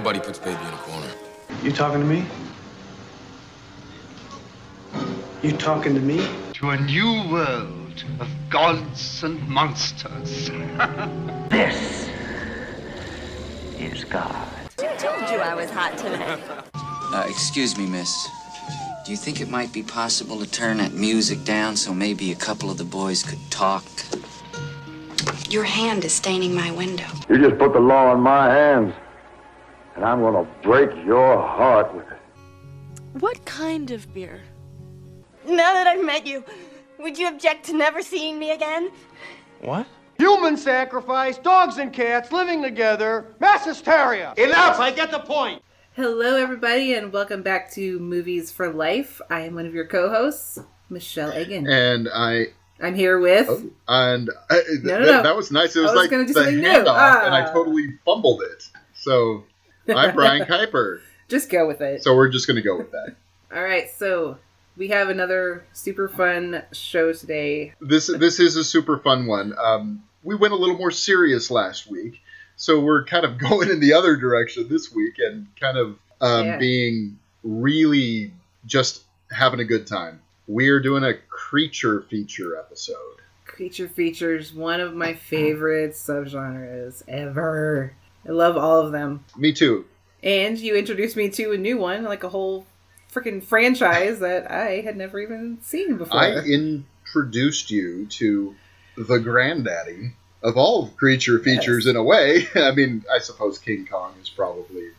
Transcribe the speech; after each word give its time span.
Nobody 0.00 0.18
puts 0.18 0.38
baby 0.38 0.62
in 0.62 0.72
a 0.72 0.78
corner. 0.78 1.10
You 1.62 1.72
talking 1.72 2.00
to 2.00 2.06
me? 2.06 2.24
You 5.42 5.52
talking 5.52 5.92
to 5.92 6.00
me? 6.00 6.26
to 6.54 6.70
a 6.70 6.80
new 6.80 7.30
world 7.30 8.02
of 8.18 8.28
gods 8.48 9.22
and 9.22 9.46
monsters. 9.46 10.50
This 11.50 12.08
is 13.78 14.04
God. 14.04 14.48
I 14.78 14.96
told 14.96 15.28
you 15.28 15.36
I 15.36 15.54
was 15.54 15.70
hot 15.70 15.98
today. 15.98 16.42
Uh, 17.12 17.26
excuse 17.28 17.76
me, 17.76 17.86
miss. 17.86 18.26
Do 19.04 19.10
you 19.10 19.18
think 19.18 19.42
it 19.42 19.50
might 19.50 19.70
be 19.70 19.82
possible 19.82 20.38
to 20.38 20.50
turn 20.50 20.78
that 20.78 20.94
music 20.94 21.44
down 21.44 21.76
so 21.76 21.92
maybe 21.92 22.32
a 22.32 22.36
couple 22.36 22.70
of 22.70 22.78
the 22.78 22.84
boys 22.84 23.22
could 23.22 23.50
talk? 23.50 23.84
Your 25.50 25.64
hand 25.64 26.06
is 26.06 26.14
staining 26.14 26.54
my 26.54 26.70
window. 26.70 27.04
You 27.28 27.36
just 27.36 27.58
put 27.58 27.74
the 27.74 27.80
law 27.80 28.14
in 28.14 28.20
my 28.20 28.46
hands, 28.46 28.94
and 30.00 30.08
I'm 30.08 30.22
gonna 30.22 30.48
break 30.62 30.88
your 31.04 31.36
heart 31.36 31.94
with 31.94 32.06
it. 32.10 33.20
What 33.20 33.44
kind 33.44 33.90
of 33.90 34.12
beer? 34.14 34.40
Now 35.44 35.74
that 35.74 35.86
I've 35.86 36.02
met 36.02 36.26
you, 36.26 36.42
would 36.98 37.18
you 37.18 37.28
object 37.28 37.66
to 37.66 37.74
never 37.74 38.00
seeing 38.00 38.38
me 38.38 38.52
again? 38.52 38.90
What? 39.60 39.86
Human 40.16 40.56
sacrifice, 40.56 41.36
dogs 41.36 41.76
and 41.76 41.92
cats 41.92 42.32
living 42.32 42.62
together, 42.62 43.26
mass 43.40 43.66
hysteria. 43.66 44.32
Enough! 44.38 44.80
I 44.80 44.90
get 44.90 45.10
the 45.10 45.18
point. 45.18 45.62
Hello, 45.92 46.34
everybody, 46.36 46.94
and 46.94 47.12
welcome 47.12 47.42
back 47.42 47.70
to 47.72 47.98
Movies 47.98 48.50
for 48.50 48.72
Life. 48.72 49.20
I 49.28 49.40
am 49.40 49.54
one 49.54 49.66
of 49.66 49.74
your 49.74 49.86
co-hosts, 49.86 50.60
Michelle 50.88 51.38
Egan, 51.38 51.68
and 51.68 52.08
I. 52.10 52.46
I'm 52.80 52.94
here 52.94 53.18
with. 53.18 53.48
Oh, 53.50 53.70
and 53.88 54.30
I, 54.48 54.62
no, 54.82 54.98
no, 54.98 55.04
that, 55.04 55.12
no. 55.12 55.22
that 55.24 55.36
was 55.36 55.50
nice. 55.50 55.76
It 55.76 55.80
was, 55.80 55.90
I 55.90 55.94
was 55.94 56.10
like 56.10 56.26
the 56.26 56.40
handoff, 56.40 56.84
Ah. 56.86 57.26
and 57.26 57.34
I 57.34 57.52
totally 57.52 57.98
fumbled 58.06 58.40
it. 58.40 58.66
So 58.94 59.44
I'm 59.96 60.14
Brian 60.14 60.46
Kuiper. 60.46 61.00
Just 61.28 61.50
go 61.50 61.66
with 61.66 61.80
it. 61.80 62.02
So 62.02 62.14
we're 62.16 62.28
just 62.28 62.46
going 62.46 62.56
to 62.56 62.62
go 62.62 62.76
with 62.76 62.90
that. 62.92 63.14
All 63.54 63.62
right, 63.62 63.90
so 63.90 64.38
we 64.76 64.88
have 64.88 65.08
another 65.08 65.64
super 65.72 66.08
fun 66.08 66.62
show 66.72 67.12
today. 67.12 67.74
This 67.80 68.06
this 68.06 68.38
is 68.40 68.56
a 68.56 68.64
super 68.64 68.98
fun 68.98 69.26
one. 69.26 69.54
Um, 69.58 70.02
we 70.22 70.34
went 70.34 70.52
a 70.52 70.56
little 70.56 70.76
more 70.78 70.90
serious 70.90 71.50
last 71.50 71.88
week, 71.90 72.20
so 72.56 72.80
we're 72.80 73.04
kind 73.04 73.24
of 73.24 73.38
going 73.50 73.70
in 73.70 73.80
the 73.80 73.92
other 73.92 74.16
direction 74.16 74.68
this 74.68 74.92
week 74.92 75.14
and 75.18 75.46
kind 75.60 75.76
of 75.78 75.96
um, 76.20 76.46
Yeah. 76.46 76.58
being 76.58 77.18
really 77.42 78.32
just 78.66 79.02
having 79.30 79.60
a 79.60 79.64
good 79.64 79.86
time. 79.86 80.20
We're 80.46 80.80
doing 80.80 81.04
a 81.04 81.14
creature 81.28 82.02
feature 82.02 82.56
episode. 82.58 82.96
Creature 83.46 83.88
features 83.88 84.52
one 84.52 84.80
of 84.80 84.94
my 84.94 85.14
favorite 85.14 85.92
subgenres 85.92 87.02
ever. 87.08 87.94
I 88.26 88.32
love 88.32 88.56
all 88.56 88.80
of 88.80 88.92
them. 88.92 89.24
Me 89.36 89.52
too. 89.52 89.86
And 90.22 90.58
you 90.58 90.76
introduced 90.76 91.16
me 91.16 91.30
to 91.30 91.52
a 91.52 91.58
new 91.58 91.78
one, 91.78 92.04
like 92.04 92.24
a 92.24 92.28
whole 92.28 92.66
freaking 93.12 93.42
franchise 93.42 94.20
that 94.20 94.50
I 94.50 94.80
had 94.82 94.96
never 94.96 95.18
even 95.18 95.58
seen 95.62 95.96
before. 95.96 96.18
I 96.18 96.38
introduced 96.40 97.70
you 97.70 98.06
to 98.06 98.54
the 98.96 99.18
granddaddy 99.18 100.12
of 100.42 100.56
all 100.56 100.88
creature 100.88 101.38
features 101.38 101.86
in 101.86 101.96
a 101.96 102.02
way. 102.02 102.46
I 102.54 102.72
mean, 102.72 103.04
I 103.12 103.18
suppose 103.18 103.58
King 103.58 103.86
Kong 103.86 104.14
is 104.20 104.28
probably 104.28 104.90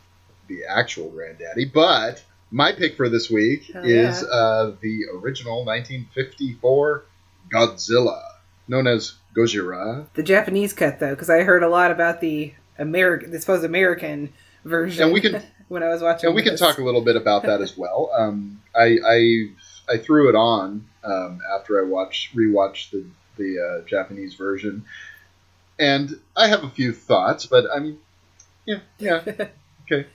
the 0.47 0.65
actual 0.65 1.09
granddaddy, 1.09 1.65
but 1.65 2.23
my 2.51 2.73
pick 2.73 2.97
for 2.97 3.09
this 3.09 3.29
week 3.29 3.69
is 3.69 4.21
yeah. 4.21 4.27
uh, 4.27 4.75
the 4.81 5.05
original 5.15 5.63
1954 5.65 7.05
Godzilla, 7.53 8.21
known 8.67 8.87
as 8.87 9.15
Gojira. 9.35 10.07
the 10.13 10.23
Japanese 10.23 10.73
cut 10.73 10.99
though, 10.99 11.11
because 11.11 11.29
I 11.29 11.43
heard 11.43 11.63
a 11.63 11.69
lot 11.69 11.91
about 11.91 12.19
the 12.21 12.53
American, 12.81 13.31
the 13.31 13.39
supposed 13.39 13.63
American 13.63 14.33
version. 14.65 15.03
And 15.05 15.13
we 15.13 15.21
can- 15.21 15.41
when 15.67 15.83
I 15.83 15.89
was 15.89 16.01
watching. 16.01 16.27
And 16.27 16.35
we 16.35 16.43
can 16.43 16.57
talk 16.57 16.77
a 16.77 16.83
little 16.83 17.01
bit 17.01 17.15
about 17.15 17.43
that 17.43 17.61
as 17.61 17.77
well. 17.77 18.11
Um, 18.17 18.61
I, 18.75 18.97
I 19.05 19.45
I 19.89 19.97
threw 19.97 20.29
it 20.29 20.35
on 20.35 20.85
um, 21.03 21.39
after 21.57 21.83
I 21.83 21.87
watched 21.87 22.35
rewatched 22.35 22.91
the 22.91 23.05
the 23.37 23.59
uh, 23.59 23.87
Japanese 23.87 24.35
version, 24.35 24.85
and 25.79 26.19
I 26.35 26.47
have 26.47 26.63
a 26.63 26.69
few 26.69 26.93
thoughts. 26.93 27.45
But 27.45 27.65
I 27.73 27.79
mean, 27.79 27.99
yeah, 28.65 28.79
yeah, 28.99 29.21
okay. 29.91 30.07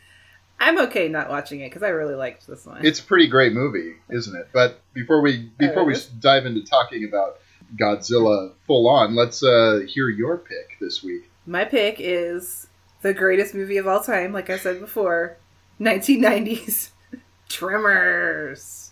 I'm 0.59 0.79
okay 0.85 1.09
not 1.09 1.29
watching 1.29 1.61
it 1.61 1.69
because 1.69 1.83
I 1.83 1.89
really 1.89 2.15
liked 2.15 2.47
this 2.47 2.65
one. 2.65 2.85
It's 2.85 3.01
a 3.01 3.03
pretty 3.03 3.27
great 3.27 3.53
movie, 3.53 3.95
isn't 4.09 4.35
it? 4.35 4.49
But 4.53 4.81
before 4.95 5.21
we 5.21 5.51
before 5.59 5.85
we 5.85 5.97
dive 6.21 6.47
into 6.47 6.63
talking 6.63 7.05
about 7.05 7.39
Godzilla 7.79 8.53
full 8.67 8.89
on, 8.89 9.15
let's 9.15 9.43
uh, 9.43 9.81
hear 9.87 10.09
your 10.09 10.39
pick 10.39 10.79
this 10.81 11.03
week. 11.03 11.29
My 11.47 11.65
pick 11.65 11.97
is 11.99 12.67
the 13.03 13.15
greatest 13.15 13.55
movie 13.55 13.77
of 13.77 13.87
all 13.87 14.03
time. 14.03 14.33
Like 14.33 14.51
I 14.51 14.59
said 14.59 14.81
before, 14.81 15.37
1990s 15.81 16.91
Tremors. 17.49 18.91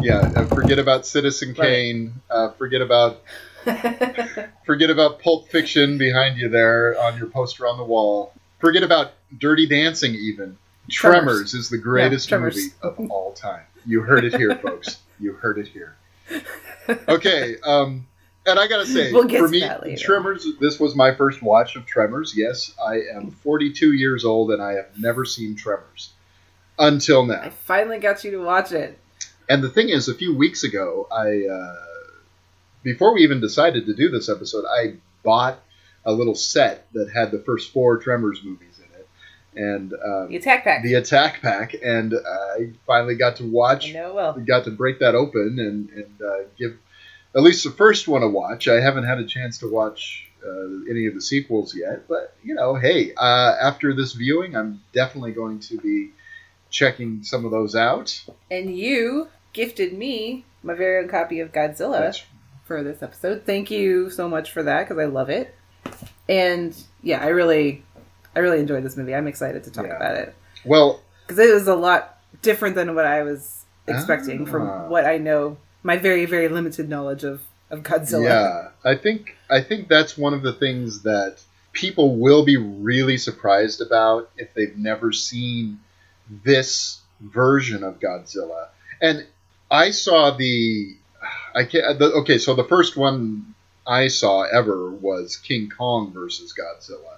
Yeah, 0.00 0.18
uh, 0.34 0.46
forget 0.46 0.78
about 0.78 1.06
Citizen. 1.06 1.54
Kane. 1.54 2.14
Uh, 2.30 2.50
forget 2.52 2.80
about 2.80 3.22
forget 4.64 4.90
about 4.90 5.20
Pulp 5.20 5.48
Fiction 5.48 5.98
behind 5.98 6.38
you 6.38 6.48
there 6.48 7.00
on 7.00 7.16
your 7.16 7.26
poster 7.28 7.66
on 7.66 7.76
the 7.76 7.84
wall. 7.84 8.32
Forget 8.58 8.82
about 8.82 9.12
Dirty 9.36 9.66
Dancing. 9.66 10.14
Even 10.14 10.56
Tremors. 10.90 11.22
Tremors, 11.24 11.54
is 11.54 11.68
the 11.68 11.78
greatest 11.78 12.28
Tremors. 12.28 12.56
movie 12.56 12.70
of 12.82 13.10
all 13.10 13.32
time. 13.32 13.62
You 13.86 14.02
heard 14.02 14.24
it 14.24 14.34
here, 14.34 14.56
folks. 14.56 14.98
You 15.20 15.32
heard 15.34 15.58
it 15.58 15.68
here. 15.68 15.96
Okay, 17.06 17.56
um, 17.66 18.06
and 18.50 18.58
I 18.58 18.66
gotta 18.66 18.86
say, 18.86 19.12
We'll 19.12 19.24
get 19.24 19.40
for 19.40 19.48
me, 19.48 19.60
that 19.60 19.82
later. 19.82 20.02
Tremors. 20.02 20.46
This 20.60 20.78
was 20.80 20.94
my 20.94 21.14
first 21.14 21.42
watch 21.42 21.76
of 21.76 21.86
Tremors. 21.86 22.34
Yes, 22.36 22.74
I 22.84 23.00
am 23.14 23.30
42 23.30 23.92
years 23.94 24.24
old 24.24 24.50
and 24.50 24.62
I 24.62 24.72
have 24.72 24.88
never 24.98 25.24
seen 25.24 25.54
Tremors 25.56 26.10
until 26.78 27.24
now. 27.26 27.40
I 27.42 27.50
finally 27.50 27.98
got 27.98 28.24
you 28.24 28.30
to 28.32 28.38
watch 28.38 28.72
it. 28.72 28.98
And 29.48 29.62
the 29.62 29.70
thing 29.70 29.88
is, 29.88 30.08
a 30.08 30.14
few 30.14 30.34
weeks 30.36 30.62
ago, 30.64 31.06
I 31.10 31.46
uh, 31.50 31.76
before 32.82 33.14
we 33.14 33.22
even 33.22 33.40
decided 33.40 33.86
to 33.86 33.94
do 33.94 34.10
this 34.10 34.28
episode, 34.28 34.64
I 34.66 34.94
bought 35.22 35.58
a 36.04 36.12
little 36.12 36.34
set 36.34 36.86
that 36.92 37.10
had 37.10 37.30
the 37.30 37.38
first 37.40 37.72
four 37.72 37.98
Tremors 37.98 38.40
movies 38.44 38.78
in 38.78 39.00
it, 39.00 39.08
and 39.68 39.92
um, 39.94 40.28
The 40.28 40.36
Attack 40.36 40.64
Pack. 40.64 40.82
the 40.82 40.94
Attack 40.94 41.40
Pack, 41.42 41.74
and 41.82 42.14
I 42.14 42.70
finally 42.86 43.14
got 43.16 43.36
to 43.36 43.44
I 43.44 43.48
watch, 43.48 43.92
know 43.92 44.10
it 44.10 44.14
well. 44.14 44.32
got 44.34 44.64
to 44.64 44.70
break 44.70 45.00
that 45.00 45.14
open 45.14 45.56
and 45.58 45.88
and 45.90 46.22
uh, 46.22 46.48
give 46.58 46.78
at 47.34 47.42
least 47.42 47.64
the 47.64 47.70
first 47.70 48.08
one 48.08 48.22
a 48.22 48.28
watch. 48.28 48.68
I 48.68 48.80
haven't 48.80 49.04
had 49.04 49.18
a 49.18 49.24
chance 49.26 49.58
to 49.58 49.70
watch 49.70 50.28
uh, 50.46 50.88
any 50.90 51.06
of 51.06 51.14
the 51.14 51.20
sequels 51.20 51.74
yet, 51.76 52.08
but 52.08 52.34
you 52.42 52.54
know, 52.54 52.74
hey, 52.74 53.12
uh, 53.16 53.54
after 53.60 53.94
this 53.94 54.12
viewing, 54.12 54.56
I'm 54.56 54.82
definitely 54.92 55.32
going 55.32 55.60
to 55.60 55.78
be 55.78 56.10
checking 56.70 57.22
some 57.22 57.44
of 57.44 57.50
those 57.50 57.74
out. 57.74 58.20
And 58.50 58.76
you 58.76 59.28
gifted 59.52 59.92
me 59.92 60.44
my 60.62 60.74
very 60.74 61.02
own 61.02 61.08
copy 61.08 61.40
of 61.40 61.52
Godzilla 61.52 62.00
That's 62.00 62.22
for 62.64 62.82
this 62.82 63.02
episode. 63.02 63.44
Thank 63.46 63.70
you 63.70 64.10
so 64.10 64.28
much 64.28 64.52
for 64.52 64.62
that 64.62 64.88
because 64.88 64.98
I 65.00 65.06
love 65.06 65.30
it. 65.30 65.54
And 66.28 66.76
yeah, 67.02 67.22
I 67.22 67.28
really, 67.28 67.82
I 68.36 68.40
really 68.40 68.60
enjoyed 68.60 68.82
this 68.84 68.96
movie. 68.96 69.14
I'm 69.14 69.26
excited 69.26 69.64
to 69.64 69.70
talk 69.70 69.86
Yeah. 69.86 69.96
about 69.96 70.16
it 70.16 70.34
Well, 70.64 71.00
because 71.26 71.38
it 71.38 71.52
was 71.52 71.66
a 71.68 71.74
lot 71.74 72.18
different 72.42 72.74
than 72.74 72.94
what 72.94 73.06
I 73.06 73.22
was 73.22 73.64
expecting 73.86 74.46
Ah. 74.46 74.50
from 74.50 74.90
what 74.90 75.04
I 75.06 75.16
know, 75.18 75.56
my 75.88 75.96
very, 75.96 76.26
very 76.26 76.48
limited 76.48 76.86
knowledge 76.88 77.24
of 77.24 77.40
of 77.70 77.82
Godzilla. 77.82 78.22
yeah, 78.24 78.68
I 78.84 78.94
think 78.94 79.36
I 79.50 79.62
think 79.62 79.88
that's 79.88 80.18
one 80.18 80.34
of 80.34 80.42
the 80.42 80.52
things 80.52 81.02
that 81.02 81.40
people 81.72 82.16
will 82.16 82.44
be 82.44 82.58
really 82.58 83.16
surprised 83.16 83.80
about 83.80 84.30
if 84.36 84.52
they've 84.52 84.76
never 84.76 85.12
seen 85.12 85.80
this 86.44 87.00
version 87.20 87.82
of 87.82 88.00
Godzilla. 88.00 88.68
And 89.00 89.26
I 89.70 89.90
saw 89.90 90.36
the 90.36 90.94
I 91.54 91.64
can't 91.64 91.98
the, 91.98 92.12
okay, 92.20 92.36
so 92.36 92.54
the 92.54 92.64
first 92.64 92.96
one 92.96 93.54
I 93.86 94.08
saw 94.08 94.42
ever 94.42 94.90
was 94.90 95.38
King 95.38 95.70
Kong 95.70 96.12
versus 96.12 96.52
Godzilla, 96.52 97.16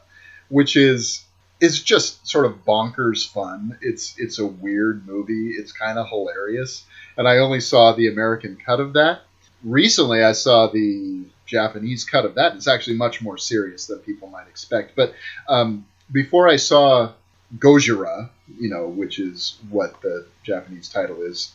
which 0.48 0.76
is 0.76 1.24
is 1.60 1.82
just 1.82 2.26
sort 2.26 2.46
of 2.46 2.64
bonkers 2.64 3.28
fun. 3.30 3.78
It's 3.80 4.14
it's 4.18 4.38
a 4.38 4.46
weird 4.46 5.06
movie. 5.06 5.50
It's 5.50 5.72
kind 5.72 5.98
of 5.98 6.08
hilarious, 6.08 6.84
and 7.16 7.28
I 7.28 7.38
only 7.38 7.60
saw 7.60 7.92
the 7.92 8.08
American 8.08 8.56
cut 8.56 8.80
of 8.80 8.94
that. 8.94 9.22
Recently, 9.62 10.22
I 10.22 10.32
saw 10.32 10.68
the 10.68 11.24
Japanese 11.46 12.04
cut 12.04 12.24
of 12.24 12.36
that. 12.36 12.54
It's 12.54 12.68
actually 12.68 12.96
much 12.96 13.20
more 13.20 13.36
serious 13.36 13.86
than 13.86 13.98
people 13.98 14.28
might 14.28 14.48
expect. 14.48 14.96
But 14.96 15.14
um, 15.48 15.84
before 16.10 16.48
I 16.48 16.56
saw 16.56 17.12
Gojira, 17.58 18.30
you 18.58 18.70
know, 18.70 18.88
which 18.88 19.18
is 19.18 19.58
what 19.68 20.00
the 20.00 20.26
Japanese 20.42 20.88
title 20.88 21.22
is. 21.22 21.52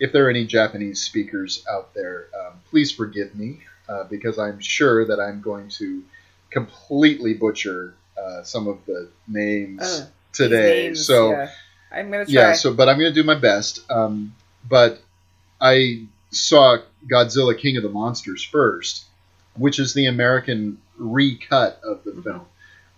If 0.00 0.12
there 0.12 0.26
are 0.26 0.30
any 0.30 0.46
Japanese 0.46 1.02
speakers 1.02 1.64
out 1.70 1.94
there, 1.94 2.28
um, 2.38 2.54
please 2.70 2.90
forgive 2.90 3.34
me 3.34 3.60
uh, 3.88 4.04
because 4.04 4.38
I'm 4.38 4.60
sure 4.60 5.04
that 5.06 5.20
I'm 5.20 5.40
going 5.40 5.68
to 5.70 6.02
completely 6.50 7.34
butcher 7.34 7.94
uh, 8.20 8.42
some 8.42 8.66
of 8.68 8.78
the 8.86 9.08
names 9.28 9.80
Oh, 9.82 10.06
today. 10.32 10.84
names, 10.86 11.06
so 11.06 11.30
yeah. 11.30 11.50
I'm 11.92 12.10
gonna 12.10 12.24
try. 12.24 12.32
yeah, 12.32 12.52
so 12.54 12.72
but 12.74 12.88
I'm 12.88 12.98
going 12.98 13.12
to 13.12 13.20
do 13.22 13.26
my 13.26 13.34
best. 13.38 13.88
Um, 13.90 14.34
but 14.68 15.00
I 15.60 16.06
saw 16.30 16.78
Godzilla 17.10 17.56
King 17.58 17.76
of 17.76 17.82
the 17.82 17.88
Monsters 17.88 18.42
first, 18.42 19.04
which 19.56 19.78
is 19.78 19.94
the 19.94 20.06
American 20.06 20.78
recut 20.98 21.80
of 21.84 22.02
the 22.04 22.10
Mm-hmm. 22.12 22.22
film 22.22 22.40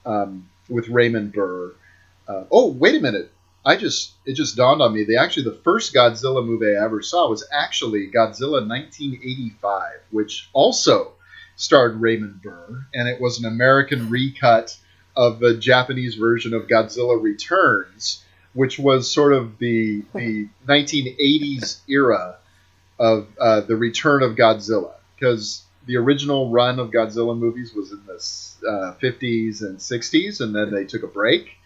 um, 0.06 0.48
with 0.68 0.88
Raymond 0.88 1.32
Burr. 1.32 1.72
Uh, 2.28 2.44
oh, 2.50 2.70
wait 2.72 2.94
a 2.94 3.00
minute! 3.00 3.30
I 3.64 3.76
just 3.76 4.12
it 4.24 4.34
just 4.34 4.56
dawned 4.56 4.80
on 4.82 4.94
me. 4.94 5.04
The 5.04 5.16
actually 5.16 5.44
the 5.44 5.58
first 5.64 5.92
Godzilla 5.94 6.44
movie 6.44 6.76
I 6.76 6.84
ever 6.84 7.02
saw 7.02 7.28
was 7.28 7.46
actually 7.52 8.08
Godzilla 8.10 8.66
1985, 8.66 9.92
which 10.10 10.48
also 10.52 11.12
starred 11.56 12.00
Raymond 12.00 12.42
Burr, 12.42 12.86
and 12.94 13.08
it 13.08 13.20
was 13.20 13.38
an 13.38 13.44
American 13.46 14.08
recut 14.10 14.76
of 15.16 15.38
the 15.38 15.56
Japanese 15.56 16.14
version 16.14 16.54
of 16.54 16.66
Godzilla 16.66 17.20
Returns, 17.20 18.22
which 18.52 18.78
was 18.78 19.10
sort 19.10 19.32
of 19.32 19.58
the 19.58 20.02
the 20.14 20.48
1980s 20.66 21.80
era 21.88 22.36
of 22.98 23.28
uh, 23.40 23.60
the 23.62 23.76
return 23.76 24.22
of 24.22 24.36
Godzilla, 24.36 24.94
because 25.14 25.62
the 25.86 25.96
original 25.96 26.50
run 26.50 26.78
of 26.78 26.90
Godzilla 26.90 27.36
movies 27.36 27.72
was 27.74 27.92
in 27.92 28.00
the 28.06 28.68
uh, 28.68 28.94
50s 29.00 29.62
and 29.62 29.78
60s, 29.78 30.40
and 30.40 30.54
then 30.54 30.72
they 30.72 30.84
took 30.84 31.02
a 31.02 31.08
break. 31.08 31.56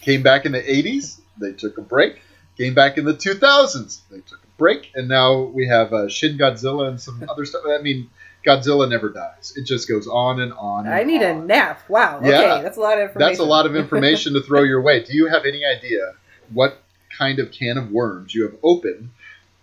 Came 0.00 0.22
back 0.22 0.46
in 0.46 0.52
the 0.52 0.62
80s, 0.62 1.20
they 1.38 1.52
took 1.52 1.78
a 1.78 1.82
break. 1.82 2.20
Came 2.58 2.74
back 2.74 2.98
in 2.98 3.04
the 3.04 3.14
2000s, 3.14 4.00
they 4.10 4.20
took 4.20 4.42
a 4.42 4.58
break, 4.58 4.90
and 4.94 5.08
now 5.08 5.42
we 5.42 5.68
have 5.68 5.92
uh, 5.92 6.08
Shin 6.08 6.36
Godzilla 6.36 6.88
and 6.88 7.00
some 7.00 7.24
other 7.28 7.44
stuff. 7.44 7.62
I 7.66 7.78
mean, 7.80 8.10
Godzilla 8.46 8.88
never 8.88 9.08
dies. 9.10 9.52
It 9.56 9.64
just 9.66 9.88
goes 9.88 10.06
on 10.08 10.40
and 10.40 10.52
on. 10.54 10.86
And 10.86 10.94
I 10.94 11.04
need 11.04 11.22
on. 11.22 11.36
a 11.42 11.44
nap. 11.44 11.80
Wow. 11.88 12.18
Okay, 12.18 12.30
Yeah. 12.30 12.60
that's 12.62 12.76
a 12.76 12.80
lot 12.80 12.94
of 12.98 13.02
information. 13.04 13.28
That's 13.28 13.38
a 13.40 13.44
lot 13.44 13.66
of 13.66 13.76
information 13.76 14.32
to 14.34 14.42
throw 14.42 14.62
your 14.62 14.80
way. 14.82 15.02
Do 15.04 15.14
you 15.16 15.28
have 15.28 15.44
any 15.44 15.64
idea 15.64 16.14
what 16.52 16.78
kind 17.16 17.38
of 17.38 17.52
can 17.52 17.78
of 17.78 17.90
worms 17.90 18.34
you 18.34 18.42
have 18.42 18.56
opened 18.62 19.10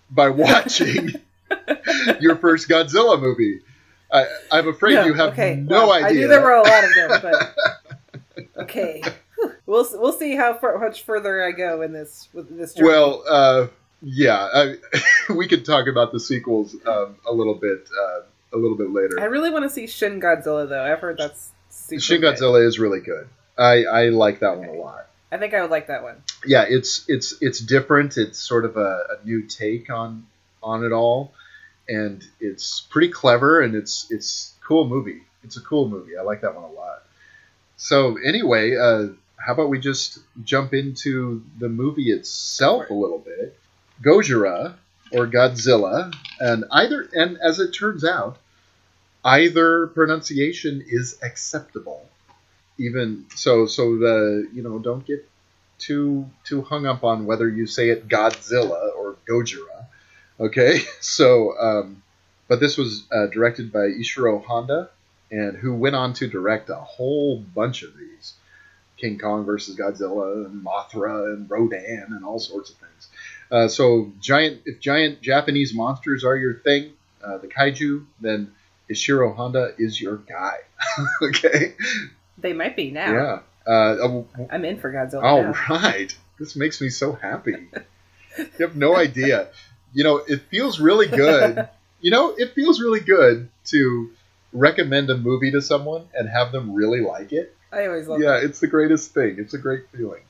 by 0.09 0.29
watching 0.29 1.09
your 2.19 2.35
first 2.37 2.69
Godzilla 2.69 3.19
movie? 3.19 3.61
I, 4.11 4.25
I'm 4.51 4.67
afraid 4.67 4.95
No, 4.95 5.05
you 5.05 5.13
have 5.13 5.33
okay. 5.33 5.55
no 5.55 5.87
well, 5.87 5.93
idea. 5.93 6.07
I 6.07 6.11
knew 6.13 6.27
there 6.27 6.41
were 6.41 6.53
a 6.53 6.63
lot 6.63 6.83
of 6.83 6.95
them, 6.95 7.21
but 7.21 7.55
okay. 8.63 9.03
We'll 9.65 9.87
we'll 9.93 10.13
see 10.13 10.35
how 10.35 10.55
far, 10.55 10.79
much 10.79 11.03
further 11.03 11.45
I 11.45 11.51
go 11.51 11.81
in 11.83 11.93
this 11.93 12.27
with 12.33 12.57
this. 12.57 12.73
journey. 12.73 12.89
Well, 12.89 13.23
uh, 13.29 13.67
yeah, 14.01 14.49
I, 14.51 14.75
we 15.33 15.47
could 15.47 15.63
talk 15.63 15.87
about 15.87 16.11
the 16.11 16.19
sequels 16.19 16.75
um, 16.87 17.17
a 17.27 17.31
little 17.31 17.53
bit 17.53 17.87
uh, 18.01 18.21
a 18.53 18.57
little 18.57 18.77
bit 18.77 18.91
later. 18.91 19.19
I 19.19 19.25
really 19.25 19.49
want 19.49 19.63
to 19.63 19.69
see 19.69 19.87
Shin 19.87 20.19
Godzilla 20.19 20.67
though. 20.67 20.83
I've 20.83 20.99
heard 20.99 21.17
that's 21.17 21.51
super 21.69 22.01
Shin 22.01 22.21
good. 22.21 22.35
Godzilla 22.35 22.65
is 22.65 22.79
really 22.79 22.99
good. 23.01 23.27
I, 23.57 23.83
I 23.83 24.09
like 24.09 24.39
that 24.39 24.57
one 24.57 24.69
a 24.69 24.73
lot. 24.73 25.07
I 25.31 25.37
think 25.37 25.53
I 25.53 25.61
would 25.61 25.69
like 25.69 25.87
that 25.87 26.01
one. 26.01 26.23
yeah, 26.45 26.65
it's 26.67 27.05
it's 27.07 27.35
it's 27.41 27.59
different. 27.59 28.17
It's 28.17 28.39
sort 28.39 28.65
of 28.65 28.77
a, 28.77 29.03
a 29.21 29.25
new 29.25 29.43
take 29.43 29.89
on 29.91 30.25
on 30.63 30.83
it 30.83 30.91
all, 30.91 31.33
and 31.87 32.23
it's 32.39 32.81
pretty 32.89 33.09
clever 33.09 33.61
and 33.61 33.75
it's 33.75 34.07
it's 34.09 34.53
cool 34.65 34.87
movie. 34.87 35.21
It's 35.43 35.55
a 35.57 35.61
cool 35.61 35.87
movie. 35.87 36.17
I 36.17 36.23
like 36.23 36.41
that 36.41 36.55
one 36.55 36.63
a 36.63 36.71
lot. 36.71 37.03
So 37.77 38.17
anyway, 38.17 38.75
uh, 38.75 39.07
how 39.37 39.53
about 39.53 39.69
we 39.69 39.79
just 39.79 40.19
jump 40.43 40.73
into 40.73 41.43
the 41.59 41.69
movie 41.69 42.11
itself 42.11 42.89
a 42.89 42.93
little 42.93 43.19
bit? 43.19 43.57
Gojira 44.03 44.75
or 45.11 45.27
Godzilla, 45.27 46.13
and 46.39 46.65
either 46.71 47.07
and 47.13 47.37
as 47.37 47.59
it 47.59 47.71
turns 47.71 48.05
out, 48.05 48.37
either 49.23 49.87
pronunciation 49.87 50.83
is 50.87 51.17
acceptable 51.21 52.09
even 52.79 53.25
so 53.35 53.67
so 53.67 53.97
the 53.97 54.47
you 54.53 54.63
know 54.63 54.79
don't 54.79 55.05
get 55.05 55.27
too 55.77 56.25
too 56.43 56.61
hung 56.61 56.85
up 56.85 57.03
on 57.03 57.25
whether 57.25 57.47
you 57.47 57.67
say 57.67 57.89
it 57.89 58.07
Godzilla 58.07 58.95
or 58.95 59.17
Gojira. 59.29 59.85
Okay, 60.39 60.79
so 61.01 61.57
um, 61.59 62.01
but 62.47 62.59
this 62.59 62.77
was 62.77 63.05
uh, 63.11 63.27
directed 63.27 63.71
by 63.71 63.87
Ishiro 63.89 64.43
Honda, 64.43 64.89
and 65.29 65.57
who 65.57 65.75
went 65.75 65.95
on 65.95 66.13
to 66.13 66.27
direct 66.27 66.69
a 66.69 66.75
whole 66.75 67.37
bunch 67.37 67.83
of 67.83 67.95
these, 67.97 68.33
King 68.97 69.19
Kong 69.19 69.45
versus 69.45 69.75
Godzilla 69.75 70.45
and 70.45 70.65
Mothra 70.65 71.33
and 71.33 71.49
Rodan 71.49 72.07
and 72.09 72.23
all 72.23 72.39
sorts 72.39 72.71
of 72.71 72.77
things. 72.77 73.08
Uh, 73.51 73.67
so 73.67 74.11
giant 74.19 74.61
if 74.65 74.79
giant 74.79 75.21
Japanese 75.21 75.73
monsters 75.73 76.23
are 76.23 76.35
your 76.35 76.55
thing, 76.55 76.91
uh, 77.23 77.37
the 77.37 77.47
kaiju, 77.47 78.05
then 78.21 78.51
Ishiro 78.89 79.35
Honda 79.35 79.73
is 79.77 79.99
your 79.99 80.17
guy. 80.17 80.57
okay, 81.23 81.73
They 82.37 82.53
might 82.53 82.75
be 82.75 82.91
now. 82.91 83.11
yeah. 83.13 83.39
Uh, 83.67 84.23
I'm 84.49 84.65
in 84.65 84.79
for 84.79 84.91
Godzilla. 84.91 85.23
all 85.23 85.43
now. 85.43 85.53
right. 85.69 86.15
This 86.39 86.55
makes 86.55 86.79
me 86.81 86.89
so 86.89 87.13
happy. 87.13 87.55
you 88.37 88.47
have 88.65 88.75
no 88.75 88.95
idea. 88.95 89.49
You 89.93 90.03
know, 90.03 90.17
it 90.17 90.41
feels 90.49 90.79
really 90.79 91.07
good. 91.07 91.67
You 92.01 92.11
know, 92.11 92.33
it 92.37 92.53
feels 92.53 92.79
really 92.79 93.01
good 93.01 93.49
to 93.65 94.11
recommend 94.53 95.09
a 95.09 95.17
movie 95.17 95.51
to 95.51 95.61
someone 95.61 96.07
and 96.13 96.29
have 96.29 96.53
them 96.53 96.73
really 96.73 97.01
like 97.01 97.33
it. 97.33 97.53
I 97.73 97.87
always 97.87 98.07
love. 98.07 98.21
Yeah, 98.21 98.37
it's 98.37 98.61
the 98.61 98.67
greatest 98.67 99.13
thing. 99.13 99.35
It's 99.37 99.53
a 99.53 99.57
great 99.57 99.89
feeling, 99.91 100.21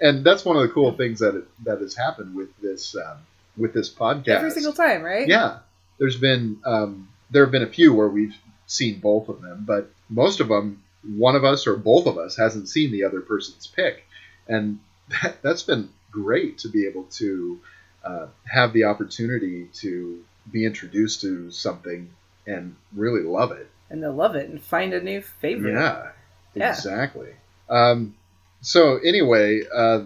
and 0.00 0.24
that's 0.24 0.44
one 0.44 0.56
of 0.56 0.62
the 0.62 0.68
cool 0.68 0.92
things 0.96 1.20
that 1.20 1.34
it, 1.34 1.44
that 1.64 1.80
has 1.80 1.94
happened 1.94 2.34
with 2.34 2.48
this 2.60 2.96
um, 2.96 3.18
with 3.56 3.72
this 3.72 3.92
podcast. 3.92 4.28
Every 4.28 4.50
single 4.50 4.72
time, 4.72 5.02
right? 5.02 5.26
Yeah, 5.28 5.58
there's 5.98 6.16
been 6.16 6.58
um, 6.64 7.08
there 7.30 7.44
have 7.44 7.52
been 7.52 7.62
a 7.62 7.68
few 7.68 7.94
where 7.94 8.08
we've 8.08 8.36
seen 8.66 9.00
both 9.00 9.28
of 9.28 9.42
them, 9.42 9.64
but 9.66 9.90
most 10.08 10.40
of 10.40 10.48
them, 10.48 10.82
one 11.16 11.34
of 11.36 11.44
us 11.44 11.66
or 11.66 11.76
both 11.76 12.06
of 12.06 12.18
us 12.18 12.36
hasn't 12.36 12.68
seen 12.68 12.92
the 12.92 13.04
other 13.04 13.20
person's 13.20 13.66
pick, 13.66 14.04
and 14.48 14.78
that, 15.22 15.42
that's 15.42 15.62
been 15.62 15.88
great 16.10 16.58
to 16.58 16.68
be 16.68 16.86
able 16.86 17.04
to 17.04 17.60
uh, 18.04 18.26
have 18.46 18.72
the 18.72 18.84
opportunity 18.84 19.68
to 19.74 20.24
be 20.50 20.64
introduced 20.64 21.20
to 21.20 21.50
something 21.50 22.10
and 22.46 22.74
really 22.94 23.22
love 23.22 23.52
it. 23.52 23.70
And 23.90 24.02
they'll 24.02 24.12
love 24.12 24.34
it 24.36 24.48
and 24.48 24.60
find 24.60 24.94
a 24.94 25.00
new 25.00 25.20
favorite. 25.20 25.72
Yeah, 25.74 26.10
Yeah. 26.54 26.70
exactly. 26.70 27.30
Um, 27.68 28.14
so 28.60 28.98
anyway, 28.98 29.62
uh, 29.74 30.02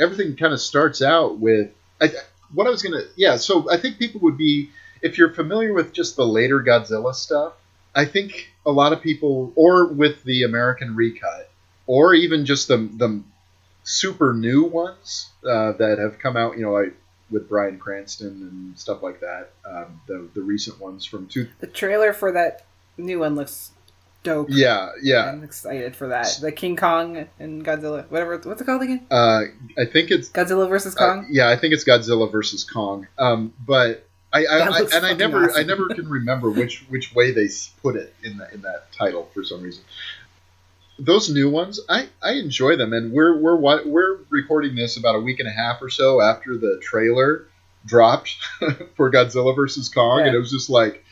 everything 0.00 0.36
kind 0.36 0.52
of 0.52 0.60
starts 0.60 1.02
out 1.02 1.38
with 1.38 1.70
I, 2.00 2.10
what 2.52 2.66
I 2.66 2.70
was 2.70 2.82
gonna. 2.82 3.02
Yeah, 3.16 3.36
so 3.36 3.70
I 3.70 3.76
think 3.76 3.98
people 3.98 4.20
would 4.22 4.38
be 4.38 4.70
if 5.02 5.18
you're 5.18 5.32
familiar 5.32 5.72
with 5.72 5.92
just 5.92 6.16
the 6.16 6.26
later 6.26 6.60
Godzilla 6.60 7.14
stuff. 7.14 7.54
I 7.94 8.04
think 8.04 8.52
a 8.66 8.70
lot 8.70 8.92
of 8.92 9.02
people, 9.02 9.52
or 9.56 9.86
with 9.86 10.22
the 10.24 10.44
American 10.44 10.94
recut, 10.94 11.50
or 11.86 12.14
even 12.14 12.44
just 12.44 12.68
the 12.68 12.76
the 12.76 13.22
super 13.84 14.34
new 14.34 14.64
ones 14.64 15.30
uh, 15.44 15.72
that 15.72 15.98
have 15.98 16.18
come 16.18 16.36
out. 16.36 16.56
You 16.56 16.64
know, 16.64 16.90
with 17.30 17.48
Bryan 17.48 17.78
Cranston 17.78 18.28
and 18.28 18.78
stuff 18.78 19.02
like 19.02 19.20
that. 19.20 19.50
Um, 19.64 20.00
the 20.06 20.28
the 20.34 20.42
recent 20.42 20.80
ones 20.80 21.04
from 21.04 21.26
two. 21.26 21.48
The 21.60 21.66
trailer 21.66 22.12
for 22.12 22.32
that 22.32 22.66
new 22.96 23.20
one 23.20 23.34
looks 23.34 23.72
dope. 24.28 24.46
Yeah, 24.50 24.90
yeah. 25.02 25.30
I'm 25.30 25.42
excited 25.44 25.96
for 25.96 26.08
that. 26.08 26.38
The 26.40 26.52
King 26.52 26.76
Kong 26.76 27.26
and 27.38 27.64
Godzilla, 27.64 28.08
whatever. 28.10 28.38
What's 28.38 28.60
it 28.60 28.64
called 28.64 28.82
again? 28.82 29.06
Uh, 29.10 29.42
I 29.78 29.84
think 29.84 30.10
it's 30.10 30.28
Godzilla 30.28 30.68
versus 30.68 30.96
Uh, 30.96 30.98
Kong. 30.98 31.26
yeah, 31.30 31.48
I 31.48 31.56
think 31.56 31.74
it's 31.74 31.84
Godzilla 31.84 32.30
versus 32.30 32.64
Kong. 32.64 33.06
Um, 33.18 33.52
but 33.66 34.06
I, 34.32 34.44
I, 34.44 34.58
I 34.58 34.78
and 34.94 35.06
I 35.06 35.14
never 35.14 35.50
I 35.52 35.62
never 35.62 35.88
can 35.88 36.08
remember 36.08 36.50
which 36.50 36.84
which 36.88 37.14
way 37.14 37.30
they 37.30 37.48
put 37.82 37.96
it 37.96 38.14
in 38.22 38.36
that 38.38 38.52
in 38.52 38.60
that 38.62 38.92
title 38.92 39.28
for 39.32 39.42
some 39.44 39.62
reason. 39.62 39.82
Those 41.00 41.30
new 41.30 41.48
ones, 41.48 41.78
I, 41.88 42.08
I 42.22 42.32
enjoy 42.32 42.76
them, 42.76 42.92
and 42.92 43.12
we're 43.12 43.38
we're 43.38 43.56
we're 43.86 44.18
recording 44.30 44.74
this 44.74 44.96
about 44.96 45.14
a 45.14 45.20
week 45.20 45.38
and 45.38 45.48
a 45.48 45.52
half 45.52 45.80
or 45.80 45.88
so 45.88 46.20
after 46.20 46.56
the 46.58 46.80
trailer 46.82 47.46
dropped 47.86 48.36
for 48.96 49.10
Godzilla 49.10 49.54
versus 49.54 49.88
Kong, 49.88 50.20
and 50.22 50.34
it 50.34 50.38
was 50.38 50.50
just 50.50 50.68
like 50.68 51.04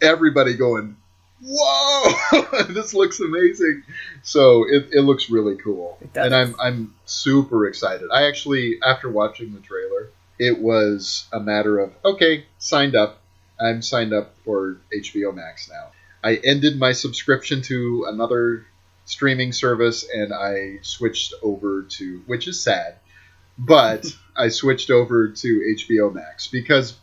everybody 0.00 0.54
going, 0.56 0.96
"Whoa, 1.42 2.64
this 2.70 2.94
looks 2.94 3.20
amazing!" 3.20 3.82
So 4.22 4.64
it, 4.68 4.88
it 4.92 5.02
looks 5.02 5.30
really 5.30 5.56
cool, 5.56 5.98
It 6.00 6.12
does. 6.12 6.26
and 6.26 6.34
I'm 6.34 6.56
I'm 6.60 6.94
super 7.06 7.66
excited. 7.66 8.08
I 8.12 8.26
actually, 8.26 8.78
after 8.84 9.08
watching 9.08 9.52
the 9.54 9.60
trailer, 9.60 10.10
it 10.38 10.58
was 10.58 11.26
a 11.32 11.40
matter 11.40 11.78
of 11.78 11.92
okay, 12.04 12.44
signed 12.58 12.94
up. 12.96 13.20
I'm 13.60 13.82
signed 13.82 14.12
up 14.12 14.34
for 14.44 14.78
HBO 14.94 15.34
Max 15.34 15.68
now. 15.68 15.88
I 16.22 16.36
ended 16.44 16.78
my 16.78 16.92
subscription 16.92 17.62
to 17.62 18.06
another 18.08 18.66
streaming 19.04 19.52
service 19.52 20.06
and 20.12 20.32
I 20.34 20.78
switched 20.82 21.32
over 21.42 21.82
to, 21.82 22.22
which 22.26 22.46
is 22.46 22.60
sad, 22.60 22.96
but 23.58 24.04
I 24.36 24.48
switched 24.48 24.90
over 24.90 25.28
to 25.28 25.76
HBO 25.78 26.12
Max 26.14 26.46
because, 26.48 26.94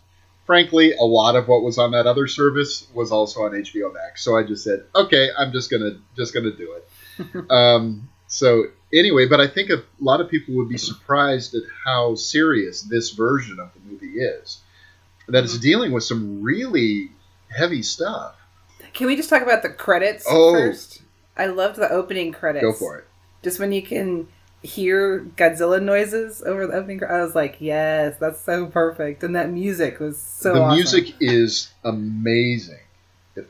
frankly, 0.46 0.94
a 0.94 1.04
lot 1.04 1.36
of 1.36 1.48
what 1.48 1.64
was 1.64 1.78
on 1.78 1.92
that 1.92 2.06
other 2.08 2.28
service 2.28 2.88
was 2.94 3.12
also 3.12 3.44
on 3.44 3.52
HBO 3.52 3.94
Max. 3.94 4.24
So 4.24 4.38
I 4.38 4.44
just 4.44 4.64
said, 4.64 4.86
okay, 4.96 5.30
I'm 5.38 5.52
just 5.52 5.70
gonna 5.72 5.98
just 6.16 6.34
gonna 6.34 6.52
do 6.52 6.74
it. 6.74 7.46
um, 7.52 8.10
so 8.28 8.66
anyway, 8.94 9.28
but 9.28 9.40
I 9.40 9.48
think 9.48 9.70
a 9.70 9.84
lot 10.00 10.22
of 10.22 10.30
people 10.30 10.56
would 10.56 10.70
be 10.70 10.78
surprised 10.78 11.56
at 11.56 11.64
how 11.86 12.16
serious 12.16 12.82
this 12.82 13.12
version 13.12 13.60
of 13.60 13.70
the 13.74 13.80
movie 13.92 14.20
is. 14.20 14.60
That 15.28 15.44
it's 15.44 15.58
dealing 15.58 15.92
with 15.92 16.04
some 16.04 16.44
really 16.44 17.12
heavy 17.50 17.82
stuff. 17.82 18.36
Can 18.94 19.08
we 19.08 19.16
just 19.16 19.30
talk 19.30 19.42
about 19.42 19.64
the 19.64 19.70
credits 19.70 20.26
Oh. 20.30 20.54
first? 20.54 21.02
I 21.36 21.48
loved 21.48 21.78
the 21.78 21.90
opening 21.92 22.32
credits. 22.32 22.64
Go 22.64 22.74
for 22.74 22.98
it. 23.00 23.06
Just 23.44 23.60
when 23.60 23.72
you 23.72 23.82
can 23.82 24.28
hear 24.66 25.20
Godzilla 25.38 25.82
noises 25.82 26.42
over 26.46 26.68
the 26.68 26.74
opening, 26.74 27.04
I 27.04 27.22
was 27.22 27.36
like, 27.36 27.58
yes, 27.60 28.18
that's 28.20 28.42
so 28.42 28.66
perfect. 28.68 29.24
And 29.24 29.36
that 29.36 29.50
music 29.50 30.00
was 30.00 30.18
so 30.18 30.54
the 30.54 30.62
awesome. 30.62 30.76
music 30.76 31.16
is 31.20 31.74
amazing. 31.84 32.80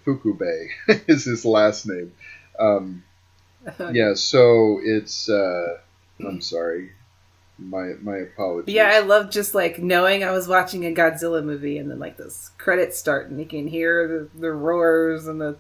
Fukube 0.06 0.68
is 1.08 1.26
his 1.26 1.46
last 1.46 1.88
name. 1.88 2.14
Um, 2.60 3.04
yeah, 3.92 4.14
so 4.14 4.80
it's 4.84 5.30
uh, 5.30 5.78
I'm 6.20 6.42
sorry. 6.42 6.92
My 7.58 7.94
my 8.02 8.18
apologies. 8.18 8.66
But 8.66 8.74
yeah, 8.74 8.92
I 8.94 9.00
love 9.00 9.30
just 9.30 9.56
like 9.56 9.80
knowing 9.80 10.24
I 10.24 10.32
was 10.32 10.48
watching 10.48 10.86
a 10.86 10.94
Godzilla 10.94 11.44
movie 11.44 11.78
and 11.78 11.90
then 11.90 12.00
like 12.00 12.18
this 12.18 12.52
credits 12.58 12.98
start 12.98 13.30
and 13.30 13.40
you 13.40 13.46
can 13.46 13.68
hear 13.68 14.08
the, 14.08 14.40
the 14.40 14.52
roars 14.52 15.28
and 15.28 15.40
the 15.40 15.58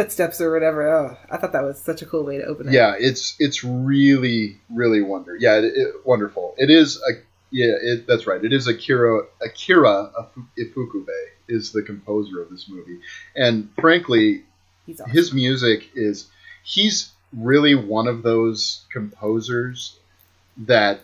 footsteps 0.00 0.40
or 0.40 0.52
whatever. 0.52 0.88
Oh, 0.88 1.16
I 1.30 1.36
thought 1.36 1.52
that 1.52 1.62
was 1.62 1.78
such 1.78 2.02
a 2.02 2.06
cool 2.06 2.24
way 2.24 2.38
to 2.38 2.44
open 2.44 2.68
it. 2.68 2.72
Yeah, 2.72 2.94
it's 2.98 3.36
it's 3.38 3.62
really 3.62 4.58
really 4.70 5.02
wonder. 5.02 5.36
Yeah, 5.36 5.58
it, 5.58 5.64
it, 5.64 5.94
wonderful. 6.04 6.54
It 6.56 6.70
is 6.70 6.96
a 6.96 7.12
yeah, 7.50 7.74
it, 7.80 8.06
that's 8.06 8.26
right. 8.26 8.42
It 8.42 8.52
is 8.52 8.66
Akira 8.66 9.22
Akira 9.42 10.10
Ifukube 10.58 11.06
is 11.48 11.72
the 11.72 11.82
composer 11.82 12.40
of 12.40 12.50
this 12.50 12.68
movie, 12.68 13.00
and 13.36 13.68
frankly, 13.80 14.44
awesome. 14.88 15.10
his 15.10 15.32
music 15.32 15.90
is 15.94 16.28
he's 16.62 17.12
really 17.36 17.74
one 17.74 18.08
of 18.08 18.22
those 18.22 18.84
composers 18.90 19.96
that 20.56 21.00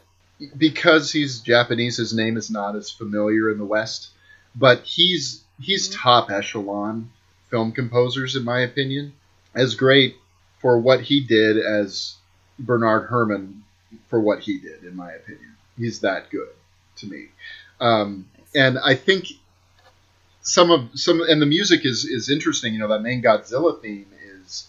because 0.57 1.13
he's 1.13 1.41
Japanese, 1.41 1.97
his 1.97 2.15
name 2.15 2.37
is 2.37 2.51
not 2.51 2.77
as 2.77 2.91
familiar 2.91 3.51
in 3.51 3.59
the 3.59 3.65
West, 3.65 4.09
but 4.55 4.83
he's 4.85 5.43
he's 5.61 5.89
mm-hmm. 5.89 6.01
top 6.01 6.31
echelon 6.31 7.11
film 7.51 7.73
composers 7.73 8.37
in 8.37 8.45
my 8.45 8.61
opinion. 8.61 9.13
As 9.55 9.75
great 9.75 10.17
for 10.59 10.79
what 10.79 11.01
he 11.01 11.21
did 11.21 11.57
as 11.59 12.15
Bernard 12.59 13.09
Herrmann 13.09 13.63
for 14.09 14.21
what 14.21 14.41
he 14.41 14.59
did 14.59 14.85
in 14.85 14.97
my 14.97 15.13
opinion. 15.13 15.57
He's 15.79 16.01
that 16.01 16.31
good 16.31 16.49
to 16.97 17.07
me. 17.07 17.27
Um, 17.81 18.29
and 18.55 18.79
I 18.79 18.95
think 18.95 19.29
some 20.43 20.71
of 20.71 20.89
some 20.95 21.21
and 21.21 21.41
the 21.41 21.47
music 21.47 21.85
is 21.85 22.05
is 22.05 22.31
interesting, 22.31 22.75
you 22.75 22.81
know, 22.81 22.89
that 22.89 23.01
main 23.01 23.23
Godzilla 23.23 23.81
theme 23.81 24.07
is 24.23 24.69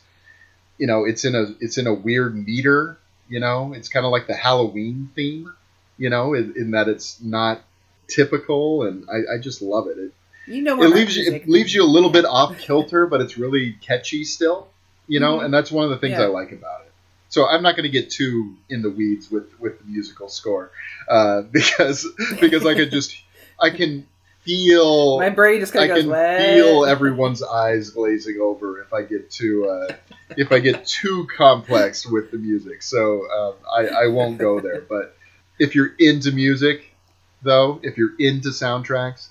you 0.78 0.88
know, 0.88 1.06
it's 1.06 1.26
in 1.26 1.36
a 1.36 1.54
it's 1.60 1.78
in 1.78 1.88
a 1.88 1.94
weird 1.94 2.36
meter 2.36 2.98
you 3.30 3.40
know, 3.40 3.74
it's 3.74 3.90
kind 3.90 4.06
of 4.06 4.12
like 4.12 4.28
the 4.28 4.36
Halloween 4.36 5.10
theme. 5.16 5.54
You 5.98 6.10
know, 6.10 6.34
in, 6.36 6.54
in 6.56 6.72
that 6.72 6.88
it's 6.88 7.20
not 7.22 7.62
typical, 8.08 8.84
and 8.84 9.08
I, 9.10 9.36
I 9.36 9.38
just 9.40 9.64
love 9.64 9.88
it. 9.88 9.98
It, 9.98 10.14
you 10.48 10.62
know, 10.62 10.82
it 10.82 10.90
leaves 10.90 11.16
you 11.16 11.34
it 11.34 11.48
leaves 11.48 11.74
you 11.74 11.84
a 11.84 11.86
little 11.86 12.10
bit 12.10 12.26
off 12.26 12.58
kilter, 12.58 13.06
but 13.06 13.22
it's 13.22 13.38
really 13.38 13.74
catchy 13.82 14.24
still. 14.24 14.68
You 15.08 15.20
know, 15.20 15.38
mm-hmm. 15.38 15.46
and 15.46 15.54
that's 15.54 15.72
one 15.72 15.86
of 15.86 15.90
the 15.92 15.98
things 15.98 16.18
yeah. 16.18 16.26
I 16.26 16.28
like 16.28 16.52
about 16.52 16.82
it. 16.82 16.92
So 17.30 17.48
I'm 17.48 17.62
not 17.62 17.76
going 17.76 17.84
to 17.84 17.90
get 17.90 18.10
too 18.10 18.56
in 18.70 18.82
the 18.82 18.90
weeds 18.90 19.30
with 19.30 19.60
with 19.60 19.80
the 19.80 19.86
musical 19.86 20.30
score 20.30 20.72
uh, 21.10 21.42
because 21.52 22.08
because 22.40 22.66
I 22.66 22.74
could 22.74 22.92
just 22.92 23.16
I 23.60 23.70
can 23.70 24.08
feel 24.42 25.20
my 25.20 25.30
brain 25.30 25.60
just 25.60 25.76
I 25.76 25.88
goes 25.88 26.06
can 26.06 26.12
feel 26.12 26.86
everyone's 26.86 27.44
eyes 27.44 27.90
glazing 27.90 28.40
over 28.42 28.82
if 28.82 28.94
I 28.94 29.02
get 29.02 29.30
too 29.30 29.68
uh, 29.70 29.94
if 30.38 30.52
I 30.52 30.60
get 30.60 30.86
too 30.86 31.28
complex 31.36 32.06
with 32.06 32.32
the 32.32 32.38
music. 32.38 32.82
So 32.82 33.30
um, 33.30 33.54
I, 33.72 34.06
I 34.06 34.08
won't 34.08 34.38
go 34.38 34.60
there. 34.60 34.82
But 34.82 35.16
if 35.60 35.76
you're 35.76 35.92
into 36.00 36.32
music, 36.32 36.94
though, 37.42 37.80
if 37.84 37.98
you're 37.98 38.16
into 38.20 38.50
soundtracks, 38.50 39.28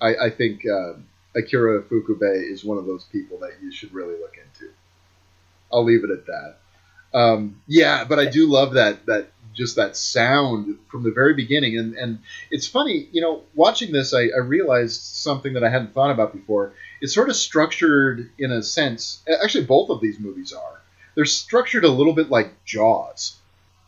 I, 0.00 0.26
I 0.26 0.30
think 0.30 0.64
uh, 0.66 0.94
Akira 1.36 1.82
Ifukube 1.82 2.50
is 2.52 2.64
one 2.64 2.78
of 2.78 2.86
those 2.86 3.04
people 3.04 3.38
that 3.38 3.52
you 3.62 3.72
should 3.72 3.92
really 3.92 4.18
look 4.18 4.36
into. 4.36 4.72
I'll 5.72 5.84
leave 5.84 6.04
it 6.04 6.10
at 6.10 6.26
that. 6.26 6.56
Um, 7.14 7.60
yeah, 7.66 8.04
but 8.04 8.18
I 8.18 8.26
do 8.26 8.46
love 8.46 8.74
that 8.74 9.06
that 9.06 9.28
just 9.54 9.76
that 9.76 9.96
sound 9.96 10.78
from 10.88 11.02
the 11.02 11.10
very 11.10 11.34
beginning. 11.34 11.78
And, 11.78 11.94
and 11.96 12.20
it's 12.50 12.66
funny, 12.66 13.08
you 13.10 13.20
know, 13.20 13.42
watching 13.54 13.92
this, 13.92 14.14
I, 14.14 14.28
I 14.34 14.38
realized 14.38 15.00
something 15.00 15.54
that 15.54 15.64
I 15.64 15.68
hadn't 15.68 15.94
thought 15.94 16.12
about 16.12 16.32
before. 16.32 16.74
It's 17.00 17.12
sort 17.12 17.28
of 17.28 17.36
structured 17.36 18.30
in 18.38 18.52
a 18.52 18.62
sense. 18.62 19.22
Actually, 19.42 19.64
both 19.64 19.90
of 19.90 20.00
these 20.00 20.20
movies 20.20 20.52
are. 20.52 20.80
They're 21.14 21.24
structured 21.24 21.84
a 21.84 21.88
little 21.88 22.12
bit 22.12 22.30
like 22.30 22.64
Jaws. 22.64 23.36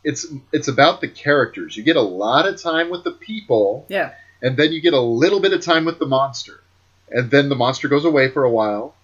It's 0.02 0.26
it's 0.50 0.68
about 0.68 1.00
the 1.00 1.08
characters. 1.08 1.76
You 1.76 1.82
get 1.82 1.96
a 1.96 2.02
lot 2.02 2.48
of 2.48 2.60
time 2.60 2.90
with 2.90 3.04
the 3.04 3.12
people, 3.12 3.86
yeah, 3.88 4.14
and 4.42 4.56
then 4.56 4.72
you 4.72 4.80
get 4.80 4.94
a 4.94 5.00
little 5.00 5.40
bit 5.40 5.52
of 5.52 5.60
time 5.62 5.84
with 5.84 5.98
the 5.98 6.06
monster, 6.06 6.60
and 7.10 7.30
then 7.30 7.48
the 7.48 7.56
monster 7.56 7.88
goes 7.88 8.04
away 8.04 8.30
for 8.30 8.44
a 8.44 8.50
while, 8.50 8.94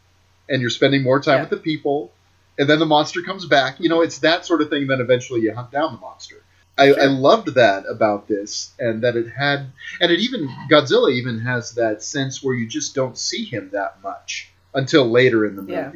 and 0.48 0.60
you're 0.60 0.70
spending 0.70 1.02
more 1.02 1.20
time 1.20 1.36
Yeah. 1.36 1.40
with 1.42 1.50
the 1.50 1.56
people, 1.56 2.12
and 2.58 2.68
then 2.68 2.78
the 2.78 2.86
monster 2.86 3.22
comes 3.22 3.46
back. 3.46 3.80
You 3.80 3.88
know, 3.88 4.00
it's 4.02 4.18
that 4.18 4.46
sort 4.46 4.62
of 4.62 4.70
thing. 4.70 4.86
Then 4.86 5.00
eventually 5.00 5.40
you 5.42 5.54
hunt 5.54 5.70
down 5.70 5.92
the 5.94 6.00
monster. 6.00 6.36
I, 6.78 6.92
I 6.92 7.06
loved 7.06 7.54
that 7.54 7.84
about 7.88 8.28
this, 8.28 8.72
and 8.78 9.02
that 9.02 9.16
it 9.16 9.28
had, 9.30 9.66
and 10.00 10.12
it 10.12 10.20
even 10.20 10.48
Godzilla 10.70 11.10
even 11.12 11.40
has 11.40 11.72
that 11.76 12.02
sense 12.02 12.42
where 12.42 12.54
you 12.54 12.66
just 12.66 12.94
don't 12.94 13.16
see 13.16 13.44
him 13.44 13.70
that 13.72 14.02
much 14.02 14.50
until 14.74 15.08
later 15.08 15.46
in 15.46 15.56
the 15.56 15.62
movie. 15.62 15.72
Yeah. 15.72 15.92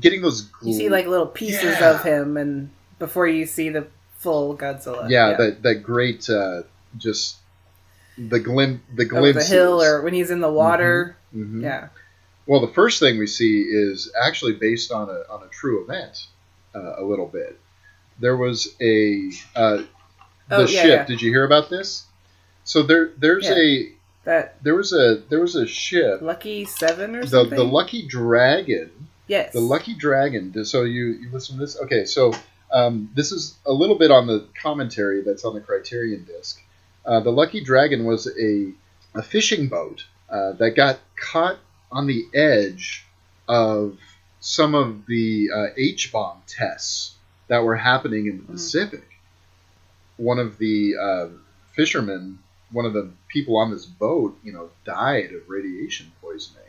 Getting 0.00 0.22
those, 0.22 0.48
You 0.62 0.72
see 0.74 0.88
like 0.88 1.06
little 1.06 1.26
pieces 1.26 1.78
Yeah. 1.80 1.90
of 1.96 2.02
him, 2.04 2.36
and 2.36 2.70
before 3.00 3.26
you 3.26 3.44
see 3.46 3.70
the 3.70 3.86
full 4.18 4.56
Godzilla. 4.56 5.08
yeah, 5.10 5.34
that 5.36 5.62
that 5.62 5.82
great, 5.82 6.28
uh, 6.30 6.62
just 6.96 7.36
the 8.18 8.40
glim, 8.40 8.82
the 8.94 9.04
glimpses. 9.04 9.48
the 9.48 9.54
hill 9.54 9.82
or 9.82 10.02
when 10.02 10.12
he's 10.14 10.30
in 10.30 10.40
the 10.40 10.50
water. 10.52 11.16
Mhm. 11.34 11.62
Yeah, 11.62 11.88
Well, 12.46 12.60
the 12.60 12.72
first 12.72 12.98
thing 13.00 13.18
we 13.18 13.26
see 13.26 13.62
is 13.62 14.10
actually 14.20 14.54
based 14.54 14.90
on 14.90 15.08
a 15.08 15.22
on 15.32 15.42
a 15.42 15.48
true 15.48 15.84
event, 15.84 16.26
uh, 16.74 16.94
a 16.98 17.04
little 17.04 17.26
bit. 17.26 17.58
There 18.20 18.36
was 18.36 18.74
a 18.80 19.30
uh, 19.54 19.76
the 20.48 20.56
Oh, 20.56 20.60
yeah, 20.60 20.66
ship. 20.66 20.84
yeah. 21.00 21.04
Did 21.04 21.20
you 21.22 21.30
hear 21.30 21.44
about 21.44 21.68
this? 21.70 22.06
So 22.64 22.82
there 22.82 23.10
there's 23.18 23.44
Yeah. 23.44 23.56
a 23.56 23.92
that 24.24 24.62
there 24.64 24.74
was 24.74 24.92
a 24.92 25.22
there 25.28 25.40
was 25.40 25.54
a 25.54 25.66
ship. 25.66 26.20
Lucky 26.22 26.64
Seven 26.64 27.14
or 27.16 27.20
The 27.22 27.28
something. 27.28 27.56
the 27.58 27.64
Lucky 27.64 28.06
Dragon. 28.06 28.90
yes, 29.26 29.52
The 29.52 29.60
Lucky 29.60 29.94
Dragon. 29.94 30.64
So 30.64 30.82
you 30.82 31.06
you 31.20 31.28
listen 31.30 31.56
to 31.56 31.60
this. 31.60 31.78
Okay, 31.80 32.04
so 32.04 32.32
um, 32.72 33.10
this 33.14 33.30
is 33.32 33.54
a 33.66 33.72
little 33.72 33.96
bit 33.96 34.10
on 34.10 34.26
the 34.26 34.46
commentary 34.60 35.22
that's 35.22 35.44
on 35.44 35.54
the 35.54 35.60
Criterion 35.60 36.24
disc. 36.24 36.60
Uh, 37.08 37.20
the 37.20 37.32
Lucky 37.32 37.62
Dragon 37.62 38.04
was 38.04 38.28
a 38.38 38.72
a 39.14 39.22
fishing 39.22 39.68
boat 39.68 40.04
uh, 40.28 40.52
that 40.52 40.76
got 40.76 40.98
caught 41.16 41.58
on 41.90 42.06
the 42.06 42.26
edge 42.34 43.06
of 43.48 43.98
some 44.40 44.74
of 44.74 45.06
the 45.06 45.48
uh, 45.52 45.66
H 45.76 46.12
bomb 46.12 46.42
tests 46.46 47.14
that 47.48 47.64
were 47.64 47.76
happening 47.76 48.26
in 48.26 48.36
the 48.36 48.44
Pacific. 48.44 49.08
One 50.18 50.38
of 50.38 50.58
the 50.58 50.96
uh, 51.00 51.28
fishermen, 51.72 52.40
one 52.72 52.84
of 52.84 52.92
the 52.92 53.10
people 53.28 53.56
on 53.56 53.70
this 53.70 53.86
boat, 53.86 54.38
you 54.44 54.52
know, 54.52 54.68
died 54.84 55.32
of 55.32 55.48
radiation 55.48 56.12
poisoning 56.20 56.62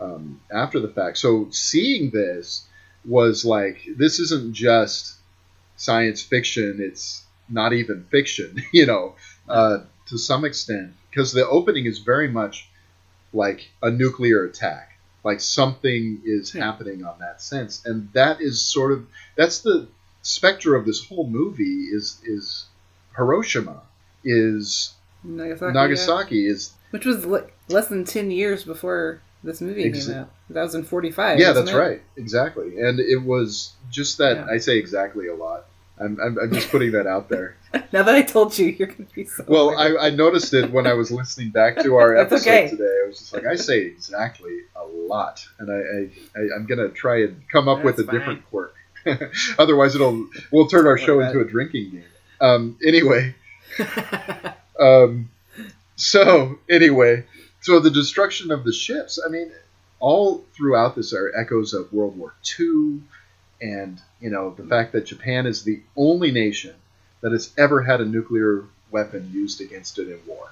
um, 0.00 0.40
after 0.52 0.78
the 0.78 0.88
fact. 0.88 1.18
So 1.18 1.48
seeing 1.50 2.10
this 2.10 2.66
was 3.04 3.44
like, 3.44 3.80
this 3.96 4.20
isn't 4.20 4.54
just 4.54 5.16
science 5.76 6.22
fiction; 6.22 6.78
it's 6.80 7.24
not 7.48 7.72
even 7.72 8.06
fiction, 8.10 8.62
you 8.72 8.86
know, 8.86 9.16
uh, 9.48 9.78
to 10.06 10.18
some 10.18 10.44
extent, 10.44 10.92
because 11.10 11.32
the 11.32 11.46
opening 11.46 11.86
is 11.86 11.98
very 12.00 12.28
much 12.28 12.68
like 13.32 13.70
a 13.82 13.90
nuclear 13.90 14.44
attack. 14.44 14.90
Like 15.24 15.40
something 15.40 16.20
is 16.24 16.52
happening 16.52 17.04
on 17.04 17.18
that 17.20 17.40
sense, 17.40 17.84
and 17.86 18.12
that 18.12 18.40
is 18.40 18.60
sort 18.60 18.92
of 18.92 19.06
that's 19.36 19.60
the 19.60 19.88
specter 20.22 20.74
of 20.74 20.84
this 20.84 21.06
whole 21.06 21.26
movie 21.26 21.84
is 21.92 22.20
is 22.24 22.66
Hiroshima 23.16 23.82
is 24.22 24.92
Nagasaki. 25.22 25.72
Nagasaki, 25.72 26.36
yeah. 26.36 26.50
is 26.50 26.72
which 26.90 27.06
was 27.06 27.24
le- 27.24 27.46
less 27.68 27.88
than 27.88 28.04
ten 28.04 28.30
years 28.30 28.64
before 28.64 29.20
this 29.42 29.60
movie 29.60 29.84
Exa- 29.90 30.06
came 30.06 30.14
out. 30.16 30.30
That 30.50 30.62
was 30.62 30.74
in 30.74 30.84
forty 30.84 31.10
five. 31.10 31.38
yeah 31.38 31.52
that's 31.52 31.72
right 31.72 32.02
exactly 32.16 32.78
and 32.80 33.00
it 33.00 33.22
was 33.22 33.72
just 33.90 34.18
that 34.18 34.36
Yeah. 34.36 34.46
I 34.50 34.58
say 34.58 34.76
exactly 34.78 35.28
a 35.28 35.34
lot 35.34 35.64
I'm, 35.98 36.18
I'm, 36.20 36.38
I'm 36.38 36.52
just 36.52 36.70
putting 36.70 36.92
that 36.92 37.06
out 37.06 37.28
there 37.28 37.56
Now 37.92 38.02
that 38.02 38.14
I 38.14 38.22
told 38.22 38.58
you, 38.58 38.66
you're 38.66 38.88
gonna 38.88 39.08
be 39.14 39.24
so. 39.24 39.44
well 39.46 39.78
I, 39.78 40.06
I 40.06 40.10
noticed 40.10 40.52
it 40.54 40.70
when 40.70 40.86
I 40.86 40.94
was 40.94 41.10
listening 41.10 41.50
back 41.50 41.78
to 41.82 41.96
our 41.96 42.16
episode 42.24 42.50
okay. 42.50 42.68
today 42.68 43.00
I 43.04 43.08
was 43.08 43.18
just 43.18 43.32
like 43.32 43.46
I 43.46 43.56
say 43.56 43.80
exactly 43.80 44.60
a 44.76 44.84
lot 44.84 45.46
and 45.58 45.70
I, 45.70 45.74
I, 45.74 46.40
I 46.40 46.56
I'm 46.56 46.66
gonna 46.66 46.88
try 46.88 47.22
and 47.22 47.42
come 47.50 47.68
up 47.68 47.84
with 47.84 47.98
a 48.00 48.04
fine. 48.04 48.14
different 48.14 48.50
quirk 48.50 48.74
otherwise 49.58 49.94
it'll 49.94 50.26
we'll 50.50 50.66
turn 50.66 50.86
our 50.86 50.98
show 50.98 51.20
into 51.20 51.40
a 51.40 51.44
drinking 51.44 51.90
game 51.90 52.04
um, 52.40 52.76
anyway 52.84 53.34
um, 54.80 55.28
so 55.96 56.58
anyway, 56.68 57.24
so 57.60 57.80
the 57.80 57.90
destruction 57.90 58.50
of 58.50 58.64
the 58.64 58.72
ships. 58.72 59.20
I 59.24 59.28
mean, 59.28 59.52
all 60.00 60.44
throughout 60.54 60.96
this 60.96 61.12
are 61.12 61.32
echoes 61.36 61.72
of 61.72 61.92
World 61.92 62.16
War 62.16 62.34
II, 62.58 63.00
and 63.60 64.00
you 64.24 64.30
know 64.30 64.54
the 64.56 64.64
fact 64.64 64.92
that 64.92 65.04
Japan 65.04 65.44
is 65.44 65.64
the 65.64 65.82
only 65.98 66.30
nation 66.30 66.74
that 67.20 67.32
has 67.32 67.52
ever 67.58 67.82
had 67.82 68.00
a 68.00 68.06
nuclear 68.06 68.64
weapon 68.90 69.30
used 69.34 69.60
against 69.60 69.98
it 69.98 70.08
in 70.08 70.18
war. 70.26 70.50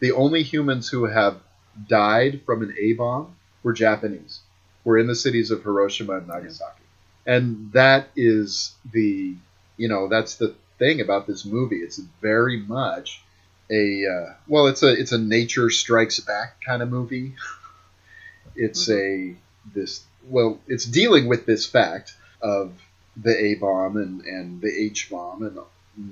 The 0.00 0.12
only 0.12 0.42
humans 0.42 0.90
who 0.90 1.06
have 1.06 1.40
died 1.88 2.42
from 2.44 2.60
an 2.62 2.74
A 2.78 2.92
bomb 2.92 3.34
were 3.62 3.72
Japanese. 3.72 4.40
Were 4.84 4.98
in 4.98 5.06
the 5.06 5.14
cities 5.14 5.50
of 5.50 5.62
Hiroshima 5.62 6.18
and 6.18 6.28
Nagasaki, 6.28 6.84
and 7.24 7.72
that 7.72 8.08
is 8.14 8.74
the 8.92 9.34
you 9.78 9.88
know 9.88 10.08
that's 10.08 10.34
the 10.34 10.54
thing 10.78 11.00
about 11.00 11.26
this 11.26 11.46
movie. 11.46 11.78
It's 11.78 11.96
very 12.20 12.58
much 12.58 13.22
a 13.70 14.04
uh, 14.06 14.34
well, 14.46 14.66
it's 14.66 14.82
a 14.82 14.92
it's 14.92 15.12
a 15.12 15.18
nature 15.18 15.70
strikes 15.70 16.20
back 16.20 16.60
kind 16.60 16.82
of 16.82 16.90
movie. 16.90 17.34
It's 18.56 18.88
a 18.88 19.34
this 19.74 20.04
well, 20.28 20.60
it's 20.68 20.84
dealing 20.84 21.26
with 21.26 21.44
this 21.44 21.66
fact 21.66 22.14
of 22.40 22.70
the 23.16 23.36
A 23.36 23.54
bomb 23.54 23.96
and, 23.96 24.20
and 24.22 24.60
the 24.60 24.70
H 24.70 25.08
bomb 25.10 25.42
and 25.42 25.58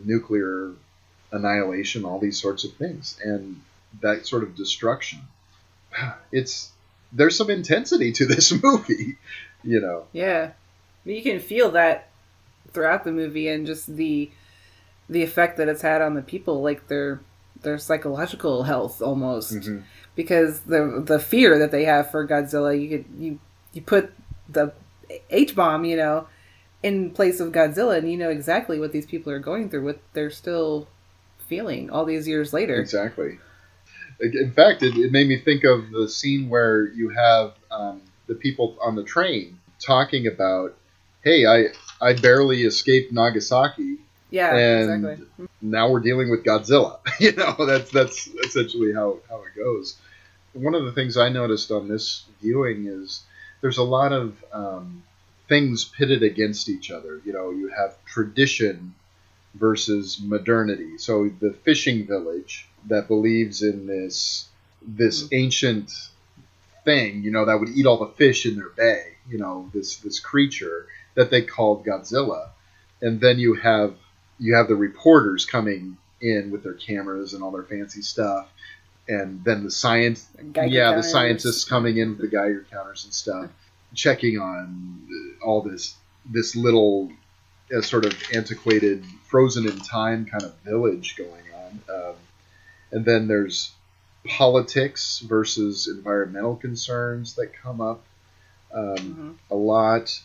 nuclear 0.06 0.72
annihilation, 1.32 2.04
all 2.04 2.18
these 2.18 2.40
sorts 2.40 2.64
of 2.64 2.72
things, 2.74 3.18
and 3.24 3.60
that 4.00 4.26
sort 4.26 4.42
of 4.42 4.54
destruction. 4.56 5.20
It's 6.32 6.70
there's 7.12 7.36
some 7.36 7.50
intensity 7.50 8.12
to 8.12 8.24
this 8.26 8.52
movie, 8.62 9.18
you 9.62 9.80
know. 9.80 10.04
Yeah, 10.12 10.52
you 11.04 11.22
can 11.22 11.40
feel 11.40 11.70
that 11.72 12.08
throughout 12.72 13.04
the 13.04 13.12
movie 13.12 13.48
and 13.48 13.66
just 13.66 13.94
the 13.96 14.30
the 15.10 15.22
effect 15.22 15.58
that 15.58 15.68
it's 15.68 15.82
had 15.82 16.00
on 16.00 16.14
the 16.14 16.22
people, 16.22 16.62
like 16.62 16.88
their 16.88 17.20
their 17.62 17.78
psychological 17.78 18.62
health 18.62 19.02
almost, 19.02 19.52
Mm-hmm. 19.52 19.80
because 20.16 20.60
the 20.60 21.02
the 21.04 21.18
fear 21.18 21.58
that 21.58 21.70
they 21.70 21.84
have 21.84 22.10
for 22.10 22.26
Godzilla, 22.26 22.80
you 22.80 22.88
could 22.88 23.04
you 23.18 23.38
you 23.74 23.82
put 23.82 24.12
the 24.48 24.72
H 25.30 25.54
bomb, 25.54 25.84
you 25.84 25.96
know, 25.96 26.26
in 26.82 27.10
place 27.10 27.40
of 27.40 27.52
Godzilla, 27.52 27.98
and 27.98 28.10
you 28.10 28.16
know 28.16 28.30
exactly 28.30 28.78
what 28.78 28.92
these 28.92 29.06
people 29.06 29.32
are 29.32 29.38
going 29.38 29.70
through, 29.70 29.84
what 29.84 30.00
they're 30.12 30.30
still 30.30 30.88
feeling 31.46 31.90
all 31.90 32.04
these 32.04 32.26
years 32.26 32.52
later. 32.52 32.76
Exactly. 32.80 33.38
In 34.20 34.52
fact, 34.52 34.82
it, 34.82 34.96
it 34.96 35.10
made 35.10 35.26
me 35.28 35.38
think 35.38 35.64
of 35.64 35.90
the 35.90 36.08
scene 36.08 36.48
where 36.48 36.86
you 36.86 37.08
have 37.10 37.54
um, 37.70 38.02
the 38.26 38.34
people 38.34 38.76
on 38.80 38.94
the 38.94 39.02
train 39.02 39.58
talking 39.84 40.26
about, 40.26 40.74
"Hey, 41.24 41.46
I 41.46 41.68
I 42.00 42.14
barely 42.14 42.62
escaped 42.62 43.12
Nagasaki, 43.12 43.98
Yeah, 44.30 44.54
and 44.56 45.04
exactly. 45.06 45.48
now 45.60 45.90
we're 45.90 46.00
dealing 46.00 46.30
with 46.30 46.44
Godzilla." 46.44 46.98
you 47.20 47.32
know, 47.32 47.54
that's 47.66 47.90
that's 47.90 48.28
essentially 48.44 48.92
how 48.92 49.18
how 49.28 49.42
it 49.42 49.56
goes. 49.56 49.96
One 50.52 50.74
of 50.74 50.84
the 50.84 50.92
things 50.92 51.16
I 51.16 51.28
noticed 51.30 51.70
on 51.70 51.88
this 51.88 52.24
viewing 52.40 52.86
is 52.86 53.22
there's 53.60 53.78
a 53.78 53.82
lot 53.82 54.12
of 54.12 54.36
um, 54.52 55.02
things 55.52 55.84
pitted 55.84 56.22
against 56.22 56.70
each 56.70 56.90
other. 56.90 57.20
You 57.26 57.34
know, 57.34 57.50
you 57.50 57.68
have 57.68 58.02
tradition 58.06 58.94
versus 59.54 60.18
modernity. 60.18 60.96
So 60.96 61.28
the 61.40 61.52
fishing 61.52 62.06
village 62.06 62.66
that 62.86 63.06
believes 63.06 63.62
in 63.62 63.86
this 63.86 64.48
this 64.80 65.24
mm-hmm. 65.24 65.34
ancient 65.34 65.92
thing, 66.86 67.22
you 67.22 67.30
know, 67.30 67.44
that 67.44 67.60
would 67.60 67.68
eat 67.68 67.84
all 67.84 67.98
the 67.98 68.14
fish 68.14 68.46
in 68.46 68.56
their 68.56 68.70
bay, 68.70 69.16
you 69.28 69.36
know, 69.36 69.70
this 69.74 69.96
this 69.96 70.20
creature 70.20 70.86
that 71.16 71.30
they 71.30 71.42
called 71.42 71.84
Godzilla. 71.84 72.48
And 73.02 73.20
then 73.20 73.38
you 73.38 73.52
have 73.52 73.94
you 74.38 74.54
have 74.54 74.68
the 74.68 74.74
reporters 74.74 75.44
coming 75.44 75.98
in 76.22 76.50
with 76.50 76.62
their 76.62 76.74
cameras 76.88 77.34
and 77.34 77.42
all 77.42 77.50
their 77.50 77.62
fancy 77.62 78.00
stuff. 78.00 78.48
And 79.06 79.44
then 79.44 79.64
the 79.64 79.70
science 79.70 80.26
Geiger 80.52 80.74
yeah, 80.74 80.96
the 80.96 81.02
scientists 81.02 81.66
coming 81.66 81.98
in 81.98 82.10
with 82.10 82.20
the 82.20 82.28
Geiger 82.28 82.64
counters 82.70 83.04
and 83.04 83.12
stuff, 83.12 83.50
checking 83.94 84.38
on 84.38 85.06
all 85.44 85.62
this 85.62 85.94
this 86.24 86.54
little 86.54 87.10
uh, 87.76 87.80
sort 87.80 88.04
of 88.04 88.14
antiquated, 88.34 89.04
frozen 89.24 89.66
in 89.68 89.78
time 89.78 90.24
kind 90.24 90.44
of 90.44 90.54
village 90.58 91.16
going 91.16 91.44
on. 91.54 91.80
Um, 91.94 92.14
and 92.92 93.04
then 93.04 93.26
there's 93.26 93.72
politics 94.24 95.18
versus 95.20 95.88
environmental 95.88 96.56
concerns 96.56 97.34
that 97.34 97.52
come 97.52 97.80
up 97.80 98.04
um, 98.72 99.38
a 99.50 99.54
lot. 99.54 100.20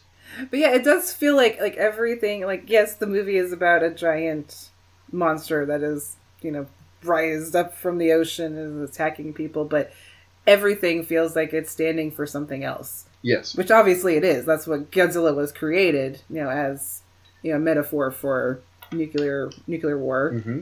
But 0.50 0.60
yeah, 0.60 0.74
it 0.74 0.84
does 0.84 1.14
feel 1.14 1.36
like 1.36 1.60
like 1.60 1.78
everything 1.78 2.46
like 2.46 2.70
yes, 2.70 2.96
the 2.96 3.08
movie 3.08 3.38
is 3.38 3.54
about 3.54 3.84
a 3.84 3.90
giant 3.90 4.70
monster 5.12 5.66
that 5.66 5.82
is, 5.82 6.18
you 6.42 6.52
know, 6.52 6.68
rised 7.04 7.56
up 7.56 7.74
from 7.74 7.98
the 7.98 8.12
ocean 8.12 8.58
and 8.58 8.84
is 8.84 8.90
attacking 8.90 9.34
people, 9.34 9.66
but 9.66 9.92
everything 10.46 11.04
feels 11.04 11.36
like 11.36 11.54
it's 11.54 11.72
standing 11.72 12.12
for 12.12 12.26
something 12.26 12.64
else. 12.64 13.06
Yes. 13.28 13.56
Which 13.56 13.72
obviously 13.72 14.16
it 14.16 14.24
is. 14.24 14.46
That's 14.46 14.66
what 14.68 14.90
Godzilla 14.92 15.36
was 15.36 15.52
created, 15.52 16.22
you 16.30 16.42
know, 16.42 16.50
as 16.50 17.02
you 17.44 17.52
know, 17.54 17.60
metaphor 17.60 18.10
for 18.12 18.62
nuclear 18.92 19.52
nuclear 19.68 19.98
war. 19.98 20.32
hmm 20.32 20.62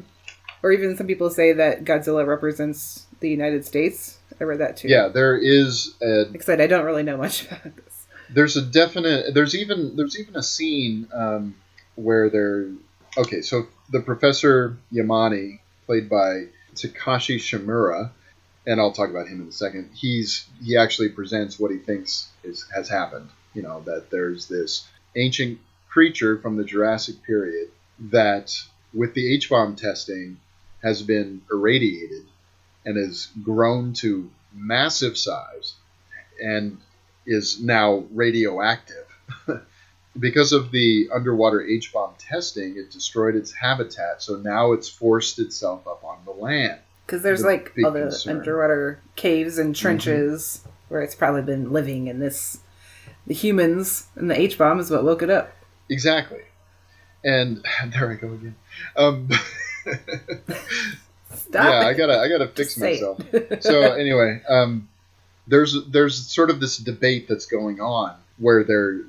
Or 0.63 0.71
even 0.71 0.97
some 0.97 1.07
people 1.07 1.29
say 1.29 1.53
that 1.53 1.83
Godzilla 1.85 2.25
represents 2.25 3.05
the 3.19 3.29
United 3.29 3.65
States. 3.65 4.17
I 4.41 4.43
read 4.43 4.59
that 4.59 4.77
too. 4.77 4.87
Yeah, 4.89 5.07
there 5.09 5.37
is 5.37 5.93
a 6.01 6.25
Like 6.31 6.41
I 6.41 6.45
said, 6.45 6.59
I 6.61 6.67
don't 6.67 6.85
really 6.85 7.03
know 7.03 7.17
much 7.17 7.45
about 7.47 7.75
this. 7.75 8.07
there's 8.33 8.57
a 8.57 8.61
definite 8.81 9.33
there's 9.35 9.55
even 9.55 9.95
there's 9.95 10.19
even 10.19 10.35
a 10.35 10.43
scene 10.43 11.07
um, 11.13 11.55
where 11.95 12.29
they're 12.29 12.67
okay 13.17 13.41
so 13.41 13.67
the 13.91 14.01
professor 14.01 14.75
Yamane, 14.91 15.59
played 15.85 16.09
by 16.09 16.47
takashi 16.73 17.37
shimura 17.37 18.09
and 18.67 18.79
i'll 18.79 18.91
talk 18.91 19.09
about 19.09 19.27
him 19.27 19.41
in 19.41 19.47
a 19.47 19.51
second 19.51 19.89
he's 19.93 20.47
he 20.63 20.77
actually 20.77 21.09
presents 21.09 21.59
what 21.59 21.71
he 21.71 21.77
thinks 21.77 22.29
is 22.43 22.65
has 22.73 22.89
happened 22.89 23.29
you 23.53 23.61
know 23.61 23.81
that 23.81 24.09
there's 24.09 24.47
this 24.47 24.87
ancient 25.15 25.59
creature 25.89 26.37
from 26.39 26.57
the 26.57 26.63
jurassic 26.63 27.21
period 27.23 27.69
that 27.99 28.53
with 28.93 29.13
the 29.13 29.33
h-bomb 29.33 29.75
testing 29.75 30.37
has 30.83 31.01
been 31.01 31.41
irradiated 31.51 32.23
and 32.85 32.97
has 32.97 33.29
grown 33.43 33.93
to 33.93 34.29
massive 34.53 35.17
size 35.17 35.73
and 36.41 36.77
is 37.25 37.61
now 37.61 38.05
radioactive. 38.11 39.07
because 40.19 40.53
of 40.53 40.71
the 40.71 41.09
underwater 41.13 41.65
H 41.65 41.91
bomb 41.91 42.13
testing, 42.17 42.77
it 42.77 42.91
destroyed 42.91 43.35
its 43.35 43.51
habitat, 43.51 44.21
so 44.21 44.35
now 44.35 44.73
it's 44.73 44.87
forced 44.87 45.39
itself 45.39 45.87
up 45.87 46.03
on 46.03 46.19
the 46.25 46.31
land. 46.31 46.79
Because 47.05 47.21
there's 47.21 47.41
The 47.41 47.47
like 47.47 47.73
the 47.75 47.83
concern. 47.83 48.37
underwater 48.37 48.99
caves 49.15 49.57
and 49.57 49.75
trenches 49.75 50.65
where 50.89 51.01
it's 51.01 51.15
probably 51.15 51.41
been 51.43 51.71
living, 51.71 52.09
and 52.09 52.21
this 52.21 52.59
the 53.27 53.33
humans 53.33 54.07
and 54.15 54.29
the 54.29 54.39
H 54.39 54.57
bomb 54.57 54.79
is 54.79 54.89
what 54.91 55.03
woke 55.03 55.21
it 55.21 55.29
up. 55.29 55.51
Exactly. 55.89 56.41
And 57.23 57.63
there 57.87 58.11
I 58.11 58.15
go 58.15 58.33
again. 58.33 58.55
Um, 58.95 59.29
Stop 61.35 61.65
yeah, 61.65 61.81
it. 61.81 61.85
I 61.85 61.93
gotta 61.93 62.19
I 62.19 62.27
gotta 62.29 62.47
fix 62.47 62.77
myself. 62.77 63.19
so 63.59 63.81
anyway, 63.81 64.41
um, 64.49 64.87
there's 65.47 65.75
there's 65.87 66.17
sort 66.27 66.49
of 66.49 66.59
this 66.59 66.77
debate 66.77 67.27
that's 67.27 67.45
going 67.45 67.79
on 67.79 68.15
where 68.37 68.63
they're 68.63 69.01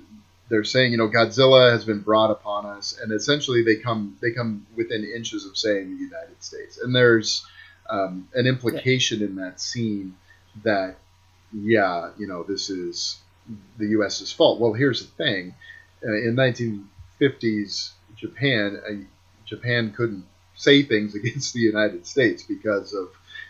they're 0.49 0.65
saying 0.65 0.93
you 0.93 0.99
know 0.99 1.09
Godzilla 1.09 1.73
has 1.73 1.85
been 1.85 2.01
brought 2.01 2.31
upon 2.31 2.67
us, 2.67 2.99
and 3.01 3.13
essentially 3.13 3.63
they 3.63 3.77
come 3.77 4.17
they 4.21 4.33
come 4.33 4.67
within 4.77 5.05
inches 5.05 5.45
of 5.47 5.57
saying 5.57 5.97
the 5.97 6.05
United 6.05 6.43
States, 6.43 6.79
and 6.79 6.95
there's 6.95 7.47
um, 7.91 8.29
an 8.35 8.47
implication 8.47 9.23
in 9.23 9.37
that 9.37 9.61
scene 9.61 10.17
that 10.65 10.97
yeah 11.53 12.11
you 12.19 12.27
know 12.27 12.43
this 12.43 12.71
is 12.71 13.19
the 13.79 13.87
U.S.'s 13.89 14.33
fault. 14.33 14.61
Well, 14.61 14.73
here's 14.73 15.01
the 15.05 15.13
thing: 15.25 15.55
uh, 16.05 16.13
in 16.13 16.35
1950s 17.21 17.91
Japan, 18.17 18.81
uh, 18.89 18.93
Japan 19.45 19.93
couldn't 19.93 20.25
say 20.55 20.83
things 20.83 21.15
against 21.21 21.55
the 21.55 21.61
United 21.61 22.07
States 22.07 22.43
because 22.43 22.93
of 22.93 23.09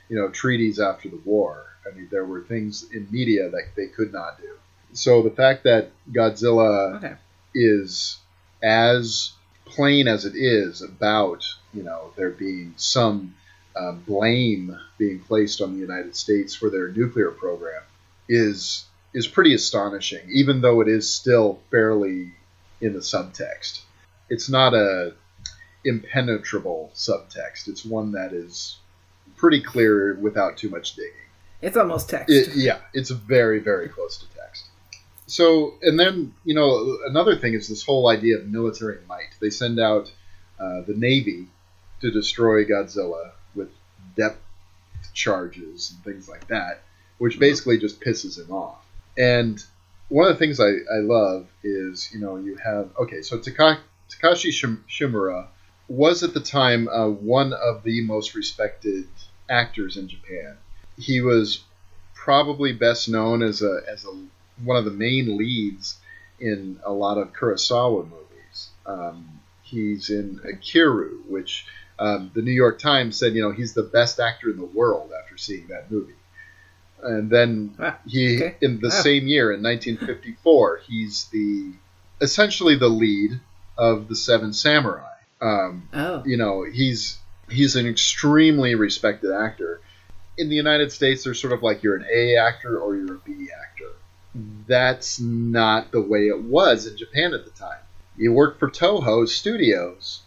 you 0.09 0.17
know 0.17 0.29
treaties 0.29 0.79
after 0.79 1.09
the 1.09 1.21
war. 1.25 1.65
I 1.91 1.95
mean, 1.95 2.09
there 2.11 2.25
were 2.25 2.43
things 2.43 2.85
in 2.93 3.07
media 3.11 3.49
that 3.51 3.69
they 3.77 3.87
could 3.87 4.13
not 4.13 4.41
do. 4.41 4.51
So 4.93 5.23
the 5.23 5.31
fact 5.31 5.65
that 5.65 5.91
Godzilla 6.11 6.97
Okay. 6.97 7.15
is 7.55 8.19
as 8.63 9.33
plain 9.65 10.09
as 10.09 10.25
it 10.25 10.35
is 10.37 10.83
about 10.83 11.45
you 11.75 11.83
know 11.83 12.13
there 12.17 12.31
being 12.31 12.75
some 12.77 13.35
uh, 13.77 13.93
blame 13.93 14.77
being 14.99 15.21
placed 15.21 15.61
on 15.61 15.75
the 15.75 15.81
United 15.81 16.17
States 16.17 16.55
for 16.55 16.71
their 16.71 16.89
nuclear 16.89 17.31
program 17.31 17.83
is 18.29 18.87
is 19.15 19.27
pretty 19.27 19.55
astonishing, 19.55 20.29
even 20.31 20.61
though 20.61 20.81
it 20.81 20.89
is 20.89 21.11
still 21.11 21.59
fairly 21.71 22.35
in 22.81 22.93
the 22.93 22.99
subtext. 22.99 23.81
It's 24.29 24.51
not 24.51 24.75
a 24.75 25.15
impenetrable 25.85 26.91
subtext. 26.95 27.69
It's 27.69 27.85
one 27.85 28.13
that 28.13 28.33
is 28.33 28.77
pretty 29.37 29.63
clear 29.63 30.15
without 30.17 30.57
too 30.57 30.69
much 30.69 30.97
digging. 30.97 31.13
It's 31.63 31.77
almost 31.77 32.11
text. 32.11 32.29
It, 32.29 32.57
yeah, 32.57 32.81
it's 32.93 33.11
very, 33.11 33.61
very 33.61 33.89
close 33.89 34.19
to 34.19 34.27
text. 34.39 34.65
So, 35.27 35.75
and 35.83 35.99
then, 35.99 36.35
you 36.45 36.55
know, 36.55 36.99
another 37.07 37.37
thing 37.37 37.55
is 37.55 37.69
this 37.69 37.85
whole 37.85 38.09
idea 38.09 38.37
of 38.39 38.47
military 38.47 38.99
might. 39.09 39.31
They 39.41 39.51
send 39.51 39.81
out 39.81 40.13
uh, 40.61 40.83
the 40.83 40.95
Navy 40.95 41.47
to 42.01 42.11
destroy 42.11 42.65
Godzilla 42.65 43.33
depth 44.17 44.41
charges 45.13 45.93
and 45.93 46.05
things 46.05 46.29
like 46.29 46.47
that, 46.49 46.83
which 47.19 47.39
basically 47.39 47.79
just 47.79 48.01
pisses 48.01 48.39
him 48.39 48.51
off. 48.51 48.85
And 49.17 49.63
one 50.09 50.29
of 50.29 50.35
the 50.35 50.39
things 50.39 50.61
I, 50.61 50.69
I 50.69 50.99
love 51.01 51.49
is, 51.63 52.11
you 52.13 52.21
know, 52.21 52.37
you 52.37 52.57
have, 52.57 52.91
okay, 52.99 53.23
so 53.23 53.39
Takashi 53.39 53.83
Shimura 54.89 55.49
was 55.89 56.23
at 56.23 56.35
the 56.35 56.41
time 56.41 56.89
uh, 56.89 57.09
one 57.09 57.53
of 57.53 57.83
the 57.83 58.03
most 58.03 58.35
respected 58.35 59.07
actors 59.49 59.97
in 59.97 60.09
Japan. 60.09 60.57
He 60.99 61.21
was 61.21 61.65
probably 62.15 62.73
best 62.73 63.09
known 63.09 63.43
as 63.43 63.63
a 63.63 63.83
as 63.89 64.05
a 64.05 64.11
one 64.65 64.77
of 64.77 64.85
the 64.85 64.91
main 64.91 65.37
leads 65.37 65.99
in 66.41 66.81
a 66.85 66.93
lot 66.93 67.19
of 67.19 67.33
Kurosawa 67.33 68.05
movies. 68.05 68.71
Um, 68.85 69.41
he's 69.63 70.11
in 70.11 70.41
Ikiru, 70.45 71.25
which 71.27 71.67
um, 71.99 72.31
the 72.35 72.43
New 72.43 72.53
York 72.53 72.79
Times 72.79 73.17
said, 73.19 73.35
you 73.35 73.43
know, 73.43 73.53
he's 73.53 73.75
the 73.75 73.83
best 73.83 74.21
actor 74.21 74.51
in 74.51 74.57
the 74.59 74.65
world 74.65 75.13
after 75.23 75.37
seeing 75.39 75.67
that 75.69 75.91
movie. 75.91 76.13
And 77.03 77.31
then 77.31 77.75
Ah, 77.79 77.99
he, 78.07 78.37
okay. 78.37 78.57
in 78.61 78.81
the 78.81 78.89
Ah. 78.89 79.03
same 79.03 79.27
year, 79.27 79.53
in 79.53 79.63
1954, 79.63 80.81
he's 80.87 81.27
the 81.33 81.73
essentially 82.21 82.77
the 82.77 82.89
lead 82.89 83.41
of 83.77 84.09
the 84.09 84.17
Seven 84.17 84.53
Samurai. 84.53 85.13
Um, 85.41 85.89
Oh. 85.93 86.23
you 86.25 86.37
know, 86.37 86.65
he's 86.65 87.19
he's 87.51 87.77
an 87.77 87.87
extremely 87.87 88.75
respected 88.75 89.31
actor. 89.33 89.81
In 90.39 90.49
the 90.49 90.57
United 90.57 90.91
States, 90.93 91.25
they're 91.25 91.35
sort 91.35 91.53
of 91.53 91.63
like 91.63 91.83
you're 91.83 91.97
an 91.97 92.07
A 92.13 92.37
actor 92.37 92.79
or 92.79 92.97
you're 92.97 93.15
a 93.15 93.19
B 93.19 93.49
actor. 93.63 93.93
That's 94.67 95.21
not 95.21 95.93
the 95.93 96.01
way 96.01 96.29
it 96.29 96.43
was 96.43 96.87
in 96.87 96.97
Japan 96.97 97.33
at 97.35 97.45
the 97.45 97.51
time. 97.53 97.79
You 98.17 98.33
worked 98.33 98.59
for 98.59 98.69
Toho 98.71 99.29
Studios. 99.29 100.23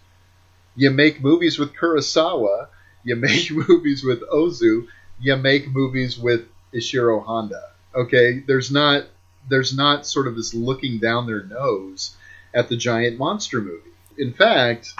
You 0.76 0.92
make 0.92 1.22
movies 1.22 1.60
with 1.60 1.74
Kurosawa. 1.74 2.68
You 3.04 3.16
make 3.16 3.52
movies 3.70 4.04
with 4.04 4.22
Ozu. 4.30 4.88
You 5.20 5.36
make 5.36 5.68
movies 5.68 6.18
with 6.18 6.48
Ishiro 6.74 7.24
Honda. 7.24 7.64
Okay, 7.96 8.40
there's 8.40 8.72
not 8.72 9.06
there's 9.50 9.76
not 9.76 10.06
sort 10.06 10.28
of 10.28 10.36
this 10.36 10.54
looking 10.54 11.00
down 11.00 11.26
their 11.26 11.44
nose 11.44 12.16
at 12.54 12.70
the 12.70 12.78
giant 12.78 13.18
monster 13.18 13.62
movie. 13.62 13.90
In 14.18 14.34
fact, 14.34 14.94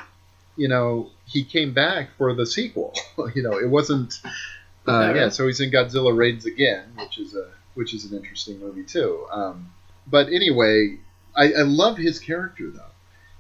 you 0.56 0.68
know, 0.68 1.10
he 1.26 1.44
came 1.44 1.74
back 1.74 2.10
for 2.18 2.34
the 2.34 2.46
sequel. 2.46 2.94
you 3.36 3.44
know, 3.44 3.58
it 3.58 3.70
wasn't. 3.70 4.20
Uh, 4.88 5.14
yeah, 5.16 5.30
so 5.30 5.46
he's 5.46 5.60
in 5.60 5.70
Godzilla 5.70 6.16
Raids 6.16 6.46
again, 6.46 6.86
which 6.98 7.20
is 7.20 7.36
a 7.36 7.48
which 7.76 7.94
is 7.94 8.06
an 8.06 8.18
interesting 8.18 8.60
movie 8.60 8.84
too. 8.84 9.26
Um, 9.32 9.72
but 10.08 10.28
anyway, 10.28 10.98
I, 11.36 11.54
I 11.54 11.62
love 11.62 11.98
his 11.98 12.20
character 12.20 12.72
though, 12.72 12.89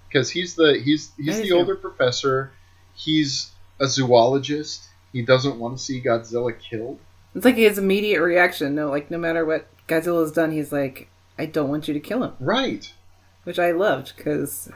because 0.10 0.30
he's 0.30 0.56
the 0.56 0.82
he's 0.84 1.12
he's 1.18 1.42
the 1.42 1.52
older 1.52 1.76
professor. 1.76 2.52
He's 2.96 3.52
a 3.80 3.88
zoologist. 3.88 4.88
He 5.14 5.22
doesn't 5.22 5.58
want 5.58 5.78
to 5.78 5.84
see 5.84 6.02
Godzilla 6.02 6.58
killed. 6.60 7.00
It's 7.34 7.46
like 7.46 7.56
his 7.56 7.78
immediate 7.78 8.22
reaction. 8.22 8.76
No, 8.76 8.90
like 8.90 9.10
no 9.10 9.18
matter 9.18 9.46
what 9.46 9.68
Godzilla's 9.88 10.32
done, 10.32 10.52
he's 10.52 10.72
like, 10.72 11.10
I 11.38 11.46
don't 11.46 11.70
want 11.70 11.88
you 11.88 11.94
to 11.94 12.00
kill 12.00 12.24
him. 12.24 12.34
Right. 12.40 12.92
Which 13.44 13.60
I 13.60 13.72
loved 13.72 14.14
because 14.18 14.70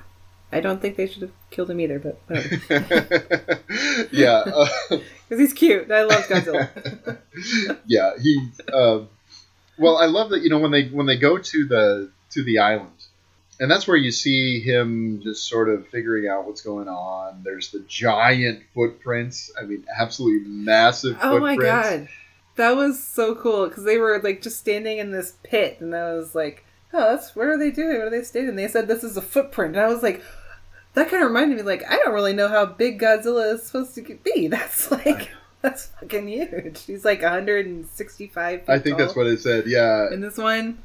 I 0.51 0.59
don't 0.61 0.81
think 0.81 0.95
they 0.95 1.07
should 1.07 1.23
have 1.23 1.31
killed 1.49 1.69
him 1.69 1.79
either. 1.79 1.99
But 1.99 2.19
yeah. 4.11 4.43
Uh, 4.53 4.67
Because 5.27 5.39
he's 5.39 5.53
cute. 5.53 5.89
I 5.91 6.03
love 6.03 6.27
Godzilla. 6.27 7.17
yeah, 7.87 8.11
he. 8.21 8.49
Um, 8.71 9.09
well, 9.77 9.97
I 9.97 10.05
love 10.05 10.29
that 10.29 10.41
you 10.41 10.49
know 10.49 10.59
when 10.59 10.71
they 10.71 10.87
when 10.89 11.07
they 11.07 11.17
go 11.17 11.37
to 11.39 11.65
the 11.65 12.11
to 12.31 12.43
the 12.43 12.59
island, 12.59 13.02
and 13.59 13.69
that's 13.69 13.87
where 13.87 13.97
you 13.97 14.11
see 14.11 14.59
him 14.59 15.21
just 15.21 15.47
sort 15.47 15.69
of 15.69 15.87
figuring 15.87 16.27
out 16.27 16.45
what's 16.45 16.61
going 16.61 16.87
on. 16.87 17.41
There's 17.43 17.71
the 17.71 17.79
giant 17.87 18.63
footprints. 18.73 19.51
I 19.59 19.65
mean, 19.65 19.85
absolutely 19.97 20.49
massive. 20.49 21.17
oh 21.21 21.39
my 21.39 21.55
god, 21.55 22.07
that 22.55 22.75
was 22.75 23.03
so 23.03 23.35
cool 23.35 23.67
because 23.67 23.83
they 23.83 23.97
were 23.97 24.19
like 24.23 24.41
just 24.41 24.59
standing 24.59 24.97
in 24.97 25.11
this 25.11 25.37
pit, 25.43 25.77
and 25.79 25.95
I 25.95 26.13
was 26.13 26.35
like, 26.35 26.65
oh, 26.93 27.15
that's 27.15 27.35
what 27.35 27.47
are 27.47 27.57
they 27.57 27.71
doing? 27.71 27.97
What 27.97 28.07
are 28.07 28.09
they 28.09 28.23
standing? 28.23 28.55
They 28.55 28.67
said 28.67 28.87
this 28.87 29.03
is 29.03 29.17
a 29.17 29.21
footprint, 29.21 29.75
and 29.75 29.85
I 29.85 29.87
was 29.87 30.03
like. 30.03 30.23
That 30.95 31.09
kind 31.09 31.23
of 31.23 31.29
reminded 31.29 31.57
me, 31.57 31.63
like, 31.63 31.83
I 31.89 31.95
don't 31.97 32.13
really 32.13 32.33
know 32.33 32.47
how 32.49 32.67
big 32.67 33.01
Godzilla 33.01 33.55
is 33.55 33.63
supposed 33.63 33.95
to 33.95 34.03
be. 34.23 34.45
That's 34.51 34.91
like, 34.91 35.31
that's 35.63 35.87
fucking 35.87 36.27
huge. 36.27 36.83
He's 36.83 37.03
like 37.03 37.23
165 37.23 38.59
feet 38.59 38.69
I 38.69 38.77
think 38.77 38.97
that's 38.97 39.15
what 39.15 39.25
it 39.25 39.39
said. 39.39 39.65
Yeah, 39.65 40.13
in 40.13 40.19
this 40.19 40.37
one. 40.37 40.83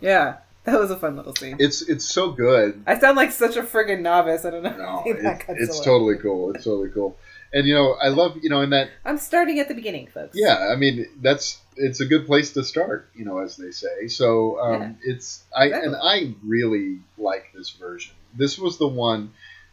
Yeah, 0.00 0.36
that 0.64 0.78
was 0.78 0.90
a 0.90 0.96
fun 0.96 1.16
little 1.16 1.34
scene. 1.34 1.56
it's 1.58 1.82
it's 1.82 2.04
so 2.04 2.30
good. 2.30 2.82
I 2.86 2.98
sound 2.98 3.16
like 3.16 3.32
such 3.32 3.56
a 3.56 3.62
friggin' 3.62 4.00
novice. 4.00 4.44
I 4.44 4.50
don't 4.50 4.62
know. 4.62 4.76
No, 4.76 5.02
it, 5.06 5.44
it's 5.48 5.80
totally 5.80 6.16
cool. 6.18 6.52
It's 6.52 6.64
totally 6.64 6.90
cool. 6.90 7.16
And 7.52 7.66
you 7.66 7.74
know, 7.74 7.96
I 8.02 8.08
love 8.08 8.38
you 8.42 8.48
know 8.48 8.60
in 8.60 8.70
that 8.70 8.90
I'm 9.04 9.18
starting 9.18 9.58
at 9.58 9.68
the 9.68 9.74
beginning, 9.74 10.06
folks. 10.06 10.34
Yeah, 10.34 10.70
I 10.72 10.76
mean 10.76 11.06
that's 11.20 11.60
it's 11.76 12.00
a 12.00 12.06
good 12.06 12.26
place 12.26 12.52
to 12.52 12.64
start, 12.64 13.08
you 13.14 13.24
know, 13.24 13.38
as 13.38 13.56
they 13.56 13.70
say. 13.70 14.08
So 14.08 14.60
um, 14.60 14.98
it's 15.02 15.42
I 15.56 15.66
and 15.70 15.96
I 15.96 16.34
really 16.44 17.00
like 17.18 17.52
this 17.54 17.70
version. 17.70 18.14
This 18.34 18.58
was 18.58 18.78
the 18.78 18.88
one 18.88 19.32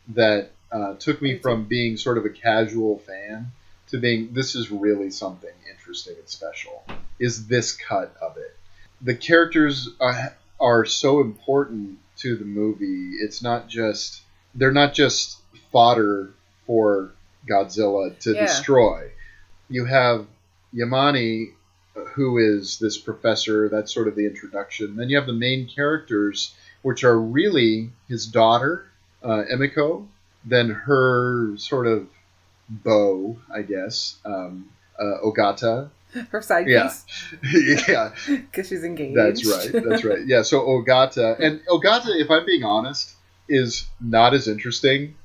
that 0.09 0.51
uh, 0.71 0.95
took 0.95 1.21
me 1.21 1.37
from 1.37 1.65
being 1.65 1.97
sort 1.97 2.17
of 2.17 2.25
a 2.25 2.29
casual 2.29 2.99
fan 2.99 3.51
to 3.89 3.97
being 3.97 4.33
this 4.33 4.55
is 4.55 4.71
really 4.71 5.09
something 5.09 5.49
interesting 5.69 6.15
and 6.17 6.27
special. 6.27 6.83
Is 7.19 7.47
this 7.47 7.75
cut 7.75 8.15
of 8.21 8.37
it? 8.37 8.55
The 9.01 9.15
characters 9.15 9.89
are, 9.99 10.35
are 10.59 10.85
so 10.85 11.21
important 11.21 11.99
to 12.17 12.35
the 12.35 12.45
movie. 12.45 13.15
It's 13.21 13.41
not 13.41 13.67
just 13.67 14.21
they're 14.55 14.71
not 14.71 14.93
just 14.93 15.37
fodder 15.71 16.31
for 16.65 17.11
Godzilla 17.47 18.17
to 18.19 18.33
Yeah. 18.33 18.45
destroy. 18.45 19.11
You 19.69 19.85
have 19.85 20.25
Yamane, 20.73 21.53
who 22.13 22.37
is 22.37 22.79
this 22.79 22.97
professor. 22.97 23.69
That's 23.69 23.93
sort 23.93 24.07
of 24.07 24.15
the 24.15 24.25
introduction. 24.25 24.95
Then 24.95 25.09
you 25.09 25.17
have 25.17 25.27
the 25.27 25.33
main 25.33 25.67
characters, 25.67 26.53
which 26.81 27.03
are 27.03 27.19
really 27.19 27.91
his 28.07 28.25
daughter, 28.25 28.85
uh, 29.23 29.43
Emiko, 29.51 30.07
then 30.45 30.69
her 30.69 31.55
sort 31.57 31.87
of 31.87 32.07
beau, 32.69 33.37
I 33.53 33.61
guess, 33.63 34.17
um, 34.25 34.69
uh, 34.99 35.17
Ogata. 35.23 35.89
Her 36.29 36.41
side 36.41 36.67
Yeah, 36.67 36.91
piece. 37.43 37.85
yeah, 37.87 38.11
Because 38.27 38.67
she's 38.67 38.83
engaged. 38.83 39.17
that's 39.17 39.45
right. 39.45 39.83
That's 39.87 40.03
right. 40.03 40.25
Yeah. 40.25 40.41
So 40.41 40.61
Ogata 40.61 41.39
and 41.39 41.61
Ogata, 41.67 42.19
if 42.19 42.29
I'm 42.31 42.45
being 42.45 42.63
honest, 42.63 43.13
is 43.47 43.87
not 44.01 44.33
as 44.33 44.47
interesting 44.47 45.15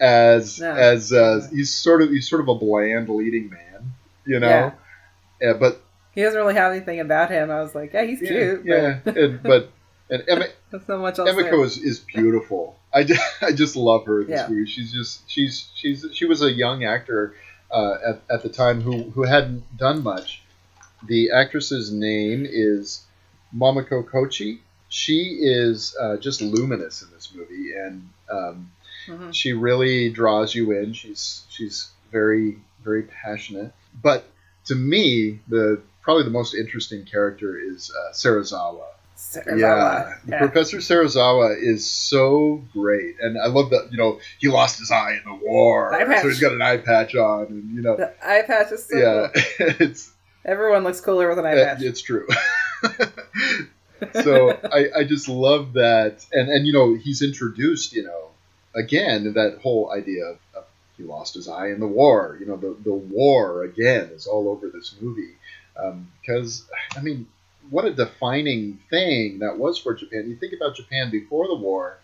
as 0.00 0.58
No. 0.60 0.70
as 0.72 1.12
uh, 1.12 1.46
he's 1.52 1.72
sort 1.74 2.02
of 2.02 2.10
he's 2.10 2.28
sort 2.28 2.40
of 2.40 2.48
a 2.48 2.54
bland 2.54 3.08
leading 3.08 3.50
man, 3.50 3.92
you 4.26 4.40
know. 4.40 4.48
Yeah. 4.48 4.72
Yeah, 5.42 5.52
but 5.54 5.82
He 6.14 6.22
doesn't 6.22 6.38
really 6.38 6.54
have 6.54 6.72
anything 6.72 7.00
about 7.00 7.30
him. 7.30 7.50
I 7.50 7.60
was 7.62 7.74
like, 7.74 7.92
yeah, 7.94 8.04
he's 8.04 8.18
cute. 8.20 8.62
yeah, 8.64 9.00
but 9.04 9.16
and, 9.16 9.42
but 9.42 9.70
and 10.10 10.22
Emma, 10.28 10.46
much 10.98 11.18
else 11.18 11.30
Emiko 11.30 11.64
is, 11.64 11.78
is 11.78 11.98
beautiful. 12.00 12.76
I 12.92 13.04
just, 13.04 13.22
I 13.42 13.52
just 13.52 13.76
love 13.76 14.04
her 14.06 14.24
this 14.24 14.40
Yeah. 14.40 14.48
movie. 14.48 14.66
She's 14.70 14.92
just 14.92 15.30
she's 15.30 15.70
she's 15.74 16.04
she 16.12 16.24
was 16.24 16.42
a 16.42 16.50
young 16.50 16.84
actor 16.84 17.34
uh, 17.72 17.94
at, 18.06 18.20
at 18.30 18.42
the 18.42 18.48
time 18.48 18.80
who 18.80 19.10
who 19.10 19.22
hadn't 19.22 19.76
done 19.76 20.02
much. 20.02 20.42
The 21.06 21.30
actress's 21.30 21.90
name 21.90 22.46
is 22.48 23.02
Momoko 23.56 24.06
Kochi. 24.06 24.60
She 24.88 25.38
is 25.40 25.94
uh, 26.00 26.16
just 26.18 26.42
luminous 26.42 27.02
in 27.02 27.10
this 27.12 27.32
movie, 27.34 27.72
and 27.74 28.08
um, 28.30 28.72
Mhm. 29.08 29.34
she 29.34 29.52
really 29.54 30.10
draws 30.10 30.54
you 30.54 30.72
in. 30.72 30.92
She's 30.92 31.44
she's 31.48 31.88
very 32.12 32.58
very 32.84 33.02
passionate. 33.04 33.72
But 34.02 34.26
to 34.66 34.74
me, 34.74 35.40
the 35.48 35.80
probably 36.02 36.24
the 36.24 36.30
most 36.30 36.54
interesting 36.54 37.04
character 37.04 37.58
is 37.58 37.90
uh, 37.90 38.12
Serizawa. 38.12 38.86
Serizawa. 39.20 39.58
Yeah. 39.58 40.14
Yeah. 40.26 40.38
Professor 40.38 40.78
Serizawa 40.78 41.56
is 41.60 41.88
so 41.88 42.62
great, 42.72 43.16
and 43.20 43.38
I 43.38 43.46
love 43.46 43.70
that. 43.70 43.88
You 43.92 43.98
know, 43.98 44.20
he 44.38 44.48
lost 44.48 44.78
his 44.78 44.90
eye 44.90 45.12
in 45.12 45.30
the 45.30 45.44
war, 45.44 45.92
so 45.92 46.28
he's 46.28 46.40
got 46.40 46.52
an 46.52 46.62
eye 46.62 46.78
patch 46.78 47.14
on, 47.14 47.46
and 47.46 47.74
you 47.74 47.82
know, 47.82 47.96
The 47.96 48.12
eye 48.26 48.42
patch 48.42 48.72
is 48.72 48.86
so 48.86 48.96
yeah, 48.96 49.28
cool. 49.32 49.66
it's 49.80 50.10
Everyone 50.44 50.84
looks 50.84 51.00
cooler 51.02 51.28
with 51.28 51.38
an 51.38 51.46
eye 51.46 51.54
patch. 51.54 51.82
it's 51.82 52.00
true. 52.00 52.26
so 54.22 54.58
I, 54.72 54.86
I 55.00 55.04
just 55.04 55.28
love 55.28 55.74
that, 55.74 56.24
and 56.32 56.48
and 56.48 56.66
you 56.66 56.72
know, 56.72 56.94
he's 56.94 57.20
introduced, 57.20 57.92
you 57.92 58.04
know, 58.04 58.28
again 58.74 59.34
that 59.34 59.58
whole 59.62 59.92
idea 59.92 60.24
of, 60.24 60.38
of 60.54 60.64
he 60.96 61.04
lost 61.04 61.34
his 61.34 61.46
eye 61.46 61.68
in 61.68 61.78
the 61.78 61.86
war. 61.86 62.38
You 62.40 62.46
know, 62.46 62.56
the 62.56 62.74
the 62.82 62.94
war 62.94 63.64
again 63.64 64.10
is 64.14 64.26
all 64.26 64.48
over 64.48 64.68
this 64.68 64.96
movie 64.98 65.34
um, 65.76 66.10
because 66.20 66.64
I 66.96 67.00
mean, 67.00 67.26
what 67.70 67.84
a 67.84 67.92
defining 67.92 68.80
thing 68.90 69.38
that 69.40 69.58
was 69.58 69.78
for 69.78 69.94
Japan. 69.94 70.28
You 70.28 70.36
think 70.36 70.52
about 70.52 70.76
Japan 70.76 71.10
before 71.10 71.46
the 71.46 71.54
war, 71.54 71.98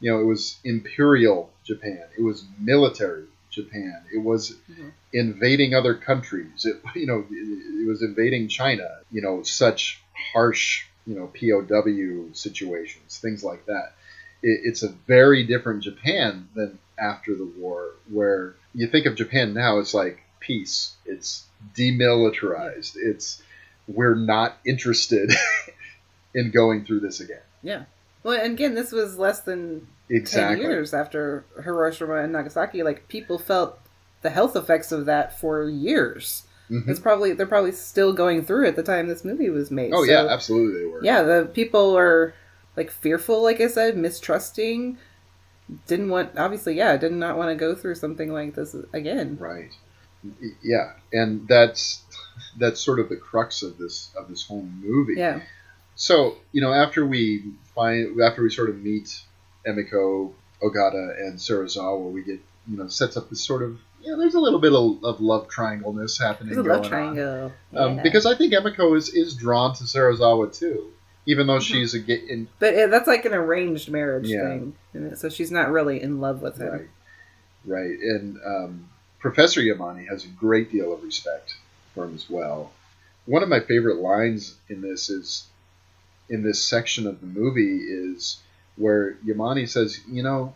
you 0.00 0.10
know, 0.10 0.20
it 0.20 0.24
was 0.24 0.58
imperial 0.64 1.50
Japan, 1.64 2.02
it 2.18 2.22
was 2.22 2.44
military 2.58 3.24
Japan, 3.50 4.02
it 4.12 4.18
was 4.18 4.56
mm-hmm. 4.70 4.88
invading 5.12 5.74
other 5.74 5.94
countries. 5.94 6.64
It, 6.64 6.82
you 6.96 7.06
know, 7.06 7.24
it, 7.30 7.82
it 7.82 7.88
was 7.88 8.02
invading 8.02 8.48
China. 8.48 8.88
You 9.10 9.22
know, 9.22 9.42
such 9.42 10.02
harsh, 10.32 10.86
you 11.06 11.14
know, 11.14 11.26
POW 11.28 12.32
situations, 12.32 13.18
things 13.18 13.44
like 13.44 13.66
that. 13.66 13.94
It, 14.42 14.60
it's 14.64 14.82
a 14.82 14.88
very 14.88 15.44
different 15.44 15.82
Japan 15.82 16.48
than 16.54 16.78
after 16.98 17.34
the 17.34 17.50
war, 17.56 17.90
where 18.10 18.54
you 18.74 18.86
think 18.86 19.06
of 19.06 19.16
Japan 19.16 19.54
now, 19.54 19.78
it's 19.78 19.94
like 19.94 20.20
peace. 20.40 20.94
It's 21.04 21.46
demilitarized. 21.76 22.96
It's 22.96 23.42
we're 23.88 24.14
not 24.14 24.56
interested 24.66 25.32
in 26.34 26.50
going 26.50 26.84
through 26.84 27.00
this 27.00 27.20
again. 27.20 27.40
Yeah. 27.62 27.84
Well, 28.22 28.40
and 28.40 28.52
again, 28.54 28.74
this 28.74 28.92
was 28.92 29.18
less 29.18 29.40
than 29.40 29.86
Exactly. 30.08 30.62
10 30.62 30.70
years 30.70 30.94
after 30.94 31.44
Hiroshima 31.62 32.16
and 32.16 32.32
Nagasaki. 32.32 32.82
Like, 32.82 33.08
people 33.08 33.38
felt 33.38 33.78
the 34.22 34.30
health 34.30 34.54
effects 34.56 34.92
of 34.92 35.06
that 35.06 35.38
for 35.40 35.68
years. 35.68 36.44
Mhm. 36.70 36.88
It's 36.88 37.00
probably, 37.00 37.32
they're 37.32 37.46
probably 37.46 37.72
still 37.72 38.12
going 38.12 38.44
through 38.44 38.66
at 38.68 38.76
the 38.76 38.82
time 38.82 39.08
this 39.08 39.24
movie 39.24 39.50
was 39.50 39.70
made. 39.70 39.92
Oh 39.92 40.04
So, 40.04 40.10
yeah, 40.10 40.26
absolutely 40.28 40.80
they 40.80 40.86
were. 40.86 41.04
Yeah, 41.04 41.22
the 41.22 41.46
people 41.52 41.96
are, 41.98 42.34
like, 42.76 42.90
fearful, 42.90 43.42
like 43.42 43.60
I 43.60 43.66
said, 43.66 43.96
mistrusting. 43.96 44.96
Didn't 45.86 46.08
want, 46.10 46.38
obviously, 46.38 46.74
yeah, 46.74 46.96
did 46.96 47.12
not 47.12 47.36
want 47.36 47.48
to 47.50 47.54
go 47.56 47.74
through 47.74 47.94
something 47.96 48.32
like 48.32 48.54
this 48.54 48.76
again. 48.92 49.36
Right. 49.40 49.70
Yeah, 50.62 50.92
and 51.12 51.48
that's 51.48 52.02
that's 52.58 52.80
sort 52.80 53.00
of 53.00 53.08
the 53.08 53.16
crux 53.16 53.62
of 53.62 53.78
this 53.78 54.10
of 54.16 54.28
this 54.28 54.46
whole 54.46 54.62
movie. 54.80 55.14
Yeah. 55.16 55.40
So 55.94 56.36
you 56.52 56.60
know, 56.60 56.72
after 56.72 57.04
we 57.06 57.44
find 57.74 58.20
after 58.20 58.42
we 58.42 58.50
sort 58.50 58.70
of 58.70 58.78
meet 58.80 59.20
Emiko, 59.66 60.32
Ogata 60.62 61.18
and 61.20 61.38
Serizawa, 61.38 62.10
we 62.10 62.22
get 62.22 62.40
you 62.68 62.76
know 62.76 62.88
sets 62.88 63.16
up 63.16 63.28
this 63.30 63.44
sort 63.44 63.62
of 63.62 63.78
yeah. 64.02 64.14
There's 64.18 64.34
a 64.34 64.40
little 64.40 64.58
bit 64.58 64.72
of, 64.72 65.04
of 65.04 65.20
love 65.20 65.48
triangleness 65.48 66.18
happening. 66.18 66.54
There's 66.54 66.66
a 66.66 66.68
love 66.68 66.88
triangle. 66.88 67.52
Um, 67.74 67.96
Yeah. 67.96 68.02
Because 68.02 68.26
I 68.26 68.34
think 68.34 68.52
Emiko 68.52 68.96
is, 68.96 69.10
is 69.10 69.34
drawn 69.34 69.74
to 69.76 69.84
Serizawa 69.84 70.52
too, 70.56 70.90
even 71.26 71.46
though 71.46 71.60
she's 71.60 71.94
a 71.94 72.00
ga- 72.00 72.24
in, 72.28 72.48
But 72.58 72.74
it, 72.74 72.90
that's 72.90 73.06
like 73.06 73.24
an 73.26 73.32
arranged 73.34 73.90
marriage 73.90 74.26
Yeah. 74.28 74.48
thing, 74.48 74.74
and 74.92 75.16
so 75.16 75.28
she's 75.28 75.52
not 75.52 75.70
really 75.70 76.02
in 76.02 76.20
love 76.20 76.42
with 76.42 76.58
him. 76.58 76.72
right, 76.72 76.88
right, 77.64 77.98
and 78.00 78.38
um, 78.44 78.88
Professor 79.20 79.60
Yamane 79.60 80.08
has 80.08 80.24
a 80.24 80.28
great 80.28 80.72
deal 80.72 80.92
of 80.92 81.04
respect 81.04 81.54
as 81.96 82.28
well. 82.28 82.72
One 83.26 83.42
of 83.42 83.48
my 83.48 83.60
favorite 83.60 83.98
lines 83.98 84.56
in 84.68 84.80
this 84.80 85.10
is 85.10 85.46
in 86.28 86.42
this 86.42 86.62
section 86.62 87.06
of 87.06 87.20
the 87.20 87.26
movie 87.26 87.78
is 87.78 88.40
where 88.76 89.14
Yamane 89.26 89.68
says, 89.68 90.00
"You 90.08 90.22
know, 90.22 90.54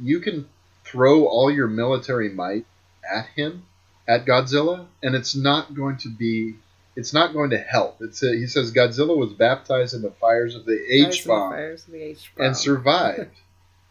you 0.00 0.20
can 0.20 0.48
throw 0.84 1.26
all 1.26 1.50
your 1.50 1.68
military 1.68 2.28
might 2.28 2.66
at 3.10 3.26
him, 3.34 3.64
at 4.06 4.24
Godzilla, 4.26 4.86
and 5.02 5.14
it's 5.14 5.34
not 5.34 5.74
going 5.74 5.96
to 5.98 6.08
be." 6.08 6.56
It's 6.98 7.12
not 7.12 7.34
going 7.34 7.50
to 7.50 7.58
help. 7.58 8.00
It's 8.00 8.22
a, 8.22 8.34
he 8.34 8.46
says 8.46 8.72
Godzilla 8.72 9.14
was 9.14 9.34
baptized 9.34 9.92
in 9.92 10.00
the 10.00 10.12
fires 10.12 10.54
of 10.54 10.64
the 10.64 10.82
H 10.90 11.26
bomb 11.26 11.52
fires 11.52 11.84
of 11.84 11.92
the 11.92 12.02
H 12.02 12.32
bomb. 12.34 12.46
and 12.46 12.56
survived. 12.56 13.36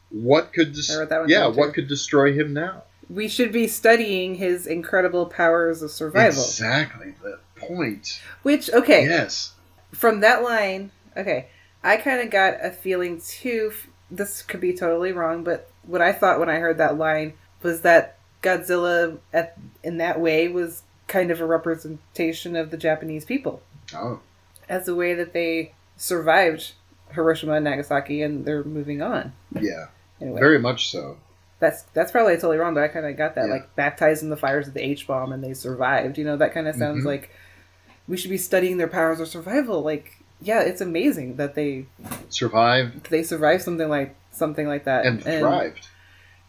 What 0.10 0.52
could 0.54 0.74
dis- 0.74 0.90
I 0.90 1.02
wrote 1.02 1.10
that 1.10 1.20
one 1.22 1.30
yeah, 1.30 1.46
what 1.46 1.76
could 1.76 1.88
destroy 1.88 2.34
him 2.34 2.54
now? 2.54 2.82
We 3.10 3.28
should 3.28 3.52
be 3.52 3.68
studying 3.68 4.36
his 4.36 4.66
incredible 4.68 5.28
powers 5.28 5.82
of 5.82 5.92
survival. 5.92 6.42
Exactly 6.44 7.14
the 7.22 7.40
point. 7.56 8.22
Which, 8.44 8.70
okay, 8.72 9.06
Yes. 9.06 9.54
from 9.94 10.22
that 10.22 10.44
line, 10.44 10.92
okay, 11.16 11.48
I 11.84 11.98
kind 11.98 12.22
of 12.22 12.30
got 12.32 12.56
a 12.64 12.72
feeling 12.72 13.22
too. 13.22 13.72
This 14.10 14.42
could 14.42 14.60
be 14.60 14.74
totally 14.74 15.12
wrong, 15.12 15.44
but 15.44 15.70
what 15.84 16.02
I 16.02 16.12
thought 16.14 16.40
when 16.40 16.50
I 16.50 16.56
heard 16.58 16.78
that 16.80 16.98
line 16.98 17.34
was 17.62 17.82
that 17.82 18.18
Godzilla, 18.42 19.18
at, 19.34 19.58
in 19.84 19.98
that 19.98 20.20
way, 20.20 20.48
was 20.48 20.84
kind 21.08 21.30
of 21.32 21.40
a 21.42 21.46
representation 21.46 22.56
of 22.56 22.72
the 22.72 22.78
Japanese 22.78 23.26
people 23.26 23.62
Oh, 23.94 24.20
as 24.68 24.86
the 24.86 24.96
way 24.96 25.14
that 25.14 25.34
they 25.34 25.74
survived 25.98 26.74
Hiroshima 27.12 27.54
and 27.54 27.66
Nagasaki, 27.66 28.22
and 28.24 28.46
they're 28.46 28.64
moving 28.64 29.02
on. 29.02 29.34
yeah. 29.60 29.88
Anyway, 30.22 30.40
Very 30.40 30.60
much 30.60 30.90
so. 30.90 31.18
That's 31.60 31.84
that's 31.94 32.12
probably 32.12 32.36
totally 32.36 32.58
wrong, 32.58 32.74
but 32.74 32.84
I 32.84 32.88
kind 32.90 33.06
of 33.06 33.16
got 33.18 33.36
that 33.36 33.46
Yeah. 33.48 33.54
like 33.54 33.76
baptized 33.76 34.24
in 34.24 34.30
the 34.30 34.38
fires 34.38 34.68
of 34.68 34.74
the 34.74 34.84
H 34.84 35.08
bomb 35.08 35.32
and 35.32 35.44
they 35.44 35.54
survived. 35.54 36.18
You 36.18 36.26
know, 36.26 36.38
that 36.38 36.54
kind 36.54 36.68
of 36.68 36.76
sounds 36.76 37.04
Mhm. 37.04 37.08
like 37.08 37.30
we 38.08 38.18
should 38.18 38.30
be 38.30 38.38
studying 38.38 38.78
their 38.78 38.88
powers 38.88 39.20
of 39.20 39.28
survival. 39.28 39.82
Like, 39.82 40.12
yeah, 40.42 40.62
it's 40.62 40.82
amazing 40.82 41.38
that 41.38 41.56
they 41.56 41.86
Survived 42.30 43.10
they 43.10 43.24
survived 43.24 43.64
something 43.64 43.88
like 43.90 44.16
something 44.32 44.68
like 44.68 44.84
that 44.86 45.06
and 45.06 45.24
thrived. 45.24 45.88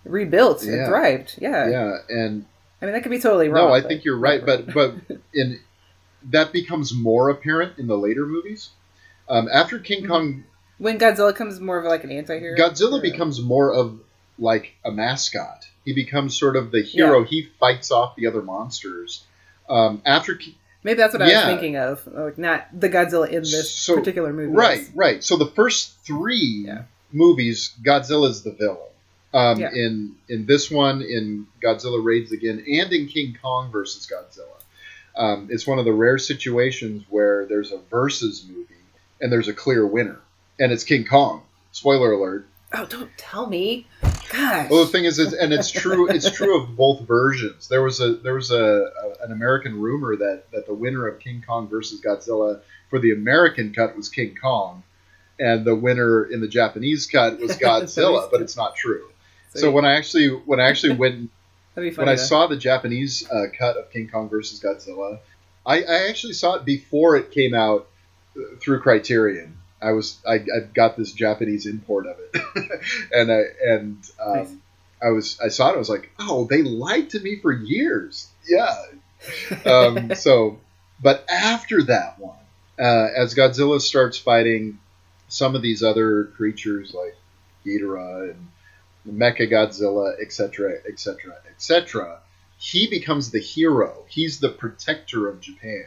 rebuilt 0.04 0.64
Yeah. 0.64 0.72
and 0.74 0.86
thrived. 0.88 1.34
Yeah. 1.40 1.68
Yeah, 1.68 1.96
and 2.08 2.44
I 2.82 2.86
mean 2.86 2.94
that 2.94 3.02
could 3.02 3.10
be 3.10 3.18
totally 3.20 3.48
wrong. 3.48 3.68
no, 3.68 3.74
I 3.74 3.80
think 3.80 4.04
you're 4.04 4.18
right, 4.18 4.44
but 4.44 4.72
but 4.74 4.94
in 5.34 5.60
that 6.30 6.52
becomes 6.52 6.92
more 6.92 7.30
apparent 7.30 7.78
in 7.78 7.86
the 7.86 7.96
later 7.96 8.26
movies. 8.26 8.70
Um, 9.28 9.48
after 9.52 9.78
King 9.78 10.00
Mm-hmm. 10.02 10.08
Kong, 10.12 10.44
when 10.78 10.98
Godzilla 10.98 11.34
comes 11.34 11.60
more 11.60 11.78
of 11.78 11.84
like 11.84 12.04
an 12.04 12.10
anti-hero, 12.10 12.56
Godzilla 12.58 12.98
or- 12.98 13.02
becomes 13.02 13.40
more 13.40 13.72
of 13.72 14.00
like 14.38 14.74
a 14.84 14.90
mascot. 14.90 15.66
He 15.84 15.92
becomes 15.92 16.38
sort 16.38 16.56
of 16.56 16.70
the 16.72 16.82
hero. 16.82 17.24
He 17.24 17.48
fights 17.60 17.90
off 17.90 18.16
the 18.16 18.26
other 18.26 18.42
monsters. 18.42 19.24
Um, 19.68 20.02
after 20.04 20.38
maybe 20.84 20.96
that's 20.98 21.12
what 21.12 21.22
I 21.22 21.26
was 21.26 21.44
thinking 21.44 21.76
of, 21.76 22.06
like 22.06 22.38
not 22.38 22.66
the 22.78 22.88
Godzilla 22.88 23.28
in 23.28 23.42
this 23.42 23.70
So- 23.72 23.96
particular 23.96 24.32
movie. 24.32 24.52
Right, 24.52 24.88
right. 24.94 25.24
So 25.24 25.36
the 25.36 25.46
first 25.46 25.96
three 26.04 26.64
Yeah. 26.66 26.82
movies, 27.12 27.72
Godzilla's 27.84 28.42
the 28.42 28.52
villain. 28.52 28.78
Um, 29.34 29.60
Yeah. 29.60 29.70
In 29.72 30.14
in 30.28 30.46
this 30.46 30.70
one, 30.70 31.02
in 31.02 31.46
Godzilla 31.62 32.02
Raids 32.04 32.32
Again, 32.32 32.64
and 32.66 32.92
in 32.92 33.06
King 33.06 33.36
Kong 33.42 33.70
versus 33.70 34.06
Godzilla, 34.06 34.56
um, 35.16 35.48
it's 35.50 35.66
one 35.66 35.78
of 35.78 35.84
the 35.84 35.92
rare 35.92 36.18
situations 36.18 37.04
where 37.10 37.44
there's 37.46 37.70
a 37.72 37.78
versus 37.90 38.44
movie 38.48 38.62
and 39.20 39.32
there's 39.32 39.48
a 39.48 39.52
clear 39.52 39.86
winner, 39.86 40.20
and 40.60 40.72
it's 40.72 40.84
King 40.84 41.04
Kong. 41.04 41.42
Spoiler 41.72 42.12
alert. 42.12 42.46
Oh, 42.72 42.86
don't 42.86 43.10
tell 43.18 43.46
me. 43.46 43.86
Gosh. 44.30 44.70
Well, 44.70 44.84
the 44.84 44.90
thing 44.90 45.04
is, 45.04 45.18
it's, 45.18 45.32
and 45.32 45.52
it's 45.52 45.70
true. 45.70 46.08
It's 46.08 46.30
true 46.30 46.60
of 46.60 46.76
both 46.76 47.00
versions. 47.02 47.68
There 47.68 47.82
was 47.82 48.00
a 48.00 48.14
there 48.14 48.34
was 48.34 48.50
a, 48.50 48.56
a 48.56 49.24
an 49.24 49.32
American 49.32 49.80
rumor 49.80 50.16
that 50.16 50.50
that 50.52 50.66
the 50.66 50.74
winner 50.74 51.06
of 51.06 51.20
King 51.20 51.42
Kong 51.46 51.68
versus 51.68 52.00
Godzilla 52.00 52.60
for 52.90 52.98
the 52.98 53.12
American 53.12 53.72
cut 53.72 53.96
was 53.96 54.08
King 54.08 54.36
Kong, 54.40 54.82
and 55.38 55.64
the 55.64 55.74
winner 55.74 56.24
in 56.24 56.40
the 56.40 56.48
Japanese 56.48 57.06
cut 57.06 57.38
was 57.40 57.56
Godzilla. 57.58 58.30
but 58.30 58.40
it's 58.42 58.56
not 58.56 58.76
true. 58.76 59.08
So 59.54 59.70
when 59.70 59.84
I 59.84 59.96
actually 59.96 60.28
when 60.28 60.60
I 60.60 60.68
actually 60.68 60.96
went 60.96 61.30
when 61.74 61.92
funny. 61.92 62.10
I 62.10 62.16
saw 62.16 62.46
the 62.46 62.56
Japanese 62.56 63.28
uh, 63.30 63.46
cut 63.56 63.76
of 63.76 63.90
King 63.90 64.08
Kong 64.08 64.28
versus 64.28 64.60
Godzilla, 64.60 65.20
I, 65.64 65.82
I 65.82 66.08
actually 66.08 66.32
saw 66.32 66.54
it 66.54 66.64
before 66.64 67.16
it 67.16 67.30
came 67.30 67.54
out 67.54 67.88
uh, 68.36 68.56
through 68.60 68.80
Criterion. 68.80 69.58
I 69.80 69.92
was 69.92 70.18
I, 70.26 70.34
I 70.34 70.60
got 70.74 70.96
this 70.96 71.12
Japanese 71.12 71.66
import 71.66 72.06
of 72.06 72.16
it, 72.18 72.80
and 73.12 73.30
I 73.30 73.42
and 73.62 74.10
um, 74.24 74.34
Nice. 74.34 74.54
I 75.02 75.08
was 75.10 75.38
I 75.40 75.48
saw 75.48 75.70
it. 75.70 75.74
I 75.74 75.78
was 75.78 75.90
like, 75.90 76.10
oh, 76.18 76.46
they 76.48 76.62
lied 76.62 77.10
to 77.10 77.20
me 77.20 77.36
for 77.36 77.52
years. 77.52 78.28
Yeah. 78.48 78.74
Um, 79.64 80.14
so, 80.16 80.58
but 81.02 81.24
after 81.30 81.82
that 81.84 82.18
one, 82.18 82.36
uh, 82.78 83.08
as 83.16 83.34
Godzilla 83.34 83.80
starts 83.80 84.18
fighting 84.18 84.78
some 85.28 85.54
of 85.54 85.62
these 85.62 85.82
other 85.82 86.24
creatures 86.24 86.94
like 86.94 87.16
Ghidorah 87.64 88.30
and 88.30 88.48
Mecha 89.18 89.50
Godzilla, 89.50 90.14
etc., 90.20 90.78
etc., 90.88 91.34
etc., 91.50 92.20
he 92.58 92.88
becomes 92.88 93.30
the 93.30 93.38
hero. 93.38 94.04
He's 94.08 94.40
the 94.40 94.48
protector 94.48 95.28
of 95.28 95.40
Japan. 95.40 95.86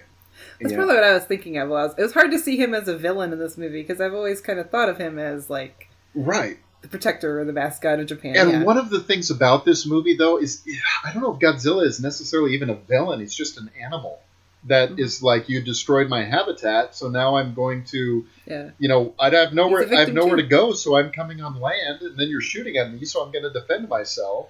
That's 0.62 0.72
Yeah. 0.72 0.78
probably 0.78 0.96
what 0.96 1.04
I 1.04 1.14
was 1.14 1.24
thinking 1.26 1.58
of. 1.58 1.70
Was 1.70 1.94
it 1.98 2.02
was 2.02 2.14
hard 2.14 2.32
to 2.32 2.40
see 2.40 2.58
him 2.58 2.74
as 2.74 2.88
a 2.88 2.98
villain 2.98 3.32
in 3.34 3.40
this 3.40 3.58
movie 3.58 3.82
because 3.82 4.02
I've 4.02 4.14
always 4.14 4.42
kind 4.42 4.60
of 4.60 4.70
thought 4.70 4.90
of 4.90 4.98
him 4.98 5.18
as 5.20 5.50
like 5.50 5.90
Right. 6.16 6.58
the 6.82 6.88
protector 6.88 7.40
or 7.40 7.46
the 7.46 7.54
mascot 7.54 8.00
of 8.00 8.08
Japan. 8.08 8.36
And 8.38 8.52
yeah. 8.52 8.64
one 8.64 8.78
of 8.78 8.90
the 8.90 9.00
things 9.00 9.30
about 9.30 9.66
this 9.66 9.86
movie, 9.86 10.16
though, 10.18 10.38
is 10.38 10.64
I 11.06 11.12
don't 11.14 11.22
know 11.22 11.34
if 11.34 11.40
Godzilla 11.40 11.86
is 11.86 12.00
necessarily 12.00 12.54
even 12.54 12.70
a 12.70 12.76
villain. 12.76 13.20
He's 13.20 13.34
just 13.36 13.58
an 13.58 13.70
animal 13.84 14.20
that 14.68 15.00
is 15.00 15.18
Mm-hmm. 15.18 15.26
like 15.26 15.50
you 15.50 15.62
destroyed 15.62 16.10
my 16.10 16.24
habitat, 16.26 16.94
so 16.96 17.08
now 17.08 17.38
I'm 17.38 17.54
going 17.54 17.86
to, 17.86 18.26
yeah. 18.46 18.72
you 18.78 18.90
know, 18.90 19.14
I'd 19.18 19.32
have 19.34 19.54
nowhere, 19.54 19.88
I 19.90 20.00
have 20.02 20.14
nowhere 20.14 20.36
too. 20.36 20.42
to 20.44 20.48
go, 20.50 20.74
so 20.74 20.98
I'm 20.98 21.12
coming 21.12 21.42
on 21.42 21.62
land, 21.62 22.02
and 22.02 22.18
then 22.18 22.28
you're 22.28 22.42
shooting 22.42 22.76
at 22.76 22.92
me, 22.92 23.06
so 23.06 23.24
I'm 23.24 23.32
going 23.32 23.44
to 23.44 23.52
defend 23.52 23.88
myself. 23.88 24.48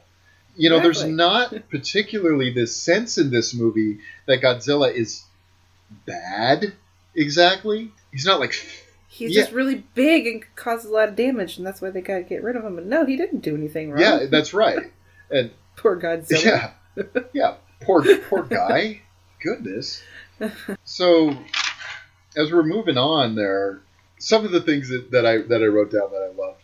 You 0.58 0.72
know, 0.72 0.80
there's 0.80 1.04
not 1.06 1.54
particularly 1.70 2.50
this 2.52 2.76
sense 2.76 3.18
in 3.20 3.30
this 3.30 3.54
movie 3.54 4.00
that 4.26 4.42
Godzilla 4.42 4.92
is 4.92 5.24
bad. 6.06 6.74
Exactly, 7.16 7.92
he's 8.12 8.26
not 8.26 8.40
like 8.40 8.54
He's 9.12 9.36
yeah. 9.36 9.42
just 9.42 9.54
really 9.54 9.84
big 9.96 10.28
and 10.28 10.46
causes 10.56 10.90
a 10.90 10.94
lot 10.94 11.10
of 11.10 11.16
damage, 11.16 11.58
and 11.58 11.66
that's 11.66 11.82
why 11.82 11.90
they 11.90 12.00
gotta 12.00 12.24
get 12.24 12.44
rid 12.44 12.56
of 12.56 12.64
him. 12.64 12.76
But 12.76 12.86
no, 12.86 13.06
he 13.06 13.18
didn't 13.18 13.40
do 13.40 13.56
anything 13.56 13.92
wrong. 13.92 14.02
yeah, 14.02 14.26
that's 14.30 14.54
right, 14.54 14.92
and 15.32 15.52
poor 15.76 16.00
Godzilla. 16.00 16.74
Yeah, 16.96 17.22
yeah. 17.34 17.56
Poor, 17.82 18.04
poor 18.30 18.44
guy. 18.44 19.02
Goodness. 19.42 20.04
So, 20.84 21.30
as 22.36 22.52
we're 22.52 22.64
moving 22.64 22.98
on, 22.98 23.36
there, 23.36 23.80
some 24.20 24.44
of 24.44 24.52
the 24.52 24.60
things 24.62 24.90
that, 24.90 25.12
that 25.12 25.26
I 25.26 25.38
that 25.38 25.62
I 25.64 25.68
wrote 25.68 25.92
down 25.92 26.12
that 26.12 26.32
I 26.34 26.36
loved. 26.38 26.62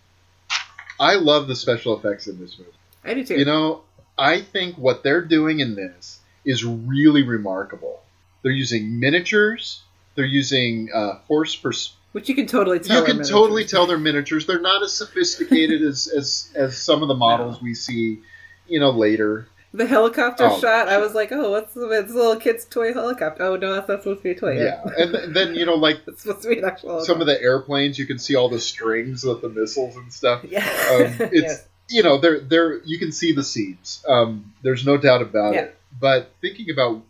I 0.99 1.15
love 1.15 1.47
the 1.47 1.55
special 1.55 1.97
effects 1.97 2.27
in 2.27 2.39
this 2.39 2.57
movie. 2.57 2.71
I 3.03 3.13
do 3.13 3.23
too. 3.23 3.37
You 3.37 3.45
know, 3.45 3.83
I 4.17 4.41
think 4.41 4.77
what 4.77 5.03
they're 5.03 5.23
doing 5.23 5.59
in 5.59 5.75
this 5.75 6.19
is 6.45 6.63
really 6.63 7.23
remarkable. 7.23 8.01
They're 8.45 8.53
using 8.53 8.99
miniatures. 8.99 9.81
They're 10.13 10.23
using 10.23 10.89
uh, 10.93 11.17
force 11.27 11.55
pers- 11.55 11.93
Which 12.11 12.29
you 12.29 12.35
can 12.35 12.45
totally 12.45 12.77
tell. 12.77 12.99
you 12.99 13.05
can 13.05 13.17
miniatures. 13.17 13.31
totally 13.31 13.65
tell 13.65 13.87
they're 13.87 13.97
miniatures. 13.97 14.45
They're 14.45 14.61
not 14.61 14.83
as 14.83 14.93
sophisticated 14.93 15.81
as, 15.81 16.07
as 16.07 16.51
as 16.53 16.77
some 16.77 17.01
of 17.01 17.07
the 17.07 17.15
models 17.15 17.59
we 17.59 17.73
see, 17.73 18.19
you 18.67 18.79
know, 18.79 18.91
later. 18.91 19.47
The 19.73 19.87
helicopter 19.87 20.45
Oh, 20.45 20.59
shot, 20.59 20.87
I 20.89 20.99
was 20.99 21.15
like, 21.15 21.31
oh, 21.31 21.49
what's 21.49 21.73
the, 21.73 21.89
it's 21.89 22.11
a 22.11 22.15
little 22.15 22.35
kid's 22.37 22.65
toy 22.65 22.93
helicopter? 22.93 23.43
Oh 23.43 23.55
no, 23.55 23.73
that's 23.73 23.89
not 23.89 24.03
supposed 24.03 24.19
to 24.19 24.23
be 24.23 24.29
a 24.29 24.35
toy. 24.39 24.61
Yeah, 24.63 24.81
and 24.95 25.11
th- 25.11 25.29
then 25.33 25.55
you 25.55 25.65
know, 25.65 25.73
like 25.73 26.01
it's 26.07 26.21
supposed 26.21 26.43
to 26.43 26.49
be 26.49 26.59
an 26.59 26.65
actual. 26.65 27.03
some 27.03 27.19
of 27.21 27.25
the 27.27 27.41
airplanes, 27.41 27.97
you 27.97 28.05
can 28.05 28.19
see 28.19 28.35
all 28.35 28.47
the 28.47 28.59
strings 28.59 29.23
with 29.25 29.41
the 29.41 29.49
missiles 29.49 29.95
and 29.97 30.13
stuff. 30.13 30.43
Yeah. 30.47 30.59
Um, 30.59 31.01
it's 31.33 31.41
Yes. 31.41 31.67
you 31.89 32.03
know, 32.03 32.19
they're 32.19 32.39
they're 32.41 32.77
you 32.83 32.99
can 32.99 33.11
see 33.11 33.33
the 33.33 33.43
seams. 33.43 34.05
Um, 34.07 34.53
there's 34.61 34.85
no 34.85 34.97
doubt 34.97 35.23
about 35.23 35.55
Yeah. 35.55 35.61
it. 35.61 35.77
But 35.99 36.31
thinking 36.41 36.69
about 36.69 37.01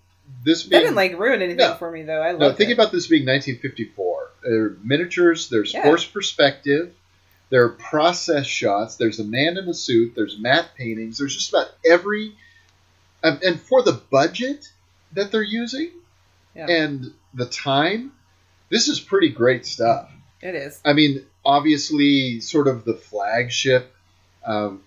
this 0.46 0.64
That 0.64 0.80
didn't 0.80 0.96
like 0.96 1.18
ruin 1.20 1.42
anything 1.42 1.58
No. 1.58 1.74
for 1.76 1.92
me 1.92 2.04
though. 2.04 2.22
I 2.22 2.32
no, 2.34 2.50
it. 2.50 2.72
about 2.72 2.92
this 2.92 3.08
being 3.08 3.26
1954. 3.26 4.30
There 4.44 4.64
are 4.66 4.78
miniatures. 4.84 5.50
There's 5.50 5.74
Yeah. 5.74 5.84
force 5.84 6.06
perspective. 6.06 6.94
There 7.50 7.64
are 7.66 7.70
process 7.70 8.46
shots. 8.46 8.96
There's 8.96 9.20
a 9.20 9.24
man 9.24 9.58
in 9.58 9.68
a 9.68 9.74
suit. 9.74 10.14
There's 10.16 10.38
matte 10.40 10.70
paintings. 10.78 11.18
There's 11.18 11.36
just 11.36 11.50
about 11.50 11.68
every, 11.86 12.34
and, 13.24 13.42
and 13.44 13.60
for 13.60 13.82
the 13.82 13.94
budget 14.12 14.72
that 15.14 15.32
they're 15.32 15.42
using, 15.44 15.90
Yeah. 16.56 16.68
and 16.70 17.14
the 17.34 17.46
time, 17.48 18.14
this 18.70 18.88
is 18.88 19.00
pretty 19.00 19.30
great 19.30 19.66
stuff. 19.66 20.10
It 20.42 20.56
is. 20.56 20.80
I 20.86 20.94
mean, 20.94 21.26
obviously, 21.44 22.40
sort 22.40 22.68
of 22.68 22.86
the 22.86 22.94
flagship 22.94 23.92
um, 24.46 24.84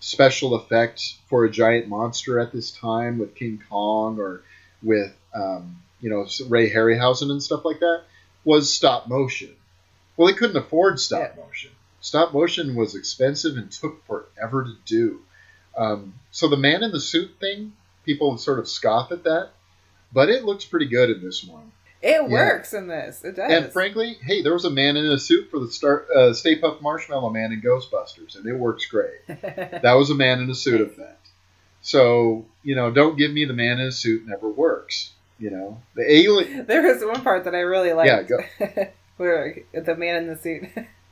special 0.00 0.54
effect 0.56 1.14
for 1.28 1.44
a 1.44 1.50
giant 1.50 1.86
monster 1.88 2.40
at 2.40 2.52
this 2.52 2.70
time 2.72 3.18
with 3.18 3.34
King 3.36 3.62
Kong 3.68 4.18
or 4.18 4.42
with 4.86 5.12
um, 5.34 5.82
you 6.00 6.08
know 6.08 6.26
Ray 6.48 6.70
Harryhausen 6.70 7.30
and 7.30 7.42
stuff 7.42 7.64
like 7.64 7.80
that 7.80 8.02
was 8.44 8.72
stop 8.72 9.08
motion. 9.08 9.54
Well, 10.16 10.28
they 10.28 10.34
couldn't 10.34 10.56
afford 10.56 10.98
stop 11.00 11.34
Yeah. 11.36 11.42
motion. 11.44 11.70
Stop 12.00 12.32
motion 12.32 12.74
was 12.76 12.94
expensive 12.94 13.56
and 13.56 13.70
took 13.70 14.06
forever 14.06 14.64
to 14.64 14.74
do. 14.86 15.20
Um, 15.76 16.14
so 16.30 16.48
the 16.48 16.56
man 16.56 16.82
in 16.82 16.92
the 16.92 17.00
suit 17.00 17.32
thing, 17.40 17.72
people 18.04 18.38
sort 18.38 18.58
of 18.60 18.68
scoff 18.68 19.10
at 19.12 19.24
that, 19.24 19.50
but 20.12 20.28
it 20.30 20.44
looks 20.44 20.64
pretty 20.64 20.86
good 20.86 21.10
in 21.10 21.22
this 21.22 21.42
one. 21.44 21.72
It 22.02 22.28
works 22.28 22.72
in 22.72 22.86
this. 22.86 23.24
It 23.24 23.34
does. 23.36 23.50
And 23.50 23.72
frankly, 23.72 24.16
hey, 24.22 24.42
there 24.42 24.52
was 24.52 24.64
a 24.64 24.70
man 24.70 24.96
in 24.96 25.06
a 25.06 25.18
suit 25.18 25.50
for 25.50 25.58
the 25.58 25.68
Star, 25.68 26.06
uh, 26.14 26.32
Stay 26.32 26.60
Puft 26.60 26.80
Marshmallow 26.80 27.30
Man 27.30 27.52
in 27.52 27.60
Ghostbusters, 27.60 28.36
and 28.36 28.46
it 28.46 28.54
works 28.54 28.86
great. 28.86 29.26
that 29.26 29.94
was 29.94 30.10
a 30.10 30.14
man 30.14 30.40
in 30.40 30.48
a 30.48 30.54
suit 30.54 30.80
effect. 30.80 31.25
So 31.86 32.44
you 32.64 32.74
know, 32.74 32.90
don't 32.90 33.16
give 33.16 33.30
me 33.30 33.44
the 33.44 33.52
man 33.52 33.78
in 33.78 33.86
a 33.86 33.92
suit 33.92 34.26
never 34.26 34.48
works. 34.48 35.12
You 35.38 35.50
know, 35.50 35.80
the 35.94 36.02
alien. 36.12 36.66
there 36.66 36.82
was 36.82 37.04
one 37.04 37.22
part 37.22 37.44
that 37.44 37.54
I 37.54 37.60
really 37.60 37.92
liked. 37.92 38.08
Yeah, 38.08 38.22
go. 38.22 38.86
where 39.18 39.56
the 39.72 39.94
man 39.94 40.16
in 40.16 40.26
the 40.26 40.36
suit 40.36 40.64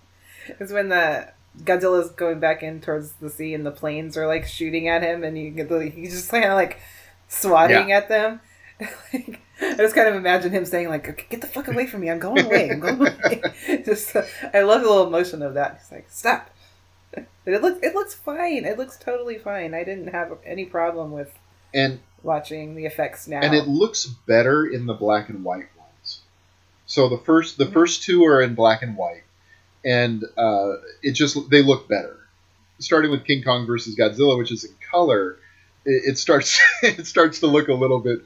is 0.59 0.73
when 0.73 0.89
the 0.89 1.33
Godzilla's 1.63 2.11
going 2.11 2.41
back 2.41 2.65
in 2.65 2.81
towards 2.81 3.13
the 3.13 3.31
sea 3.31 3.55
and 3.55 3.65
the 3.65 3.71
planes 3.71 4.17
are 4.17 4.27
like 4.27 4.47
shooting 4.47 4.89
at 4.89 5.05
him 5.05 5.23
and 5.23 5.39
you 5.39 5.51
get 5.51 5.69
the 5.69 5.89
he's 5.89 6.13
just 6.13 6.29
kind 6.33 6.45
of 6.45 6.55
like 6.55 6.81
swatting 7.29 7.91
Yeah. 7.91 7.99
at 7.99 8.09
them. 8.09 8.41
like, 8.81 9.41
I 9.61 9.75
just 9.77 9.95
kind 9.95 10.09
of 10.09 10.17
imagine 10.17 10.51
him 10.51 10.65
saying 10.65 10.89
like, 10.89 11.09
"Okay, 11.09 11.27
"Get 11.31 11.41
the 11.41 11.47
fuck 11.47 11.69
away 11.69 11.87
from 11.87 12.01
me! 12.01 12.11
I'm 12.11 12.19
going 12.19 12.45
away! 12.45 12.71
I'm 12.73 12.81
going 12.81 13.01
away!" 13.01 13.41
just 13.87 14.17
uh, 14.17 14.25
I 14.53 14.63
love 14.63 14.83
the 14.83 14.89
little 14.89 15.09
motion 15.11 15.41
of 15.41 15.55
that. 15.55 15.79
He's 15.81 15.93
like 15.93 16.11
stop. 16.11 16.51
It 17.47 17.63
looks 17.63 17.79
it 17.83 17.95
looks 17.95 18.15
fine. 18.15 18.65
It 18.65 18.79
looks 18.79 18.97
totally 18.97 19.39
fine. 19.39 19.75
I 19.75 19.85
didn't 19.85 20.09
have 20.09 20.33
any 20.47 20.65
problem 20.65 21.13
with 21.13 21.31
And 21.75 22.01
watching 22.23 22.75
the 22.75 22.87
effects 22.87 23.29
now. 23.29 23.41
and 23.41 23.55
it 23.55 23.69
looks 23.69 24.07
better 24.07 24.65
in 24.65 24.87
the 24.87 24.95
black 24.95 25.29
and 25.29 25.45
white 25.45 25.69
ones. 25.79 26.21
So 26.87 27.09
the 27.09 27.19
first 27.19 27.59
the 27.59 27.67
first 27.67 28.03
two 28.03 28.25
are 28.25 28.41
in 28.41 28.55
black 28.55 28.83
and 28.83 28.97
white, 28.97 29.25
and 29.85 30.25
uh, 30.39 30.73
it 31.03 31.13
just 31.13 31.37
they 31.51 31.63
look 31.63 31.89
better. 31.89 32.17
Starting 32.79 33.11
with 33.11 33.25
King 33.25 33.43
Kong 33.43 33.67
versus 33.67 33.95
Godzilla, 33.95 34.37
which 34.39 34.51
is 34.51 34.65
in 34.65 34.75
color, 34.91 35.37
it, 35.85 36.03
it 36.13 36.19
starts 36.19 36.61
it 36.83 37.07
starts 37.07 37.41
to 37.41 37.47
look 37.47 37.69
a 37.69 37.75
little 37.75 38.01
bit 38.01 38.21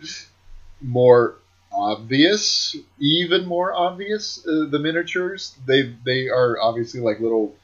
more 0.81 1.35
obvious, 1.73 2.77
even 2.99 3.47
more 3.47 3.75
obvious. 3.75 4.39
Uh, 4.47 4.67
the 4.71 4.79
miniatures 4.79 5.55
they 5.67 5.95
they 6.05 6.29
are 6.29 6.57
obviously 6.61 7.01
like 7.01 7.21
little 7.21 7.55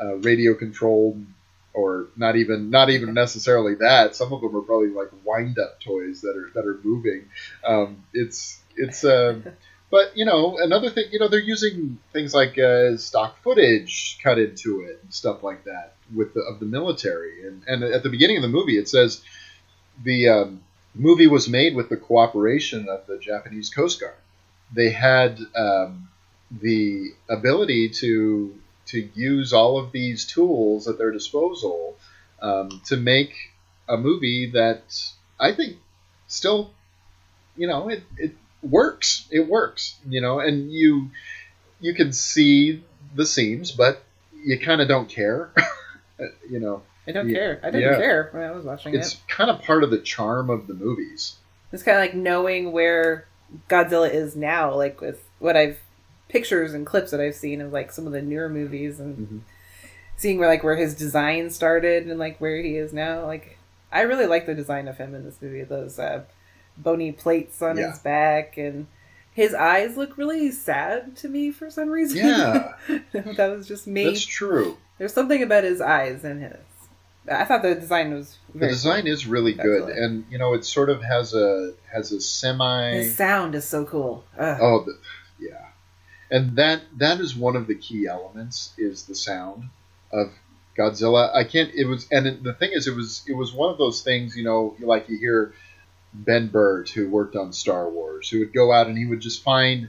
uh, 0.00 0.16
radio 0.16 0.54
controlled 0.54 1.24
or 1.72 2.06
not 2.16 2.36
even 2.36 2.70
not 2.70 2.90
even 2.90 3.14
necessarily 3.14 3.74
that. 3.76 4.14
Some 4.14 4.32
of 4.32 4.40
them 4.40 4.56
are 4.56 4.62
probably 4.62 4.88
like 4.88 5.08
wind 5.24 5.58
up 5.58 5.80
toys 5.80 6.20
that 6.22 6.36
are 6.36 6.50
that 6.54 6.66
are 6.66 6.78
moving. 6.82 7.28
Um, 7.64 8.04
it's 8.12 8.60
it's 8.76 9.04
uh, 9.04 9.40
but 9.90 10.16
you 10.16 10.24
know 10.24 10.58
another 10.58 10.90
thing 10.90 11.04
you 11.10 11.18
know 11.18 11.28
they're 11.28 11.40
using 11.40 11.98
things 12.12 12.34
like 12.34 12.58
uh, 12.58 12.96
stock 12.96 13.42
footage 13.42 14.18
cut 14.22 14.38
into 14.38 14.82
it 14.82 15.00
and 15.02 15.12
stuff 15.12 15.42
like 15.42 15.64
that 15.64 15.94
with 16.14 16.34
the 16.34 16.40
of 16.40 16.60
the 16.60 16.66
military 16.66 17.46
and 17.46 17.62
and 17.66 17.82
at 17.82 18.02
the 18.02 18.10
beginning 18.10 18.36
of 18.36 18.42
the 18.42 18.48
movie 18.48 18.78
it 18.78 18.88
says 18.88 19.22
the 20.02 20.28
um, 20.28 20.62
movie 20.94 21.26
was 21.26 21.48
made 21.48 21.74
with 21.74 21.88
the 21.88 21.96
cooperation 21.96 22.88
of 22.88 23.06
the 23.06 23.18
Japanese 23.18 23.70
Coast 23.70 24.00
Guard. 24.00 24.14
They 24.72 24.90
had 24.90 25.38
um, 25.54 26.08
the 26.50 27.10
ability 27.28 27.90
to 28.00 28.58
to 28.86 29.08
use 29.14 29.52
all 29.52 29.78
of 29.78 29.92
these 29.92 30.24
tools 30.26 30.88
at 30.88 30.98
their 30.98 31.10
disposal 31.10 31.96
um, 32.42 32.80
to 32.86 32.96
make 32.96 33.34
a 33.88 33.96
movie 33.96 34.50
that 34.52 34.82
I 35.40 35.52
think 35.52 35.76
still, 36.26 36.70
you 37.56 37.66
know, 37.66 37.88
it, 37.88 38.02
it 38.18 38.32
works. 38.62 39.26
It 39.30 39.48
works, 39.48 39.96
you 40.08 40.20
know, 40.20 40.40
and 40.40 40.70
you 40.72 41.10
you 41.80 41.94
can 41.94 42.12
see 42.12 42.82
the 43.14 43.26
seams, 43.26 43.72
but 43.72 44.02
you 44.42 44.58
kind 44.58 44.80
of 44.80 44.88
don't 44.88 45.08
care, 45.08 45.50
you 46.50 46.60
know. 46.60 46.82
I 47.06 47.12
don't 47.12 47.28
Yeah. 47.28 47.34
care. 47.34 47.60
I 47.62 47.70
didn't 47.70 47.92
Yeah. 47.92 47.96
care 47.98 48.28
when 48.32 48.42
I 48.42 48.50
was 48.52 48.64
watching 48.64 48.94
It's 48.94 49.14
it. 49.14 49.20
kind 49.28 49.50
of 49.50 49.60
part 49.62 49.84
of 49.84 49.90
the 49.90 49.98
charm 49.98 50.48
of 50.48 50.66
the 50.66 50.74
movies. 50.74 51.36
It's 51.72 51.82
kind 51.82 51.98
of 51.98 52.02
like 52.02 52.14
knowing 52.14 52.72
where 52.72 53.26
Godzilla 53.68 54.10
is 54.12 54.34
now, 54.36 54.74
like 54.74 55.00
with 55.00 55.22
what 55.38 55.56
I've 55.56 55.78
pictures 56.28 56.74
and 56.74 56.86
clips 56.86 57.10
that 57.10 57.20
I've 57.20 57.34
seen 57.34 57.60
of 57.60 57.72
like 57.72 57.92
some 57.92 58.06
of 58.06 58.12
the 58.12 58.22
newer 58.22 58.48
movies 58.48 58.98
and 59.00 59.16
Mhm. 59.28 59.40
seeing 60.16 60.38
where 60.38 60.48
like 60.48 60.64
where 60.64 60.76
his 60.76 60.94
design 60.94 61.50
started 61.50 62.06
and 62.06 62.18
like 62.18 62.38
where 62.40 62.56
he 62.62 62.76
is 62.76 62.92
now. 62.92 63.24
Like 63.26 63.58
I 63.92 64.02
really 64.02 64.26
like 64.26 64.46
the 64.46 64.54
design 64.54 64.88
of 64.88 64.96
him 64.98 65.14
in 65.14 65.24
this 65.24 65.40
movie. 65.40 65.62
Those 65.62 65.98
uh, 65.98 66.22
bony 66.76 67.12
plates 67.12 67.62
on 67.62 67.76
Yeah. 67.76 67.90
his 67.90 67.98
back 68.00 68.56
and 68.56 68.86
his 69.32 69.52
eyes 69.54 69.96
look 69.96 70.16
really 70.16 70.50
sad 70.50 71.16
to 71.16 71.28
me 71.28 71.50
for 71.50 71.70
some 71.70 71.88
reason. 71.90 72.18
Yeah. 72.18 72.72
that 73.12 73.50
was 73.56 73.66
just 73.68 73.86
me. 73.86 74.04
That's 74.04 74.24
true. 74.24 74.76
There's 74.98 75.12
something 75.12 75.42
about 75.42 75.64
his 75.64 75.80
eyes 75.80 76.24
and 76.24 76.42
his. 76.42 76.54
I 77.28 77.44
thought 77.44 77.62
the 77.62 77.74
design 77.74 78.12
was 78.12 78.36
The 78.54 78.68
design 78.68 79.06
is 79.06 79.26
really 79.26 79.54
good, 79.54 79.88
and 79.88 80.24
you 80.30 80.36
know 80.36 80.52
it 80.52 80.64
sort 80.64 80.90
of 80.90 81.02
has 81.02 81.32
a 81.32 81.72
has 81.90 82.12
a 82.12 82.20
semi. 82.20 82.92
His 82.96 83.16
sound 83.16 83.54
is 83.54 83.64
so 83.64 83.86
cool. 83.86 84.24
Ugh. 84.38 84.58
Oh, 84.60 84.84
the, 84.84 84.98
yeah, 85.40 85.68
and 86.30 86.56
that 86.56 86.82
that 86.98 87.20
is 87.20 87.36
one 87.36 87.56
of 87.56 87.66
the 87.66 87.74
key 87.74 88.06
elements 88.06 88.72
is 88.78 89.04
the 89.04 89.14
sound 89.14 89.64
of 90.12 90.32
Godzilla. 90.76 91.34
I 91.34 91.44
can't. 91.44 91.72
It 91.74 91.86
was, 91.86 92.06
and 92.10 92.42
the 92.42 92.54
thing 92.54 92.70
is, 92.72 92.86
it 92.86 92.94
was 92.94 93.24
it 93.28 93.34
was 93.34 93.52
one 93.52 93.70
of 93.70 93.78
those 93.78 94.02
things. 94.02 94.36
You 94.36 94.44
know, 94.44 94.76
like 94.80 95.08
you 95.08 95.18
hear 95.18 95.54
Ben 96.12 96.48
Burtt, 96.48 96.90
who 96.90 97.08
worked 97.08 97.36
on 97.36 97.52
Star 97.52 97.88
Wars, 97.88 98.28
who 98.28 98.40
would 98.40 98.52
go 98.52 98.72
out 98.72 98.86
and 98.86 98.96
he 98.96 99.06
would 99.06 99.20
just 99.20 99.42
find 99.42 99.88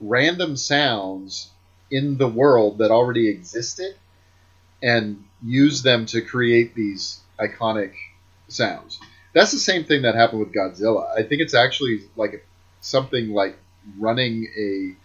random 0.00 0.56
sounds 0.56 1.50
in 1.90 2.18
the 2.18 2.28
world 2.28 2.78
that 2.78 2.90
already 2.90 3.28
existed 3.28 3.94
and 4.82 5.24
use 5.42 5.82
them 5.82 6.06
to 6.06 6.20
create 6.20 6.74
these 6.74 7.20
iconic 7.38 7.92
sounds. 8.48 8.98
That's 9.32 9.52
the 9.52 9.58
same 9.58 9.84
thing 9.84 10.02
that 10.02 10.14
happened 10.14 10.40
with 10.40 10.54
Godzilla. 10.54 11.06
I 11.16 11.22
think 11.22 11.42
it's 11.42 11.54
actually 11.54 12.02
like 12.16 12.46
something 12.80 13.30
like 13.30 13.56
running 13.98 14.46
a 14.58 14.96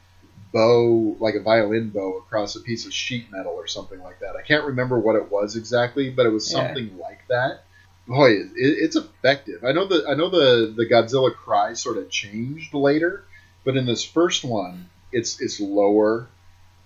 bow, 0.51 1.15
like 1.19 1.35
a 1.35 1.41
violin 1.41 1.89
bow, 1.89 2.17
across 2.17 2.55
a 2.55 2.59
piece 2.61 2.85
of 2.85 2.93
sheet 2.93 3.31
metal 3.31 3.53
or 3.53 3.67
something 3.67 4.01
like 4.01 4.19
that. 4.19 4.35
I 4.35 4.41
can't 4.41 4.65
remember 4.65 4.99
what 4.99 5.15
it 5.15 5.31
was 5.31 5.55
exactly, 5.55 6.09
but 6.09 6.25
it 6.25 6.29
was 6.29 6.51
Yeah. 6.51 6.67
something 6.67 6.97
like 6.97 7.21
that. 7.29 7.63
Boy, 8.07 8.31
it, 8.31 8.49
it's 8.55 8.95
effective. 8.95 9.63
I 9.63 9.71
know 9.71 9.85
the 9.85 10.05
I 10.07 10.15
know 10.15 10.29
the 10.29 10.73
the 10.75 10.85
Godzilla 10.85 11.33
cry 11.33 11.73
sort 11.73 11.97
of 11.97 12.09
changed 12.09 12.73
later, 12.73 13.23
but 13.63 13.77
in 13.77 13.85
this 13.85 14.03
first 14.03 14.43
one, 14.43 14.89
it's 15.11 15.39
it's 15.39 15.59
lower. 15.59 16.27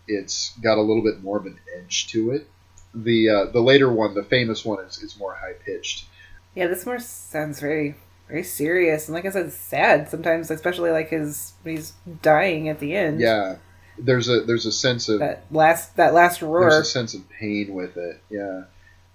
It's 0.07 0.55
got 0.61 0.77
a 0.77 0.81
little 0.81 1.01
bit 1.03 1.23
more 1.23 1.37
of 1.37 1.45
an 1.45 1.57
edge 1.75 2.07
to 2.07 2.31
it. 2.31 2.47
The 2.93 3.29
uh, 3.29 3.45
the 3.45 3.61
later 3.61 3.91
one, 3.91 4.13
the 4.13 4.23
famous 4.23 4.63
one, 4.63 4.83
is, 4.85 5.01
is 5.01 5.17
more 5.17 5.33
high 5.33 5.53
pitched. 5.53 6.05
Yeah, 6.53 6.67
this 6.67 6.85
more 6.85 6.99
sounds 6.99 7.59
very, 7.59 7.95
very 8.27 8.43
serious, 8.43 9.07
and 9.07 9.15
like 9.15 9.25
I 9.25 9.29
said, 9.29 9.51
sad 9.51 10.09
sometimes, 10.09 10.49
especially 10.49 10.91
like 10.91 11.09
his 11.09 11.53
he's 11.63 11.93
dying 12.21 12.69
at 12.69 12.79
the 12.79 12.95
end. 12.95 13.19
Yeah, 13.19 13.57
there's 13.97 14.29
a 14.29 14.41
there's 14.41 14.65
a 14.65 14.71
sense 14.71 15.09
of 15.09 15.19
that 15.19 15.45
last 15.51 15.95
that 15.97 16.13
last 16.13 16.41
roar. 16.41 16.61
there's 16.61 16.87
a 16.87 16.89
sense 16.89 17.13
of 17.13 17.27
pain 17.29 17.73
with 17.73 17.97
it. 17.97 18.21
Yeah, 18.29 18.63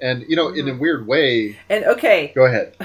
and 0.00 0.24
you 0.28 0.36
know, 0.36 0.48
in 0.48 0.68
a 0.68 0.72
mm-hmm. 0.72 0.80
weird 0.80 1.06
way. 1.06 1.58
And 1.68 1.84
okay, 1.84 2.32
Go 2.34 2.44
ahead. 2.44 2.76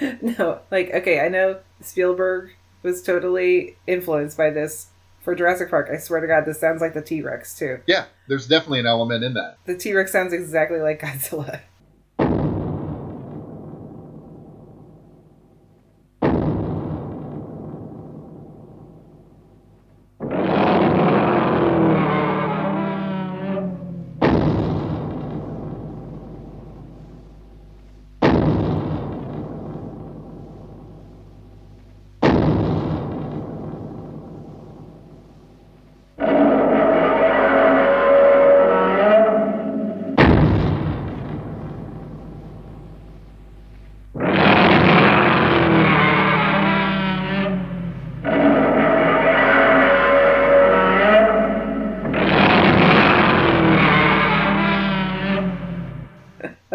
no, 0.22 0.60
like 0.70 0.90
okay, 0.92 1.20
I 1.20 1.28
know 1.28 1.60
Spielberg 1.80 2.54
was 2.82 3.02
totally 3.02 3.76
influenced 3.86 4.36
by 4.36 4.50
this 4.50 4.88
for 5.20 5.34
Jurassic 5.34 5.70
Park. 5.70 5.88
I 5.92 5.98
swear 5.98 6.20
to 6.20 6.26
God, 6.26 6.44
this 6.44 6.58
sounds 6.58 6.80
like 6.80 6.94
the 6.94 7.02
T 7.02 7.22
Rex 7.22 7.56
too. 7.56 7.80
Yeah, 7.86 8.06
there's 8.28 8.48
definitely 8.48 8.80
an 8.80 8.86
element 8.86 9.22
in 9.22 9.34
that. 9.34 9.58
The 9.64 9.76
T 9.76 9.92
Rex 9.94 10.10
sounds 10.10 10.32
exactly 10.32 10.80
like 10.80 11.00
Godzilla. 11.00 11.60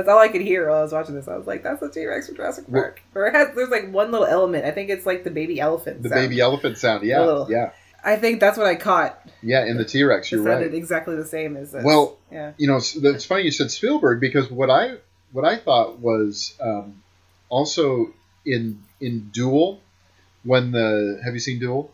That's 0.08 0.16
all 0.16 0.22
I 0.22 0.30
could 0.30 0.41
hear 0.41 0.70
while 0.70 0.80
I 0.80 0.82
was 0.84 0.93
watching 0.93 1.16
this. 1.16 1.28
I 1.28 1.36
was 1.36 1.47
like, 1.47 1.64
"That's 1.64 1.82
the 1.82 1.89
T 1.89 2.05
Rex 2.05 2.28
from 2.28 2.38
Jurassic 2.38 2.64
Well- 2.70 2.84
Park." 2.84 3.01
Or 3.14 3.28
it 3.28 3.34
has 3.36 3.53
there's 3.55 3.68
like 3.68 3.91
one 3.91 4.10
little 4.10 4.26
element. 4.26 4.64
I 4.64 4.72
think 4.72 4.89
it's 4.89 5.05
like 5.05 5.26
the 5.26 5.32
baby 5.32 5.60
elephant. 5.60 6.01
The 6.01 6.08
sound. 6.08 6.22
baby 6.22 6.39
elephant 6.39 6.78
sound. 6.78 7.03
Yeah, 7.03 7.26
little- 7.26 7.51
yeah, 7.51 7.72
I 8.05 8.16
think 8.16 8.39
that's 8.39 8.58
what 8.58 8.68
I 8.68 8.76
caught. 8.76 9.20
yeah. 9.43 9.66
In 9.66 9.76
the 9.76 9.84
T 9.84 10.01
Rex, 10.03 10.32
you're 10.32 10.45
sounded 10.45 10.68
right. 10.68 10.76
exactly 10.76 11.18
the 11.18 11.26
same 11.26 11.58
as 11.58 11.74
this. 11.74 11.84
Well, 11.84 12.18
yeah. 12.32 12.53
you 12.58 12.68
know, 12.68 12.78
it's, 12.78 13.26
funny 13.26 13.43
you 13.43 13.51
said 13.51 13.70
Spielberg 13.70 14.22
because 14.22 14.49
what 14.49 14.70
I 14.70 14.95
what 15.34 15.43
I 15.43 15.58
thought 15.58 15.99
was 15.99 16.55
um, 16.62 17.03
also 17.49 18.14
in 18.45 18.82
in 19.01 19.30
Duel 19.34 19.82
when 20.45 20.72
the 20.72 21.20
have 21.26 21.34
you 21.34 21.41
seen 21.41 21.60
Duel 21.60 21.91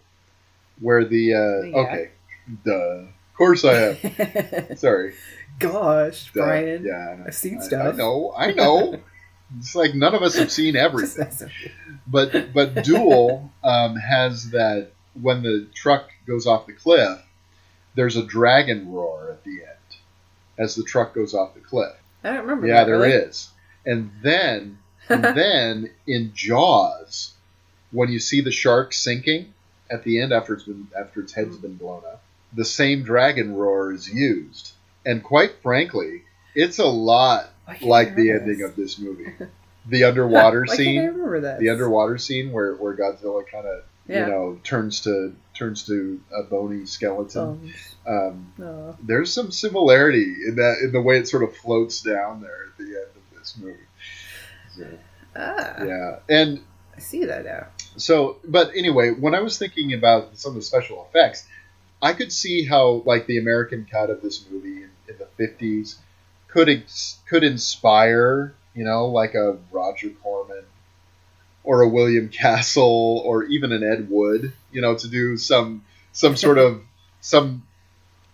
where 0.80 1.04
the 1.04 1.34
uh, 1.34 1.62
Yeah. 1.64 1.78
okay, 1.78 2.10
duh, 2.64 3.06
of 3.34 3.38
course 3.38 3.66
I 3.66 3.74
have. 3.74 4.74
Sorry, 4.80 5.14
Gosh. 5.60 6.32
Brian. 6.34 6.86
Yeah, 6.86 7.18
I, 7.24 7.28
I've 7.28 7.36
seen 7.36 7.60
I- 7.60 7.64
stuff. 7.64 7.94
I 7.96 7.98
know, 7.98 8.34
I 8.36 8.52
know. 8.54 9.00
it's 9.60 9.76
like 9.76 9.94
none 9.96 10.14
of 10.16 10.22
us 10.22 10.36
have 10.36 10.52
seen 10.52 10.76
everything. 10.88 11.26
messing 11.26 11.48
with 11.48 11.72
you. 11.88 11.98
but 12.08 12.54
but 12.54 12.76
Duel 12.84 13.52
um, 13.64 13.96
has 13.96 14.52
that 14.52 14.92
when 15.22 15.44
the 15.44 15.68
truck 15.76 16.10
goes 16.26 16.48
off 16.48 16.66
the 16.68 16.74
cliff, 16.74 17.20
there's 17.96 18.16
a 18.16 18.24
dragon 18.24 18.92
roar 18.92 19.32
at 19.32 19.44
the 19.44 19.52
end 19.62 19.98
as 20.58 20.76
the 20.76 20.84
truck 20.84 21.14
goes 21.14 21.34
off 21.34 21.54
the 21.54 21.60
cliff. 21.60 21.94
I 22.24 22.30
don't 22.32 22.42
remember. 22.42 22.68
Yeah, 22.68 22.76
that, 22.80 22.86
there 22.86 23.00
really. 23.00 23.12
is. 23.12 23.50
And 23.86 24.12
then 24.22 24.78
and 25.10 25.24
then 25.24 25.90
in 26.08 26.32
Jaws, 26.34 27.34
when 27.92 28.10
you 28.10 28.20
see 28.20 28.42
the 28.42 28.52
shark 28.52 28.94
sinking 28.94 29.54
at 29.92 30.04
the 30.04 30.22
end 30.22 30.32
after 30.32 30.54
it's 30.54 30.64
been 30.64 30.88
after 30.98 31.20
its 31.22 31.34
head's 31.34 31.58
been 31.58 31.76
blown 31.76 32.02
up, 32.06 32.24
the 32.56 32.66
same 32.66 33.04
dragon 33.04 33.54
roar 33.56 33.92
is 33.94 34.10
used. 34.10 34.72
And 35.06 35.24
quite 35.24 35.62
frankly, 35.62 36.24
it's 36.56 36.80
a 36.80 36.86
lot 36.86 37.50
Why 37.66 37.74
can't 37.74 37.86
I 37.86 37.88
like 37.90 38.16
the 38.16 38.32
ending 38.32 38.60
this? 38.60 38.70
of 38.70 38.76
this 38.76 39.00
movie. 39.00 39.32
The 39.86 40.06
underwater 40.06 40.66
scene 40.66 40.96
can't 41.02 41.08
I 41.08 41.10
remember 41.10 41.42
that? 41.42 41.60
the 41.60 41.68
underwater 41.68 42.18
scene 42.18 42.54
where, 42.54 42.74
where 42.76 42.96
Godzilla 42.96 43.46
kind 43.46 43.66
of 43.68 43.84
Yeah. 44.08 44.28
you 44.28 44.32
know 44.32 44.60
turns 44.64 45.02
to 45.02 45.36
turns 45.54 45.86
to 45.88 46.22
a 46.34 46.44
bony 46.44 46.86
skeleton. 46.86 47.74
Um, 48.08 48.54
Um, 48.62 48.98
there's 49.04 49.34
some 49.34 49.52
similarity 49.52 50.24
in 50.48 50.56
that 50.56 50.78
in 50.84 50.94
the 50.94 51.02
way 51.02 51.18
it 51.18 51.28
sort 51.28 51.44
of 51.44 51.54
floats 51.58 52.02
down 52.02 52.40
there 52.42 52.68
at 52.72 52.78
the 52.78 52.86
end 52.86 53.12
of 53.14 53.38
this 53.38 53.58
movie. 53.58 53.78
So, 54.78 54.88
Ah, 55.36 55.84
yeah, 55.84 56.20
and 56.30 56.62
I 56.96 57.00
see 57.00 57.26
that 57.26 57.44
now. 57.44 57.68
so 57.98 58.38
but 58.48 58.72
anyway, 58.76 59.12
when 59.12 59.36
I 59.36 59.42
was 59.42 59.58
thinking 59.58 59.92
about 59.94 60.38
some 60.38 60.52
of 60.52 60.56
the 60.56 60.62
special 60.62 61.06
effects, 61.10 61.46
I 62.04 62.14
could 62.14 62.32
see 62.34 62.66
how 62.66 63.02
like 63.06 63.26
the 63.28 63.38
American 63.38 63.88
cut 63.90 64.10
of 64.10 64.22
this 64.22 64.46
movie 64.52 64.84
in, 64.84 64.90
in 65.08 65.16
the 65.18 65.28
'50s 65.40 65.96
could 66.50 66.70
ex- 66.70 67.18
could 67.28 67.44
inspire 67.44 68.54
you 68.76 68.84
know 68.84 69.08
like 69.08 69.34
a 69.34 69.58
Roger 69.72 70.10
Corman 70.22 70.66
or 71.64 71.82
a 71.82 71.88
William 71.88 72.28
Castle 72.30 73.22
or 73.26 73.46
even 73.46 73.72
an 73.72 73.84
Ed 73.84 74.10
Wood 74.10 74.52
you 74.72 74.82
know 74.82 74.96
to 74.96 75.08
do 75.08 75.38
some 75.38 75.86
some 76.12 76.36
sort 76.36 76.58
of 76.58 76.82
some 77.22 77.64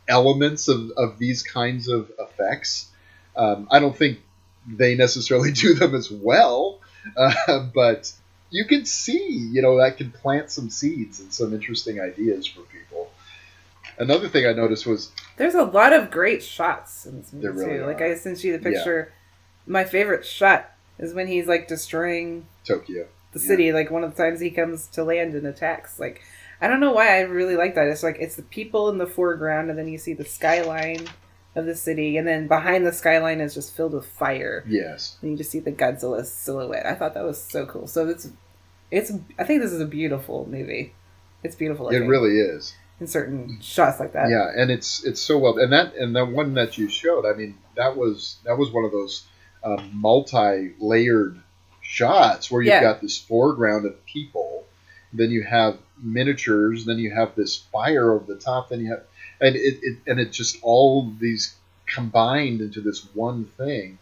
elements 0.07 0.67
of, 0.67 0.91
of 0.97 1.19
these 1.19 1.43
kinds 1.43 1.87
of 1.87 2.11
effects. 2.19 2.89
Um, 3.35 3.67
I 3.69 3.79
don't 3.79 3.95
think 3.95 4.19
they 4.67 4.95
necessarily 4.95 5.51
do 5.65 5.75
them 5.75 5.93
as 5.93 6.11
well, 6.11 6.79
uh, 7.15 7.67
but 7.73 8.11
you 8.49 8.65
can 8.65 8.85
see, 8.85 9.47
you 9.51 9.61
know, 9.61 9.77
that 9.77 9.97
can 9.97 10.11
plant 10.11 10.51
some 10.51 10.69
seeds 10.69 11.19
and 11.19 11.31
some 11.31 11.53
interesting 11.53 12.01
ideas 12.01 12.47
for 12.47 12.61
people. 12.61 12.78
Another 13.99 14.27
thing 14.29 14.45
I 14.47 14.53
noticed 14.53 14.87
was 14.87 15.11
There's 15.37 15.55
a 15.55 15.63
lot 15.63 15.93
of 15.93 16.09
great 16.09 16.41
shots 16.41 17.05
in 17.05 17.19
this 17.21 17.33
movie 17.33 17.43
There 17.43 17.53
really 17.53 17.77
too. 17.79 17.85
Like. 17.85 18.01
I 18.01 18.15
sent 18.15 18.43
you 18.43 18.57
the 18.57 18.69
Yeah. 18.69 18.75
picture. 18.77 19.13
My 19.67 19.83
favorite 19.83 20.25
shot 20.25 20.71
is 20.97 21.13
when 21.13 21.27
he's 21.27 21.47
like 21.47 21.67
destroying 21.67 22.45
Tokyo. 22.63 23.07
the 23.33 23.39
Yeah. 23.39 23.45
city. 23.47 23.73
Like 23.73 23.91
one 23.91 24.03
of 24.03 24.15
the 24.15 24.23
times 24.23 24.39
he 24.39 24.49
comes 24.51 24.87
to 24.87 25.03
land 25.03 25.33
and 25.35 25.45
attacks. 25.45 25.99
Like 25.99 26.21
I 26.61 26.67
don't 26.67 26.79
know 26.79 26.91
why 26.91 27.17
I 27.17 27.21
really 27.21 27.55
like 27.55 27.75
that. 27.75 27.87
It's 27.87 28.03
like 28.03 28.17
it's 28.19 28.35
the 28.35 28.41
people 28.43 28.89
in 28.89 28.97
the 28.97 29.07
foreground, 29.07 29.69
and 29.69 29.77
then 29.79 29.87
you 29.87 29.97
see 29.97 30.13
the 30.13 30.25
skyline 30.25 31.07
of 31.55 31.65
the 31.65 31.75
city, 31.75 32.17
and 32.17 32.27
then 32.27 32.47
behind 32.47 32.85
the 32.85 32.91
skyline 32.91 33.39
is 33.41 33.53
just 33.53 33.75
filled 33.75 33.93
with 33.93 34.05
fire. 34.05 34.63
Yes. 34.67 35.17
And 35.21 35.31
you 35.31 35.37
just 35.37 35.51
see 35.51 35.59
the 35.59 35.71
Godzilla 35.71 36.25
silhouette. 36.25 36.85
I 36.85 36.95
thought 36.95 37.13
that 37.13 37.23
was 37.23 37.41
so 37.41 37.65
cool. 37.65 37.87
So 37.87 38.07
it's 38.09 38.29
it's 38.91 39.11
I 39.37 39.43
think 39.45 39.61
this 39.61 39.71
is 39.71 39.79
a 39.81 39.85
beautiful 39.85 40.47
movie. 40.49 40.93
It's 41.43 41.55
beautiful. 41.55 41.87
I 41.89 41.93
It 41.93 41.99
really 41.99 42.39
is. 42.39 42.73
In 42.99 43.07
certain 43.07 43.59
shots 43.61 43.99
like 43.99 44.13
that. 44.13 44.29
Yeah, 44.29 44.51
and 44.55 44.69
it's 44.71 45.03
it's 45.05 45.21
so 45.21 45.37
well 45.37 45.57
and 45.57 45.71
that 45.71 45.95
and 45.95 46.15
the 46.15 46.25
one 46.25 46.53
that 46.55 46.77
you 46.77 46.89
showed, 46.89 47.25
I 47.25 47.33
mean, 47.33 47.57
that 47.75 47.95
was 47.95 48.37
that 48.45 48.57
was 48.57 48.71
one 48.71 48.85
of 48.85 48.91
those 48.91 49.25
um, 49.63 49.89
multi-layered 49.93 51.39
shots 51.81 52.51
where 52.51 52.61
you've 52.61 52.69
Yeah. 52.69 52.81
got 52.81 53.01
this 53.01 53.17
foreground 53.17 53.85
of 53.85 54.05
people, 54.05 54.65
then 55.13 55.31
you 55.31 55.43
have 55.43 55.77
miniatures, 56.01 56.85
then 56.85 56.97
you 56.97 57.11
have 57.11 57.35
this 57.35 57.57
fire 57.57 58.11
over 58.13 58.31
the 58.31 58.39
top, 58.39 58.69
then 58.69 58.79
you 58.81 58.91
have 58.91 59.03
and 59.41 59.55
it, 59.55 59.79
it 59.81 59.97
and 60.07 60.19
it 60.19 60.31
just 60.31 60.57
all 60.61 61.11
these 61.19 61.55
combined 61.85 62.61
into 62.61 62.81
this 62.81 63.05
one 63.15 63.45
thing. 63.45 63.97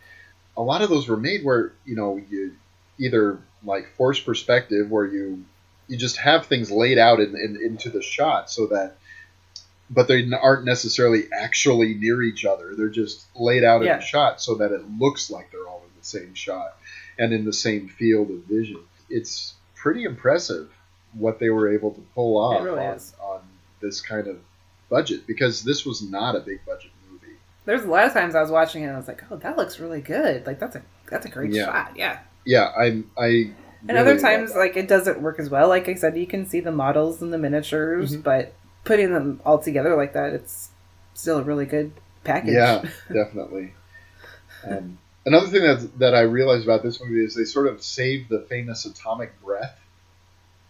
A 0.58 0.62
lot 0.62 0.82
of 0.82 0.90
those 0.90 1.08
were 1.08 1.18
made 1.18 1.44
where 1.46 1.74
you 1.86 1.96
know 1.96 2.22
you 2.30 2.56
either 3.00 3.40
like 3.64 3.88
forced 3.96 4.26
perspective 4.26 4.90
where 4.90 5.06
you 5.06 5.46
you 5.88 5.98
just 5.98 6.18
have 6.18 6.46
things 6.46 6.70
laid 6.72 6.98
out 6.98 7.20
in, 7.20 7.36
in, 7.36 7.58
into 7.64 7.90
the 7.90 8.02
shot 8.02 8.50
so 8.52 8.68
that 8.68 8.98
but 9.90 10.08
they 10.10 10.30
aren't 10.34 10.66
necessarily 10.66 11.24
actually 11.32 11.94
near 11.94 12.22
each 12.22 12.46
other 12.46 12.76
they're 12.76 12.90
just 12.90 13.26
laid 13.36 13.64
out 13.64 13.82
in 13.82 13.88
Yeah. 13.88 13.98
a 14.00 14.02
shot 14.02 14.42
so 14.42 14.56
that 14.56 14.72
it 14.72 14.82
looks 15.00 15.30
like 15.32 15.52
they're 15.52 15.68
all 15.68 15.84
in 15.86 16.00
the 16.00 16.06
same 16.06 16.34
shot 16.34 16.78
and 17.18 17.34
in 17.34 17.46
the 17.46 17.54
same 17.54 17.88
field 17.88 18.30
of 18.30 18.44
vision 18.44 18.80
it's 19.10 19.54
pretty 19.76 20.04
impressive 20.04 20.70
what 21.14 21.40
they 21.40 21.50
were 21.50 21.74
able 21.74 21.92
to 21.92 22.02
pull 22.14 22.38
off 22.38 22.62
really 22.64 22.86
on, 22.86 23.00
on 23.22 23.42
this 23.82 24.02
kind 24.02 24.28
of 24.28 24.38
budget 24.90 25.26
because 25.26 25.64
this 25.64 25.86
was 25.86 26.02
not 26.02 26.36
a 26.36 26.40
big 26.42 26.60
budget 26.66 26.92
movie 27.10 27.36
There's 27.66 27.84
a 27.84 27.88
lot 27.88 28.06
of 28.06 28.14
times 28.14 28.36
I 28.36 28.42
was 28.42 28.52
watching 28.52 28.84
it 28.84 28.88
and 28.88 28.96
I 28.96 28.98
was 28.98 29.08
like, 29.08 29.24
oh, 29.32 29.36
that 29.38 29.58
looks 29.58 29.80
really 29.80 30.02
good. 30.02 30.46
Like 30.46 30.60
that's 30.60 30.76
a 30.76 30.82
that's 31.10 31.26
a 31.26 31.30
great 31.30 31.52
Yeah. 31.54 31.66
shot. 31.66 31.92
Yeah. 31.96 32.20
yeah 32.46 32.72
i'm 32.78 33.10
i 33.18 33.52
And 33.82 33.90
really 33.92 34.02
other 34.12 34.20
times, 34.20 34.56
like 34.56 34.76
it 34.78 34.88
doesn't 34.88 35.22
work 35.22 35.40
as 35.40 35.50
well. 35.50 35.68
Like 35.68 35.88
I 35.90 35.96
said, 35.96 36.18
you 36.18 36.28
can 36.28 36.46
see 36.48 36.60
the 36.60 36.72
models 36.72 37.22
and 37.22 37.32
the 37.34 37.38
miniatures, 37.38 38.14
Mm-hmm. 38.14 38.22
but 38.22 38.54
putting 38.84 39.12
them 39.14 39.42
all 39.46 39.60
together 39.60 39.96
like 39.96 40.14
that, 40.14 40.34
it's 40.34 40.70
still 41.14 41.40
a 41.40 41.44
really 41.44 41.66
good 41.66 41.92
package. 42.24 42.54
Yeah, 42.54 42.82
definitely. 43.12 43.74
Um, 44.68 44.98
another 45.26 45.48
thing 45.48 45.62
that 45.64 46.00
that 46.00 46.16
I 46.16 46.22
realized 46.22 46.64
about 46.64 46.84
this 46.84 47.02
movie 47.02 47.24
is 47.24 47.36
they 47.36 47.44
sort 47.44 47.68
of 47.68 47.84
saved 47.84 48.30
the 48.30 48.42
famous 48.50 48.86
atomic 48.86 49.40
breath 49.44 49.80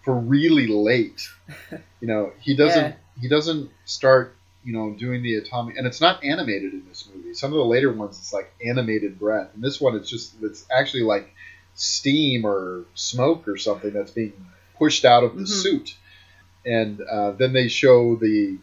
for 0.03 0.15
really 0.15 0.67
late. 0.67 1.27
You 1.99 2.07
know, 2.07 2.31
he 2.39 2.55
doesn't 2.55 2.83
Yeah. 2.91 2.95
he 3.19 3.27
doesn't 3.27 3.71
start 3.85 4.35
you 4.63 4.71
know 4.73 4.93
doing 4.93 5.23
the 5.23 5.35
atomic, 5.35 5.77
and 5.77 5.87
it's 5.87 5.99
not 6.01 6.23
animated 6.23 6.73
in 6.73 6.83
this 6.87 7.07
movie. 7.13 7.33
Some 7.33 7.51
of 7.51 7.57
the 7.57 7.65
later 7.65 7.91
ones, 7.91 8.17
it's 8.19 8.31
like 8.33 8.53
animated 8.63 9.17
breath, 9.17 9.49
and 9.55 9.63
this 9.63 9.81
one, 9.81 9.95
it's 9.95 10.07
just 10.09 10.33
it's 10.43 10.65
actually 10.69 11.03
like 11.03 11.33
steam 11.77 12.45
or 12.45 12.83
smoke 12.95 13.47
or 13.47 13.55
something 13.57 13.91
that's 13.93 14.11
being 14.11 14.33
pushed 14.77 15.05
out 15.05 15.23
of 15.23 15.35
the 15.35 15.43
Mhm. 15.43 15.47
suit, 15.47 15.95
and 16.65 16.99
uh, 17.01 17.31
then 17.31 17.53
they 17.53 17.67
show 17.67 18.15
the 18.15 18.57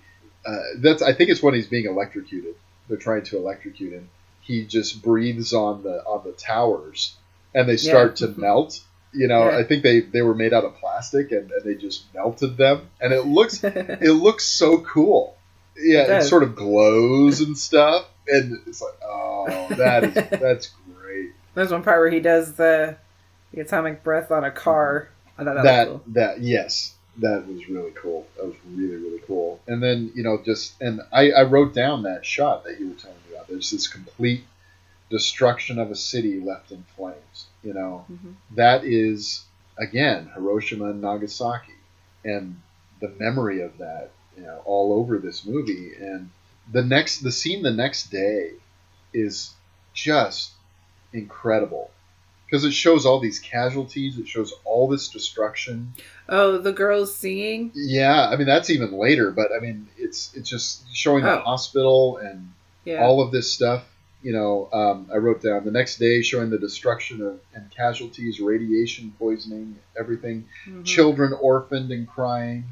uh, 0.47 0.59
that's 0.79 1.01
I 1.03 1.15
think 1.15 1.31
it's 1.31 1.43
when 1.43 1.55
he's 1.55 1.67
being 1.69 1.87
electrocuted. 1.87 2.55
They're 2.89 2.99
trying 2.99 3.23
to 3.25 3.39
electrocute 3.39 3.93
him. 3.95 4.11
He 4.43 4.65
just 4.67 5.01
breathes 5.03 5.55
on 5.55 5.83
the 5.83 6.03
on 6.05 6.23
the 6.25 6.33
towers, 6.33 7.17
and 7.55 7.67
they 7.69 7.79
start 7.79 8.17
to 8.17 8.29
melt. 8.37 8.81
You 9.17 9.29
know, 9.29 9.49
Yeah. 9.49 9.59
I 9.59 9.63
think 9.65 9.85
they, 9.85 10.01
they 10.01 10.23
were 10.23 10.35
made 10.35 10.53
out 10.53 10.65
of 10.65 10.75
plastic, 10.77 11.31
and, 11.31 11.49
and 11.51 11.65
they 11.65 11.77
just 11.77 12.13
melted 12.13 12.57
them, 12.57 12.89
and 13.01 13.13
it 13.13 13.23
looks 13.23 13.63
it 13.65 14.13
looks 14.13 14.45
so 14.45 14.79
cool. 14.81 15.37
Yeah, 15.77 16.03
It 16.03 16.11
it, 16.11 16.23
sort 16.25 16.43
of 16.43 16.55
glows 16.57 17.41
and 17.41 17.57
stuff, 17.57 18.07
and 18.29 18.61
it's 18.67 18.83
like, 18.83 18.95
oh, 19.05 19.69
that 19.77 20.05
is 20.05 20.15
that's 20.41 20.71
great. 21.01 21.31
There's 21.55 21.71
one 21.73 21.83
part 21.85 22.01
where 22.01 22.11
he 22.11 22.21
does 22.21 22.55
the, 22.55 22.97
the 23.55 23.61
atomic 23.61 24.03
breath 24.03 24.31
on 24.31 24.45
a 24.45 24.51
car. 24.51 25.09
I 25.39 25.45
thought 25.45 25.55
that, 25.57 25.63
that 25.65 25.87
cool. 25.89 26.03
that 26.09 26.41
yes. 26.41 26.95
That 27.19 27.47
was 27.47 27.69
really 27.69 27.93
cool. 27.93 28.27
That 28.37 28.47
was 28.47 28.57
really 28.67 28.97
really 28.97 29.21
cool. 29.27 29.61
And 29.67 29.83
then 29.83 30.11
you 30.15 30.23
know 30.23 30.41
just 30.45 30.81
and 30.81 31.01
I, 31.13 31.31
I 31.31 31.43
wrote 31.45 31.73
down 31.75 32.03
that 32.03 32.27
shot 32.27 32.65
that 32.65 32.81
you 32.81 32.89
were 32.89 32.95
telling 32.95 33.17
me 33.29 33.35
about. 33.35 33.49
There's 33.49 33.71
this 33.71 33.87
complete 33.87 34.45
destruction 35.11 35.79
of 35.79 35.91
a 35.91 35.95
city 35.95 36.41
left 36.41 36.73
in 36.73 36.85
flames 36.97 37.47
you 37.65 37.73
know? 37.73 38.05
Mhm. 38.11 38.35
that 38.53 38.85
is 38.85 39.45
again 39.79 40.31
hiroshima 40.35 40.91
and 40.91 41.01
nagasaki 41.01 41.73
and 42.25 42.61
the 43.01 43.09
memory 43.19 43.61
of 43.61 43.79
that 43.79 44.11
you 44.37 44.43
know 44.43 44.63
all 44.65 44.93
over 44.93 45.19
this 45.19 45.45
movie. 45.45 45.95
And 45.95 46.31
the 46.71 46.83
next 46.85 47.21
the 47.21 47.33
scene 47.33 47.63
the 47.63 47.73
next 47.73 48.11
day 48.11 48.53
is 49.13 49.53
just 49.93 50.53
incredible 51.13 51.91
because 52.47 52.65
it 52.65 52.73
shows 52.73 53.05
all 53.07 53.21
these 53.21 53.39
casualties 53.39 54.19
it 54.19 54.29
shows 54.29 54.53
all 54.65 54.89
this 54.89 55.09
destruction 55.09 55.93
Oh, 56.29 56.59
the 56.59 56.73
girls 56.73 57.15
singing. 57.15 57.71
yeah 57.75 58.29
i 58.29 58.37
mean 58.37 58.47
that's 58.47 58.71
even 58.71 58.93
later 58.93 59.31
but 59.31 59.49
i 59.57 59.61
mean 59.61 59.89
it's 59.97 60.35
it's 60.35 60.49
just 60.49 60.85
showing 60.95 61.25
the 61.25 61.39
Oh. 61.41 61.43
hospital 61.43 62.19
and 62.19 62.51
Yeah. 62.85 63.03
all 63.03 63.23
of 63.23 63.31
this 63.33 63.53
stuff 63.53 63.85
You 64.23 64.33
know, 64.33 64.71
um, 64.73 65.07
I 65.13 65.19
wrote 65.19 65.43
down 65.43 65.67
the 65.67 65.71
next 65.71 65.99
day 65.99 66.23
showing 66.23 66.49
the 66.49 66.57
destruction 66.59 67.21
of 67.21 67.41
and 67.55 67.71
casualties, 67.71 68.41
radiation 68.41 69.13
poisoning, 69.19 69.77
everything, 70.01 70.49
Mhm. 70.67 70.83
children 70.83 71.35
orphaned 71.35 71.91
and 71.93 72.09
crying. 72.09 72.65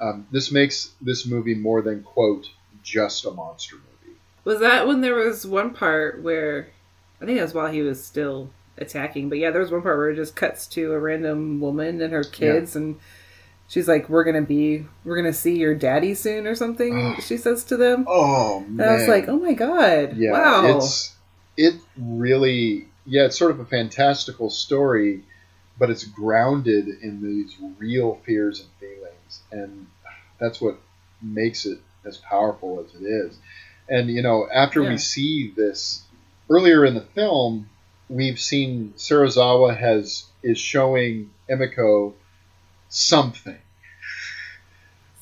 Um, 0.00 0.26
this 0.30 0.50
makes 0.50 0.92
this 1.02 1.26
movie 1.26 1.54
more 1.56 1.82
than 1.82 2.02
quote 2.02 2.48
just 2.82 3.26
a 3.26 3.30
monster 3.32 3.76
movie. 3.76 4.16
Was 4.44 4.60
that 4.60 4.86
when 4.86 5.02
there 5.02 5.14
was 5.14 5.46
one 5.46 5.74
part 5.74 6.22
where 6.22 6.68
I 7.20 7.26
think 7.26 7.36
that 7.36 7.44
was 7.44 7.52
while 7.52 7.70
he 7.70 7.82
was 7.82 8.02
still 8.02 8.48
attacking, 8.78 9.28
but 9.28 9.38
yeah, 9.38 9.50
there 9.50 9.60
was 9.60 9.70
one 9.70 9.82
part 9.82 9.96
where 9.98 10.10
it 10.10 10.16
just 10.16 10.36
cuts 10.36 10.66
to 10.68 10.92
a 10.92 10.98
random 10.98 11.60
woman 11.60 12.00
and 12.02 12.12
her 12.12 12.24
kids 12.24 12.76
and 12.76 12.96
she's 13.68 13.88
like, 13.88 14.08
We're 14.08 14.24
gonna 14.24 14.42
be 14.42 14.84
we're 15.04 15.16
gonna 15.16 15.32
see 15.32 15.58
your 15.58 15.74
daddy 15.74 16.14
soon 16.14 16.46
or 16.46 16.54
something 16.54 17.16
she 17.20 17.36
says 17.36 17.64
to 17.64 17.76
them. 17.76 18.04
Oh 18.08 18.64
And 18.68 18.82
I 18.82 18.94
was 18.94 19.08
like, 19.08 19.28
Oh 19.28 19.38
my 19.38 19.52
god. 19.52 20.16
Yeah, 20.16 20.32
wow. 20.32 20.76
it's 20.76 21.16
it 21.56 21.74
really 21.96 22.88
yeah, 23.06 23.26
it's 23.26 23.38
sort 23.38 23.50
of 23.50 23.60
a 23.60 23.64
fantastical 23.66 24.50
story, 24.50 25.22
but 25.78 25.90
it's 25.90 26.04
grounded 26.04 26.88
in 27.02 27.22
these 27.22 27.54
real 27.78 28.20
fears 28.24 28.60
and 28.60 28.68
feelings, 28.80 29.42
and 29.52 29.86
that's 30.38 30.60
what 30.60 30.78
makes 31.22 31.66
it 31.66 31.78
as 32.06 32.16
powerful 32.18 32.84
as 32.84 32.94
it 33.00 33.04
is. 33.04 33.38
And 33.88 34.08
you 34.08 34.22
know, 34.22 34.48
after 34.52 34.82
Yeah. 34.82 34.90
we 34.90 34.96
see 34.98 35.52
this 35.54 36.02
earlier 36.48 36.84
in 36.84 36.94
the 36.94 37.02
film, 37.02 37.68
we've 38.14 38.38
seen 38.40 38.94
Serizawa 38.96 39.76
has 39.76 40.24
is 40.42 40.58
showing 40.58 41.30
Emiko 41.50 42.14
something. 42.88 43.58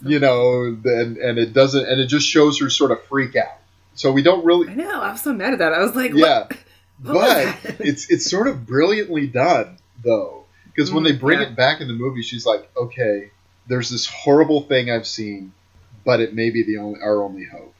You 0.04 0.18
know, 0.18 0.64
and 0.84 1.16
and 1.16 1.38
it 1.38 1.52
doesn't, 1.52 1.86
and 1.88 2.00
it 2.00 2.06
just 2.06 2.26
shows 2.26 2.58
her 2.58 2.68
sort 2.68 2.90
of 2.90 3.00
freak 3.04 3.36
out. 3.36 3.58
So 3.94 4.10
we 4.10 4.22
don't 4.22 4.44
really, 4.44 4.68
I 4.68 4.74
know, 4.74 5.00
I 5.00 5.12
was 5.12 5.20
so 5.22 5.32
mad 5.32 5.52
at 5.52 5.60
that. 5.60 5.72
I 5.72 5.78
was 5.82 5.94
like, 5.94 6.12
yeah, 6.12 6.46
what? 6.48 6.56
What 7.02 7.56
but 7.62 7.80
it's 7.80 8.10
it's 8.10 8.28
sort 8.30 8.46
of 8.48 8.66
brilliantly 8.66 9.26
done 9.28 9.78
though, 10.04 10.44
because 10.66 10.90
when 10.92 11.02
Mm, 11.04 11.06
they 11.08 11.12
bring 11.16 11.40
yeah. 11.40 11.46
it 11.46 11.56
back 11.56 11.80
in 11.80 11.86
the 11.88 11.94
movie, 11.94 12.22
she's 12.22 12.44
like, 12.46 12.68
okay, 12.76 13.30
there's 13.68 13.90
this 13.90 14.06
horrible 14.06 14.62
thing 14.62 14.90
I've 14.90 15.06
seen, 15.06 15.52
but 16.04 16.20
it 16.20 16.34
may 16.34 16.50
be 16.50 16.62
the 16.64 16.78
only 16.78 17.00
our 17.00 17.22
only 17.22 17.44
hope. 17.44 17.74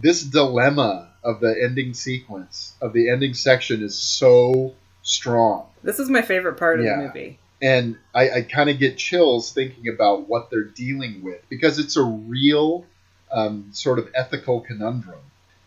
This 0.00 0.22
dilemma 0.22 1.10
of 1.24 1.40
the 1.40 1.54
ending 1.62 1.94
sequence 1.94 2.74
of 2.80 2.92
the 2.92 3.08
ending 3.10 3.34
section 3.34 3.82
is 3.82 3.96
so 3.98 4.74
strong. 5.02 5.66
This 5.82 5.98
is 5.98 6.08
my 6.10 6.22
favorite 6.22 6.54
part 6.58 6.80
of 6.80 6.86
the 6.86 6.96
movie. 6.96 7.38
and 7.62 7.96
I, 8.14 8.30
I 8.30 8.42
kind 8.42 8.70
of 8.70 8.78
get 8.78 8.96
chills 8.98 9.52
thinking 9.52 9.88
about 9.88 10.28
what 10.28 10.50
they're 10.50 10.64
dealing 10.64 11.22
with 11.22 11.40
because 11.48 11.78
it's 11.78 11.96
a 11.96 12.02
real 12.02 12.84
um, 13.32 13.68
sort 13.72 13.98
of 13.98 14.10
ethical 14.14 14.60
conundrum. 14.60 15.20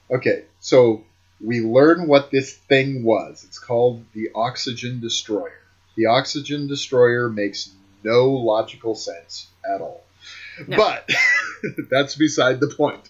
Okay, 0.10 0.46
so 0.60 1.04
we 1.42 1.62
learn 1.62 2.08
what 2.08 2.32
this 2.32 2.54
thing 2.54 3.04
was. 3.04 3.44
It's 3.48 3.60
called 3.60 4.04
the 4.14 4.30
Oxygen 4.34 5.00
Destroyer. 5.02 5.60
The 5.96 6.06
Oxygen 6.08 6.68
Destroyer 6.68 7.30
makes 7.30 7.72
no 8.04 8.30
logical 8.30 8.96
sense 8.96 9.48
at 9.70 9.82
all. 9.82 10.04
No. 10.68 10.78
But 10.78 11.10
that's 11.90 12.16
beside 12.16 12.60
the 12.60 12.68
point. 12.68 13.10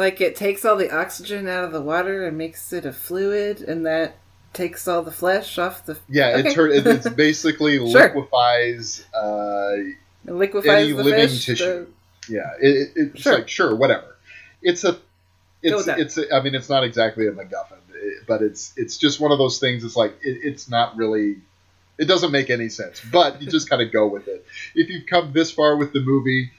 Like 0.00 0.22
it 0.22 0.34
takes 0.34 0.64
all 0.64 0.76
the 0.76 0.90
oxygen 0.90 1.46
out 1.46 1.62
of 1.64 1.72
the 1.72 1.82
water 1.82 2.26
and 2.26 2.38
makes 2.38 2.72
it 2.72 2.86
a 2.86 2.92
fluid, 2.92 3.60
and 3.60 3.84
that 3.84 4.16
takes 4.54 4.88
all 4.88 5.02
the 5.02 5.12
flesh 5.12 5.58
off 5.58 5.84
the. 5.84 5.98
Yeah, 6.08 6.36
Okay. 6.38 6.48
it 6.48 6.54
tur- 6.54 6.68
it, 6.68 6.86
it's 6.86 7.08
basically 7.26 7.76
Sure. 7.76 7.86
liquefies 7.86 9.04
uh, 9.14 9.74
It 10.26 10.32
liquefies 10.32 10.84
any 10.84 10.92
the 10.92 11.04
living 11.04 11.28
fish. 11.28 11.44
tissue. 11.44 11.86
the- 12.26 12.32
Yeah, 12.34 12.50
it, 12.60 12.68
it, 12.68 12.90
it's 12.96 13.20
Sure. 13.20 13.34
like 13.34 13.48
sure, 13.48 13.76
whatever. 13.76 14.16
It's 14.62 14.84
a, 14.84 14.98
it's 15.62 15.86
it's. 15.86 16.16
A, 16.16 16.34
I 16.34 16.42
mean, 16.42 16.54
it's 16.54 16.70
not 16.70 16.82
exactly 16.82 17.26
a 17.26 17.32
MacGuffin, 17.32 17.76
but 18.26 18.40
it's 18.40 18.72
it's 18.78 18.96
just 18.96 19.20
one 19.20 19.32
of 19.32 19.38
those 19.38 19.58
things. 19.58 19.84
It's 19.84 19.96
like 19.96 20.12
it, 20.22 20.38
it's 20.42 20.66
not 20.70 20.96
really. 20.96 21.36
It 21.98 22.06
doesn't 22.08 22.32
make 22.32 22.48
any 22.48 22.70
sense, 22.70 23.02
but 23.12 23.42
you 23.42 23.50
just 23.50 23.68
kind 23.68 23.82
of 23.82 23.92
go 23.92 24.06
with 24.06 24.26
it. 24.28 24.46
If 24.74 24.88
you've 24.88 25.04
come 25.06 25.34
this 25.34 25.50
far 25.50 25.76
with 25.76 25.92
the 25.92 26.00
movie, 26.00 26.50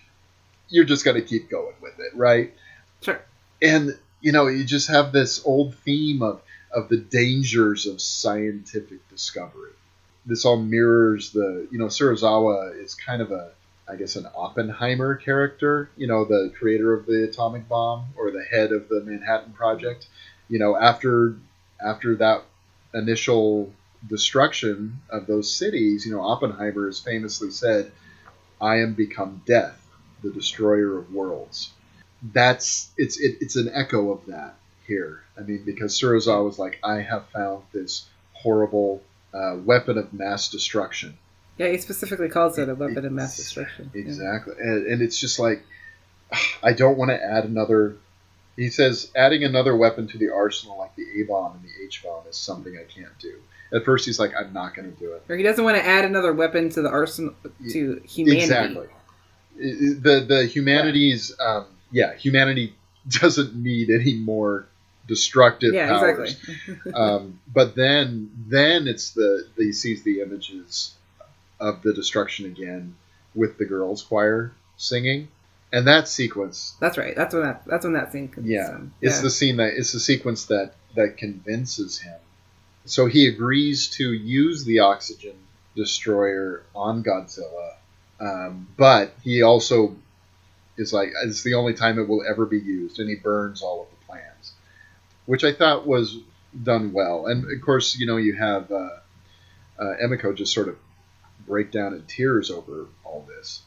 you're 0.69 0.85
just 0.85 1.03
going 1.03 1.19
to 1.19 1.23
keep 1.27 1.49
going 1.49 1.73
with 1.81 1.97
it, 1.97 2.15
right? 2.15 2.53
Sure. 3.01 3.19
And 3.61 3.97
you 4.21 4.31
know, 4.31 4.47
you 4.47 4.63
just 4.63 4.87
have 4.89 5.11
this 5.11 5.43
old 5.45 5.75
theme 5.75 6.21
of 6.21 6.41
of 6.71 6.89
the 6.89 6.97
dangers 6.97 7.85
of 7.85 7.99
scientific 7.99 9.07
discovery. 9.09 9.71
This 10.25 10.45
all 10.45 10.57
mirrors 10.57 11.31
the, 11.31 11.67
you 11.71 11.77
know, 11.79 11.87
Serizawa 11.87 12.81
is 12.81 12.93
kind 12.93 13.21
of 13.21 13.31
a, 13.31 13.51
I 13.89 13.95
guess, 13.95 14.15
an 14.15 14.27
Oppenheimer 14.35 15.15
character. 15.15 15.89
You 15.97 16.07
know, 16.07 16.23
the 16.25 16.53
creator 16.57 16.93
of 16.93 17.05
the 17.05 17.23
atomic 17.25 17.67
bomb 17.67 18.05
or 18.15 18.31
the 18.31 18.43
head 18.43 18.71
of 18.71 18.87
the 18.87 19.01
Manhattan 19.01 19.53
Project. 19.53 20.07
You 20.49 20.59
know, 20.59 20.77
after 20.77 21.35
after 21.83 22.15
that 22.17 22.43
initial 22.93 23.73
destruction 24.07 24.99
of 25.09 25.27
those 25.27 25.51
cities, 25.51 26.05
you 26.05 26.11
know, 26.11 26.21
Oppenheimer 26.21 26.85
has 26.85 26.99
famously 26.99 27.51
said, 27.51 27.91
"I 28.59 28.77
am 28.77 28.93
become 28.93 29.41
death, 29.45 29.85
the 30.23 30.31
destroyer 30.31 30.97
of 30.97 31.13
worlds." 31.13 31.71
That's 32.21 32.89
it's 32.97 33.19
it, 33.19 33.37
it's 33.41 33.55
an 33.55 33.69
echo 33.73 34.11
of 34.11 34.25
that 34.27 34.55
here. 34.85 35.23
I 35.37 35.41
mean, 35.41 35.63
because 35.65 35.99
Serizawa 35.99 36.45
was 36.45 36.59
like, 36.59 36.79
"I 36.83 37.01
have 37.01 37.27
found 37.29 37.63
this 37.73 38.05
horrible 38.33 39.01
uh, 39.33 39.57
weapon 39.63 39.97
of 39.97 40.13
mass 40.13 40.49
destruction." 40.49 41.17
Yeah, 41.57 41.69
he 41.69 41.77
specifically 41.77 42.29
calls 42.29 42.57
it 42.57 42.69
a 42.69 42.75
weapon 42.75 43.05
of 43.05 43.11
mass 43.11 43.37
destruction. 43.37 43.91
Yeah. 43.93 44.01
Exactly, 44.01 44.53
and, 44.59 44.87
and 44.87 45.01
it's 45.01 45.19
just 45.19 45.39
like 45.39 45.63
I 46.63 46.73
don't 46.73 46.97
want 46.97 47.09
to 47.09 47.23
add 47.23 47.45
another. 47.45 47.97
He 48.55 48.69
says 48.69 49.11
adding 49.15 49.43
another 49.43 49.75
weapon 49.75 50.07
to 50.09 50.17
the 50.17 50.29
arsenal 50.29 50.77
like 50.77 50.95
the 50.95 51.05
A 51.21 51.23
bomb 51.23 51.53
and 51.53 51.63
the 51.63 51.85
H 51.85 52.03
bomb 52.03 52.27
is 52.29 52.37
something 52.37 52.77
I 52.77 52.83
can't 52.83 53.17
do. 53.19 53.39
At 53.73 53.85
first, 53.85 54.05
he's 54.05 54.19
like, 54.19 54.33
"I'm 54.37 54.53
not 54.53 54.75
going 54.75 54.91
to 54.91 54.99
do 54.99 55.13
it." 55.13 55.23
Or 55.29 55.37
he 55.37 55.43
doesn't 55.43 55.63
want 55.63 55.77
to 55.77 55.85
add 55.85 56.03
another 56.05 56.33
weapon 56.33 56.69
to 56.71 56.81
the 56.81 56.89
arsenal 56.89 57.33
to 57.71 58.01
humanity. 58.05 58.43
Exactly. 58.43 58.87
The 59.55 60.25
the 60.27 60.45
humanities, 60.45 61.33
um, 61.39 61.65
yeah, 61.91 62.15
humanity 62.15 62.75
doesn't 63.09 63.55
need 63.55 63.89
any 63.89 64.15
more 64.15 64.65
destructive 65.07 65.73
Yeah, 65.73 65.89
powers. 65.89 66.37
exactly. 66.45 66.93
um, 66.93 67.39
but 67.51 67.75
then 67.75 68.31
then 68.47 68.87
it's 68.87 69.11
the 69.11 69.47
he 69.57 69.71
sees 69.73 70.03
the 70.03 70.21
images 70.21 70.93
of 71.59 71.81
the 71.81 71.93
destruction 71.93 72.45
again 72.45 72.95
with 73.35 73.57
the 73.57 73.65
girls 73.65 74.01
choir 74.03 74.51
singing, 74.77 75.27
and 75.71 75.87
that 75.87 76.07
sequence, 76.07 76.75
That's 76.79 76.97
right. 76.97 77.15
That's 77.15 77.33
when 77.33 77.43
that. 77.43 77.63
That's 77.65 77.83
when 77.85 77.93
that 77.93 78.11
scene 78.11 78.27
comes. 78.29 78.47
yeah, 78.47 78.75
in. 78.75 78.91
it's 79.01 79.17
Yeah. 79.17 79.21
the 79.21 79.29
scene 79.29 79.57
that 79.57 79.73
it's 79.75 79.91
the 79.93 79.99
sequence 79.99 80.45
that 80.45 80.73
that 80.95 81.17
convinces 81.17 81.99
him. 81.99 82.19
So 82.85 83.05
he 83.05 83.27
agrees 83.27 83.87
to 83.91 84.11
use 84.11 84.65
the 84.65 84.79
oxygen 84.79 85.35
destroyer 85.75 86.63
on 86.75 87.03
Godzilla, 87.03 87.75
um, 88.19 88.67
but 88.75 89.13
he 89.23 89.41
also 89.43 89.95
is 90.77 90.93
like 90.93 91.09
it's 91.23 91.43
the 91.43 91.55
only 91.55 91.73
time 91.73 91.99
it 91.99 92.07
will 92.07 92.23
ever 92.27 92.45
be 92.45 92.59
used, 92.59 92.99
and 92.99 93.09
he 93.09 93.15
burns 93.15 93.61
all 93.61 93.83
of 93.83 93.87
the 93.89 94.05
plans, 94.05 94.53
which 95.25 95.43
I 95.43 95.53
thought 95.53 95.87
was 95.87 96.17
done 96.63 96.91
well. 96.93 97.27
And 97.27 97.51
of 97.51 97.61
course, 97.61 97.97
you 97.97 98.05
know, 98.05 98.17
you 98.17 98.33
have 98.33 98.71
uh, 98.71 98.89
uh, 99.79 99.93
Emiko 100.03 100.35
just 100.35 100.53
sort 100.53 100.67
of 100.67 100.77
break 101.47 101.71
down 101.71 101.93
in 101.93 102.03
tears 102.03 102.51
over 102.51 102.87
all 103.03 103.27
this 103.27 103.61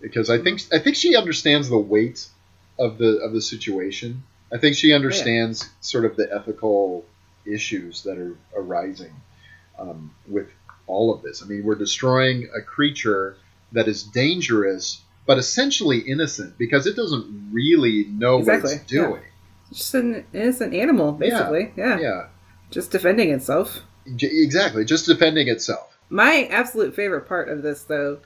because 0.00 0.28
I 0.28 0.38
think 0.38 0.60
I 0.72 0.78
think 0.78 0.96
she 0.96 1.16
understands 1.16 1.68
the 1.68 1.78
weight 1.78 2.28
of 2.78 2.98
the 2.98 3.18
of 3.18 3.32
the 3.32 3.40
situation. 3.40 4.24
I 4.52 4.58
think 4.58 4.76
she 4.76 4.92
understands 4.92 5.70
sort 5.80 6.04
of 6.04 6.16
the 6.16 6.28
ethical 6.30 7.06
issues 7.46 8.02
that 8.02 8.18
are 8.18 8.36
arising 8.54 9.14
um, 9.78 10.14
with 10.28 10.48
all 10.86 11.14
of 11.14 11.22
this. 11.22 11.42
I 11.42 11.46
mean, 11.46 11.64
we're 11.64 11.74
destroying 11.74 12.50
a 12.54 12.60
creature 12.60 13.36
that 13.72 13.88
is 13.88 14.02
dangerous, 14.02 15.00
but 15.26 15.38
essentially 15.38 15.98
innocent 15.98 16.56
because 16.58 16.86
it 16.86 16.96
doesn't 16.96 17.50
really 17.52 18.04
know 18.10 18.38
what 18.38 18.48
it's 18.64 18.80
doing. 18.84 19.22
just 19.72 19.94
an 19.94 20.24
innocent 20.32 20.74
animal, 20.74 21.12
basically. 21.12 21.72
Yeah. 21.76 21.98
Yeah, 21.98 22.26
Just 22.70 22.90
defending 22.90 23.30
itself. 23.30 23.80
Exactly. 24.20 24.84
Just 24.84 25.06
defending 25.06 25.48
itself. 25.48 25.96
My 26.10 26.48
absolute 26.50 26.94
favorite 26.94 27.26
part 27.28 27.48
of 27.48 27.62
this, 27.62 27.84
though, 27.84 28.18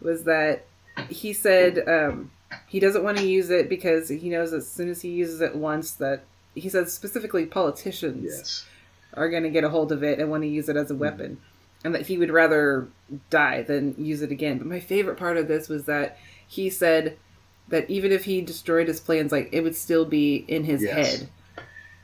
was 0.00 0.24
that 0.24 0.64
he 1.08 1.32
said 1.32 1.86
um, 1.88 2.30
he 2.66 2.80
doesn't 2.80 3.04
want 3.04 3.18
to 3.18 3.26
use 3.26 3.50
it 3.50 3.68
because 3.68 4.08
he 4.08 4.28
knows 4.28 4.52
as 4.52 4.68
soon 4.68 4.88
as 4.90 5.02
he 5.02 5.10
uses 5.10 5.40
it 5.40 5.54
once 5.54 5.92
that 5.92 6.24
he 6.54 6.68
says 6.68 6.92
specifically 6.92 7.46
politicians 7.46 8.24
Yes. 8.24 8.66
are 9.14 9.28
going 9.28 9.44
to 9.44 9.50
get 9.50 9.62
a 9.62 9.68
hold 9.68 9.92
of 9.92 10.02
it 10.02 10.18
and 10.18 10.30
want 10.30 10.42
to 10.42 10.48
use 10.48 10.68
it 10.68 10.76
as 10.76 10.90
a 10.90 10.94
weapon, 10.96 11.38
and 11.84 11.94
that 11.94 12.06
he 12.08 12.18
would 12.18 12.30
rather 12.30 12.88
die 13.30 13.62
than 13.62 13.94
use 13.96 14.22
it 14.22 14.32
again. 14.32 14.58
But 14.58 14.66
my 14.66 14.80
favorite 14.80 15.16
part 15.16 15.36
of 15.36 15.46
this 15.46 15.68
was 15.68 15.84
that 15.84 16.18
he 16.50 16.68
said 16.68 17.16
that 17.68 17.88
even 17.88 18.10
if 18.10 18.24
he 18.24 18.40
destroyed 18.40 18.88
his 18.88 18.98
plans, 19.00 19.30
like 19.30 19.48
it 19.52 19.60
would 19.62 19.76
still 19.76 20.04
be 20.04 20.44
in 20.48 20.64
his 20.64 20.82
Yes. 20.82 20.94
head, 21.20 21.28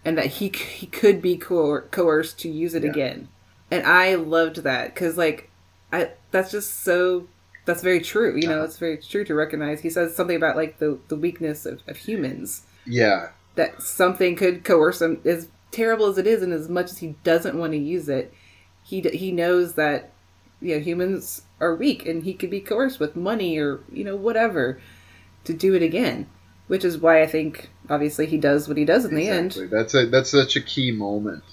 and 0.05 0.16
that 0.16 0.26
he 0.26 0.49
he 0.49 0.86
could 0.86 1.20
be 1.20 1.36
coer- 1.36 1.88
coerced 1.90 2.38
to 2.40 2.49
use 2.49 2.74
it 2.74 2.84
Yeah. 2.84 2.90
again. 2.90 3.28
And 3.70 3.84
I 3.84 4.14
loved 4.14 4.59
that 4.62 4.94
because 4.94 5.16
like 5.18 5.51
I 5.92 6.11
that's 6.30 6.53
just 6.53 6.84
so 6.84 7.26
that's 7.64 7.82
very 7.82 8.01
true. 8.01 8.36
You 8.36 8.47
know, 8.47 8.57
Uh-huh. 8.59 8.64
it's 8.66 8.78
very 8.78 8.97
true 8.99 9.24
to 9.24 9.34
recognize. 9.34 9.80
He 9.80 9.90
says 9.90 10.14
something 10.14 10.36
about 10.36 10.55
like 10.57 10.78
the 10.78 10.99
the 11.09 11.16
weakness 11.16 11.66
of, 11.66 11.80
of 11.88 11.97
humans 11.97 12.62
Yeah. 12.86 13.30
that 13.57 13.82
something 13.82 14.36
could 14.36 14.62
coerce 14.64 15.03
him 15.03 15.20
as 15.24 15.49
terrible 15.72 16.07
as 16.07 16.16
it 16.18 16.26
is, 16.28 16.42
and 16.42 16.53
as 16.53 16.68
much 16.68 16.92
as 16.92 16.99
he 16.99 17.16
doesn't 17.24 17.59
want 17.59 17.72
to 17.72 17.78
use 17.78 18.09
it, 18.09 18.32
he 18.84 19.01
d- 19.01 19.16
he 19.16 19.32
knows 19.32 19.74
that 19.74 20.12
you 20.61 20.74
know 20.74 20.80
humans 20.80 21.42
are 21.61 21.74
weak, 21.74 22.07
and 22.07 22.24
he 22.24 22.34
could 22.34 22.50
be 22.50 22.61
coerced 22.61 23.00
with 23.00 23.16
money 23.16 23.59
or 23.59 23.80
you 23.92 24.04
know 24.04 24.16
whatever 24.16 24.80
to 25.44 25.52
do 25.52 25.74
it 25.74 25.82
again. 25.82 26.26
Which 26.68 26.84
is 26.84 26.98
why 26.98 27.22
I 27.22 27.26
think 27.26 27.70
obviously 27.88 28.26
he 28.26 28.38
does 28.38 28.66
what 28.66 28.76
he 28.76 28.84
does 28.84 29.04
in 29.04 29.14
the 29.14 29.28
end. 29.28 29.57
That's 29.70 29.94
a 29.94 30.07
that's 30.07 30.30
such 30.30 30.57
a 30.57 30.61
key 30.61 30.90
moment 30.90 31.44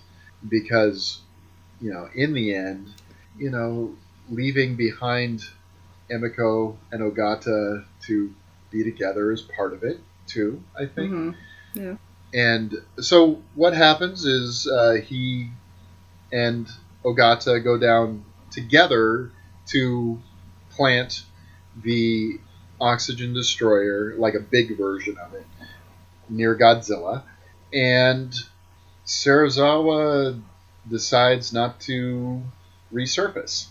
because 0.47 1.21
you 1.79 1.93
know 1.93 2.09
in 2.15 2.33
the 2.33 2.55
end, 2.55 2.87
you 3.37 3.51
know, 3.51 3.95
leaving 4.29 4.75
behind 4.75 5.43
Emiko 6.09 6.75
and 6.91 7.01
Ogata 7.01 7.85
to 8.07 8.33
be 8.71 8.83
together 8.83 9.31
is 9.31 9.41
part 9.41 9.73
of 9.73 9.83
it 9.83 9.99
too. 10.25 10.63
I 10.77 10.87
think. 10.87 11.11
Mhm. 11.11 11.35
Yeah. 11.75 11.95
And 12.33 12.73
so 12.99 13.41
what 13.53 13.73
happens 13.73 14.25
is 14.25 14.67
uh, 14.67 14.93
he 14.93 15.51
and 16.31 16.67
Ogata 17.05 17.63
go 17.63 17.77
down 17.77 18.25
together 18.53 19.31
to 19.67 20.19
plant 20.71 21.23
the 21.81 22.39
oxygen 22.79 23.33
destroyer, 23.33 24.13
like 24.17 24.35
a 24.35 24.39
big 24.39 24.77
version 24.77 25.17
of 25.17 25.33
it, 25.33 25.45
near 26.29 26.55
Godzilla. 26.55 27.23
And 27.73 28.33
Serizawa 29.05 30.41
decides 30.89 31.53
not 31.53 31.79
to 31.81 32.41
resurface. 32.93 33.67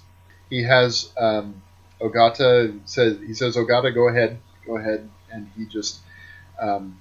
He 0.50 0.64
has 0.64 1.12
um, 1.16 1.62
Ogata 2.00 2.80
says 2.84 3.18
he 3.24 3.34
says 3.34 3.56
Ogata 3.56 3.94
go 3.94 4.08
ahead, 4.08 4.38
go 4.66 4.76
ahead, 4.76 5.08
and 5.30 5.50
he 5.56 5.64
just 5.66 6.00
um, 6.60 6.98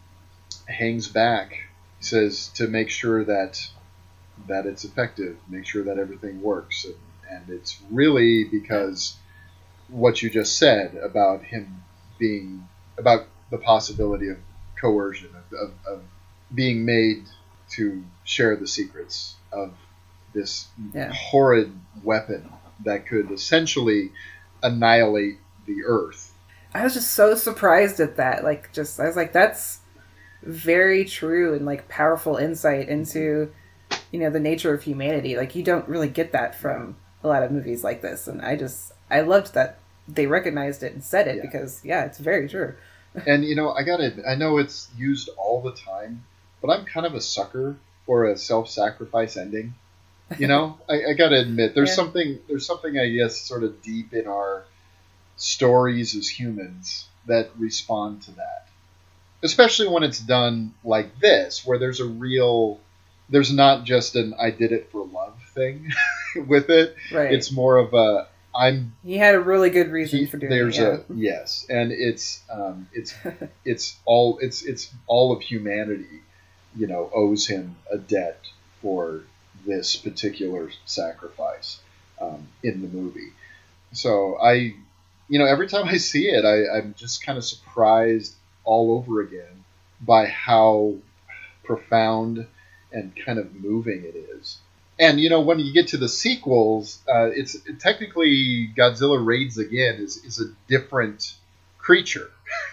hangs 0.67 1.07
back. 1.07 1.53
He 1.97 2.05
says 2.05 2.49
to 2.55 2.67
make 2.67 2.89
sure 2.89 3.23
that 3.25 3.59
that 4.47 4.65
it's 4.65 4.85
effective, 4.85 5.37
make 5.49 5.65
sure 5.65 5.83
that 5.83 5.97
everything 5.97 6.41
works, 6.41 6.85
and, 6.85 6.95
and 7.31 7.49
it's 7.49 7.79
really 7.89 8.43
because 8.43 9.15
what 9.87 10.21
you 10.21 10.29
just 10.29 10.57
said 10.57 10.95
about 10.95 11.43
him 11.43 11.83
being 12.19 12.67
about 12.97 13.25
the 13.49 13.57
possibility 13.57 14.29
of 14.29 14.37
coercion 14.79 15.29
of, 15.35 15.57
of, 15.59 15.73
of 15.87 16.01
being 16.53 16.85
made 16.85 17.23
to 17.69 18.03
share 18.23 18.55
the 18.55 18.67
secrets 18.67 19.35
of 19.51 19.73
this 20.33 20.67
Yeah. 20.93 21.11
horrid 21.13 21.71
weapon 22.03 22.49
that 22.85 23.07
could 23.07 23.31
essentially 23.31 24.11
annihilate 24.63 25.37
the 25.65 25.83
earth. 25.85 26.33
I 26.73 26.83
was 26.83 26.93
just 26.93 27.11
so 27.11 27.35
surprised 27.35 27.99
at 27.99 28.15
that. 28.17 28.43
Like, 28.43 28.71
just 28.71 28.99
I 28.99 29.05
was 29.07 29.15
like, 29.15 29.33
that's 29.33 29.79
very 30.43 31.05
true 31.05 31.53
and 31.53 31.65
like 31.65 31.87
powerful 31.87 32.37
insight 32.37 32.89
into 32.89 33.51
you 34.11 34.19
know 34.19 34.29
the 34.29 34.39
nature 34.39 34.73
of 34.73 34.81
humanity. 34.83 35.35
Like, 35.37 35.53
you 35.55 35.63
don't 35.63 35.87
really 35.87 36.07
get 36.09 36.31
that 36.31 36.55
from 36.55 36.95
a 37.23 37.27
lot 37.27 37.43
of 37.43 37.51
movies 37.51 37.83
like 37.83 38.01
this, 38.01 38.27
and 38.27 38.41
I 38.41 38.55
just 38.55 38.93
I 39.09 39.21
loved 39.21 39.53
that 39.53 39.77
they 40.07 40.27
recognized 40.27 40.83
it 40.83 40.93
and 40.93 41.03
said 41.03 41.27
it 41.27 41.41
because 41.41 41.81
yeah, 41.83 42.05
it's 42.05 42.17
very 42.19 42.47
true. 42.49 42.75
and 43.27 43.43
you 43.45 43.55
know, 43.55 43.71
I 43.71 43.83
gotta 43.83 44.05
admit, 44.05 44.25
I 44.27 44.35
know 44.35 44.57
it's 44.57 44.89
used 44.97 45.29
all 45.37 45.61
the 45.61 45.73
time, 45.73 46.23
but 46.61 46.69
I'm 46.69 46.85
kind 46.85 47.05
of 47.05 47.13
a 47.13 47.21
sucker 47.21 47.75
for 48.05 48.25
a 48.25 48.37
self-sacrifice 48.37 49.37
ending. 49.37 49.73
You 50.37 50.47
know, 50.47 50.77
I, 50.89 51.11
I 51.11 51.13
gotta 51.17 51.39
admit, 51.39 51.75
there's 51.75 51.89
Yeah. 51.89 51.95
something 51.95 52.39
there's 52.47 52.65
something 52.65 52.97
I 52.97 53.09
guess 53.09 53.37
sort 53.37 53.63
of 53.63 53.81
deep 53.81 54.13
in 54.13 54.27
our 54.27 54.63
stories 55.37 56.15
as 56.15 56.27
humans 56.27 57.07
that 57.27 57.49
respond 57.57 58.21
to 58.23 58.31
that, 58.31 58.67
especially 59.43 59.87
when 59.87 60.03
it's 60.03 60.19
done 60.19 60.73
like 60.83 61.19
this, 61.19 61.65
where 61.65 61.77
there's 61.77 61.99
a 61.99 62.05
real 62.05 62.79
there's 63.29 63.53
not 63.53 63.83
just 63.85 64.15
an 64.15 64.33
I 64.39 64.51
did 64.51 64.71
it 64.71 64.89
for 64.91 65.05
love 65.05 65.40
thing 65.53 65.91
with 66.47 66.69
it. 66.69 66.95
Right. 67.11 67.33
It's 67.33 67.51
more 67.51 67.77
of 67.77 67.93
a 67.93 68.27
I'm 68.53 68.95
He 69.03 69.17
had 69.17 69.35
a 69.35 69.39
really 69.39 69.69
good 69.69 69.91
reason 69.91 70.27
for 70.27 70.37
doing 70.37 70.49
there's 70.49 70.77
it. 70.77 70.81
Yeah. 70.81 71.15
a 71.15 71.17
yes, 71.17 71.65
and 71.69 71.91
it's 71.91 72.41
um, 72.49 72.87
it's 72.93 73.13
it's 73.65 73.97
all 74.05 74.39
it's 74.39 74.63
it's 74.63 74.91
all 75.07 75.31
of 75.31 75.41
humanity, 75.41 76.21
you 76.75 76.87
know, 76.87 77.09
owes 77.13 77.47
him 77.47 77.75
a 77.91 77.97
debt 77.97 78.41
for 78.81 79.21
this 79.65 79.95
particular 79.95 80.69
sacrifice 80.85 81.79
um, 82.19 82.47
in 82.63 82.81
the 82.81 82.87
movie. 82.87 83.31
So 83.93 84.37
I, 84.37 84.73
you 85.29 85.39
know, 85.39 85.45
every 85.45 85.67
time 85.67 85.87
I 85.87 85.97
see 85.97 86.27
it, 86.27 86.45
I, 86.45 86.77
I'm 86.77 86.95
just 86.97 87.23
kind 87.23 87.37
of 87.37 87.43
surprised 87.43 88.35
all 88.63 88.93
over 88.97 89.21
again 89.21 89.63
by 90.01 90.25
how 90.25 90.95
profound 91.63 92.47
and 92.91 93.15
kind 93.15 93.39
of 93.39 93.55
moving 93.55 94.03
it 94.03 94.15
is. 94.15 94.57
And 95.01 95.19
you 95.19 95.31
know, 95.31 95.41
when 95.41 95.59
you 95.59 95.73
get 95.73 95.89
to 95.89 95.97
the 95.97 96.07
sequels, 96.07 96.99
uh, 97.09 97.31
it's 97.31 97.57
technically 97.79 98.69
Godzilla 98.77 99.23
Raids 99.23 99.57
Again 99.57 99.95
is, 99.95 100.17
is 100.17 100.39
a 100.39 100.53
different 100.67 101.33
creature. 101.79 102.29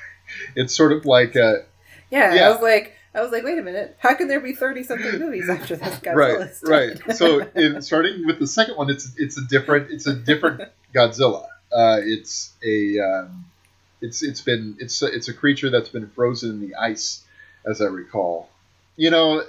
it's 0.55 0.77
sort 0.77 0.93
of 0.93 1.07
like 1.07 1.35
a 1.37 1.65
yeah, 2.11 2.35
Yeah. 2.35 2.49
I 2.49 2.51
was 2.51 2.61
like, 2.61 2.95
I 3.15 3.23
was 3.23 3.33
like, 3.33 3.45
wait 3.45 3.59
a 3.59 3.63
minute, 3.63 3.97
how 3.99 4.15
can 4.15 4.29
there 4.29 4.41
be 4.41 4.53
thirty 4.53 4.83
something 4.83 5.19
movies 5.19 5.49
after 5.49 5.75
this? 5.77 5.99
Godzilla 6.01 6.61
right, 6.63 6.99
right. 7.07 7.17
So 7.17 7.41
in, 7.55 7.81
starting 7.81 8.27
with 8.27 8.39
the 8.39 8.47
second 8.47 8.77
one, 8.77 8.91
it's 8.91 9.11
it's 9.17 9.39
a 9.39 9.47
different 9.47 9.91
it's 9.91 10.07
a 10.07 10.15
different 10.15 10.71
Godzilla. 10.95 11.47
Uh, 11.73 12.01
it's 12.03 12.53
a 12.63 12.99
um, 12.99 13.47
it's 14.03 14.23
it's 14.23 14.43
been 14.43 14.77
it's 14.79 15.01
a, 15.03 15.07
it's 15.07 15.29
a 15.29 15.35
creature 15.35 15.71
that's 15.71 15.89
been 15.89 16.09
frozen 16.11 16.51
in 16.51 16.61
the 16.61 16.75
ice, 16.75 17.25
as 17.65 17.81
I 17.81 17.87
recall. 17.87 18.51
You 18.97 19.11
know, 19.11 19.43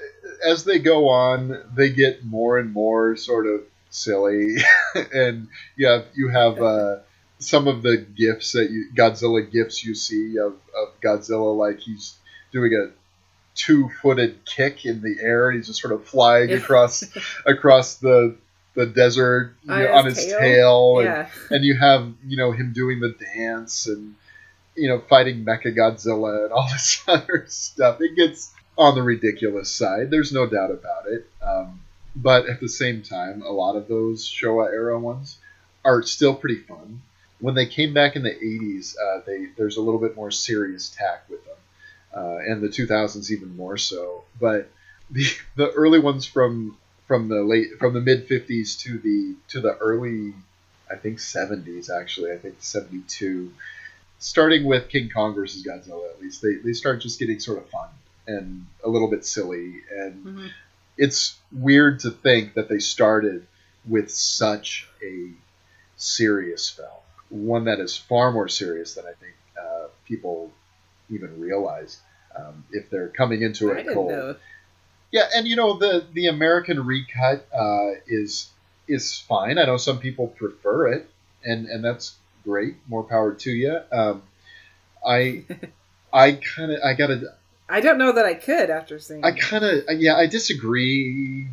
as 0.46 0.64
they 0.64 0.80
go 0.80 1.10
on, 1.10 1.58
they 1.76 1.90
get 1.90 2.24
more 2.26 2.58
and 2.58 2.72
more 2.72 3.16
sort 3.16 3.48
of 3.48 3.62
silly, 3.90 4.58
and 5.14 5.48
you 5.76 5.88
have 5.88 6.06
you 6.16 6.30
have 6.30 6.62
uh, 6.62 6.98
some 7.40 7.68
of 7.68 7.82
the 7.82 7.98
gifs 7.98 8.52
that 8.54 8.70
you 8.72 8.88
Godzilla 8.96 9.50
gifts 9.52 9.84
you 9.84 9.96
see 9.96 10.38
of, 10.38 10.54
of 10.78 11.00
Godzilla, 11.04 11.56
like 11.58 11.80
he's 11.80 12.16
doing 12.52 12.74
a 12.74 12.92
two-footed 13.56 14.46
kick 14.46 14.86
in 14.86 15.02
the 15.02 15.18
air. 15.22 15.52
He's 15.52 15.68
just 15.68 15.82
sort 15.82 15.94
of 15.94 16.06
flying 16.06 16.52
across 16.52 17.04
across 17.46 17.96
the 17.96 18.36
the 18.76 18.86
desert 18.86 19.56
you 19.64 19.74
On 19.74 19.80
know, 19.80 19.88
his 19.88 19.96
on 19.98 20.06
his 20.06 20.26
tail? 20.26 20.40
tail, 20.40 21.00
and, 21.00 21.06
Yeah. 21.06 21.30
and 21.50 21.66
you 21.66 21.78
have 21.78 22.14
you 22.26 22.38
know 22.38 22.52
him 22.52 22.72
doing 22.74 23.00
the 23.00 23.16
dance 23.36 23.88
and 23.88 24.16
you 24.76 24.88
know 24.88 25.02
fighting 25.10 25.44
Mecha 25.44 25.76
Godzilla 25.76 26.44
and 26.46 26.54
all 26.54 26.68
this 26.72 27.04
other 27.08 27.46
stuff. 27.48 27.98
It 28.02 28.16
gets 28.16 28.54
on 28.80 28.96
the 28.96 29.04
ridiculous 29.04 29.70
side. 29.70 30.10
There's 30.10 30.32
no 30.32 30.48
doubt 30.48 30.72
about 30.72 31.06
it. 31.08 31.28
Um, 31.44 31.82
but 32.16 32.48
at 32.48 32.62
the 32.62 32.70
same 32.70 33.04
time, 33.04 33.42
a 33.42 33.52
lot 33.52 33.76
of 33.76 33.90
those 33.90 34.28
Showa 34.28 34.72
era 34.72 34.98
ones 34.98 35.38
are 35.84 36.02
still 36.02 36.34
pretty 36.34 36.62
fun. 36.62 37.02
When 37.42 37.56
they 37.56 37.66
came 37.66 37.94
back 37.94 38.16
in 38.16 38.24
the 38.24 38.32
80s, 38.32 38.96
uh, 38.98 39.22
they 39.26 39.48
there's 39.58 39.78
a 39.78 39.82
little 39.82 40.00
bit 40.00 40.16
more 40.16 40.32
serious 40.32 40.90
tack 40.90 41.26
with 41.30 41.44
them, 41.46 41.56
uh, 42.14 42.38
and 42.38 42.62
the 42.62 42.68
2000s 42.68 43.30
even 43.32 43.56
more 43.56 43.78
so. 43.78 44.24
But 44.40 44.72
the 45.12 45.26
the 45.56 45.70
early 45.72 46.00
ones 46.00 46.26
from 46.26 46.78
from 47.08 47.28
the 47.28 47.44
late 47.44 47.78
from 47.80 47.94
the 47.94 48.02
mid 48.02 48.28
50s 48.28 48.80
to 48.82 48.98
the 48.98 49.36
to 49.50 49.62
the 49.62 49.76
early 49.78 50.34
I 50.92 50.96
think 50.96 51.18
70s 51.18 51.90
actually 51.90 52.32
I 52.32 52.38
think 52.38 52.58
72 52.60 53.52
starting 54.20 54.66
with 54.66 54.90
King 54.90 55.10
Kong 55.10 55.34
versus 55.34 55.64
Godzilla 55.64 56.08
at 56.12 56.22
least 56.22 56.44
they, 56.44 56.56
they 56.56 56.74
start 56.74 57.02
just 57.02 57.18
getting 57.18 57.40
sort 57.40 57.58
of 57.58 57.70
fun 57.70 57.90
and 58.36 58.66
a 58.86 58.90
little 58.90 59.10
bit 59.10 59.26
silly 59.26 59.68
and 60.00 60.14
Mm-hmm. 60.26 60.48
it's 60.98 61.38
weird 61.52 62.00
to 62.02 62.12
think 62.12 62.54
that 62.56 62.68
they 62.70 62.80
started 62.80 63.46
with 63.88 64.12
such 64.12 64.88
a 65.04 65.32
serious 65.98 66.70
film 66.70 66.90
one 67.30 67.66
that 67.66 67.80
is 67.80 67.96
far 67.96 68.32
more 68.32 68.48
serious 68.48 68.96
than 68.96 69.06
I 69.06 69.14
think 69.22 69.36
uh, 69.62 69.88
people 70.06 70.52
even 71.10 71.40
realize 71.40 72.00
um, 72.36 72.64
if 72.72 72.90
they're 72.90 73.10
coming 73.10 73.42
into 73.42 73.70
it 73.72 73.88
cold 73.94 74.12
know. 74.12 74.36
yeah, 75.12 75.28
and 75.36 75.48
you 75.48 75.56
know 75.56 75.78
the 75.78 76.06
the 76.14 76.28
American 76.28 76.86
recut 76.86 77.48
uh, 77.54 77.92
is 78.08 78.50
is 78.88 79.20
fine. 79.20 79.58
I 79.60 79.66
know 79.66 79.78
some 79.78 80.00
people 80.00 80.28
prefer 80.28 80.94
it, 80.94 81.10
and 81.44 81.68
and 81.68 81.84
that's 81.84 82.16
great. 82.44 82.76
More 82.88 83.04
power 83.04 83.34
to 83.34 83.52
you. 83.52 83.80
Um, 83.92 84.24
I 85.06 85.44
I 86.14 86.34
kind 86.34 86.72
of 86.72 86.80
I 86.84 86.94
gotta 86.94 87.36
I 87.70 87.82
don't 87.82 87.98
know 87.98 88.12
that 88.12 88.26
I 88.26 88.34
could 88.34 88.70
after 88.70 89.00
seeing. 89.00 89.24
I 89.24 89.32
kind 89.32 89.64
of 89.64 89.84
yeah 90.00 90.16
I 90.16 90.26
disagree. 90.28 91.48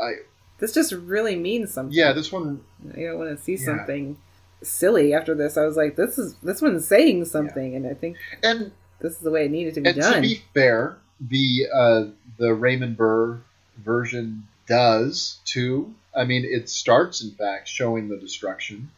I, 0.00 0.04
I 0.04 0.12
this 0.58 0.72
just 0.72 0.92
really 0.92 1.36
means 1.36 1.72
something. 1.72 1.96
yeah 1.96 2.12
this 2.12 2.30
one 2.30 2.62
you 2.96 3.08
don't 3.08 3.18
want 3.18 3.36
to 3.36 3.42
see 3.42 3.56
Yeah. 3.56 3.64
something 3.64 4.16
silly 4.62 5.12
after 5.12 5.34
this. 5.34 5.56
I 5.56 5.64
was 5.64 5.76
like, 5.76 5.96
this 5.96 6.18
is 6.18 6.34
this 6.42 6.62
one's 6.62 6.86
saying 6.86 7.24
something, 7.26 7.74
and 7.74 7.86
I 7.86 7.94
think 7.94 8.16
and 8.42 8.70
this 9.00 9.12
is 9.14 9.18
the 9.18 9.30
way 9.30 9.46
it 9.46 9.50
needed 9.50 9.74
to 9.74 9.80
be 9.80 9.90
and 9.90 10.00
done. 10.00 10.14
to 10.14 10.20
be 10.20 10.42
fair, 10.54 10.96
the 11.20 11.66
uh, 11.72 12.04
the 12.38 12.54
Raymond 12.54 12.96
Burr 12.96 13.40
version 13.84 14.46
does 14.68 15.40
too. 15.44 15.94
I 16.14 16.24
mean, 16.24 16.44
it 16.44 16.68
starts 16.68 17.22
in 17.22 17.32
fact 17.32 17.66
showing 17.68 18.08
the 18.08 18.16
destruction 18.16 18.90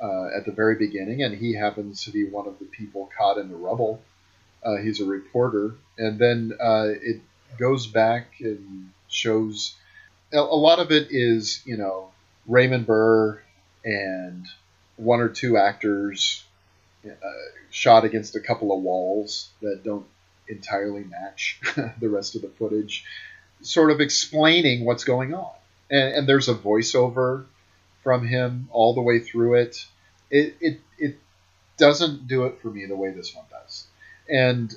uh, 0.00 0.26
at 0.36 0.44
the 0.44 0.52
very 0.52 0.76
beginning, 0.76 1.22
and 1.22 1.36
he 1.36 1.54
happens 1.54 2.04
to 2.04 2.10
be 2.12 2.24
one 2.28 2.46
of 2.46 2.58
the 2.60 2.66
people 2.66 3.10
caught 3.18 3.38
in 3.38 3.48
the 3.48 3.56
rubble. 3.56 4.00
Uh, 4.64 4.76
he's 4.76 5.00
a 5.00 5.04
reporter, 5.04 5.74
and 5.98 6.18
then 6.18 6.52
uh, 6.60 6.88
it 6.88 7.20
goes 7.58 7.86
back 7.86 8.34
and 8.40 8.90
shows 9.08 9.74
a, 10.32 10.38
a 10.38 10.40
lot 10.40 10.78
of 10.78 10.90
it 10.90 11.08
is 11.10 11.62
you 11.64 11.76
know 11.76 12.10
Raymond 12.46 12.86
Burr 12.86 13.40
and 13.84 14.46
one 14.96 15.20
or 15.20 15.28
two 15.28 15.56
actors 15.56 16.44
uh, 17.06 17.10
shot 17.70 18.04
against 18.04 18.36
a 18.36 18.40
couple 18.40 18.76
of 18.76 18.82
walls 18.82 19.50
that 19.60 19.82
don't 19.82 20.06
entirely 20.48 21.04
match 21.04 21.60
the 22.00 22.08
rest 22.08 22.36
of 22.36 22.42
the 22.42 22.48
footage, 22.48 23.04
sort 23.62 23.90
of 23.90 24.00
explaining 24.00 24.84
what's 24.84 25.04
going 25.04 25.34
on. 25.34 25.52
And, 25.90 26.14
and 26.14 26.28
there's 26.28 26.48
a 26.48 26.54
voiceover 26.54 27.46
from 28.02 28.26
him 28.26 28.68
all 28.70 28.94
the 28.94 29.00
way 29.00 29.18
through 29.18 29.54
it. 29.54 29.84
It, 30.30 30.56
it. 30.60 30.80
it 30.98 31.18
doesn't 31.78 32.28
do 32.28 32.44
it 32.44 32.60
for 32.60 32.68
me 32.68 32.86
the 32.86 32.94
way 32.94 33.10
this 33.10 33.34
one 33.34 33.46
does. 33.50 33.86
And 34.28 34.70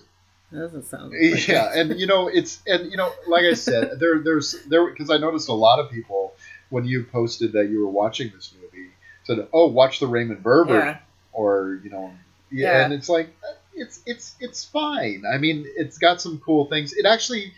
That 0.51 0.59
doesn't 0.59 0.83
sound 0.83 1.13
like 1.31 1.47
yeah, 1.47 1.71
and 1.73 1.99
you 1.99 2.07
know 2.07 2.27
it's 2.27 2.61
and 2.67 2.91
you 2.91 2.97
know 2.97 3.11
like 3.27 3.43
I 3.43 3.53
said 3.53 3.91
there 3.99 4.19
there's 4.19 4.55
there 4.67 4.89
because 4.89 5.09
I 5.09 5.17
noticed 5.17 5.49
a 5.49 5.53
lot 5.53 5.79
of 5.79 5.89
people 5.91 6.33
when 6.69 6.85
you 6.85 7.03
posted 7.03 7.53
that 7.53 7.69
you 7.69 7.81
were 7.81 7.91
watching 7.91 8.31
this 8.35 8.53
movie 8.59 8.89
said 9.23 9.47
oh 9.53 9.67
watch 9.67 9.99
the 9.99 10.07
Raymond 10.07 10.43
Burr 10.43 10.65
Yeah. 10.67 10.97
or 11.33 11.79
you 11.83 11.89
know 11.89 12.13
yeah, 12.51 12.71
Yeah. 12.79 12.85
and 12.85 12.93
it's 12.93 13.09
like 13.09 13.35
it's 13.73 14.01
it's 14.05 14.35
it's 14.39 14.63
fine. 14.63 15.23
I 15.31 15.37
mean 15.37 15.65
it's 15.75 15.97
got 15.97 16.21
some 16.21 16.39
cool 16.39 16.65
things. 16.65 16.93
It 16.93 17.05
actually 17.05 17.53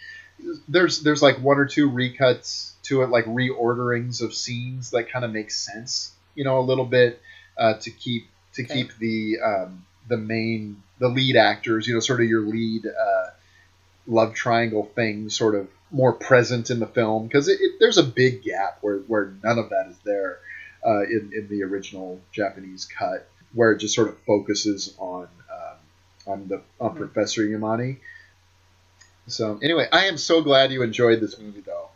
there's 0.67 1.01
there's 1.01 1.21
like 1.21 1.37
one 1.41 1.57
or 1.57 1.65
two 1.65 1.89
recuts 1.89 2.73
to 2.83 3.01
it 3.01 3.09
like 3.09 3.25
reorderings 3.25 4.21
of 4.21 4.33
scenes 4.33 4.91
that 4.91 5.09
kind 5.09 5.25
of 5.25 5.31
make 5.31 5.49
sense 5.51 6.11
you 6.35 6.43
know 6.43 6.59
a 6.59 6.61
little 6.61 6.85
bit 6.85 7.19
uh, 7.57 7.73
to 7.75 7.89
keep 7.91 8.27
to 8.53 8.63
Okay. 8.63 8.73
keep 8.73 8.97
the 8.99 9.37
um, 9.43 9.85
the 10.07 10.17
main 10.17 10.81
the 10.99 11.07
lead 11.09 11.35
actors 11.35 11.87
you 11.87 11.93
know 11.93 11.99
sort 11.99 12.21
of 12.21 12.27
your 12.27 12.41
lead 12.41 12.85
uh, 12.85 13.29
love 14.07 14.33
triangle 14.33 14.83
thing 14.95 15.29
sort 15.29 15.55
of 15.55 15.67
more 15.91 16.13
present 16.13 16.69
in 16.69 16.79
the 16.79 16.87
film 16.87 17.27
because 17.27 17.49
there's 17.79 17.97
a 17.97 18.03
big 18.03 18.43
gap 18.43 18.77
where, 18.81 18.97
where 18.99 19.33
none 19.43 19.57
of 19.57 19.69
that 19.69 19.87
is 19.89 19.97
there 20.03 20.39
uh, 20.85 21.01
in, 21.03 21.31
in 21.35 21.47
the 21.49 21.63
original 21.63 22.19
Japanese 22.31 22.85
cut 22.85 23.27
where 23.53 23.71
it 23.71 23.79
just 23.79 23.95
sort 23.95 24.09
of 24.09 24.17
focuses 24.19 24.93
on 24.97 25.23
um, 25.51 25.77
on 26.33 26.47
the 26.47 26.61
on 26.79 26.91
Mhm. 26.93 26.97
Professor 26.97 27.41
Yamane. 27.43 27.97
So 29.27 29.59
anyway, 29.61 29.87
I 29.91 30.05
am 30.05 30.17
so 30.17 30.41
glad 30.41 30.71
you 30.71 30.83
enjoyed 30.83 31.19
this 31.19 31.37
movie 31.39 31.61
though, 31.61 31.89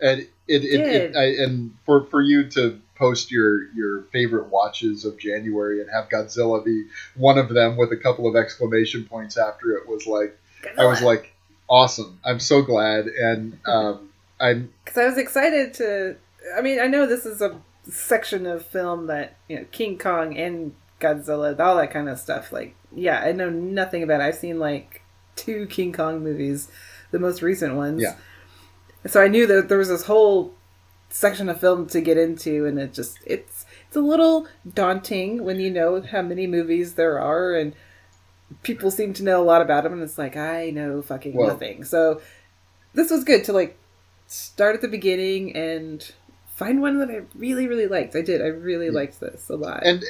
and 0.00 0.20
it 0.20 0.64
it, 0.64 0.80
it. 0.80 1.16
I, 1.16 1.42
and 1.42 1.76
for 1.84 2.04
for 2.06 2.20
you 2.20 2.48
to 2.50 2.80
post 2.96 3.30
your 3.30 3.70
your 3.72 4.02
favorite 4.12 4.48
watches 4.48 5.04
of 5.04 5.18
January 5.18 5.80
and 5.80 5.90
have 5.90 6.08
Godzilla 6.08 6.64
be 6.64 6.84
one 7.14 7.38
of 7.38 7.48
them 7.48 7.76
with 7.76 7.92
a 7.92 7.96
couple 7.96 8.26
of 8.26 8.36
exclamation 8.36 9.04
points 9.04 9.36
after 9.36 9.72
it 9.72 9.88
was 9.88 10.06
like 10.06 10.38
I 10.78 10.86
was 10.86 11.02
like 11.02 11.32
awesome. 11.68 12.20
I'm 12.24 12.40
so 12.40 12.62
glad 12.62 13.06
and 13.06 13.58
um, 13.66 14.10
I'm 14.40 14.72
because 14.84 14.98
I 14.98 15.06
was 15.06 15.18
excited 15.18 15.74
to. 15.74 16.16
I 16.56 16.60
mean, 16.60 16.80
I 16.80 16.86
know 16.86 17.06
this 17.06 17.26
is 17.26 17.42
a 17.42 17.60
section 17.88 18.46
of 18.46 18.64
film 18.64 19.06
that 19.06 19.36
you 19.48 19.56
know 19.56 19.64
King 19.72 19.98
Kong 19.98 20.36
and 20.36 20.74
Godzilla, 21.00 21.58
all 21.58 21.76
that 21.76 21.90
kind 21.90 22.08
of 22.08 22.18
stuff. 22.18 22.52
Like, 22.52 22.74
yeah, 22.94 23.20
I 23.20 23.32
know 23.32 23.50
nothing 23.50 24.02
about. 24.02 24.20
It. 24.20 24.24
I've 24.24 24.36
seen 24.36 24.58
like 24.58 25.02
two 25.34 25.66
King 25.66 25.92
Kong 25.92 26.22
movies, 26.22 26.68
the 27.10 27.18
most 27.18 27.42
recent 27.42 27.74
ones. 27.74 28.02
Yeah. 28.02 28.16
So 29.04 29.22
I 29.22 29.28
knew 29.28 29.46
that 29.46 29.68
there 29.68 29.78
was 29.78 29.88
this 29.88 30.04
whole 30.04 30.54
section 31.08 31.48
of 31.48 31.60
film 31.60 31.86
to 31.88 32.00
get 32.00 32.18
into, 32.18 32.66
and 32.66 32.78
it 32.78 32.92
just 32.92 33.18
it's 33.24 33.64
it's 33.86 33.96
a 33.96 34.00
little 34.00 34.48
daunting 34.74 35.44
when 35.44 35.60
you 35.60 35.70
know 35.70 36.00
how 36.02 36.22
many 36.22 36.46
movies 36.46 36.94
there 36.94 37.20
are 37.20 37.54
and 37.54 37.74
people 38.62 38.90
seem 38.90 39.12
to 39.14 39.22
know 39.24 39.42
a 39.42 39.44
lot 39.44 39.62
about 39.62 39.84
them, 39.84 39.92
and 39.92 40.02
it's 40.02 40.18
like 40.18 40.36
I 40.36 40.70
know 40.70 41.02
fucking 41.02 41.34
Well- 41.34 41.48
nothing. 41.48 41.84
So 41.84 42.20
this 42.94 43.10
was 43.10 43.24
good 43.24 43.44
to 43.44 43.52
like 43.52 43.76
start 44.26 44.74
at 44.74 44.80
the 44.80 44.88
beginning 44.88 45.54
and 45.54 46.10
find 46.56 46.80
one 46.80 46.98
that 46.98 47.10
I 47.10 47.22
really 47.36 47.68
really 47.68 47.86
liked. 47.86 48.16
I 48.16 48.22
did. 48.22 48.42
I 48.42 48.46
really 48.46 48.90
liked 48.90 49.20
this 49.20 49.48
a 49.48 49.56
lot, 49.56 49.84
and 49.84 50.02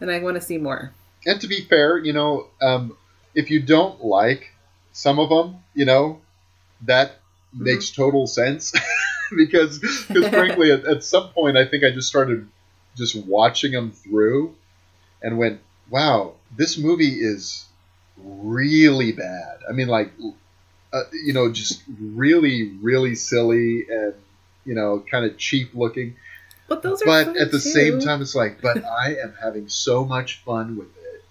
and 0.00 0.10
I 0.10 0.18
want 0.18 0.34
to 0.36 0.40
see 0.42 0.58
more. 0.58 0.92
and 1.24 1.40
to 1.40 1.46
be 1.46 1.60
fair, 1.62 1.96
you 1.98 2.12
know, 2.12 2.48
um, 2.60 2.96
if 3.34 3.48
you 3.50 3.62
don't 3.62 4.04
like 4.04 4.50
some 4.90 5.18
of 5.20 5.28
them, 5.30 5.62
you 5.72 5.84
know, 5.86 6.20
that 6.84 7.20
makes 7.54 7.90
total 7.90 8.26
sense 8.26 8.72
because 9.36 9.78
because 9.78 10.28
frankly, 10.28 10.72
at, 10.72 10.84
at 10.84 11.04
some 11.04 11.30
point, 11.30 11.56
I 11.56 11.66
think 11.66 11.84
I 11.84 11.90
just 11.90 12.08
started 12.08 12.48
just 12.96 13.16
watching 13.26 13.72
them 13.72 13.90
through 13.92 14.54
and 15.22 15.38
went, 15.38 15.60
"Wow, 15.90 16.34
this 16.56 16.78
movie 16.78 17.20
is 17.20 17.66
really 18.16 19.12
bad." 19.12 19.58
I 19.68 19.72
mean, 19.72 19.88
like, 19.88 20.12
uh, 20.92 21.02
you 21.24 21.32
know, 21.32 21.50
just 21.52 21.82
really, 22.00 22.72
really 22.80 23.14
silly 23.14 23.86
and 23.88 24.14
you 24.64 24.74
know, 24.74 25.04
kind 25.10 25.24
of 25.24 25.36
cheap 25.38 25.74
looking 25.74 26.14
But 26.68 26.82
those 26.82 27.02
are 27.02 27.06
but 27.06 27.28
at 27.36 27.50
the 27.50 27.58
too. 27.60 27.70
same 27.70 28.00
time 28.00 28.22
it's 28.22 28.34
like 28.34 28.60
but 28.62 28.84
i 29.02 29.16
am 29.16 29.34
having 29.42 29.68
so 29.68 30.04
much 30.04 30.40
fun 30.44 30.76
with 30.76 30.86
it 30.96 31.24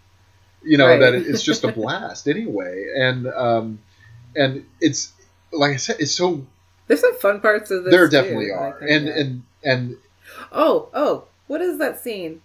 you 0.64 0.78
know 0.78 0.88
Right. 0.88 1.00
that 1.00 1.14
it's 1.14 1.42
just 1.42 1.64
a 1.64 1.70
blast 1.72 2.28
anyway 2.28 2.88
and 2.96 3.28
um 3.28 3.80
and 4.36 4.66
it's 4.82 5.14
like 5.52 5.74
i 5.74 5.78
said 5.78 5.97
it's 5.99 6.14
so 6.16 6.45
there's 6.88 7.02
some 7.02 7.18
fun 7.20 7.39
parts 7.39 7.72
of 7.72 7.84
this. 7.84 7.91
there 7.91 8.08
definitely 8.10 8.52
I 8.52 8.56
are 8.58 8.78
and 8.80 9.08
and 9.08 9.43
and 9.64 9.97
Oh, 10.52 10.89
oh, 10.93 11.26
what 11.47 11.62
is 11.62 11.78
that 11.80 11.99
scene? 11.99 12.41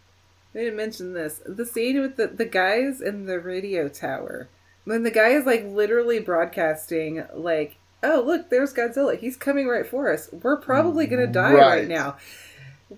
I 0.54 0.58
didn't 0.58 0.76
mention 0.76 1.12
this. 1.12 1.40
The 1.44 1.66
scene 1.66 2.00
with 2.00 2.16
the, 2.16 2.28
the 2.28 2.44
guys 2.44 3.00
in 3.00 3.26
the 3.26 3.38
radio 3.38 3.88
tower. 3.88 4.48
When 4.84 5.02
the 5.02 5.10
guy 5.10 5.28
is 5.28 5.44
like 5.46 5.64
literally 5.64 6.18
broadcasting, 6.20 7.24
like, 7.34 7.76
oh, 8.02 8.22
look, 8.24 8.50
there's 8.50 8.72
Godzilla. 8.72 9.18
He's 9.18 9.36
coming 9.36 9.66
right 9.66 9.86
for 9.86 10.12
us. 10.12 10.28
We're 10.32 10.56
probably 10.56 11.06
going 11.06 11.22
to 11.22 11.28
mm, 11.28 11.32
die 11.32 11.52
right. 11.52 11.78
Right. 11.80 11.88
now. 11.88 12.16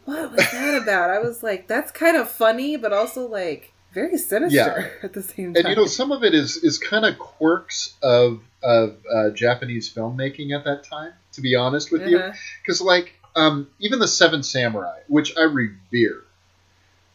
What 0.04 0.32
was 0.32 0.50
that 0.52 0.82
about? 0.82 1.11
I 1.11 1.18
was 1.18 1.42
like, 1.42 1.66
that's 1.66 1.90
kind 1.90 2.16
of 2.16 2.28
funny, 2.28 2.76
but 2.76 2.92
also 2.92 3.26
like 3.26 3.72
very 3.92 4.18
sinister 4.18 4.56
Yeah. 4.56 4.88
at 5.02 5.14
the 5.14 5.22
same 5.22 5.54
time. 5.54 5.64
and 5.64 5.68
you 5.70 5.76
know 5.76 5.86
some 5.86 6.12
of 6.12 6.22
it 6.24 6.34
is 6.34 6.59
is 6.59 6.78
kind 6.78 7.06
of 7.06 7.18
quirks 7.18 7.94
of 8.02 8.40
of 8.62 8.96
uh, 9.14 9.30
japanese 9.30 9.92
filmmaking 9.92 10.56
at 10.56 10.64
that 10.64 10.82
time 10.84 11.12
to 11.32 11.40
be 11.40 11.54
honest 11.54 11.92
with 11.92 12.06
you 12.06 12.18
Uh-huh. 12.18 12.32
because 12.62 12.80
like 12.80 13.14
um, 13.36 13.68
even 13.78 14.00
the 14.00 14.09
Seven 14.09 14.42
Samurai, 14.42 14.98
which 15.06 15.36
I 15.38 15.42
revere, 15.42 16.24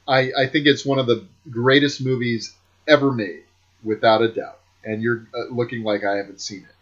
I 0.07 0.31
I 0.37 0.47
think 0.47 0.67
it's 0.67 0.85
one 0.85 0.99
of 0.99 1.07
the 1.07 1.25
greatest 1.49 2.01
movies 2.03 2.53
ever 2.87 3.11
made, 3.11 3.43
without 3.83 4.21
a 4.21 4.29
doubt. 4.29 4.59
And 4.83 5.01
you're 5.01 5.27
uh, 5.33 5.45
looking 5.53 5.83
like 5.83 6.03
I 6.03 6.17
haven't 6.17 6.41
seen 6.41 6.59
it. 6.59 6.75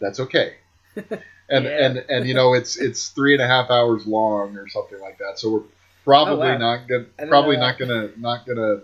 That's 0.00 0.20
okay. 0.20 0.54
And 1.50 1.66
Yeah. 1.66 1.86
and 1.86 1.98
and 2.08 2.26
you 2.26 2.34
know 2.34 2.54
it's 2.54 2.78
it's 2.78 3.10
three 3.10 3.34
and 3.34 3.42
a 3.42 3.46
half 3.46 3.70
hours 3.70 4.06
long 4.06 4.56
or 4.56 4.66
something 4.68 4.98
like 5.00 5.18
that. 5.18 5.38
So 5.38 5.50
we're 5.52 5.62
probably 6.04 6.48
Oh, 6.48 6.52
wow. 6.52 6.58
not 6.58 6.88
gonna 6.88 7.04
probably 7.28 7.56
not 7.58 7.78
gonna 7.78 8.10
not 8.16 8.46
gonna 8.46 8.80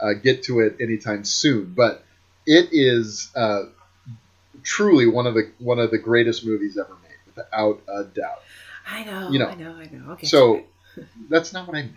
uh, 0.00 0.12
get 0.22 0.44
to 0.44 0.60
it 0.60 0.76
anytime 0.80 1.24
soon. 1.24 1.74
But 1.74 2.04
it 2.46 2.68
is 2.72 3.30
uh, 3.34 3.64
truly 4.62 5.06
one 5.06 5.26
of 5.26 5.34
the 5.34 5.50
one 5.58 5.78
of 5.78 5.90
the 5.90 5.98
greatest 5.98 6.44
movies 6.44 6.78
ever 6.78 6.96
made, 7.02 7.34
without 7.34 7.82
a 7.88 8.04
doubt. 8.04 8.42
I 8.86 9.04
know, 9.04 9.30
you 9.30 9.38
know, 9.38 9.48
I 9.48 9.54
know, 9.54 9.72
I 9.72 9.88
know. 9.90 10.12
Okay. 10.12 10.26
So 10.26 10.62
that's 11.28 11.52
not 11.52 11.66
what 11.66 11.76
I 11.76 11.82
meant. 11.82 11.94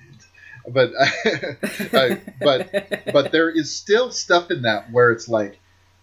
But 0.68 0.92
I, 1.00 2.22
but 2.40 3.12
but 3.14 3.32
there 3.32 3.50
is 3.50 3.74
still 3.74 4.12
stuff 4.12 4.52
in 4.52 4.64
that 4.64 4.92
where 4.92 5.12
it's 5.12 5.28
like 5.28 5.60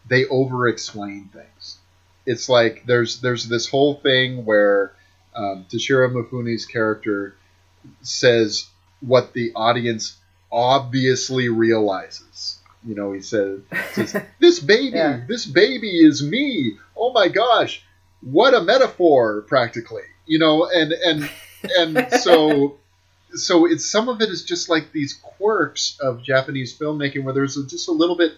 they 0.08 0.26
over 0.26 0.68
explain 0.68 1.30
things. 1.32 1.78
It's 2.24 2.48
like 2.48 2.84
there's 2.86 3.20
there's 3.20 3.48
this 3.48 3.68
whole 3.68 3.94
thing 3.94 4.44
where 4.44 4.92
um, 5.34 5.66
Toshiro 5.68 6.10
Mifune's 6.10 6.66
character 6.66 7.36
says 8.00 8.66
what 9.00 9.32
the 9.32 9.52
audience 9.54 10.16
obviously 10.50 11.48
realizes. 11.48 12.55
You 12.86 12.94
know, 12.94 13.12
he 13.12 13.20
says, 13.20 13.60
says, 13.92 14.16
"This 14.40 14.60
baby, 14.60 14.96
Yeah. 14.96 15.20
this 15.26 15.44
baby 15.46 15.88
is 15.98 16.22
me. 16.22 16.76
Oh 16.96 17.12
my 17.12 17.28
gosh, 17.28 17.82
what 18.20 18.54
a 18.54 18.60
metaphor!" 18.62 19.42
Practically, 19.42 20.04
you 20.26 20.38
know, 20.38 20.68
and 20.68 20.92
and 20.92 21.30
and 21.78 22.12
so 22.22 22.76
so 23.34 23.66
it's 23.66 23.84
some 23.90 24.08
of 24.08 24.20
it 24.22 24.28
is 24.28 24.44
just 24.44 24.68
like 24.68 24.92
these 24.92 25.14
quirks 25.22 25.98
of 26.00 26.22
Japanese 26.22 26.76
filmmaking 26.78 27.24
where 27.24 27.34
there's 27.34 27.56
just 27.66 27.88
a 27.88 27.92
little 27.92 28.16
bit 28.16 28.32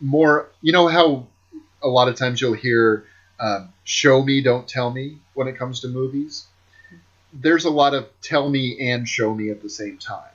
more. 0.00 0.48
You 0.62 0.72
know 0.72 0.88
how 0.88 1.26
a 1.82 1.88
lot 1.88 2.08
of 2.08 2.14
times 2.16 2.40
you'll 2.40 2.54
hear 2.54 3.04
um, 3.38 3.72
"show 3.84 4.22
me, 4.22 4.40
don't 4.42 4.66
tell 4.66 4.90
me" 4.90 5.18
when 5.34 5.48
it 5.48 5.58
comes 5.58 5.80
to 5.80 5.88
movies. 5.88 6.46
There's 7.34 7.64
a 7.64 7.70
lot 7.70 7.94
of 7.94 8.08
tell 8.20 8.48
me 8.48 8.90
and 8.90 9.08
show 9.08 9.34
me 9.34 9.50
at 9.50 9.62
the 9.62 9.70
same 9.70 9.98
time 9.98 10.30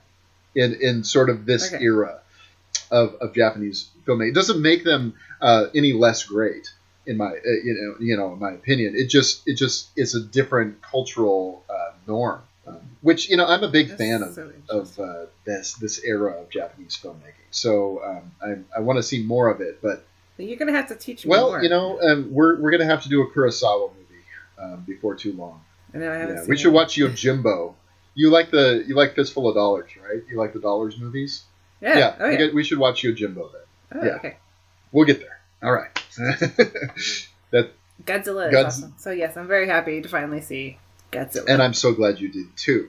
in 0.54 0.74
in 0.80 1.02
sort 1.04 1.28
of 1.30 1.44
this 1.46 1.72
Okay. 1.72 1.82
era 1.84 2.20
of, 2.90 3.14
of 3.20 3.34
Japanese 3.34 3.90
filmmaking. 4.06 4.30
It 4.30 4.34
doesn't 4.34 4.60
make 4.62 4.84
them 4.84 5.14
uh, 5.40 5.66
any 5.74 5.92
less 5.92 6.24
great 6.24 6.72
in 7.06 7.16
my 7.16 7.26
uh, 7.26 7.50
you 7.64 7.74
know 7.74 8.04
you 8.04 8.16
know 8.16 8.32
in 8.34 8.38
my 8.38 8.52
opinion. 8.52 8.94
It 8.96 9.08
just 9.08 9.46
it 9.46 9.54
just 9.54 9.88
is 9.96 10.14
a 10.14 10.20
different 10.20 10.82
cultural 10.82 11.64
uh, 11.70 11.92
norm. 12.06 12.42
Um, 12.66 12.80
which 13.00 13.30
you 13.30 13.36
know 13.38 13.46
I'm 13.46 13.62
a 13.62 13.68
big 13.68 13.88
That's 13.88 14.00
fan 14.00 14.22
of 14.22 14.34
so 14.34 14.52
of 14.68 14.98
uh, 15.00 15.26
this 15.46 15.74
this 15.74 16.02
era 16.04 16.32
of 16.40 16.50
Japanese 16.50 16.98
filmmaking. 17.02 17.48
So 17.50 18.02
um, 18.04 18.32
I 18.42 18.78
I 18.78 18.80
want 18.80 18.98
to 18.98 19.02
see 19.02 19.22
more 19.22 19.48
of 19.48 19.60
it, 19.62 19.80
but 19.80 20.04
You're 20.36 20.58
gonna 20.58 20.72
have 20.72 20.88
to 20.88 20.94
teach 20.94 21.24
me 21.24 21.30
Well, 21.30 21.50
more. 21.50 21.62
you 21.62 21.70
know, 21.70 21.98
um, 22.02 22.28
we're 22.30 22.60
we're 22.60 22.70
gonna 22.70 22.84
have 22.84 23.02
to 23.04 23.08
do 23.08 23.22
a 23.22 23.30
Kurosawa 23.30 23.90
movie 23.94 24.22
um, 24.60 24.84
before 24.86 25.14
too 25.14 25.32
long. 25.32 25.62
I 25.94 25.98
know 25.98 26.12
I 26.12 26.16
haven't 26.16 26.36
Yeah, 26.36 26.44
we 26.46 26.58
should 26.58 26.68
it. 26.68 26.74
watch 26.74 26.96
Yojimbo. 26.96 27.74
You 28.14 28.30
like 28.30 28.50
the 28.50 28.84
you 28.86 28.94
like 28.94 29.14
Fistful 29.14 29.48
of 29.48 29.54
Dollars, 29.54 29.90
right? 30.02 30.22
You 30.28 30.36
like 30.36 30.52
the 30.52 30.60
Dollars 30.60 30.98
movies? 30.98 31.44
Yeah. 31.80 32.16
Oh, 32.18 32.28
we, 32.28 32.38
yeah. 32.38 32.52
we 32.52 32.64
should 32.64 32.78
watch 32.78 33.02
Yojimbo 33.02 33.52
then. 33.52 33.62
Oh, 33.92 34.04
yeah. 34.04 34.12
Okay. 34.14 34.36
We'll 34.92 35.06
get 35.06 35.20
there. 35.20 35.40
All 35.62 35.72
right. 35.72 35.94
that 37.50 37.70
Godzilla 38.04 38.48
is 38.48 38.54
Godz- 38.54 38.66
awesome. 38.66 38.94
So 38.98 39.10
yes, 39.10 39.36
I'm 39.36 39.48
very 39.48 39.66
happy 39.66 40.00
to 40.00 40.08
finally 40.08 40.40
see 40.40 40.78
Godzilla. 41.12 41.44
and 41.48 41.62
I'm 41.62 41.74
so 41.74 41.92
glad 41.92 42.20
you 42.20 42.28
did 42.28 42.56
too. 42.56 42.88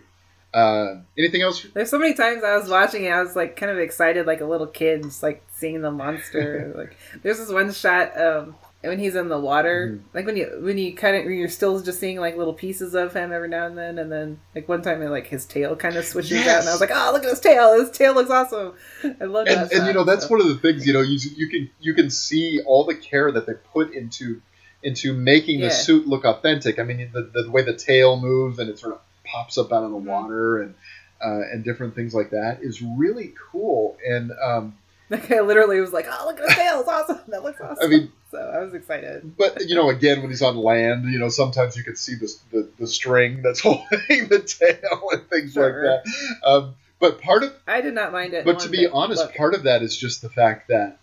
Uh, 0.53 1.01
anything 1.17 1.41
else? 1.41 1.65
There's 1.73 1.91
so 1.91 1.99
many 1.99 2.15
times 2.15 2.43
I 2.43 2.55
was 2.57 2.69
watching 2.69 3.05
it, 3.05 3.11
I 3.11 3.21
was 3.21 3.35
like 3.35 3.55
kind 3.55 3.71
of 3.71 3.77
excited, 3.77 4.25
like 4.25 4.41
a 4.41 4.45
little 4.45 4.67
kid, 4.67 5.03
just 5.03 5.21
like 5.21 5.43
seeing 5.51 5.81
the 5.81 5.91
monster. 5.91 6.73
like 6.77 6.97
there's 7.21 7.37
this 7.37 7.51
one 7.51 7.71
shot 7.71 8.19
um, 8.19 8.55
when 8.81 8.97
he's 8.99 9.15
in 9.15 9.27
the 9.27 9.39
water, 9.39 9.87
Mm-hmm. 9.99 10.17
like 10.17 10.25
when 10.25 10.37
you 10.37 10.59
when 10.61 10.77
you 10.77 10.95
kind 10.95 11.15
of 11.17 11.25
you're 11.25 11.49
still 11.49 11.81
just 11.81 11.99
seeing 11.99 12.19
like 12.19 12.37
little 12.37 12.53
pieces 12.53 12.93
of 12.95 13.13
him 13.13 13.31
every 13.33 13.49
now 13.49 13.65
and 13.65 13.77
then, 13.77 13.99
and 13.99 14.11
then 14.11 14.39
like 14.55 14.69
one 14.69 14.81
time 14.81 15.01
like 15.03 15.27
his 15.27 15.45
tail 15.45 15.75
kind 15.75 15.95
of 15.97 16.05
switches 16.05 16.47
out, 16.47 16.59
and 16.61 16.69
I 16.69 16.71
was 16.71 16.79
like, 16.81 16.91
oh 16.93 17.09
look 17.13 17.23
at 17.23 17.29
his 17.29 17.39
tail, 17.41 17.77
his 17.79 17.91
tail 17.91 18.13
looks 18.13 18.29
awesome. 18.31 18.73
I 19.19 19.25
love 19.25 19.47
that. 19.47 19.63
and, 19.63 19.71
and 19.71 19.87
you 19.87 19.93
know 19.93 20.03
that's 20.05 20.23
so. 20.27 20.29
one 20.31 20.41
of 20.41 20.47
the 20.47 20.55
things 20.57 20.87
you 20.87 20.93
know 20.93 21.01
you 21.01 21.19
you 21.35 21.49
can 21.49 21.69
you 21.81 21.93
can 21.93 22.09
see 22.09 22.61
all 22.65 22.85
the 22.85 22.95
care 22.95 23.31
that 23.31 23.45
they 23.45 23.53
put 23.73 23.93
into 23.93 24.41
into 24.81 25.13
making 25.13 25.59
Yeah. 25.59 25.67
the 25.67 25.71
suit 25.73 26.07
look 26.07 26.23
authentic. 26.23 26.79
I 26.79 26.83
mean 26.83 27.09
the, 27.11 27.23
the 27.43 27.51
way 27.51 27.63
the 27.63 27.73
tail 27.75 28.17
moves 28.19 28.59
and 28.59 28.69
it 28.69 28.79
sort 28.79 28.93
of 28.93 29.01
pops 29.25 29.57
up 29.57 29.73
out 29.73 29.83
of 29.83 29.91
the 29.91 29.97
Mm-hmm. 29.97 30.07
water 30.07 30.61
and 30.61 30.75
uh, 31.21 31.41
and 31.51 31.65
different 31.65 31.95
things 31.95 32.13
like 32.13 32.29
that 32.29 32.59
is 32.61 32.81
really 32.81 33.33
cool. 33.51 33.97
And 34.07 34.31
um, 34.41 34.77
Like 35.11 35.31
I 35.31 35.39
literally 35.41 35.79
was 35.81 35.91
like, 35.91 36.05
oh 36.09 36.25
look 36.27 36.39
at 36.39 36.47
the 36.49 36.53
tail, 36.53 36.79
it's 36.81 36.89
awesome. 36.89 37.19
That 37.29 37.43
looks 37.43 37.59
awesome. 37.59 37.83
I 37.83 37.87
mean, 37.87 38.11
so 38.31 38.37
I 38.37 38.63
was 38.63 38.73
excited. 38.75 39.35
but 39.37 39.61
you 39.67 39.73
know, 39.75 39.89
again, 39.89 40.21
when 40.21 40.29
he's 40.29 40.41
on 40.43 40.55
land, 40.57 41.05
you 41.11 41.17
know, 41.17 41.29
sometimes 41.29 41.75
you 41.75 41.83
can 41.83 41.95
see 41.95 42.15
the 42.15 42.31
the, 42.51 42.69
the 42.79 42.87
string 42.87 43.41
that's 43.41 43.59
holding 43.67 44.27
the 44.29 44.39
tail 44.45 45.09
and 45.11 45.27
things 45.29 45.53
Sure. 45.53 45.93
like 45.93 46.03
that. 46.03 46.47
Um, 46.47 46.75
but 46.99 47.21
part 47.21 47.43
of 47.43 47.53
I 47.67 47.81
did 47.81 47.93
not 47.95 48.11
mind 48.11 48.33
it. 48.33 48.45
but 48.45 48.59
to 48.59 48.69
be 48.69 48.85
honest, 48.87 49.21
Look, 49.23 49.35
part 49.35 49.53
of 49.55 49.63
that 49.63 49.81
is 49.81 49.97
just 49.97 50.21
the 50.21 50.29
fact 50.29 50.67
that 50.67 50.97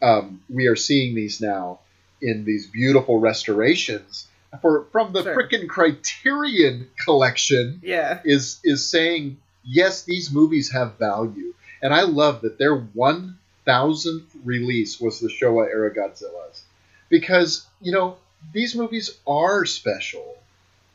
um, 0.00 0.40
we 0.48 0.66
are 0.68 0.76
seeing 0.76 1.14
these 1.14 1.40
now 1.40 1.80
in 2.22 2.44
these 2.44 2.66
beautiful 2.66 3.18
restorations 3.18 4.26
for 4.62 4.84
from 4.92 5.12
the 5.12 5.22
Sure. 5.22 5.36
frickin' 5.36 5.68
Criterion 5.68 6.88
collection 7.04 7.80
yeah, 7.82 8.20
is 8.24 8.60
is 8.64 8.88
saying 8.88 9.36
yes, 9.64 10.02
these 10.04 10.30
movies 10.30 10.70
have 10.72 10.96
value, 10.98 11.52
and 11.84 11.94
I 11.94 12.02
love 12.02 12.40
that 12.40 12.58
their 12.58 12.74
one 12.74 13.38
thousandth 13.64 14.34
release 14.44 14.98
was 15.00 15.20
the 15.20 15.28
Showa 15.28 15.68
era 15.68 15.94
Godzillas 15.94 16.62
because 17.10 17.66
you 17.80 17.92
know 17.92 18.16
these 18.52 18.74
movies 18.74 19.16
are 19.26 19.64
special, 19.66 20.36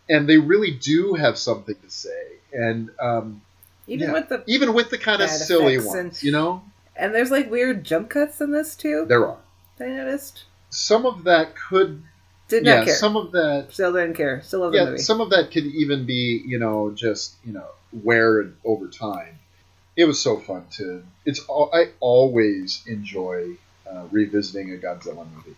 and 0.10 0.28
they 0.28 0.38
really 0.38 0.72
do 0.72 1.14
have 1.14 1.38
something 1.38 1.76
to 1.76 1.90
say, 1.90 2.24
and 2.52 2.90
um, 3.00 3.42
even 3.88 4.08
yeah. 4.10 4.14
with 4.14 4.30
the 4.30 4.44
even 4.48 4.74
with 4.74 4.90
the 4.90 4.98
kind 4.98 5.22
of 5.22 5.30
silly 5.30 5.78
ones, 5.78 5.94
and- 5.96 6.24
you 6.24 6.32
know, 6.32 6.62
and 6.96 7.14
there's 7.16 7.32
like 7.32 7.50
weird 7.50 7.84
jump 7.86 8.10
cuts 8.10 8.42
in 8.42 8.52
this 8.52 8.76
too. 8.76 9.06
there 9.08 9.26
are 9.26 9.38
I 9.80 9.86
noticed. 9.86 10.44
some 10.72 11.06
of 11.06 11.24
that 11.24 11.56
could 11.56 12.04
Did 12.50 12.66
yeah 12.66 12.78
not 12.80 12.86
care. 12.86 12.96
some 12.96 13.16
of 13.16 13.32
that 13.32 13.68
Still 13.72 13.94
didn't 13.94 14.16
care. 14.16 14.42
Still 14.42 14.60
love 14.62 14.72
the 14.74 14.78
yeah 14.80 14.86
movie. 14.86 14.98
some 14.98 15.22
of 15.22 15.30
that 15.30 15.52
could 15.52 15.66
even 15.66 16.06
be 16.06 16.44
you 16.46 16.60
know 16.60 16.92
just 16.92 17.36
you 17.46 17.54
know 17.54 17.68
wear 17.94 18.52
over 18.66 18.88
time 18.88 19.39
it 20.00 20.06
was 20.06 20.20
so 20.22 20.38
fun 20.38 20.64
to 20.72 21.04
it's 21.26 21.42
all 21.48 21.70
i 21.74 21.90
always 22.00 22.82
enjoy 22.88 23.52
uh, 23.92 24.06
revisiting 24.12 24.74
a 24.74 24.78
godzilla 24.78 25.28
movie 25.36 25.56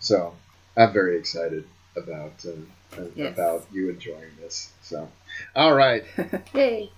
so 0.00 0.34
i'm 0.76 0.92
very 0.92 1.16
excited 1.16 1.64
about 1.96 2.32
uh, 2.46 2.50
Yes. 3.14 3.32
about 3.32 3.64
you 3.72 3.88
enjoying 3.88 4.32
this 4.40 4.70
so 4.82 5.08
all 5.56 5.72
right 5.74 6.04
Yay! 6.54 6.90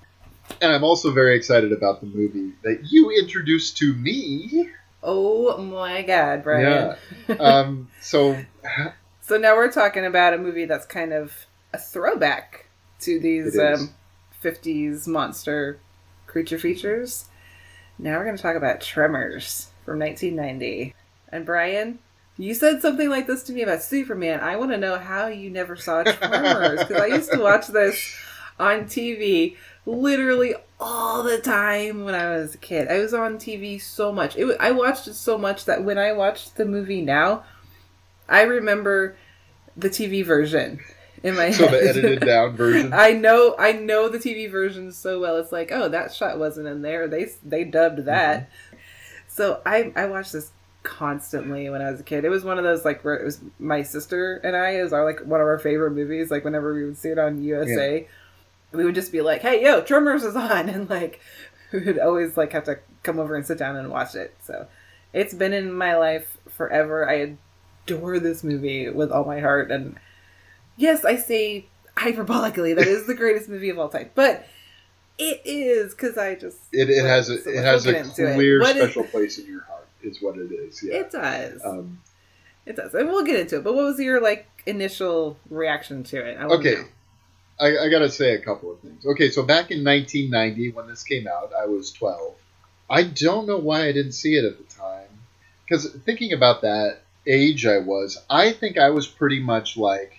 and 0.62 0.72
i'm 0.72 0.82
also 0.82 1.12
very 1.12 1.36
excited 1.36 1.70
about 1.72 2.00
the 2.00 2.06
movie 2.06 2.52
that 2.62 2.78
you 2.90 3.10
introduced 3.10 3.76
to 3.78 3.92
me 3.94 4.70
Oh 5.06 5.58
my 5.58 6.00
God, 6.00 6.42
Brian. 6.42 6.96
yeah 7.28 7.36
um 7.38 7.88
so 8.00 8.36
So 9.20 9.36
now 9.38 9.54
we're 9.54 9.70
talking 9.70 10.04
about 10.06 10.32
a 10.34 10.38
movie 10.38 10.64
that's 10.64 10.86
kind 10.86 11.12
of 11.12 11.32
a 11.74 11.78
throwback 11.78 12.66
to 13.00 13.18
these 13.20 13.58
um, 13.58 13.90
50s 14.42 15.06
monster 15.06 15.78
creature 16.34 16.58
features. 16.58 17.26
Now 17.96 18.18
we're 18.18 18.24
going 18.24 18.36
to 18.36 18.42
talk 18.42 18.56
about 18.56 18.80
Tremors 18.80 19.68
from 19.84 20.00
1990. 20.00 20.92
And 21.28 21.46
Brian, 21.46 22.00
you 22.36 22.54
said 22.54 22.82
something 22.82 23.08
like 23.08 23.28
this 23.28 23.44
to 23.44 23.52
me 23.52 23.62
about 23.62 23.84
Superman. 23.84 24.40
I 24.40 24.56
want 24.56 24.72
to 24.72 24.76
know 24.76 24.98
how 24.98 25.28
you 25.28 25.48
never 25.48 25.76
saw 25.76 26.02
Tremors 26.02 26.80
because 26.80 27.00
I 27.00 27.06
used 27.06 27.30
to 27.30 27.38
watch 27.38 27.68
this 27.68 28.16
on 28.58 28.86
TV 28.86 29.56
literally 29.86 30.56
all 30.80 31.22
the 31.22 31.38
time 31.38 32.02
when 32.02 32.16
I 32.16 32.30
was 32.30 32.56
a 32.56 32.58
kid. 32.58 32.88
I 32.88 32.98
was 32.98 33.14
on 33.14 33.38
TV 33.38 33.80
so 33.80 34.10
much. 34.10 34.36
It 34.36 34.56
I 34.58 34.72
watched 34.72 35.06
it 35.06 35.14
so 35.14 35.38
much 35.38 35.66
that 35.66 35.84
when 35.84 35.98
I 35.98 36.14
watched 36.14 36.56
the 36.56 36.64
movie 36.64 37.00
now, 37.00 37.44
I 38.28 38.42
remember 38.42 39.16
the 39.76 39.88
TV 39.88 40.26
version 40.26 40.80
in 41.24 41.34
my 41.34 41.50
so 41.50 41.66
head. 41.66 41.82
the 41.82 41.88
edited 41.88 42.20
down 42.20 42.54
version 42.54 42.92
I 42.94 43.12
know 43.12 43.56
I 43.58 43.72
know 43.72 44.08
the 44.08 44.18
TV 44.18 44.48
version 44.48 44.92
so 44.92 45.18
well. 45.18 45.38
It's 45.38 45.50
like, 45.50 45.72
oh, 45.72 45.88
that 45.88 46.14
shot 46.14 46.38
wasn't 46.38 46.68
in 46.68 46.82
there. 46.82 47.08
They 47.08 47.26
they 47.42 47.64
dubbed 47.64 47.98
mm-hmm. 47.98 48.06
that. 48.06 48.50
So 49.26 49.60
I 49.66 49.92
I 49.96 50.06
watched 50.06 50.32
this 50.32 50.52
constantly 50.82 51.70
when 51.70 51.80
I 51.80 51.90
was 51.90 52.00
a 52.00 52.04
kid. 52.04 52.26
It 52.26 52.28
was 52.28 52.44
one 52.44 52.58
of 52.58 52.64
those 52.64 52.84
like 52.84 53.02
where 53.02 53.14
it 53.14 53.24
was 53.24 53.40
my 53.58 53.82
sister 53.82 54.36
and 54.44 54.54
I. 54.54 54.76
is 54.76 54.92
our 54.92 55.04
like 55.04 55.20
one 55.20 55.40
of 55.40 55.46
our 55.46 55.58
favorite 55.58 55.92
movies. 55.92 56.30
Like 56.30 56.44
whenever 56.44 56.74
we 56.74 56.84
would 56.84 56.98
see 56.98 57.08
it 57.08 57.18
on 57.18 57.42
USA, 57.42 58.06
we 58.72 58.84
would 58.84 58.94
just 58.94 59.10
be 59.10 59.22
like, 59.22 59.40
"Hey, 59.40 59.64
yo, 59.64 59.80
Tremors 59.80 60.24
is 60.24 60.36
on," 60.36 60.68
and 60.68 60.88
like 60.88 61.20
we 61.72 61.80
would 61.80 61.98
always 61.98 62.36
like 62.36 62.52
have 62.52 62.64
to 62.64 62.78
come 63.02 63.18
over 63.18 63.34
and 63.34 63.46
sit 63.46 63.58
down 63.58 63.76
and 63.76 63.90
watch 63.90 64.14
it. 64.14 64.36
So 64.42 64.68
it's 65.14 65.32
been 65.32 65.54
in 65.54 65.72
my 65.72 65.96
life 65.96 66.36
forever. 66.50 67.08
I 67.08 67.36
adore 67.86 68.18
this 68.18 68.44
movie 68.44 68.90
with 68.90 69.10
all 69.10 69.24
my 69.24 69.40
heart, 69.40 69.70
and 69.70 69.98
yes, 70.76 71.04
I 71.04 71.16
say 71.16 71.66
hyperbolically 71.96 72.74
that 72.76 72.86
is 72.86 73.06
the 73.06 73.14
greatest 73.14 73.48
movie 73.48 73.70
of 73.70 73.78
all 73.78 73.88
time, 73.88 74.10
but 74.14 74.46
it 75.18 75.40
is 75.44 75.94
because 75.94 76.18
I 76.18 76.34
just 76.34 76.58
It, 76.72 76.90
it 76.90 77.04
has 77.04 77.28
a, 77.28 77.40
so 77.40 77.50
it 77.50 77.62
has 77.64 77.86
a 77.86 78.02
clear 78.34 78.60
What 78.60 78.76
is- 78.76 78.82
special 78.82 79.04
place 79.04 79.38
in 79.38 79.46
your 79.46 79.62
heart. 79.62 79.86
Is 80.02 80.20
what 80.20 80.36
it 80.36 80.52
is. 80.52 80.82
Yeah. 80.82 80.96
It 80.96 81.10
does. 81.10 81.64
Um, 81.64 81.98
it 82.66 82.76
does, 82.76 82.94
and 82.94 83.08
we'll 83.08 83.24
get 83.24 83.40
into 83.40 83.56
it. 83.56 83.64
But 83.64 83.74
what 83.74 83.84
was 83.86 83.98
your 83.98 84.20
like 84.20 84.46
initial 84.66 85.38
reaction 85.48 86.02
to 86.04 86.18
it? 86.26 86.36
I 86.38 86.44
okay. 86.44 86.76
I, 87.58 87.84
I 87.84 87.88
gotta 87.88 88.10
say 88.10 88.34
a 88.34 88.38
couple 88.40 88.70
of 88.70 88.80
things. 88.80 89.06
Okay, 89.06 89.30
so 89.30 89.42
back 89.42 89.70
in 89.70 89.82
1990 89.82 90.72
when 90.72 90.88
this 90.88 91.04
came 91.04 91.26
out, 91.26 91.52
I 91.58 91.66
was 91.66 91.90
12. 91.92 92.34
I 92.90 93.04
don't 93.04 93.46
know 93.46 93.56
why 93.58 93.86
I 93.86 93.92
didn't 93.92 94.12
see 94.12 94.34
it 94.34 94.44
at 94.44 94.58
the 94.58 94.74
time, 94.74 95.08
because 95.64 95.88
thinking 96.04 96.32
about 96.34 96.60
that 96.62 96.98
age 97.26 97.64
I 97.64 97.78
was, 97.78 98.18
I 98.28 98.52
think 98.52 98.76
I 98.76 98.90
was 98.90 99.06
pretty 99.06 99.40
much 99.40 99.76
like, 99.78 100.18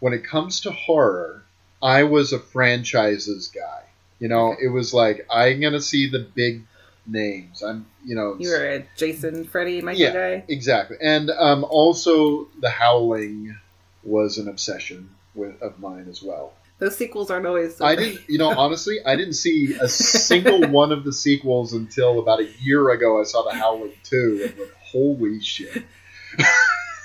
when 0.00 0.12
it 0.12 0.24
comes 0.24 0.60
to 0.62 0.70
horror, 0.72 1.44
I 1.82 2.02
was 2.04 2.32
a 2.32 2.38
franchises 2.38 3.48
guy. 3.48 3.82
You 4.18 4.28
know, 4.28 4.54
it 4.60 4.68
was 4.68 4.92
like 4.92 5.26
I'm 5.30 5.60
gonna 5.60 5.80
see 5.80 6.08
the 6.10 6.18
big 6.34 6.64
names. 7.06 7.62
I'm, 7.62 7.86
you 8.04 8.14
know, 8.14 8.36
You 8.38 8.50
were 8.50 8.68
a 8.68 8.86
Jason, 8.96 9.44
Freddy, 9.44 9.80
Michael 9.80 10.00
yeah, 10.02 10.12
guy. 10.12 10.44
exactly. 10.48 10.96
And 11.00 11.30
um, 11.30 11.64
also, 11.64 12.48
The 12.60 12.70
Howling 12.70 13.56
was 14.04 14.38
an 14.38 14.48
obsession 14.48 15.10
with, 15.34 15.60
of 15.62 15.78
mine 15.80 16.06
as 16.10 16.22
well. 16.22 16.52
Those 16.78 16.96
sequels 16.96 17.30
aren't 17.30 17.46
always. 17.46 17.76
So 17.76 17.84
I 17.84 17.96
great. 17.96 18.12
didn't, 18.14 18.28
you 18.28 18.38
know, 18.38 18.50
honestly, 18.56 18.98
I 19.04 19.16
didn't 19.16 19.34
see 19.34 19.74
a 19.80 19.88
single 19.88 20.68
one 20.70 20.92
of 20.92 21.04
the 21.04 21.12
sequels 21.12 21.72
until 21.72 22.18
about 22.20 22.40
a 22.40 22.48
year 22.60 22.90
ago. 22.90 23.20
I 23.20 23.24
saw 23.24 23.42
The 23.42 23.54
Howling 23.56 23.92
2 24.04 24.46
and 24.48 24.58
went, 24.58 24.70
holy 24.80 25.40
shit. 25.40 25.82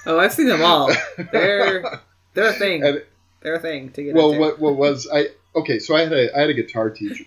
Oh, 0.06 0.20
I've 0.20 0.34
seen 0.34 0.48
them 0.48 0.62
all. 0.62 0.91
They're 1.32 1.84
they're 2.36 2.50
a 2.50 2.54
thing. 2.54 3.02
They're 3.42 3.56
a 3.56 3.60
thing 3.60 3.92
to 3.92 4.04
get 4.04 4.16
well, 4.16 4.30
into. 4.30 4.40
what, 4.40 4.60
what 4.60 4.76
was 4.76 5.08
I? 5.12 5.30
Okay, 5.56 5.80
so 5.80 5.96
I 5.96 6.02
had 6.02 6.14
a 6.14 6.36
I 6.36 6.42
had 6.42 6.50
a 6.50 6.54
guitar 6.54 6.90
teacher. 6.90 7.26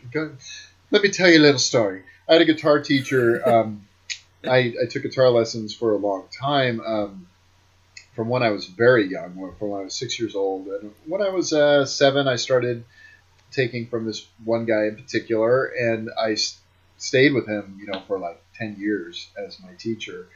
Let 0.90 1.02
me 1.02 1.10
tell 1.10 1.28
you 1.28 1.38
a 1.38 1.42
little 1.42 1.58
story. 1.58 2.02
I 2.28 2.34
had 2.34 2.42
a 2.42 2.44
guitar 2.44 2.80
teacher. 2.80 3.46
Um, 3.48 3.86
I, 4.44 4.72
I 4.82 4.86
took 4.88 5.02
guitar 5.02 5.30
lessons 5.30 5.74
for 5.74 5.92
a 5.92 5.96
long 5.96 6.28
time. 6.38 6.80
Um, 6.80 7.26
from 8.14 8.28
when 8.28 8.42
I 8.42 8.50
was 8.50 8.66
very 8.66 9.08
young, 9.08 9.34
from 9.58 9.70
when 9.70 9.80
I 9.80 9.84
was 9.84 9.94
six 9.94 10.18
years 10.18 10.34
old, 10.34 10.66
and 10.66 10.92
when 11.06 11.22
I 11.22 11.28
was 11.28 11.52
uh, 11.52 11.84
seven, 11.86 12.26
I 12.26 12.36
started 12.36 12.84
taking 13.52 13.86
from 13.86 14.06
this 14.06 14.26
one 14.44 14.64
guy 14.64 14.86
in 14.86 14.96
particular, 14.96 15.66
and 15.66 16.10
I 16.20 16.32
s- 16.32 16.58
stayed 16.96 17.32
with 17.32 17.46
him, 17.46 17.78
you 17.80 17.86
know, 17.86 18.02
for 18.06 18.18
like 18.18 18.42
ten 18.54 18.76
years 18.78 19.28
as 19.36 19.60
my 19.60 19.72
teacher. 19.78 20.26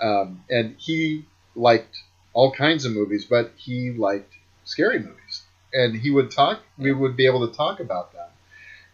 Um, 0.00 0.44
and 0.50 0.76
he 0.78 1.26
liked 1.54 1.96
all 2.38 2.52
kinds 2.52 2.84
of 2.84 2.92
movies, 2.92 3.24
but 3.24 3.50
he 3.56 3.90
liked 3.90 4.32
scary 4.64 5.00
movies, 5.00 5.42
and 5.72 5.96
he 5.96 6.10
would 6.10 6.30
talk. 6.30 6.60
We 6.78 6.92
would 6.92 7.16
be 7.16 7.26
able 7.26 7.48
to 7.48 7.52
talk 7.52 7.80
about 7.80 8.12
that. 8.12 8.30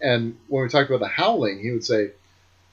And 0.00 0.38
when 0.48 0.62
we 0.62 0.68
talked 0.70 0.88
about 0.88 1.00
the 1.00 1.08
Howling, 1.20 1.60
he 1.60 1.70
would 1.70 1.84
say, 1.84 2.12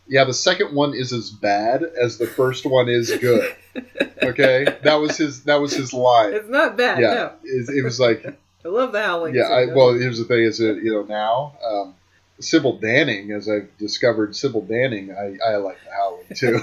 Yeah, 0.07 0.23
the 0.23 0.33
second 0.33 0.73
one 0.73 0.93
is 0.93 1.11
as 1.11 1.29
bad 1.29 1.83
as 1.83 2.17
the 2.17 2.25
first 2.27 2.65
one 2.65 2.87
is 2.89 3.11
good. 3.17 3.55
Okay, 4.23 4.65
that 4.83 4.95
was 4.95 5.17
his. 5.17 5.43
That 5.45 5.59
was 5.59 5.73
his 5.73 5.93
line. 5.93 6.31
It's 6.33 6.47
not 6.47 6.77
bad. 6.77 6.99
Yeah, 6.99 7.13
No, 7.13 7.31
it, 7.43 7.69
it 7.79 7.83
was 7.83 7.99
like 7.99 8.23
I 8.65 8.67
love 8.67 8.91
the 8.91 9.01
howling. 9.01 9.33
yeah. 9.33 9.49
I, 9.49 9.65
well, 9.73 9.93
here's 9.93 10.19
the 10.19 10.25
thing: 10.25 10.43
is 10.43 10.59
that 10.59 10.75
you 10.83 10.93
know 10.93 11.01
now, 11.03 11.57
um, 11.65 11.95
Sybil 12.39 12.77
Danning, 12.79 13.35
as 13.35 13.49
I've 13.49 13.75
discovered, 13.79 14.35
Sybil 14.35 14.61
Danning, 14.61 15.09
I, 15.17 15.53
I 15.53 15.55
like 15.55 15.77
the 15.83 15.91
Howling 15.91 16.27
too. 16.35 16.61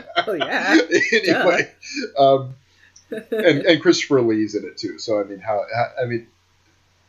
oh 0.28 0.32
yeah. 0.34 0.78
anyway, 1.12 1.70
um, 2.18 2.54
and 3.10 3.64
and 3.66 3.80
Christopher 3.82 4.20
Lee's 4.22 4.54
in 4.54 4.64
it 4.64 4.76
too. 4.76 4.98
So 4.98 5.20
I 5.20 5.24
mean, 5.24 5.38
how, 5.38 5.64
how 5.74 5.86
I 6.02 6.06
mean, 6.06 6.26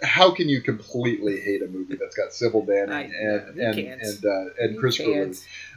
how 0.02 0.32
can 0.32 0.48
you 0.50 0.62
completely 0.62 1.40
hate 1.42 1.62
a 1.64 1.68
movie 1.68 1.96
that's 1.96 2.16
got 2.16 2.34
Sybil 2.34 2.66
Danning 2.66 2.92
I- 2.92 3.02
and 3.04 3.60
and 3.60 3.76
can't. 3.76 4.02
and 4.02 4.26
uh, 4.26 4.46
and 4.60 4.74
You 4.76 4.80
Christopher 4.80 5.12
can't. 5.14 5.32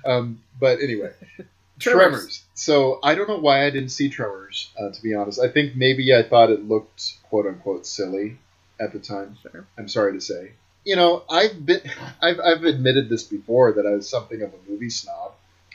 Lee? 0.07 0.11
Um, 0.13 0.43
but 0.59 0.81
anyway. 0.81 1.13
Tremors. 1.79 2.11
Tremors. 2.11 2.43
So 2.53 2.99
I 3.03 3.15
don't 3.15 3.27
know 3.27 3.39
why 3.39 3.65
I 3.65 3.71
didn't 3.71 3.89
see 3.89 4.11
Tremors. 4.11 4.71
Uh, 4.79 4.91
to 4.91 5.03
be 5.03 5.15
honest, 5.15 5.41
I 5.41 5.49
think 5.49 5.77
maybe 5.77 6.15
I 6.15 6.23
thought 6.23 6.51
it 6.51 6.69
looked 6.69 7.15
quote 7.31 7.47
unquote 7.47 7.87
silly 7.87 8.37
at 8.79 8.93
the 8.93 8.99
time. 8.99 9.39
Sure. 9.41 9.65
I'm 9.79 9.89
sorry 9.89 10.13
to 10.13 10.21
say. 10.21 10.53
You 10.85 10.97
know, 10.97 11.23
I've 11.31 11.65
been, 11.65 11.81
I've, 12.21 12.39
I've 12.39 12.65
admitted 12.65 13.09
this 13.09 13.23
before 13.23 13.73
that 13.73 13.87
I 13.87 13.93
was 13.93 14.11
something 14.11 14.43
of 14.43 14.53
a 14.53 14.71
movie 14.71 14.91
snob. 14.91 15.33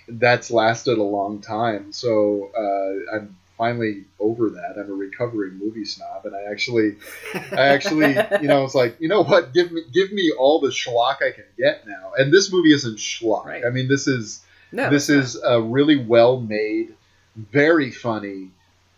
That's 0.07 0.51
lasted 0.51 0.97
a 0.97 1.03
long 1.03 1.41
time, 1.41 1.91
so 1.91 2.51
uh, 2.57 3.15
I'm 3.15 3.35
finally 3.57 4.03
over 4.19 4.49
that. 4.51 4.75
I'm 4.77 4.89
a 4.89 4.93
recovering 4.93 5.57
movie 5.57 5.85
snob, 5.85 6.25
and 6.25 6.35
I 6.35 6.43
actually, 6.51 6.97
I 7.33 7.67
actually, 7.67 8.11
you 8.41 8.47
know, 8.47 8.63
it's 8.63 8.75
like, 8.75 8.97
you 8.99 9.07
know 9.07 9.23
what? 9.23 9.53
Give 9.53 9.71
me, 9.71 9.81
give 9.93 10.11
me 10.11 10.31
all 10.37 10.59
the 10.59 10.69
schlock 10.69 11.23
I 11.23 11.31
can 11.31 11.45
get 11.57 11.87
now. 11.87 12.11
And 12.17 12.33
this 12.33 12.51
movie 12.51 12.73
isn't 12.73 12.97
schlock. 12.97 13.45
Right. 13.45 13.65
I 13.65 13.69
mean, 13.69 13.87
this 13.87 14.07
is 14.07 14.43
No, 14.71 14.89
this 14.89 15.09
is 15.09 15.41
a 15.41 15.61
really 15.61 15.97
well 15.97 16.39
made, 16.39 16.93
very 17.35 17.91
funny, 17.91 18.51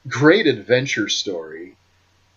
great 0.08 0.48
adventure 0.48 1.10
story 1.10 1.76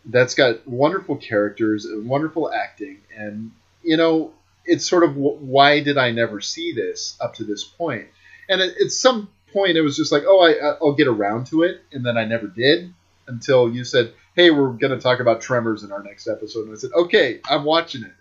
that's 0.06 0.34
got 0.34 0.66
wonderful 0.66 1.16
characters 1.16 1.84
and 1.84 2.08
wonderful 2.08 2.52
acting. 2.52 2.98
And, 3.16 3.50
you 3.82 3.96
know, 3.96 4.32
it's 4.64 4.86
sort 4.86 5.04
of 5.04 5.14
wh- 5.14 5.42
why 5.42 5.82
did 5.82 5.98
I 5.98 6.10
never 6.10 6.40
see 6.40 6.72
this 6.72 7.16
up 7.20 7.34
to 7.34 7.44
this 7.44 7.64
point? 7.64 8.06
And 8.50 8.60
at, 8.60 8.76
at 8.78 8.90
some 8.90 9.30
point, 9.52 9.76
it 9.76 9.82
was 9.82 9.96
just 9.96 10.12
like, 10.12 10.24
oh, 10.26 10.40
I, 10.40 10.76
I'll 10.82 10.94
get 10.94 11.06
around 11.08 11.46
to 11.48 11.62
it. 11.62 11.80
And 11.92 12.04
then 12.04 12.18
I 12.18 12.24
never 12.24 12.46
did 12.46 12.92
until 13.26 13.70
you 13.72 13.84
said, 13.84 14.12
hey, 14.34 14.50
we're 14.50 14.70
going 14.70 14.92
to 14.92 15.00
talk 15.00 15.20
about 15.20 15.40
Tremors 15.40 15.82
in 15.82 15.92
our 15.92 16.02
next 16.02 16.28
episode. 16.28 16.66
And 16.66 16.72
I 16.72 16.78
said, 16.78 16.90
okay, 16.94 17.40
I'm 17.48 17.64
watching 17.64 18.04
it. 18.04 18.12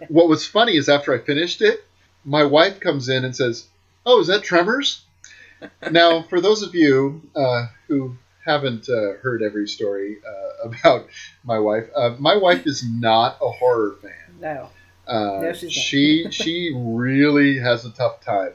what 0.08 0.28
was 0.28 0.46
funny 0.46 0.76
is 0.76 0.88
after 0.88 1.14
I 1.14 1.18
finished 1.18 1.62
it, 1.62 1.84
my 2.24 2.44
wife 2.44 2.80
comes 2.80 3.08
in 3.08 3.24
and 3.24 3.34
says, 3.34 3.66
"Oh, 4.04 4.20
is 4.20 4.26
that 4.28 4.42
Tremors?" 4.42 5.04
now, 5.90 6.22
for 6.22 6.40
those 6.40 6.62
of 6.62 6.74
you 6.74 7.22
uh, 7.34 7.66
who 7.86 8.16
haven't 8.44 8.88
uh, 8.88 9.18
heard 9.22 9.42
every 9.42 9.68
story 9.68 10.18
uh, 10.26 10.68
about 10.68 11.08
my 11.44 11.58
wife, 11.58 11.84
uh, 11.94 12.14
my 12.18 12.36
wife 12.36 12.66
is 12.66 12.84
not 12.88 13.38
a 13.42 13.50
horror 13.50 13.96
fan. 14.02 14.40
no. 14.40 14.70
Uh, 15.06 15.40
No, 15.42 15.52
she's 15.52 15.64
not. 15.64 15.72
she 15.72 16.26
she 16.30 16.72
really 16.76 17.58
has 17.58 17.84
a 17.84 17.90
tough 17.90 18.20
time. 18.20 18.52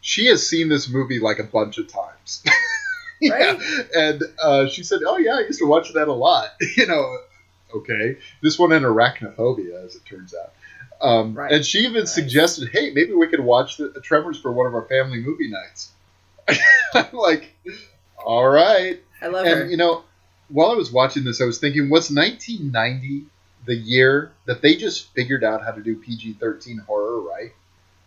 She 0.00 0.26
has 0.26 0.46
seen 0.46 0.68
this 0.68 0.88
movie 0.88 1.18
like 1.20 1.38
a 1.38 1.44
bunch 1.44 1.78
of 1.78 1.88
times. 1.88 2.42
yeah, 3.20 3.34
Right? 3.52 3.60
and 3.94 4.22
uh, 4.42 4.66
she 4.68 4.82
said, 4.82 5.00
"Oh 5.06 5.18
yeah, 5.18 5.34
I 5.36 5.40
used 5.40 5.58
to 5.60 5.66
watch 5.66 5.92
that 5.92 6.08
a 6.08 6.12
lot." 6.12 6.48
you 6.76 6.86
know, 6.86 7.18
okay. 7.74 8.16
This 8.42 8.58
one 8.58 8.72
in 8.72 8.82
arachnophobia, 8.82 9.84
as 9.84 9.94
it 9.96 10.04
turns 10.06 10.34
out. 10.34 10.52
Um, 11.02 11.34
Right. 11.34 11.52
And 11.52 11.64
she 11.64 11.80
even 11.80 12.06
suggested, 12.06 12.70
"Hey, 12.72 12.90
maybe 12.90 13.12
we 13.14 13.26
could 13.28 13.40
watch 13.40 13.76
the, 13.76 13.88
the 13.88 14.00
Tremors 14.00 14.38
for 14.40 14.52
one 14.52 14.66
of 14.66 14.74
our 14.74 14.84
family 14.84 15.20
movie 15.20 15.48
nights." 15.48 15.90
I'm 16.94 17.12
like, 17.12 17.54
"All 18.24 18.48
right." 18.48 19.00
I 19.22 19.26
love 19.28 19.44
it. 19.46 19.52
and 19.52 19.60
her. 19.60 19.66
you 19.66 19.76
know, 19.76 20.04
while 20.48 20.70
I 20.70 20.74
was 20.74 20.90
watching 20.90 21.24
this, 21.24 21.40
I 21.40 21.44
was 21.44 21.58
thinking, 21.58 21.90
"What's 21.90 22.10
1990 22.10 23.26
the 23.66 23.74
year 23.74 24.32
that 24.46 24.62
they 24.62 24.74
just 24.74 25.12
figured 25.12 25.44
out 25.44 25.62
how 25.62 25.70
to 25.70 25.82
do 25.82 25.94
PG-13 25.96 26.84
horror 26.86 27.20
right? 27.20 27.52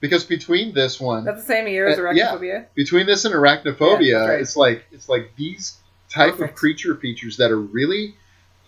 Because 0.04 0.26
between 0.26 0.74
this 0.74 0.99
one, 0.99 1.24
That's 1.24 1.39
the 1.43 1.47
same 1.47 1.66
year 1.66 1.88
as 1.88 1.97
Uh, 1.97 2.10
yeah. 2.12 2.66
Between 2.76 3.06
this 3.06 3.24
and 3.24 3.34
Arachnophobia, 3.34 4.01
Yeah, 4.01 4.28
right. 4.28 4.41
it's 4.41 4.58
like 4.58 4.84
it's 4.91 5.08
like 5.08 5.34
these 5.38 5.78
type 6.10 6.41
of 6.41 6.54
creature 6.56 6.95
features 6.95 7.38
that 7.38 7.51
are 7.51 7.62
really 7.62 8.14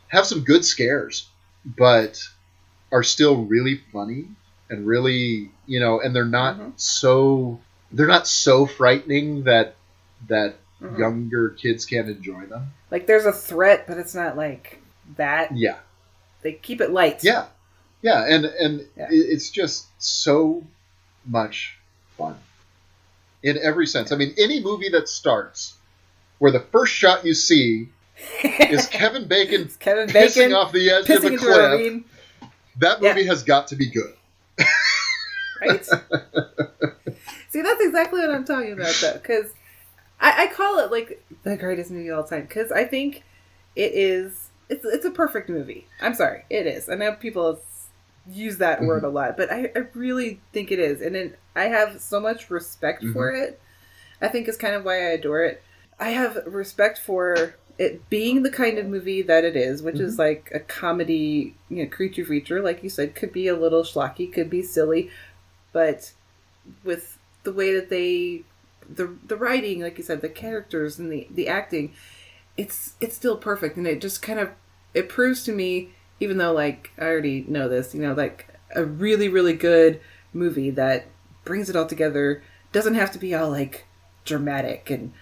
have 0.08 0.26
some 0.26 0.46
good 0.46 0.64
scares, 0.64 1.28
but 1.66 2.24
are 2.90 3.04
still 3.04 3.44
really 3.44 3.82
funny 3.92 4.30
and 4.70 4.88
really 4.88 5.52
you 5.68 5.82
know, 5.82 6.00
and 6.00 6.16
they're 6.16 6.24
not 6.24 6.56
Mhm. 6.58 6.80
so 6.80 7.60
they're 7.92 8.08
not 8.08 8.28
so 8.28 8.66
frightening 8.66 9.44
that 9.44 9.76
that 10.30 10.56
Mhm. 10.82 10.98
younger 10.98 11.50
kids 11.50 11.86
can't 11.86 12.08
enjoy 12.08 12.46
them. 12.46 12.72
Like 12.92 13.08
there's 13.08 13.26
a 13.26 13.34
threat, 13.34 13.88
but 13.88 13.98
it's 13.98 14.16
not 14.16 14.38
like 14.38 14.80
that. 15.18 15.54
Yeah. 15.54 15.80
They 16.44 16.54
keep 16.54 16.80
it 16.80 16.92
light. 16.92 17.26
Yeah, 17.26 17.48
yeah, 18.02 18.24
and 18.26 18.46
and 18.46 18.88
Yeah. 18.96 19.08
it's 19.10 19.50
just 19.50 19.88
so 20.02 20.64
much 21.26 21.78
fun 22.18 22.38
in 23.44 23.58
every 23.62 23.88
sense. 23.88 24.12
I 24.12 24.16
mean, 24.16 24.34
any 24.38 24.62
movie 24.62 24.90
that 24.90 25.08
starts 25.08 25.76
where 26.40 26.52
the 26.52 26.60
first 26.60 26.94
shot 26.94 27.26
you 27.26 27.34
see 27.34 27.90
is 28.60 28.88
Kevin 28.92 29.28
Bacon 29.28 29.62
It's 29.62 29.78
Kevin 29.78 30.08
pissing 30.08 30.36
Bacon 30.36 30.54
off 30.54 30.72
the 30.72 30.90
edge 30.90 31.10
of 31.10 31.24
a 31.24 31.38
cliff. 31.38 32.04
That 32.80 33.02
movie 33.02 33.26
has 33.26 33.44
got 33.44 33.68
to 33.70 33.76
be 33.76 33.90
good. 33.90 34.14
right? 35.62 35.86
See, 37.50 37.62
that's 37.62 37.82
exactly 37.82 38.20
what 38.20 38.32
I'm 38.32 38.44
talking 38.44 38.74
about, 38.74 38.94
though, 39.00 39.14
because 39.14 39.54
I, 40.20 40.44
I 40.44 40.48
call 40.48 40.80
it 40.80 40.92
like 40.92 41.24
the 41.44 41.56
greatest 41.56 41.92
movie 41.92 42.10
of 42.10 42.18
all 42.18 42.24
time 42.26 42.42
because 42.42 42.72
I 42.72 42.84
think 42.84 43.24
it 43.76 43.94
is. 43.94 44.50
It's 44.68 44.84
it's 44.84 45.06
a 45.06 45.12
perfect 45.12 45.48
movie. 45.48 45.88
I'm 46.02 46.16
sorry, 46.16 46.44
it 46.50 46.66
is. 46.66 46.90
I 46.90 46.96
know 46.96 47.14
people 47.14 47.62
use 48.28 48.58
that 48.58 48.86
word 48.86 49.04
Mm-hmm. 49.04 49.06
a 49.06 49.10
lot, 49.10 49.38
but 49.38 49.52
I, 49.52 49.72
I 49.76 49.80
really 49.94 50.42
think 50.54 50.72
it 50.72 50.80
is, 50.80 51.02
and 51.02 51.16
it, 51.16 51.40
I 51.56 51.66
have 51.66 52.02
so 52.02 52.20
much 52.20 52.50
respect 52.50 53.06
for 53.06 53.30
Mm-hmm. 53.30 53.36
it. 53.36 53.62
I 54.22 54.28
think 54.30 54.48
is 54.48 54.58
kind 54.58 54.76
of 54.76 54.86
why 54.86 54.96
I 54.96 55.12
adore 55.12 55.44
it. 55.44 55.64
I 56.00 56.10
have 56.10 56.40
respect 56.46 57.00
for 57.00 57.56
it 57.78 58.10
being 58.10 58.44
the 58.44 58.52
kind 58.52 58.78
of 58.78 58.86
movie 58.88 59.22
that 59.24 59.44
it 59.46 59.56
is, 59.56 59.84
which 59.84 60.00
is 60.00 60.18
like 60.20 60.50
a 60.54 60.60
comedy, 60.60 61.58
you 61.70 61.84
know, 61.84 61.90
creature 61.90 62.26
feature, 62.26 62.62
like 62.62 62.84
you 62.84 62.90
said, 62.90 63.16
could 63.16 63.34
be 63.34 63.48
a 63.48 63.56
little 63.56 63.84
schlocky, 63.84 64.32
could 64.32 64.50
be 64.50 64.62
silly, 64.64 65.10
but 65.74 66.14
with 66.84 67.18
the 67.44 67.54
way 67.54 67.74
that 67.76 67.90
they, 67.90 68.44
the 68.90 69.16
the 69.26 69.36
writing, 69.38 69.82
like 69.82 69.98
you 69.98 70.04
said, 70.04 70.22
the 70.22 70.30
characters 70.30 71.00
and 71.00 71.12
the 71.12 71.28
the 71.32 71.48
acting, 71.48 71.94
it's 72.58 72.96
it's 73.02 73.16
still 73.16 73.38
perfect, 73.38 73.78
and 73.78 73.88
it 73.88 74.02
just 74.02 74.22
kind 74.22 74.40
of 74.40 74.52
it 74.94 75.10
proves 75.10 75.44
to 75.46 75.52
me, 75.54 75.92
even 76.20 76.38
though 76.38 76.53
like 76.53 76.91
I 76.97 77.05
already 77.05 77.45
know 77.47 77.68
this, 77.70 77.93
you 77.93 78.01
know, 78.01 78.13
like 78.13 78.47
a 78.76 78.84
really 78.84 79.30
really 79.30 79.53
good 79.53 79.99
movie 80.34 80.70
that 80.72 81.07
brings 81.43 81.70
it 81.70 81.76
all 81.76 81.86
together 81.86 82.43
doesn't 82.72 82.95
have 82.95 83.11
to 83.11 83.20
be 83.20 83.34
all 83.34 83.49
like 83.49 83.86
dramatic 84.26 84.89
and 84.89 85.13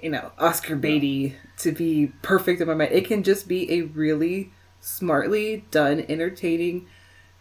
you 0.00 0.10
know 0.10 0.30
Oscar 0.38 0.76
Beatty 0.76 1.36
to 1.58 1.72
be 1.72 2.12
perfect 2.22 2.60
in 2.60 2.68
my 2.68 2.74
mind. 2.74 2.92
It 2.92 3.06
can 3.06 3.22
just 3.22 3.48
be 3.48 3.70
a 3.72 3.82
really 3.82 4.52
smartly 4.80 5.64
done, 5.70 6.04
entertaining 6.08 6.86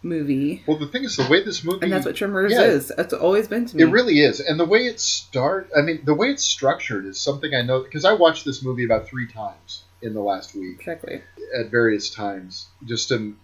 movie, 0.04 0.64
Well, 0.66 0.80
the 0.80 0.88
thing 0.88 1.04
is, 1.04 1.16
the 1.16 1.28
way 1.28 1.44
this 1.44 1.64
movie 1.64 1.80
and 1.84 1.92
that's 1.92 2.06
what 2.06 2.16
Tremors 2.16 2.54
Yeah. 2.54 2.64
is. 2.64 2.92
It's 2.98 3.14
always 3.14 3.48
been 3.48 3.66
to 3.68 3.78
me. 3.78 3.84
It 3.84 3.88
really 3.88 4.20
is, 4.22 4.40
and 4.40 4.60
the 4.60 4.66
way 4.66 4.86
it 4.86 5.00
start, 5.00 5.70
I 5.78 5.82
mean, 5.82 6.02
the 6.04 6.16
way 6.16 6.30
it's 6.30 6.44
structured 6.44 7.06
is 7.06 7.20
something 7.20 7.54
I 7.54 7.62
know 7.62 7.82
because 7.84 8.06
I 8.06 8.14
watched 8.14 8.46
this 8.46 8.64
movie 8.64 8.86
about 8.86 9.08
three 9.08 9.28
times 9.28 9.84
in 10.02 10.14
the 10.14 10.22
last 10.22 10.56
week 10.56 10.80
exactly. 10.80 11.22
at 11.58 11.70
various 11.70 12.10
times 12.10 12.68
just 12.86 13.10
to 13.10 13.36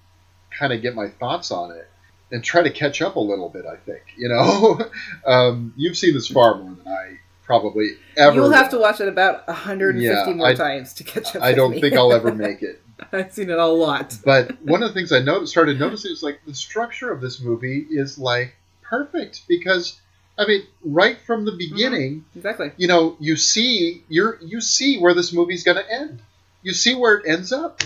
kind 0.57 0.73
of 0.73 0.81
get 0.81 0.95
my 0.95 1.07
thoughts 1.09 1.51
on 1.51 1.71
it 1.71 1.87
and 2.31 2.43
try 2.43 2.61
to 2.63 2.69
catch 2.71 3.01
up 3.01 3.15
a 3.15 3.19
little 3.19 3.49
bit. 3.49 3.65
I 3.65 3.75
think 3.77 4.01
you 4.17 4.29
know, 4.29 4.79
um, 5.25 5.73
you've 5.77 5.97
seen 5.97 6.13
this 6.13 6.27
far 6.27 6.55
more 6.57 6.75
than 6.75 6.87
I 6.87 7.19
probably 7.43 7.91
ever. 8.17 8.35
You'll 8.35 8.51
have 8.51 8.69
to 8.71 8.79
watch 8.79 8.99
it 8.99 9.07
about 9.07 9.47
150 9.47 10.03
Yeah, 10.03 10.35
more 10.35 10.47
I- 10.47 10.53
times 10.55 10.93
to 10.95 11.03
catch 11.03 11.35
up. 11.35 11.41
I 11.43 11.53
don't 11.53 11.71
me. 11.71 11.81
think 11.81 11.95
I'll 11.95 12.11
ever 12.13 12.33
make 12.47 12.61
it. 12.61 12.81
I've 13.11 13.31
seen 13.31 13.49
it 13.51 13.57
a 13.59 13.65
lot. 13.67 14.17
But 14.25 14.59
one 14.63 14.81
of 14.81 14.89
the 14.89 14.93
things 14.95 15.11
I 15.11 15.19
noticed, 15.19 15.51
started 15.51 15.79
noticing 15.79 16.11
is 16.11 16.23
like 16.23 16.39
the 16.47 16.55
structure 16.55 17.11
of 17.11 17.21
this 17.21 17.39
movie 17.39 17.85
is 17.89 18.17
like 18.17 18.55
perfect 18.81 19.43
because 19.47 20.01
I 20.39 20.45
mean, 20.47 20.63
right 20.83 21.17
from 21.19 21.45
the 21.45 21.51
beginning, 21.53 22.25
Exactly. 22.35 22.71
you 22.77 22.87
know, 22.87 23.15
you 23.19 23.35
see 23.37 24.03
you're 24.09 24.37
you 24.41 24.61
see 24.61 24.99
where 24.99 25.13
this 25.13 25.31
movie's 25.31 25.63
going 25.63 25.77
to 25.77 25.91
end. 25.91 26.21
You 26.63 26.73
see 26.73 26.95
where 26.95 27.15
it 27.15 27.27
ends 27.27 27.51
up, 27.51 27.81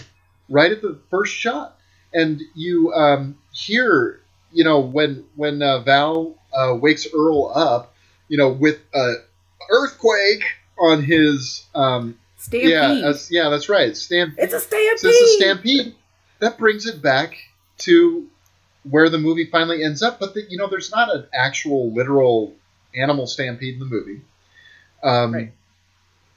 right 0.49 0.72
at 0.72 0.82
the 0.82 0.99
first 1.09 1.34
shot, 1.34 1.78
and 2.13 2.41
you 2.55 2.93
um, 2.93 3.38
hear, 3.53 4.22
you 4.51 4.63
know, 4.63 4.80
when 4.80 5.26
when 5.36 5.61
uh, 5.61 5.80
Val 5.80 6.36
uh, 6.53 6.76
wakes 6.76 7.07
Earl 7.13 7.51
up, 7.53 7.93
you 8.28 8.38
know, 8.38 8.49
with 8.49 8.80
a 8.93 9.15
earthquake 9.69 10.43
on 10.80 11.03
his 11.03 11.65
um, 11.76 12.17
Stampede. 12.38 12.69
yeah, 12.69 13.01
that's, 13.03 13.32
yeah, 13.32 13.49
that's 13.49 13.69
right, 13.69 13.95
stamp 13.95 14.34
it's 14.38 14.53
a 14.53 14.59
stampede. 14.59 14.99
so 14.99 15.07
it's 15.09 15.22
a 15.22 15.38
stampede. 15.38 15.95
That 16.39 16.57
brings 16.57 16.88
it 16.88 17.01
back 17.01 17.38
to 17.80 18.28
where 18.89 19.09
the 19.09 19.19
movie 19.19 19.45
finally 19.45 19.84
ends 19.84 20.01
up. 20.01 20.19
But 20.19 20.34
the, 20.34 20.43
you 20.49 20.57
know, 20.57 20.67
there's 20.67 20.91
not 20.91 21.13
an 21.13 21.28
actual 21.34 21.91
literal 21.93 22.55
animal 22.95 23.28
stampede 23.28 23.76
in 23.76 23.80
the 23.80 23.86
movie. 23.86 24.22
Um, 25.03 25.34
Right. 25.34 25.51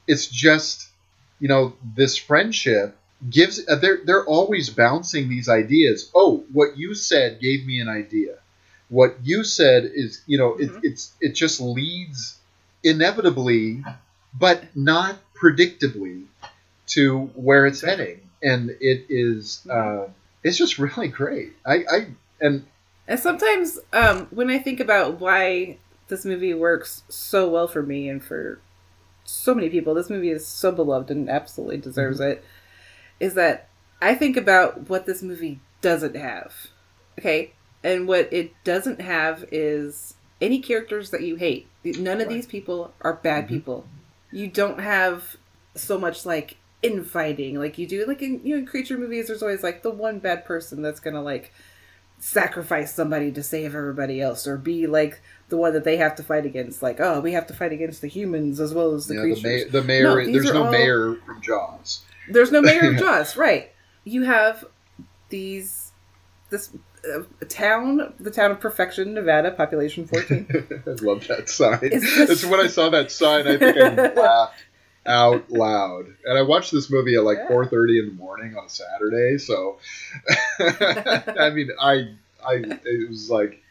It's 0.07 0.27
just 0.27 0.89
you 1.39 1.47
know 1.47 1.73
this 1.95 2.17
friendship 2.17 2.97
gives. 3.29 3.67
Uh, 3.67 3.75
they're 3.75 3.99
they're 4.05 4.25
always 4.25 4.69
bouncing 4.69 5.29
these 5.29 5.49
ideas. 5.49 6.11
Oh, 6.13 6.43
what 6.51 6.77
you 6.77 6.95
said 6.95 7.39
gave 7.39 7.65
me 7.65 7.79
an 7.79 7.89
idea. 7.89 8.35
What 8.89 9.17
you 9.23 9.43
said 9.43 9.91
is 9.93 10.21
you 10.27 10.37
know 10.37 10.55
it, 10.55 10.71
it's 10.83 11.13
it 11.19 11.33
just 11.33 11.59
leads 11.59 12.37
inevitably, 12.83 13.83
but 14.37 14.63
not 14.75 15.17
predictably, 15.35 16.25
to 16.87 17.25
where 17.35 17.65
it's 17.65 17.81
heading, 17.81 18.21
and 18.41 18.69
it 18.79 19.05
is 19.09 19.65
uh, 19.69 20.07
it's 20.43 20.57
just 20.57 20.77
really 20.77 21.07
great. 21.07 21.53
I, 21.65 21.73
I 21.91 22.07
and 22.39 22.65
And 23.07 23.19
sometimes 23.19 23.79
um, 23.93 24.27
when 24.31 24.49
I 24.49 24.59
think 24.59 24.79
about 24.79 25.19
why 25.19 25.77
this 26.07 26.25
movie 26.25 26.53
works 26.53 27.03
so 27.09 27.49
well 27.49 27.67
for 27.67 27.81
me 27.81 28.09
and 28.09 28.23
for 28.23 28.59
so 29.25 29.53
many 29.53 29.69
people, 29.69 29.93
this 29.93 30.09
movie 30.09 30.29
is 30.29 30.47
so 30.47 30.71
beloved 30.71 31.11
and 31.11 31.29
absolutely 31.29 31.77
deserves 31.77 32.19
mm-hmm. 32.19 32.31
it, 32.31 32.45
is 33.19 33.33
that 33.33 33.69
I 34.01 34.15
think 34.15 34.37
about 34.37 34.89
what 34.89 35.05
this 35.05 35.21
movie 35.21 35.59
doesn't 35.81 36.15
have. 36.15 36.53
Okay? 37.19 37.53
And 37.83 38.07
what 38.07 38.31
it 38.31 38.53
doesn't 38.63 39.01
have 39.01 39.45
is 39.51 40.15
any 40.41 40.59
characters 40.59 41.11
that 41.11 41.21
you 41.21 41.35
hate. 41.35 41.67
None 41.83 42.21
of 42.21 42.29
these 42.29 42.45
people 42.45 42.93
are 43.01 43.13
bad 43.13 43.45
mm-hmm. 43.45 43.55
people. 43.55 43.87
You 44.31 44.47
don't 44.47 44.79
have 44.79 45.37
so 45.75 45.99
much 45.99 46.25
like 46.25 46.57
infighting 46.81 47.57
like 47.57 47.77
you 47.79 47.87
do 47.87 48.05
like 48.05 48.21
in 48.21 48.39
you 48.43 48.53
know 48.53 48.59
in 48.59 48.65
creature 48.65 48.97
movies 48.97 49.27
there's 49.27 49.41
always 49.41 49.63
like 49.63 49.81
the 49.81 49.89
one 49.89 50.19
bad 50.19 50.45
person 50.45 50.83
that's 50.83 50.99
gonna 50.99 51.21
like 51.21 51.51
sacrifice 52.25 52.91
somebody 52.91 53.31
to 53.31 53.43
save 53.43 53.75
everybody 53.75 54.19
else 54.19 54.47
or 54.47 54.57
be 54.57 54.87
like 54.87 55.21
the 55.49 55.57
one 55.57 55.73
that 55.73 55.83
they 55.83 55.97
have 55.97 56.15
to 56.15 56.23
fight 56.23 56.43
against 56.43 56.81
like 56.81 56.99
oh 56.99 57.19
we 57.19 57.33
have 57.33 57.45
to 57.45 57.53
fight 57.53 57.71
against 57.71 58.01
the 58.01 58.07
humans 58.07 58.59
as 58.59 58.73
well 58.73 58.95
as 58.95 59.05
the 59.05 59.13
you 59.13 59.19
know, 59.19 59.35
the, 59.35 59.41
creatures 59.41 59.65
ma- 59.73 59.79
the 59.79 59.85
mayor. 59.85 60.03
No, 60.03 60.25
there's 60.25 60.51
no 60.53 60.63
all- 60.65 60.71
mayor 60.71 61.15
from 61.23 61.39
Jaws. 61.41 62.01
there's 62.29 62.51
no 62.51 62.61
mayor 62.63 62.89
of 62.91 62.97
Jaws, 62.99 63.37
right? 63.37 63.71
You 64.05 64.23
have 64.23 64.65
these 65.29 65.91
this 66.49 66.71
uh, 67.13 67.21
town, 67.47 68.13
the 68.19 68.31
town 68.31 68.49
of 68.49 68.59
Perfection, 68.59 69.13
Nevada, 69.13 69.51
population 69.51 70.07
fourteen. 70.07 70.47
I 70.87 70.89
love 71.05 71.27
that 71.27 71.47
sign. 71.47 71.77
It's 71.83 72.11
just- 72.15 72.31
It's 72.31 72.45
when 72.45 72.59
I 72.59 72.65
saw 72.67 72.89
that 72.89 73.11
sign, 73.11 73.47
I 73.47 73.57
think 73.57 73.77
I 73.77 74.13
laughed 74.19 74.64
out 75.05 75.49
loud. 75.51 76.05
And 76.25 76.37
I 76.37 76.41
watched 76.41 76.71
this 76.71 76.89
movie 76.89 77.15
at 77.15 77.23
like 77.23 77.37
Yeah. 77.37 77.49
4:30 77.55 77.99
in 77.99 78.05
the 78.07 78.13
morning 78.13 78.57
on 78.57 78.65
a 78.65 78.69
Saturday. 78.69 79.37
So, 79.37 79.77
I 80.59 81.51
mean, 81.53 81.69
I, 81.79 82.15
I, 82.45 82.55
it 82.85 83.09
was 83.09 83.29
like, 83.29 83.61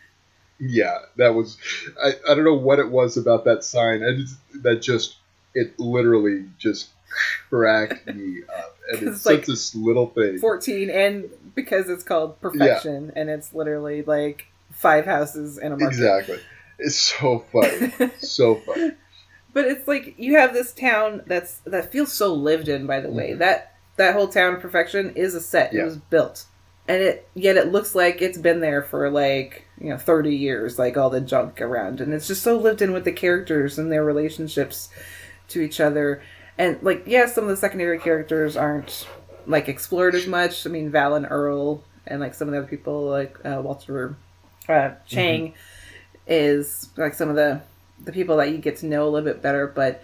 yeah, 0.61 0.99
that 1.17 1.35
was. 1.35 1.57
I, 2.03 2.13
I 2.31 2.35
don't 2.35 2.45
know 2.45 2.55
what 2.55 2.79
it 2.79 2.89
was 2.91 3.17
about 3.17 3.45
that 3.45 3.65
sign. 3.65 4.03
I 4.05 4.17
just, 4.17 4.37
that 4.63 4.83
just, 4.83 5.17
it 5.55 5.79
literally 5.79 6.47
just 6.59 6.89
cracked 7.51 8.07
me 8.07 8.43
up. 8.49 8.77
And 8.93 9.03
it's 9.03 9.17
it's 9.17 9.23
such 9.23 9.33
like 9.39 9.47
this 9.47 9.75
little 9.75 10.09
thing. 10.09 10.39
Fourteen, 10.39 10.91
and 10.91 11.29
because 11.55 11.89
it's 11.89 12.05
called 12.05 12.41
Perfection, 12.41 13.13
and 13.17 13.29
it's 13.29 13.53
literally 13.55 14.03
like 14.03 14.47
five 14.73 15.05
houses 15.05 15.59
in 15.59 15.73
a 15.73 15.77
market. 15.77 15.97
Exactly. 15.97 16.41
It's 16.79 16.97
so 16.97 17.45
funny. 17.53 17.93
so 18.19 18.57
funny. 18.57 18.93
But 19.55 19.67
it's 19.67 19.89
like 19.89 20.17
you 20.19 20.37
have 20.37 20.53
this 20.53 20.73
town 20.73 21.23
that's 21.27 21.59
that 21.65 21.93
feels 21.93 22.13
so 22.13 22.35
lived 22.35 22.69
in. 22.69 22.87
By 22.87 23.01
the 23.01 23.11
way, 23.11 23.33
that 23.35 23.77
that 23.97 24.15
whole 24.15 24.29
town, 24.29 24.61
Perfection, 24.61 25.15
is 25.15 25.35
a 25.35 25.41
set. 25.41 25.69
Mm-hmm. 25.69 25.77
Yeah. 25.77 25.83
It 25.83 25.87
was 25.87 25.97
built, 25.97 26.45
and 26.89 27.01
it 27.01 27.29
yet 27.35 27.57
it 27.57 27.73
looks 27.73 27.95
like 27.95 28.21
it's 28.21 28.37
been 28.37 28.61
there 28.61 28.83
for 28.83 29.09
like 29.11 29.65
you 29.81 29.91
know 29.91 29.97
thirty 29.97 30.35
years. 30.35 30.79
Like 30.79 30.97
all 30.97 31.09
the 31.09 31.21
junk 31.21 31.61
around, 31.63 32.01
and 32.01 32.13
it's 32.13 32.27
just 32.27 32.43
so 32.43 32.59
lived 32.59 32.83
in 32.83 32.93
with 32.93 33.05
the 33.05 33.13
characters 33.13 33.79
and 33.79 33.91
their 33.91 34.05
relationships 34.05 34.91
to 35.49 35.61
each 35.61 35.81
other. 35.81 36.21
And 36.59 36.83
like, 36.83 37.05
yeah, 37.07 37.27
some 37.27 37.45
of 37.45 37.51
the 37.51 37.57
secondary 37.57 37.99
characters 37.99 38.57
aren't 38.57 39.07
like 39.47 39.69
explored 39.69 40.17
as 40.17 40.27
much. 40.27 40.67
I 40.67 40.71
mean, 40.71 40.91
Val 40.91 41.15
and 41.15 41.27
Earl, 41.31 41.85
and 42.07 42.21
like 42.21 42.35
some 42.35 42.49
of 42.49 42.53
the 42.53 42.59
other 42.59 42.67
people, 42.67 43.09
like 43.09 43.39
uh, 43.45 43.61
Walter 43.63 44.17
uh, 44.69 44.91
Chang, 45.07 45.55
is 46.27 46.89
like 46.97 47.15
some 47.15 47.29
of 47.29 47.37
the 47.37 47.61
the 48.03 48.13
people 48.13 48.37
that 48.39 48.51
you 48.51 48.59
get 48.59 48.77
to 48.79 48.87
know 48.87 49.05
a 49.07 49.11
little 49.11 49.25
bit 49.31 49.43
better. 49.43 49.67
But 49.67 50.03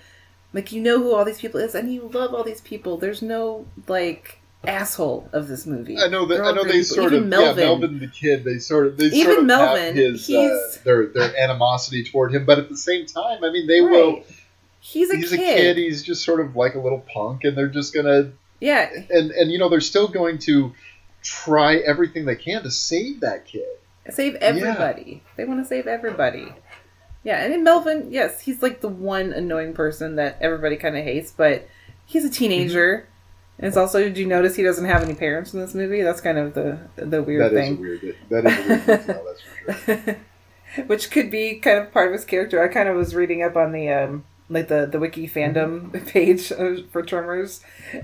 like, 0.52 0.72
you 0.72 0.80
know 0.80 0.98
who 0.98 1.14
all 1.14 1.24
these 1.24 1.40
people 1.40 1.60
is, 1.60 1.74
and 1.74 1.92
you 1.92 2.08
love 2.12 2.34
all 2.34 2.44
these 2.44 2.60
people. 2.60 2.96
There's 2.96 3.22
no 3.22 3.66
like 3.86 4.38
asshole 4.64 5.28
of 5.32 5.48
this 5.48 5.66
movie. 5.66 5.98
I 5.98 6.08
know 6.08 6.26
that 6.26 6.40
I 6.42 6.52
know 6.52 6.64
they 6.64 6.72
people. 6.80 6.84
sort 6.84 7.12
Even 7.12 7.24
of 7.24 7.28
Melvin. 7.30 7.58
yeah 7.58 7.64
Melvin 7.64 7.98
the 7.98 8.06
kid 8.08 8.44
they 8.44 8.58
sort 8.58 8.86
of 8.88 8.96
they 8.98 9.06
Even 9.06 9.24
sort 9.24 9.38
of 9.38 9.44
Melvin, 9.46 9.96
his 9.96 10.30
uh, 10.30 10.58
their 10.84 11.06
their 11.06 11.36
animosity 11.38 12.04
toward 12.04 12.34
him, 12.34 12.44
but 12.44 12.58
at 12.58 12.68
the 12.68 12.76
same 12.76 13.06
time, 13.06 13.42
I 13.44 13.50
mean 13.50 13.66
they 13.66 13.80
will. 13.80 14.22
He's 14.82 15.10
a 15.10 15.16
He's 15.16 15.30
kid. 15.30 15.40
a 15.40 15.42
kid. 15.42 15.76
He's 15.76 16.02
just 16.02 16.24
sort 16.24 16.40
of 16.40 16.56
like 16.56 16.74
a 16.74 16.80
little 16.80 17.00
punk, 17.12 17.44
and 17.44 17.56
they're 17.56 17.68
just 17.68 17.94
gonna 17.94 18.32
Yeah, 18.60 18.90
and 19.10 19.30
and 19.30 19.50
you 19.52 19.58
know 19.58 19.68
they're 19.68 19.80
still 19.80 20.08
going 20.08 20.38
to 20.40 20.72
try 21.22 21.76
everything 21.76 22.24
they 22.24 22.36
can 22.36 22.62
to 22.62 22.70
save 22.70 23.20
that 23.20 23.44
kid. 23.46 23.64
save 24.10 24.34
everybody. 24.36 25.22
They 25.36 25.44
want 25.44 25.60
to 25.62 25.66
save 25.68 25.86
everybody. 25.86 26.52
Yeah, 27.22 27.44
and 27.44 27.52
in 27.52 27.62
Melvin, 27.64 28.08
yes, 28.10 28.40
he's 28.40 28.62
like 28.62 28.80
the 28.80 28.88
one 28.88 29.32
annoying 29.32 29.74
person 29.74 30.16
that 30.16 30.38
everybody 30.40 30.76
kind 30.76 30.96
of 30.96 31.04
hates, 31.04 31.30
but 31.30 31.68
he's 32.06 32.24
a 32.24 32.30
teenager. 32.30 33.06
And 33.58 33.66
it's 33.68 33.76
also, 33.76 33.98
did 34.00 34.16
you 34.16 34.26
notice 34.26 34.56
he 34.56 34.62
doesn't 34.62 34.86
have 34.86 35.02
any 35.02 35.14
parents 35.14 35.52
in 35.52 35.60
this 35.60 35.74
movie? 35.74 36.00
That's 36.02 36.22
kind 36.22 36.38
of 36.38 36.54
the 36.54 36.78
the 36.96 37.22
weird 37.22 37.42
That 37.42 37.52
is 37.52 37.58
thing. 37.68 37.76
a 37.76 37.80
weird. 37.80 38.16
That 38.30 38.46
is 38.46 38.58
a 38.58 38.68
weird 38.68 38.86
detail. 38.86 39.24
That's 39.26 39.42
for 39.76 39.94
sure. 40.06 40.16
which 40.86 41.10
could 41.10 41.30
be 41.30 41.56
kind 41.56 41.78
of 41.78 41.92
part 41.92 42.06
of 42.06 42.12
his 42.14 42.24
character. 42.24 42.62
I 42.62 42.68
kind 42.68 42.88
of 42.88 42.96
was 42.96 43.14
reading 43.14 43.42
up 43.42 43.54
on 43.56 43.72
the 43.72 43.90
um 43.90 44.24
like 44.48 44.68
the 44.68 44.86
the 44.86 44.98
wiki 44.98 45.28
fandom 45.28 45.92
page 46.08 46.50
of- 46.52 46.88
for 46.90 47.02
Tremors, 47.02 47.60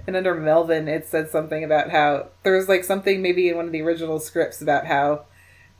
and 0.06 0.14
under 0.14 0.34
Melvin 0.34 0.88
it 0.88 1.06
said 1.06 1.30
something 1.30 1.64
about 1.64 1.90
how 1.90 2.28
there 2.42 2.54
was 2.56 2.68
like 2.68 2.84
something 2.84 3.22
maybe 3.22 3.48
in 3.48 3.56
one 3.56 3.64
of 3.66 3.72
the 3.72 3.80
original 3.82 4.20
scripts 4.20 4.60
about 4.60 4.86
how 4.86 5.24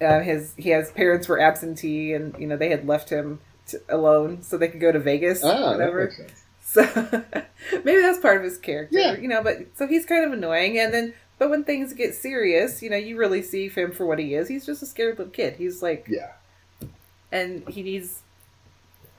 uh, 0.00 0.20
his 0.20 0.54
he 0.56 0.70
has 0.70 0.90
parents 0.92 1.28
were 1.28 1.40
absentee 1.40 2.12
and 2.12 2.36
you 2.38 2.46
know 2.46 2.56
they 2.56 2.68
had 2.70 2.86
left 2.86 3.08
him 3.10 3.40
to, 3.68 3.80
alone 3.88 4.42
so 4.42 4.56
they 4.58 4.68
could 4.68 4.80
go 4.80 4.92
to 4.92 4.98
Vegas 5.00 5.42
or 5.42 5.48
that 5.52 5.62
whatever. 5.62 6.14
So 6.60 6.82
maybe 7.84 8.00
that's 8.00 8.20
part 8.20 8.36
of 8.38 8.42
his 8.42 8.58
character, 8.58 8.98
Yeah. 8.98 9.16
you 9.16 9.28
know. 9.28 9.42
But 9.42 9.68
so 9.76 9.86
he's 9.86 10.04
kind 10.04 10.24
of 10.24 10.32
annoying, 10.32 10.78
and 10.78 10.92
then 10.92 11.14
but 11.38 11.48
when 11.50 11.64
things 11.64 11.92
get 11.92 12.14
serious, 12.14 12.82
you 12.82 12.90
know, 12.90 12.96
you 12.96 13.16
really 13.16 13.42
see 13.42 13.68
him 13.68 13.92
for 13.92 14.04
what 14.06 14.18
he 14.18 14.34
is. 14.34 14.48
He's 14.48 14.66
just 14.66 14.82
a 14.82 14.86
scared 14.86 15.18
little 15.18 15.32
kid. 15.32 15.56
He's 15.56 15.82
like 15.82 16.06
Yeah. 16.08 16.32
and 17.32 17.66
he 17.68 17.82
needs 17.82 18.22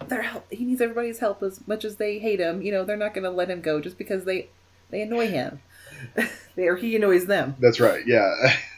their 0.07 0.21
help. 0.21 0.45
He 0.51 0.63
needs 0.65 0.81
everybody's 0.81 1.19
help 1.19 1.41
as 1.41 1.65
much 1.67 1.83
as 1.85 1.95
they 1.95 2.19
hate 2.19 2.39
him. 2.39 2.61
You 2.61 2.71
know, 2.71 2.83
they're 2.83 2.97
not 2.97 3.13
going 3.13 3.23
to 3.23 3.31
let 3.31 3.49
him 3.49 3.61
go 3.61 3.79
just 3.81 3.97
because 3.97 4.25
they 4.25 4.49
they 4.89 5.01
annoy 5.01 5.27
him, 5.27 5.59
they, 6.55 6.67
or 6.67 6.75
he 6.75 6.95
annoys 6.95 7.25
them. 7.25 7.55
That's 7.59 7.79
right. 7.79 8.05
Yeah. 8.05 8.33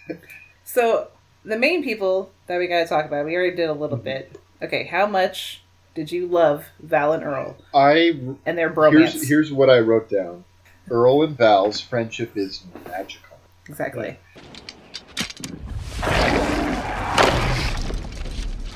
So 0.64 1.10
the 1.50 1.58
main 1.58 1.84
people 1.84 2.32
that 2.48 2.58
we 2.58 2.68
got 2.68 2.80
to 2.80 2.86
talk 2.86 3.06
about, 3.06 3.26
we 3.26 3.36
already 3.36 3.56
did 3.56 3.70
a 3.70 3.74
little 3.74 3.98
mhm. 3.98 4.04
bit. 4.04 4.40
Okay, 4.62 4.86
how 4.86 5.06
much 5.06 5.64
did 5.96 6.12
you 6.12 6.28
love 6.28 6.66
Val 6.80 7.14
and 7.14 7.24
Earl 7.24 7.58
I 7.74 8.20
and 8.46 8.58
their 8.58 8.70
bromance? 8.70 9.12
here's 9.12 9.28
here's 9.28 9.52
what 9.52 9.70
I 9.70 9.80
wrote 9.80 10.10
down. 10.10 10.46
Earl 10.90 11.24
and 11.24 11.38
Val's 11.38 11.82
friendship 11.82 12.38
is 12.38 12.64
magical. 12.88 13.38
exactly. 13.68 14.18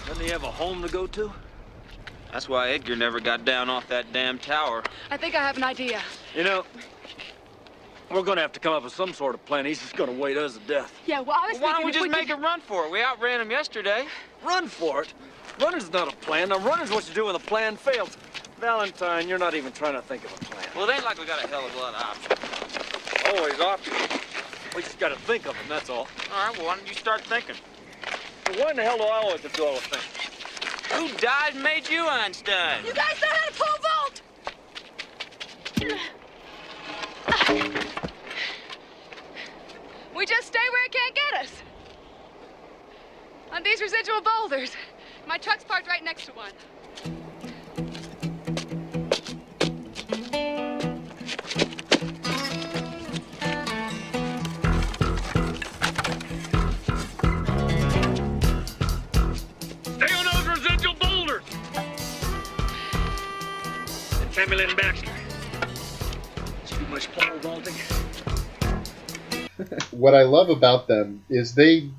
Doesn't 0.08 0.24
he 0.24 0.30
have 0.30 0.44
a 0.44 0.52
home 0.52 0.82
to 0.82 0.90
go 0.90 1.08
to? 1.08 1.32
That's 2.32 2.50
why 2.50 2.70
Edgar 2.72 2.96
never 2.96 3.20
got 3.20 3.46
down 3.46 3.70
off 3.70 3.88
that 3.90 4.12
damn 4.12 4.40
tower. 4.40 4.84
I 5.12 5.18
think 5.18 5.36
I 5.36 5.40
have 5.40 5.58
an 5.58 5.64
idea. 5.64 6.02
You 6.36 6.44
know, 6.44 6.66
we're 8.14 8.24
gonna 8.24 8.42
have 8.42 8.52
to 8.54 8.60
come 8.60 8.74
up 8.74 8.84
with 8.84 8.94
some 8.94 9.14
sort 9.14 9.36
of 9.36 9.44
plan. 9.46 9.66
He's 9.66 9.80
just 9.80 9.96
gonna 9.96 10.12
wait 10.12 10.38
us 10.38 10.54
to 10.54 10.60
death. 10.62 10.94
Yeah, 11.06 11.22
well, 11.22 11.38
I 11.42 11.52
was 11.52 11.60
why 11.60 11.74
don't 11.74 11.86
we 11.86 11.92
thinking 11.92 12.12
just 12.12 12.22
if 12.22 12.30
make 12.30 12.38
a 12.38 12.40
run 12.40 12.62
for 12.62 12.86
it? 12.86 12.92
We 12.92 13.02
outran 13.02 13.42
him 13.42 13.52
yesterday. 13.52 14.06
Run 14.44 14.68
for 14.68 15.02
it? 15.02 15.14
Running's 15.60 15.92
not 15.92 16.12
a 16.12 16.16
plan. 16.18 16.50
Now, 16.50 16.60
running's 16.60 16.92
what 16.92 17.08
you 17.08 17.14
do 17.14 17.26
when 17.26 17.34
the 17.34 17.40
plan 17.40 17.76
fails. 17.76 18.18
Valentine, 18.60 19.28
you're 19.28 19.40
not 19.40 19.56
even 19.56 19.72
trying 19.72 19.94
to 19.94 20.02
think 20.02 20.24
of 20.24 20.32
a 20.34 20.46
plan. 20.46 20.66
Well, 20.76 20.90
it 20.90 20.94
ain't 20.94 21.06
like 21.06 21.20
we 21.20 21.26
got 21.26 21.44
a 21.44 21.48
hell 21.48 21.66
of 21.66 21.76
a 21.76 21.80
lot 21.80 21.94
of 21.96 22.02
options. 22.02 23.38
Always 23.38 23.60
options. 23.60 24.22
We 24.76 24.82
just 24.82 25.00
gotta 25.00 25.16
think 25.16 25.46
of 25.46 25.54
them, 25.54 25.66
that's 25.68 25.90
all. 25.90 26.08
All 26.34 26.48
right, 26.48 26.58
well, 26.58 26.68
why 26.68 26.78
don't 26.78 26.88
you 26.88 26.96
start 26.96 27.22
thinking? 27.22 27.56
Well, 28.48 28.60
why 28.60 28.72
in 28.72 28.78
the 28.78 28.84
hell 28.84 28.98
do 28.98 29.04
I 29.04 29.18
always 29.18 29.42
have 29.42 29.52
to 29.52 29.58
do 29.58 29.66
all 29.66 29.76
the 29.76 29.82
thinking? 29.82 30.10
Who 30.98 31.10
died 31.18 31.54
and 31.54 31.64
made 31.64 31.90
you 31.90 32.08
Einstein? 32.08 32.86
You 32.86 32.94
guys 32.94 33.22
know 33.22 33.28
how 33.30 33.48
to 33.48 33.54
pole 33.54 33.80
vault! 37.60 37.93
We 40.16 40.26
just 40.26 40.48
stay 40.48 40.60
where 40.72 40.86
it 40.86 40.92
can't 40.92 41.16
get 41.16 41.42
us. 41.42 41.52
On 43.52 43.64
these 43.64 43.82
residual 43.82 44.22
boulders. 44.22 44.76
My 45.28 45.38
truck's 45.38 45.64
parked 45.64 45.88
right 45.88 46.04
next 46.04 46.26
to 46.26 46.34
one. 46.34 46.52
What 69.96 70.14
I 70.16 70.24
love 70.24 70.50
about 70.50 70.88
them 70.88 71.24
is 71.30 71.56
they 71.56 71.90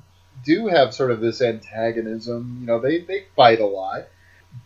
do 0.43 0.67
have 0.67 0.93
sort 0.93 1.11
of 1.11 1.19
this 1.21 1.41
antagonism. 1.41 2.57
You 2.61 2.67
know, 2.67 2.79
they, 2.79 2.99
they 2.99 3.25
fight 3.35 3.59
a 3.59 3.65
lot. 3.65 4.07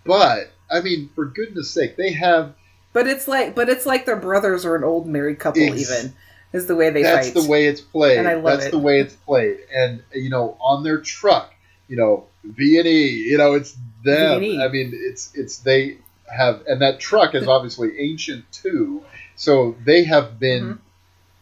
But, 0.05 0.51
I 0.69 0.81
mean, 0.81 1.09
for 1.15 1.25
goodness 1.25 1.71
sake, 1.71 1.95
they 1.95 2.11
have. 2.13 2.53
But 2.93 3.07
it's 3.07 3.27
like, 3.27 3.55
but 3.55 3.69
it's 3.69 3.85
like 3.85 4.05
their 4.05 4.15
brothers 4.15 4.65
or 4.65 4.75
an 4.75 4.83
old 4.83 5.07
married 5.07 5.39
couple. 5.39 5.61
Even 5.61 6.13
is 6.53 6.65
the 6.67 6.75
way 6.75 6.89
they 6.89 7.03
fight. 7.03 7.11
That's 7.11 7.29
fight. 7.29 7.43
the 7.43 7.49
way 7.49 7.67
it's 7.67 7.81
played. 7.81 8.17
And 8.17 8.27
I 8.27 8.33
love 8.35 8.45
That's 8.59 8.65
it. 8.67 8.71
the 8.71 8.79
way 8.79 8.99
it's 8.99 9.13
played. 9.15 9.57
And, 9.73 10.01
you 10.13 10.29
know, 10.29 10.57
on 10.59 10.83
their 10.83 10.99
truck, 10.99 11.53
you 11.87 11.95
know, 11.95 12.25
V&E, 12.43 13.07
you 13.29 13.37
know, 13.37 13.53
it's 13.53 13.75
them. 14.03 14.39
V&E. 14.39 14.61
I 14.61 14.67
mean, 14.69 14.91
it's, 14.93 15.31
it's, 15.35 15.59
they 15.59 15.97
have, 16.35 16.63
and 16.67 16.81
that 16.81 16.99
truck 16.99 17.35
is 17.35 17.47
obviously 17.47 17.99
ancient 17.99 18.51
too. 18.51 19.03
So 19.35 19.75
they 19.85 20.03
have 20.05 20.39
been 20.39 20.63
Mm-hmm. 20.63 20.79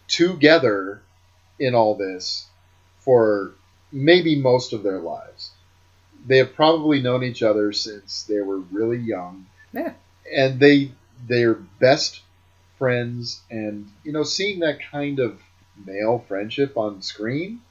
together 0.07 1.01
in 1.59 1.75
all 1.75 1.95
this 1.95 2.45
for 2.99 3.53
maybe 3.91 4.35
most 4.35 4.73
of 4.73 4.83
their 4.83 4.99
lives. 4.99 5.51
They 6.25 6.37
have 6.37 6.55
probably 6.55 7.01
known 7.01 7.23
each 7.23 7.41
other 7.43 7.71
since 7.73 8.23
they 8.23 8.39
were 8.41 8.59
really 8.59 8.97
young, 8.97 9.45
Yeah. 9.73 9.93
and 10.35 10.59
they 10.59 10.91
they're 11.27 11.53
best 11.55 12.21
friends. 12.77 13.41
And 13.49 13.89
you 14.03 14.11
know, 14.11 14.23
seeing 14.23 14.59
that 14.59 14.79
kind 14.91 15.19
of 15.19 15.39
male 15.85 16.23
friendship 16.27 16.75
on 16.77 17.01
screen, 17.01 17.61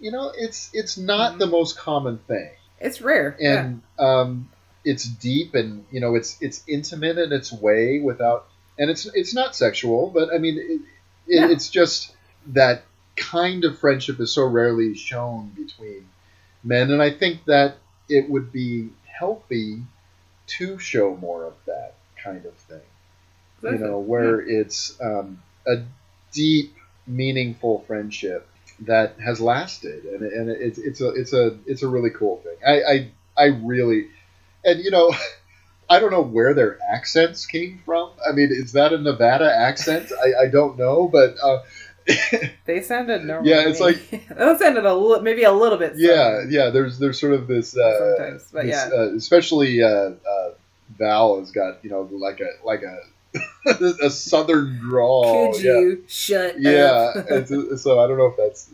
you 0.00 0.10
know, 0.12 0.32
it's 0.36 0.70
it's 0.72 0.96
not 0.96 1.38
the 1.38 1.46
most 1.46 1.76
common 1.76 2.18
thing, 2.18 2.50
It's 2.80 3.00
rare. 3.00 3.36
yeah. 3.38 3.60
and 3.64 3.82
um, 3.98 4.48
it's 4.84 5.04
deep, 5.04 5.54
and 5.54 5.84
you 5.90 6.00
know, 6.00 6.14
it's 6.14 6.38
it's 6.40 6.62
intimate 6.66 7.18
in 7.18 7.32
its 7.32 7.52
way 7.52 8.00
without, 8.00 8.46
and 8.78 8.88
it's 8.90 9.04
it's 9.14 9.34
not 9.34 9.54
sexual, 9.54 10.10
but 10.10 10.32
I 10.32 10.38
mean, 10.38 10.56
it, 10.58 10.80
it, 11.34 11.40
No. 11.42 11.50
it's 11.50 11.68
just 11.68 12.14
that 12.48 12.84
kind 13.16 13.64
of 13.64 13.78
friendship 13.78 14.20
is 14.20 14.32
so 14.32 14.44
rarely 14.44 14.94
shown 14.94 15.48
between 15.56 16.08
men, 16.62 16.90
and 16.90 17.02
I 17.02 17.10
think 17.10 17.44
that 17.46 17.76
it 18.08 18.28
would 18.28 18.52
be 18.52 18.90
healthy 19.04 19.82
to 20.46 20.78
show 20.78 21.16
more 21.16 21.44
of 21.44 21.54
that 21.66 21.94
kind 22.22 22.44
of 22.44 22.54
thing. 22.54 22.80
You 23.62 23.78
know, 23.78 23.98
where 23.98 24.40
it's 24.40 25.00
um, 25.00 25.42
a 25.66 25.82
deep, 26.32 26.74
meaningful 27.06 27.80
friendship 27.86 28.46
that 28.80 29.18
has 29.18 29.40
lasted, 29.40 30.04
and, 30.04 30.22
and 30.22 30.50
it's 30.50 30.78
it's 30.78 31.00
a 31.00 31.08
it's 31.10 31.32
a 31.32 31.56
it's 31.66 31.82
a 31.82 31.88
really 31.88 32.10
cool 32.10 32.36
thing. 32.38 32.56
I 32.66 32.82
I, 32.82 33.10
I 33.36 33.44
really, 33.46 34.08
and 34.64 34.84
you 34.84 34.90
know. 34.90 35.12
I 35.88 36.00
don't 36.00 36.10
know 36.10 36.20
where 36.22 36.52
their 36.52 36.80
accents 36.92 37.46
came 37.46 37.80
from. 37.84 38.10
I 38.28 38.32
mean, 38.32 38.48
is 38.50 38.72
that 38.72 38.92
a 38.92 38.98
Nevada 38.98 39.54
accent? 39.56 40.10
I, 40.20 40.46
I 40.46 40.46
don't 40.48 40.76
know, 40.76 41.06
but 41.06 41.36
uh, 41.40 41.62
They 42.66 42.82
sounded 42.82 43.24
normal. 43.24 43.48
Yeah, 43.48 43.68
it's 43.68 43.80
like- 43.80 44.28
that 44.28 44.58
sounded 44.58 44.84
a 44.84 44.94
li- 44.94 45.20
maybe 45.22 45.44
a 45.44 45.52
little 45.52 45.78
bit. 45.78 45.94
yeah, 45.96 46.14
southern. 46.14 46.50
yeah. 46.52 46.70
There's 46.70 46.98
there's 46.98 47.20
sort 47.20 47.32
of 47.34 47.46
this, 47.46 47.76
uh, 47.76 48.16
Sometimes, 48.16 48.48
but 48.52 48.64
this, 48.64 48.70
yeah. 48.72 48.90
uh, 48.96 49.14
especially 49.14 49.82
uh, 49.82 49.88
uh, 49.88 50.50
Val 50.98 51.38
has 51.40 51.50
got 51.52 51.84
you 51.84 51.90
know 51.90 52.08
like 52.12 52.40
a 52.40 52.48
like 52.64 52.82
a 52.82 52.98
a 54.02 54.10
southern 54.10 54.78
drawl. 54.78 55.52
Could 55.52 55.62
yeah. 55.64 55.72
you 55.80 56.04
shut 56.08 56.60
Yeah, 56.60 57.12
up? 57.16 57.26
it's, 57.28 57.82
so 57.82 58.00
I 58.00 58.06
don't 58.08 58.18
know 58.18 58.26
if 58.26 58.36
that's 58.36 58.70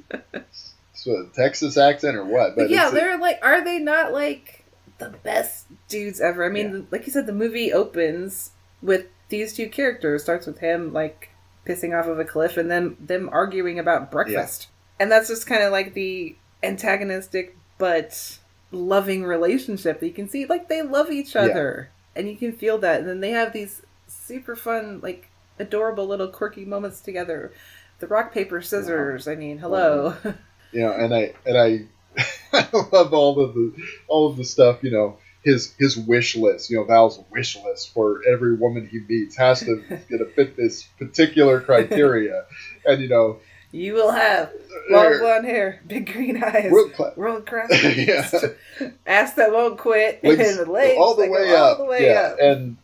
a 1.07 1.25
Texas 1.35 1.77
accent 1.77 2.17
or 2.17 2.25
what, 2.25 2.55
but 2.55 2.63
But 2.65 2.71
yeah, 2.71 2.91
they're 2.91 3.19
like, 3.19 3.41
are 3.43 3.63
they 3.65 3.79
not 3.81 4.13
like 4.13 4.65
the 4.99 5.09
best 5.11 5.67
dudes 5.89 6.21
ever? 6.21 6.45
I 6.45 6.49
mean, 6.49 6.87
like 6.93 7.07
you 7.07 7.13
said, 7.13 7.27
the 7.27 7.33
movie 7.33 7.73
opens 7.73 8.53
with 8.81 9.07
these 9.29 9.55
two 9.55 9.69
characters. 9.69 10.23
Starts 10.23 10.47
with 10.47 10.61
him 10.61 10.93
like 10.93 11.31
pissing 11.67 11.99
off 11.99 12.07
of 12.07 12.19
a 12.19 12.25
cliff, 12.25 12.57
and 12.57 12.71
then 12.71 12.97
them 13.01 13.29
arguing 13.33 13.79
about 13.79 14.11
breakfast, 14.11 14.69
and 15.01 15.11
that's 15.11 15.29
just 15.29 15.47
kind 15.47 15.63
of 15.63 15.73
like 15.73 15.95
the 15.95 16.37
antagonistic 16.63 17.57
but 17.79 18.39
loving 18.71 19.25
relationship 19.25 20.01
that 20.01 20.07
you 20.07 20.13
can 20.13 20.29
see. 20.29 20.47
Like 20.47 20.69
they 20.69 20.83
love 20.83 21.11
each 21.11 21.35
Yeah. 21.35 21.43
other, 21.43 21.91
and 22.17 22.29
you 22.29 22.37
can 22.37 22.53
feel 22.53 22.79
that. 22.79 23.01
And 23.01 23.09
then 23.09 23.21
they 23.21 23.31
have 23.31 23.53
these 23.53 23.83
super 24.07 24.57
fun, 24.57 25.01
like 25.03 25.29
adorable 25.59 26.07
little 26.07 26.29
quirky 26.29 26.65
moments 26.65 27.01
together. 27.01 27.53
The 27.99 28.07
rock 28.09 28.33
paper 28.33 28.61
scissors. 28.63 29.29
I 29.29 29.35
mean, 29.35 29.59
hello. 29.59 30.15
Yeah, 30.73 30.93
and 30.93 31.15
I 31.15 31.35
and 31.45 31.59
I, 31.59 31.87
I 32.55 32.67
love 32.73 33.13
all 33.13 33.39
of 33.39 33.53
the 33.55 33.75
all 34.09 34.31
of 34.31 34.39
the 34.39 34.45
stuff. 34.45 34.83
You 34.83 34.91
know, 34.91 35.19
his 35.45 35.75
his 35.79 35.97
wish 35.97 36.37
list. 36.37 36.71
You 36.71 36.79
know, 36.79 36.85
Val's 36.85 37.21
wish 37.31 37.57
list 37.65 37.93
for 37.93 38.23
every 38.29 38.55
woman 38.55 38.87
he 38.87 39.01
meets 39.01 39.37
has 39.37 39.61
to 39.61 39.77
gonna 40.11 40.27
fit 40.35 40.57
this 40.57 40.85
particular 40.99 41.61
criteria, 41.61 42.45
and 42.87 43.03
you 43.03 43.09
know, 43.09 43.41
You 43.73 43.95
will 43.95 44.11
have 44.13 44.49
uh, 44.49 44.93
long 44.93 45.19
blonde 45.19 45.47
hair, 45.47 45.81
big 45.87 46.13
green 46.13 46.43
eyes, 46.43 46.71
World 46.71 46.93
cla- 46.95 47.13
world 47.17 47.47
class, 47.47 47.71
Yeah. 47.97 48.91
ass 49.07 49.35
that 49.35 49.53
won't 49.53 49.79
quit, 49.79 50.23
legs 50.25 50.59
and 50.59 50.69
legs 50.69 50.97
all 50.99 51.15
the 51.15 51.29
way 51.31 51.55
all 51.55 51.65
up. 51.73 51.79
the 51.79 51.85
way 51.85 52.07
yeah, 52.07 52.21
up. 52.33 52.37
and 52.41 52.77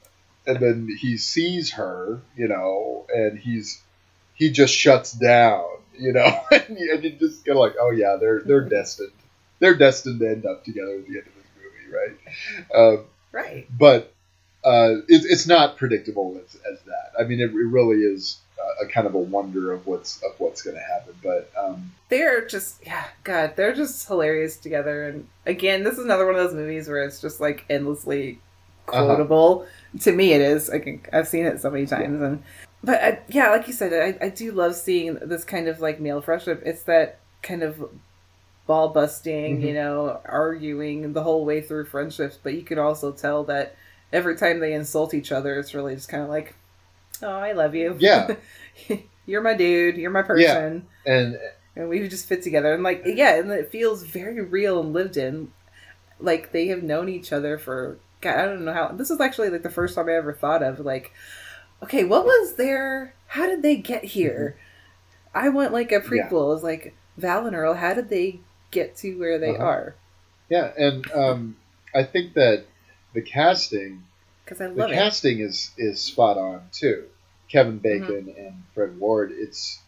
and 0.47 0.59
then 0.61 0.89
he 1.01 1.19
sees 1.19 1.73
her, 1.73 2.21
you 2.37 2.49
know, 2.49 3.07
and 3.15 3.39
he's 3.39 3.83
he 4.35 4.51
just 4.51 4.75
shuts 4.75 5.13
down, 5.13 5.65
you 5.99 6.13
know, 6.13 6.41
and 6.51 6.79
you, 6.79 6.99
you 7.03 7.11
just 7.11 7.45
go 7.45 7.59
like, 7.61 7.75
oh 7.81 7.91
yeah, 7.91 8.17
they're 8.21 8.41
they're 8.41 8.69
destined, 8.69 9.13
they're 9.61 9.77
destined 9.77 10.21
to 10.21 10.29
end 10.29 10.47
up 10.47 10.65
together 10.65 10.93
at 10.97 11.07
the 11.07 11.19
end 11.19 11.27
of 11.27 11.38
right? 11.93 12.75
Um, 12.75 13.05
Right. 13.33 13.67
but 13.79 14.13
uh, 14.65 15.03
it, 15.09 15.25
it's 15.25 15.47
not 15.47 15.77
predictable 15.77 16.41
as, 16.45 16.57
as 16.71 16.81
that. 16.87 17.13
I 17.19 17.25
mean, 17.25 17.41
it, 17.41 17.51
it 17.51 17.55
really 17.55 17.99
is 17.99 18.39
a, 18.59 18.85
a 18.85 18.89
kind 18.89 19.07
of 19.07 19.15
a 19.15 19.19
wonder 19.19 19.73
of 19.73 19.87
what's 19.87 20.23
of 20.23 20.33
what's 20.39 20.63
going 20.63 20.77
to 20.77 20.83
happen. 20.83 21.15
But 21.23 21.51
um, 21.57 21.93
They're 22.09 22.47
just, 22.47 22.85
yeah, 22.87 23.05
God, 23.25 23.55
they're 23.57 23.75
just 23.75 24.07
hilarious 24.09 24.57
together. 24.57 25.09
And 25.09 25.29
again, 25.47 25.85
this 25.85 25.99
is 25.99 26.05
another 26.05 26.27
one 26.27 26.35
of 26.35 26.41
those 26.43 26.55
movies 26.55 26.89
where 26.89 27.05
it's 27.05 27.21
just 27.21 27.41
like 27.41 27.65
endlessly 27.71 28.41
Uh-huh. 28.89 29.07
quotable. 29.07 29.67
To 30.01 30.13
me, 30.13 30.33
it 30.33 30.41
is. 30.41 30.71
I 30.71 30.79
can, 30.81 31.01
I've 31.13 31.29
seen 31.29 31.45
it 31.47 31.61
so 31.61 31.71
many 31.71 31.87
times, 31.87 32.21
and 32.23 32.43
but 32.83 33.03
I, 33.03 33.19
yeah, 33.29 33.51
like 33.51 33.67
you 33.67 33.73
said, 33.75 33.93
I, 33.93 34.27
I 34.27 34.29
do 34.31 34.53
love 34.53 34.75
seeing 34.75 35.15
this 35.17 35.45
kind 35.45 35.69
of 35.69 35.81
like 35.81 36.01
male 36.01 36.21
friendship. 36.23 36.63
It's 36.65 36.83
that 36.85 37.21
kind 37.43 37.63
of 37.63 37.91
ball 38.69 38.91
busting, 38.91 39.59
Mhm. 39.61 39.63
you 39.67 39.75
know, 39.75 40.21
arguing 40.25 41.13
the 41.13 41.23
whole 41.25 41.45
way 41.45 41.61
through 41.61 41.87
friendships. 41.87 42.39
But 42.41 42.55
you 42.55 42.63
can 42.63 42.79
also 42.79 43.11
tell 43.11 43.43
that 43.45 43.75
every 44.13 44.37
time 44.37 44.61
they 44.61 44.75
insult 44.75 45.15
each 45.15 45.33
other, 45.33 45.59
it's 45.59 45.75
really 45.75 45.97
just 45.97 46.09
kind 46.09 46.23
of 46.23 46.29
like, 46.29 46.55
oh, 47.23 47.29
I 47.29 47.53
love 47.53 47.75
you. 47.75 47.97
Yeah. 47.99 48.37
you're 49.27 49.43
my 49.43 49.55
dude. 49.55 49.97
You're 49.97 50.11
my 50.13 50.23
person. 50.23 50.87
Yeah. 51.05 51.13
and 51.13 51.39
And 51.75 51.89
we 51.89 52.07
just 52.09 52.29
fit 52.29 52.43
together. 52.43 52.73
And 52.75 52.83
like, 52.83 53.03
yeah, 53.05 53.37
and 53.37 53.51
it 53.51 53.71
feels 53.73 54.03
very 54.05 54.41
real 54.43 54.81
and 54.81 54.93
lived 54.93 55.17
in. 55.17 55.51
Like 56.21 56.53
they 56.53 56.67
have 56.69 56.83
known 56.83 57.09
each 57.09 57.33
other 57.33 57.59
for 57.59 57.99
God, 58.21 58.35
I 58.37 58.45
don't 58.47 58.65
know 58.65 58.73
how. 58.73 58.89
This 58.89 59.11
is 59.11 59.21
actually 59.21 59.49
like 59.51 59.63
the 59.63 59.71
first 59.71 59.95
time 59.95 60.09
I 60.09 60.15
ever 60.15 60.33
thought 60.33 60.63
of 60.63 60.81
like, 60.81 61.13
okay, 61.83 62.05
what 62.05 62.25
was 62.25 62.55
their? 62.57 63.15
How 63.29 63.47
did 63.47 63.63
they 63.63 63.77
get 63.77 64.05
here? 64.05 64.57
I 65.35 65.49
want 65.51 65.73
like 65.73 65.93
a 65.93 66.01
prequel. 66.01 66.51
It 66.51 66.55
was 66.55 66.63
like 66.65 66.95
Val 67.17 67.47
and 67.47 67.55
Earl. 67.55 67.75
How 67.75 67.95
did 67.95 68.09
they 68.09 68.41
get 68.71 68.97
to 68.97 69.19
where 69.19 69.39
they 69.39 69.51
Uh-huh. 69.55 69.65
are? 69.65 69.95
yeah, 70.49 70.73
and 70.77 71.11
um, 71.13 71.57
I 71.95 72.03
think 72.05 72.35
that 72.35 72.65
the 73.15 73.23
casting 73.23 74.03
Because 74.45 74.61
I 74.61 74.69
the 74.69 74.75
love 74.75 74.91
it. 74.91 74.95
casting 74.95 75.41
is 75.41 75.71
is 75.79 76.01
spot 76.01 76.37
on 76.39 76.63
too. 76.73 77.05
Kevin 77.49 77.81
Mm-hmm. 77.81 78.07
Bacon 78.07 78.35
and 78.37 78.63
Fred 78.75 78.99
Ward. 78.99 79.33
It's 79.33 79.81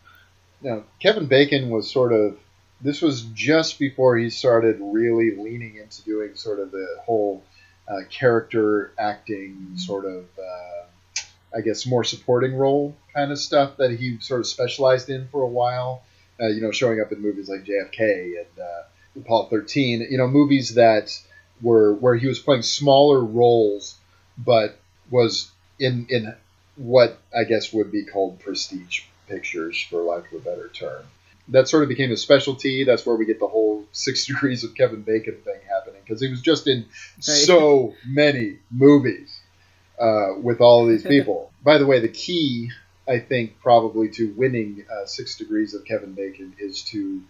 you 0.63 0.71
know, 0.71 0.85
Kevin 1.01 1.27
Bacon 1.27 1.71
was 1.71 1.91
sort 1.91 2.13
of 2.13 2.39
this 2.83 3.03
was 3.03 3.23
just 3.35 3.79
before 3.79 4.17
he 4.17 4.31
started 4.31 4.79
really 4.81 5.37
leaning 5.37 5.77
into 5.77 6.03
doing 6.03 6.35
sort 6.35 6.59
of 6.61 6.71
the 6.71 6.87
whole 7.05 7.43
uh, 7.89 8.01
character 8.11 8.93
acting 8.99 9.73
sort 9.77 10.05
of 10.07 10.25
uh, 10.39 10.87
I 11.55 11.61
guess 11.63 11.87
more 11.87 12.05
supporting 12.05 12.55
role 12.55 12.95
kind 13.15 13.33
of 13.33 13.39
stuff 13.39 13.77
that 13.79 13.91
he 13.99 14.19
sort 14.21 14.41
of 14.41 14.47
specialized 14.47 15.11
in 15.11 15.29
for 15.29 15.43
a 15.43 15.47
while. 15.49 16.03
Uh, 16.41 16.49
you 16.49 16.61
know, 16.61 16.71
showing 16.71 17.01
up 17.01 17.13
in 17.13 17.21
movies 17.21 17.49
like 17.49 17.65
JFK 17.65 18.39
and 18.39 18.59
uh, 18.59 18.83
Apollo 19.21 19.49
13. 19.49 20.07
You 20.11 20.19
know, 20.19 20.27
movies 20.29 20.75
that 20.75 21.19
were 21.63 21.95
where 21.95 22.15
he 22.15 22.27
was 22.27 22.39
playing 22.39 22.63
smaller 22.63 23.23
roles, 23.23 23.97
but 24.39 24.79
was 25.11 25.51
in 25.79 26.07
in 26.09 26.35
what 26.77 27.19
I 27.37 27.45
guess 27.45 27.73
would 27.73 27.93
be 27.93 28.05
called 28.05 28.41
prestige 28.41 29.03
pictures, 29.29 29.81
for 29.89 30.03
lack 30.03 30.33
of 30.33 30.41
a 30.41 30.45
better 30.45 30.69
term. 30.69 31.05
That 31.49 31.69
sort 31.69 31.83
of 31.83 31.89
became 31.89 32.13
a 32.13 32.17
specialty. 32.17 32.85
That's 32.85 33.05
where 33.05 33.17
we 33.17 33.27
get 33.27 33.41
the 33.41 33.49
whole 33.49 33.85
Six 33.93 34.27
Degrees 34.29 34.65
of 34.65 34.75
Kevin 34.75 35.03
Bacon 35.03 35.37
thing 35.45 35.61
happening 35.69 36.01
because 36.05 36.21
he 36.21 36.29
was 36.29 36.41
just 36.41 36.67
in 36.67 36.87
so 37.19 37.95
many 38.07 38.59
movies 38.71 39.41
uh, 39.99 40.35
with 40.41 40.61
all 40.61 40.85
of 40.85 40.89
these 40.89 41.03
people. 41.07 41.53
By 41.63 41.79
the 41.79 41.87
way, 41.87 42.01
the 42.01 42.09
key, 42.09 42.71
I 43.11 43.19
think, 43.19 43.61
probably 43.61 44.09
to 44.11 44.33
winning 44.37 44.85
uh, 44.91 45.05
Six 45.07 45.37
Degrees 45.37 45.75
of 45.75 45.85
Kevin 45.85 46.13
Bacon 46.13 46.55
is 46.59 46.83
to 46.85 47.21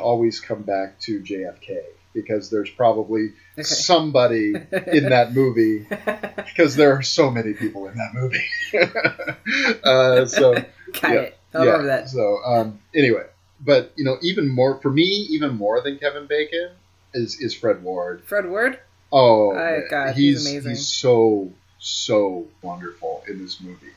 always 0.00 0.40
come 0.40 0.62
back 0.62 0.98
to 1.00 1.20
JFK. 1.20 1.82
because 2.14 2.50
there's 2.50 2.70
probably 2.70 3.34
somebody 3.62 4.54
in 4.86 5.04
that 5.10 5.32
movie 5.34 5.86
because 6.46 6.74
there 6.74 6.94
are 6.96 7.02
so 7.02 7.30
many 7.30 7.52
people 7.52 7.86
in 7.86 7.96
that 7.96 8.14
movie. 8.14 8.44
uh, 9.84 10.24
so 10.26 10.54
Got 11.00 11.16
it. 11.16 11.38
I'll 11.54 11.64
remember 11.64 11.86
that. 11.86 12.08
So 12.08 12.38
um, 12.44 12.80
anyway, 12.94 13.26
but 13.60 13.92
you 13.96 14.04
know, 14.04 14.16
even 14.22 14.48
more 14.48 14.80
for 14.80 14.90
me, 14.90 15.04
even 15.30 15.54
more 15.56 15.80
than 15.82 15.98
Kevin 15.98 16.26
Bacon 16.26 16.70
is 17.14 17.40
is 17.40 17.54
Fred 17.54 17.82
Ward. 17.82 18.24
Fred 18.24 18.48
Ward. 18.48 18.78
Oh, 19.12 19.52
Oh, 19.56 19.80
God, 19.90 20.14
he's 20.14 20.44
he's 20.46 20.64
amazing. 20.64 20.76
so 20.76 21.52
so 21.78 22.46
wonderful 22.62 23.22
in 23.28 23.38
this 23.42 23.60
movie. 23.60 23.92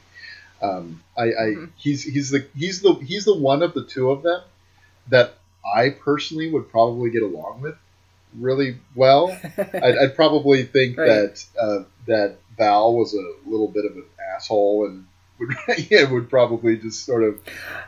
Um, 0.61 1.01
I, 1.17 1.23
I 1.23 1.27
Mm-hmm. 1.27 1.65
he's 1.77 2.03
he's 2.03 2.29
the 2.29 2.45
he's 2.55 2.81
the 2.81 2.93
he's 2.95 3.25
the 3.25 3.35
one 3.35 3.63
of 3.63 3.73
the 3.73 3.83
two 3.83 4.11
of 4.11 4.21
them 4.23 4.41
that 5.09 5.33
I 5.75 5.89
personally 5.89 6.51
would 6.51 6.69
probably 6.69 7.09
get 7.09 7.23
along 7.23 7.61
with 7.61 7.75
really 8.37 8.77
well. 8.95 9.37
I'd, 9.57 9.97
I'd 9.97 10.15
probably 10.15 10.63
think 10.63 10.97
Right. 10.97 11.07
that 11.07 11.45
uh, 11.59 11.83
that 12.07 12.37
Val 12.57 12.93
was 12.95 13.13
a 13.13 13.49
little 13.49 13.67
bit 13.67 13.85
of 13.85 13.93
an 13.97 14.03
asshole 14.35 14.85
and 14.87 15.07
would 15.39 15.49
yeah 15.89 16.09
would 16.11 16.29
probably 16.29 16.77
just 16.77 17.05
sort 17.05 17.23
of 17.23 17.39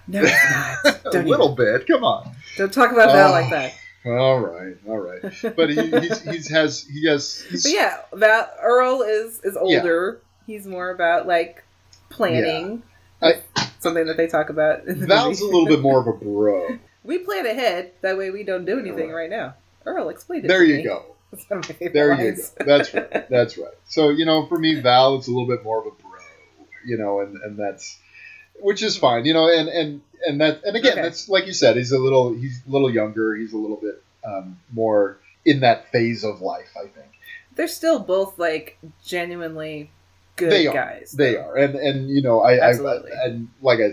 No, 0.08 0.22
a 0.86 1.10
little 1.20 1.56
bit. 1.56 1.86
Come 1.88 2.04
on. 2.04 2.36
Don't 2.58 2.74
talk 2.74 2.92
about 2.92 3.12
Val 3.12 3.30
Oh. 3.30 3.32
like 3.32 3.50
that. 3.52 3.74
All 4.06 4.40
right, 4.40 4.76
all 4.86 4.98
right. 4.98 5.22
But 5.56 5.70
he 5.70 5.76
he's, 5.90 6.22
he's 6.24 6.50
has 6.50 6.84
he 6.86 7.08
has 7.08 7.40
he's, 7.50 7.64
But 7.64 7.72
yeah, 7.72 7.98
Val 8.14 8.50
Earl 8.62 9.02
is 9.04 9.40
is 9.46 9.56
older. 9.56 10.20
He's 10.46 10.66
more 10.68 10.90
about 10.90 11.26
like 11.26 11.64
planning. 12.14 12.84
I- 13.22 13.42
Something 13.80 14.08
that 14.08 14.16
they 14.16 14.28
talk 14.28 14.50
about. 14.50 14.86
Val's 14.86 15.42
a 15.42 15.46
little 15.46 15.66
bit 15.66 15.80
more 15.82 16.00
of 16.00 16.08
a 16.08 16.14
bro. 16.14 16.78
we 17.04 17.18
plan 17.18 17.46
ahead. 17.46 17.92
That 18.02 18.18
way 18.18 18.30
we 18.32 18.44
don't 18.44 18.64
do 18.64 18.80
anything 18.80 19.12
right 19.12 19.30
now. 19.30 19.56
Earl, 19.86 20.08
explain 20.08 20.46
it. 20.46 20.48
There 20.48 20.62
to 20.62 20.68
you 20.68 20.78
me. 20.78 20.84
go. 20.84 21.04
That's 21.32 21.50
one 21.50 21.60
of 21.60 21.68
my 21.70 21.76
favorite 21.76 21.94
There 21.94 22.24
you 22.26 22.32
go. 22.36 22.42
That's 22.66 22.94
right. 22.94 23.30
That's 23.30 23.58
right. 23.58 23.74
So 23.88 24.10
you 24.10 24.24
know, 24.26 24.46
for 24.46 24.58
me, 24.58 24.80
Val 24.80 25.18
is 25.18 25.28
a 25.28 25.32
little 25.32 25.48
bit 25.48 25.64
more 25.66 25.80
of 25.80 25.88
a 25.88 25.90
bro. 26.02 26.12
You 26.86 26.98
know, 26.98 27.20
and 27.20 27.36
and 27.42 27.58
that's 27.60 27.98
which 28.60 28.82
is 28.84 28.96
fine. 28.96 29.26
You 29.26 29.34
know, 29.34 29.50
and 29.50 29.68
and 29.68 30.02
and 30.26 30.40
that 30.40 30.64
and 30.64 30.78
again, 30.78 30.94
Okay. 30.94 31.02
that's 31.02 31.28
like 31.28 31.46
you 31.46 31.54
said, 31.54 31.76
he's 31.76 31.92
a 31.92 32.00
little 32.00 32.34
he's 32.34 32.62
a 32.66 32.72
little 32.72 32.90
younger. 32.90 33.36
He's 33.36 33.52
a 33.52 33.58
little 33.58 33.78
bit 33.78 34.02
um, 34.26 34.60
more 34.72 35.18
in 35.44 35.60
that 35.62 35.92
phase 35.92 36.24
of 36.24 36.40
life. 36.42 36.70
I 36.78 36.88
think 36.88 37.08
They're 37.56 37.68
still 37.68 38.00
both 38.00 38.40
like 38.40 38.78
genuinely 39.04 39.92
good 40.36 40.52
they 40.52 40.68
are. 40.68 40.74
guys. 40.74 41.12
They 41.12 41.38
are, 41.38 41.56
and 41.56 41.76
and 41.76 42.10
you 42.10 42.22
know, 42.22 42.42
I, 42.42 42.56
I 42.56 42.70
Absolutely. 42.70 43.12
and 43.24 43.50
like 43.62 43.80
I, 43.80 43.92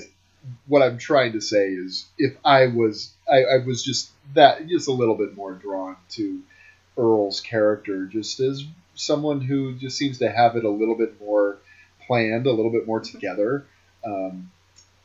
what 0.67 0.83
I'm 0.83 0.99
trying 0.99 1.33
to 1.33 1.41
say 1.41 1.69
is, 1.69 2.07
if 2.19 2.37
I 2.45 2.67
was, 2.67 3.12
I, 3.31 3.43
I 3.43 3.59
was 3.65 3.83
just 3.83 4.11
that 4.35 4.67
just 4.69 4.89
a 4.89 4.93
little 4.93 5.17
bit 5.17 5.37
more 5.37 5.53
drawn 5.53 5.97
to 6.11 6.41
Earl's 6.97 7.41
character, 7.41 8.07
just 8.07 8.41
as 8.41 8.65
someone 8.95 9.41
who 9.41 9.75
just 9.75 9.97
seems 9.97 10.19
to 10.19 10.31
have 10.31 10.57
it 10.57 10.65
a 10.65 10.71
little 10.71 10.95
bit 10.95 11.21
more 11.21 11.59
planned, 12.07 12.47
a 12.47 12.53
little 12.53 12.73
bit 12.73 12.87
more 12.87 13.01
together. 13.01 13.65
Um, 14.05 14.51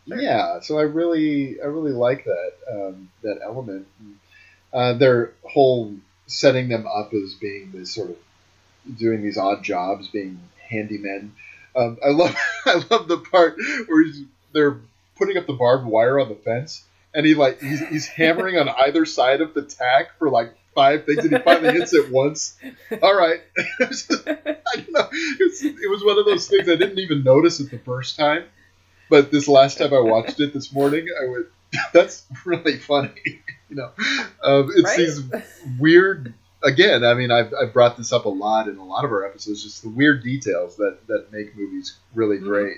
yeah, 0.05 0.59
so 0.59 0.77
I 0.77 0.83
really, 0.83 1.59
I 1.61 1.65
really 1.65 1.91
like 1.91 2.25
that 2.25 2.53
um, 2.71 3.09
that 3.23 3.39
element. 3.43 3.87
Uh, 4.73 4.93
their 4.93 5.31
whole 5.43 5.95
setting 6.27 6.67
them 6.67 6.85
up 6.87 7.13
as 7.13 7.33
being 7.35 7.71
this 7.71 7.93
sort 7.93 8.09
of 8.09 8.17
doing 8.97 9.21
these 9.21 9.37
odd 9.37 9.63
jobs, 9.63 10.07
being 10.09 10.39
handymen. 10.71 11.31
Um, 11.75 11.97
I 12.03 12.09
love, 12.09 12.35
I 12.65 12.83
love 12.89 13.07
the 13.07 13.17
part 13.17 13.57
where 13.87 14.03
he's, 14.05 14.21
they're 14.53 14.77
putting 15.17 15.37
up 15.37 15.45
the 15.47 15.53
barbed 15.53 15.85
wire 15.85 16.19
on 16.19 16.29
the 16.29 16.35
fence, 16.35 16.83
and 17.13 17.25
he 17.25 17.35
like 17.35 17.59
he's, 17.61 17.85
he's 17.87 18.05
hammering 18.07 18.57
on 18.57 18.69
either 18.69 19.05
side 19.05 19.41
of 19.41 19.53
the 19.53 19.61
tack 19.61 20.17
for 20.17 20.29
like 20.29 20.53
five 20.73 21.05
things, 21.05 21.19
and 21.25 21.33
he 21.35 21.39
finally 21.41 21.73
hits 21.73 21.93
it 21.93 22.11
once. 22.11 22.57
All 23.01 23.15
right, 23.15 23.41
I 23.57 23.85
don't 23.85 24.91
know. 24.91 25.07
It's, 25.39 25.63
it 25.63 25.89
was 25.89 26.03
one 26.03 26.17
of 26.17 26.25
those 26.25 26.47
things 26.47 26.67
I 26.69 26.75
didn't 26.75 26.99
even 26.99 27.23
notice 27.23 27.59
it 27.59 27.71
the 27.71 27.79
first 27.79 28.17
time, 28.17 28.43
but 29.09 29.31
this 29.31 29.47
last 29.47 29.77
time 29.77 29.93
I 29.93 29.99
watched 29.99 30.39
it 30.39 30.53
this 30.53 30.73
morning, 30.73 31.07
I 31.21 31.27
went, 31.29 31.45
"That's 31.93 32.25
really 32.45 32.77
funny." 32.77 33.41
you 33.69 33.75
know, 33.77 33.91
um, 34.43 34.71
it's 34.75 34.83
Right? 34.83 34.97
these 34.97 35.21
weird. 35.79 36.33
Again, 36.65 37.03
I 37.03 37.13
mean, 37.13 37.31
I've, 37.31 37.53
I've 37.53 37.73
brought 37.73 37.95
this 37.97 38.11
up 38.11 38.25
a 38.25 38.29
lot 38.29 38.67
in 38.67 38.77
a 38.77 38.83
lot 38.85 39.05
of 39.05 39.11
our 39.11 39.25
episodes. 39.25 39.63
Just 39.63 39.83
the 39.83 39.89
weird 39.89 40.23
details 40.23 40.77
that, 40.77 41.07
that 41.07 41.31
make 41.31 41.55
movies 41.55 41.97
really 42.13 42.37
Mm-hmm. 42.37 42.47
great, 42.47 42.77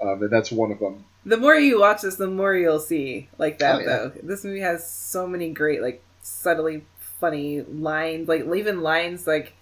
um, 0.00 0.22
and 0.22 0.30
that's 0.30 0.52
one 0.52 0.70
of 0.70 0.78
them. 0.78 1.04
The 1.26 1.36
more 1.36 1.54
you 1.54 1.80
watch 1.80 2.02
this, 2.02 2.16
the 2.16 2.28
more 2.28 2.54
you'll 2.54 2.80
see 2.80 3.28
like 3.38 3.58
that. 3.58 3.76
Oh, 3.76 3.78
yeah. 3.80 3.86
Though 3.86 4.12
this 4.22 4.44
movie 4.44 4.60
has 4.60 4.88
so 4.90 5.26
many 5.26 5.52
great, 5.52 5.82
like 5.82 6.02
subtly 6.22 6.84
funny 7.20 7.62
lines, 7.62 8.28
like 8.28 8.44
even 8.54 8.80
lines 8.82 9.26
like. 9.26 9.54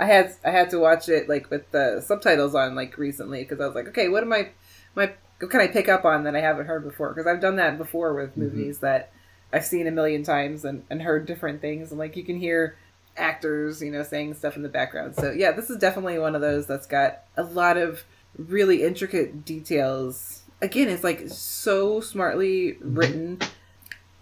I 0.00 0.06
had 0.06 0.34
I 0.44 0.50
had 0.50 0.70
to 0.70 0.80
watch 0.80 1.08
it 1.08 1.28
like 1.28 1.48
with 1.48 1.70
the 1.70 2.00
subtitles 2.04 2.56
on 2.56 2.74
like 2.74 2.98
recently 2.98 3.42
because 3.42 3.60
I 3.60 3.66
was 3.66 3.74
like, 3.76 3.86
okay, 3.88 4.08
what 4.08 4.24
am 4.24 4.32
I, 4.32 4.48
my 4.96 5.12
what 5.38 5.50
can 5.50 5.60
I 5.60 5.68
pick 5.68 5.88
up 5.88 6.04
on 6.04 6.24
that 6.24 6.34
I 6.34 6.40
haven't 6.40 6.66
heard 6.66 6.82
before? 6.82 7.10
Because 7.10 7.26
I've 7.28 7.42
done 7.42 7.56
that 7.56 7.78
before 7.78 8.12
with 8.14 8.36
movies 8.36 8.78
that 8.78 9.12
I've 9.52 9.64
seen 9.64 9.86
a 9.86 9.92
million 9.92 10.24
times 10.24 10.64
and, 10.64 10.82
and 10.90 11.02
heard 11.02 11.26
different 11.26 11.60
things, 11.60 11.90
and 11.90 12.00
like 12.00 12.16
you 12.16 12.24
can 12.24 12.36
hear 12.36 12.76
actors, 13.16 13.82
you 13.82 13.90
know, 13.90 14.02
saying 14.02 14.34
stuff 14.34 14.56
in 14.56 14.62
the 14.62 14.68
background. 14.68 15.14
So 15.16 15.30
yeah, 15.32 15.52
this 15.52 15.70
is 15.70 15.76
definitely 15.78 16.18
one 16.18 16.34
of 16.34 16.40
those 16.40 16.66
that's 16.66 16.86
got 16.86 17.22
a 17.36 17.42
lot 17.42 17.76
of 17.76 18.04
really 18.36 18.82
intricate 18.82 19.44
details. 19.44 20.42
Again, 20.60 20.88
it's 20.88 21.04
like 21.04 21.28
so 21.28 22.00
smartly 22.00 22.78
written 22.80 23.38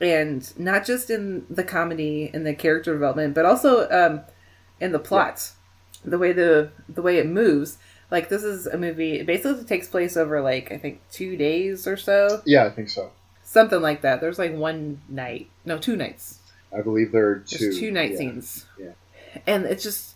and 0.00 0.58
not 0.58 0.86
just 0.86 1.10
in 1.10 1.44
the 1.50 1.62
comedy 1.64 2.30
and 2.32 2.46
the 2.46 2.54
character 2.54 2.92
development, 2.92 3.34
but 3.34 3.44
also 3.44 3.88
um, 3.90 4.22
in 4.80 4.92
the 4.92 4.98
plot, 4.98 5.50
the 6.04 6.18
way 6.18 6.32
the 6.32 6.70
the 6.88 7.02
way 7.02 7.18
it 7.18 7.26
moves. 7.26 7.78
Like 8.10 8.28
this 8.28 8.42
is 8.42 8.66
a 8.66 8.76
movie. 8.78 9.20
It 9.20 9.26
basically 9.26 9.64
takes 9.64 9.86
place 9.88 10.16
over 10.16 10.40
like 10.40 10.72
I 10.72 10.78
think 10.78 11.00
two 11.12 11.36
days 11.36 11.86
or 11.86 11.96
so, 11.96 12.42
Yeah, 12.44 12.64
I 12.64 12.70
think 12.70 12.88
so. 12.88 13.12
something 13.44 13.80
like 13.80 14.00
that. 14.02 14.20
There's 14.20 14.38
like 14.38 14.54
one 14.54 15.00
night, 15.08 15.48
no, 15.64 15.78
two 15.78 15.94
nights. 15.96 16.39
I 16.76 16.82
believe 16.82 17.12
there 17.12 17.28
are 17.28 17.38
two. 17.40 17.58
There's 17.58 17.78
two 17.78 17.90
night 17.90 18.12
yeah. 18.12 18.16
scenes, 18.18 18.66
Yeah. 18.78 18.92
and 19.46 19.64
it's 19.64 19.82
just 19.82 20.14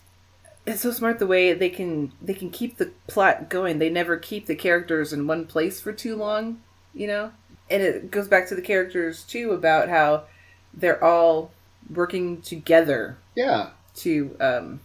it's 0.67 0.81
so 0.81 0.93
smart 0.93 1.19
the 1.19 1.27
way 1.27 1.53
they 1.53 1.69
can 1.69 2.13
they 2.23 2.35
can 2.35 2.51
keep 2.51 2.77
the 2.77 2.93
plot 3.07 3.49
going. 3.51 3.79
They 3.79 3.91
never 3.91 4.17
keep 4.17 4.47
the 4.47 4.55
characters 4.55 5.13
in 5.13 5.27
one 5.27 5.47
place 5.47 5.81
for 5.81 5.93
too 5.93 6.17
long, 6.17 6.61
you 6.95 7.07
know. 7.07 7.33
And 7.71 7.83
it 7.83 8.11
goes 8.11 8.29
back 8.29 8.49
to 8.49 8.55
the 8.55 8.63
characters 8.63 9.23
too 9.25 9.53
about 9.53 9.89
how 9.89 10.25
they're 10.73 11.03
all 11.03 11.51
working 11.93 12.41
together 12.43 13.19
Yeah. 13.35 13.71
to 13.97 14.37
um 14.41 14.81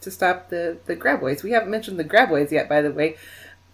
to 0.00 0.10
stop 0.10 0.48
the 0.48 0.78
the 0.86 0.96
graboids. 0.96 1.42
We 1.42 1.50
haven't 1.52 1.70
mentioned 1.70 1.98
the 1.98 2.04
graboids 2.04 2.50
yet, 2.50 2.68
by 2.68 2.80
the 2.82 2.90
way. 2.92 3.16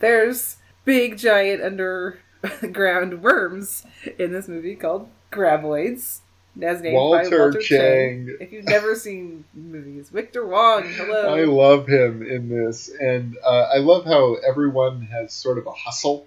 There's 0.01 0.57
big 0.85 1.17
giant 1.17 1.63
underground 1.63 3.23
worms 3.23 3.85
in 4.19 4.33
this 4.33 4.49
movie 4.49 4.75
called 4.77 5.09
graboids. 5.33 6.21
As 6.63 6.81
named 6.81 6.95
by 6.95 6.99
Walter 6.99 7.39
Walter 7.39 7.61
Chang. 7.61 8.27
Chang. 8.27 8.37
If 8.41 8.53
you've 8.53 8.65
never 8.65 8.95
seen 8.95 9.45
movies, 9.55 10.09
Victor 10.09 10.47
Wong. 10.47 10.85
Hello. 10.85 11.35
I 11.35 11.45
love 11.45 11.87
him 11.87 12.23
in 12.23 12.49
this, 12.49 12.89
and 12.89 13.37
uh, 13.45 13.69
I 13.75 13.79
love 13.79 14.07
how 14.07 14.35
everyone 14.37 15.03
has 15.03 15.33
sort 15.33 15.59
of 15.59 15.67
a 15.67 15.73
hustle, 15.73 16.27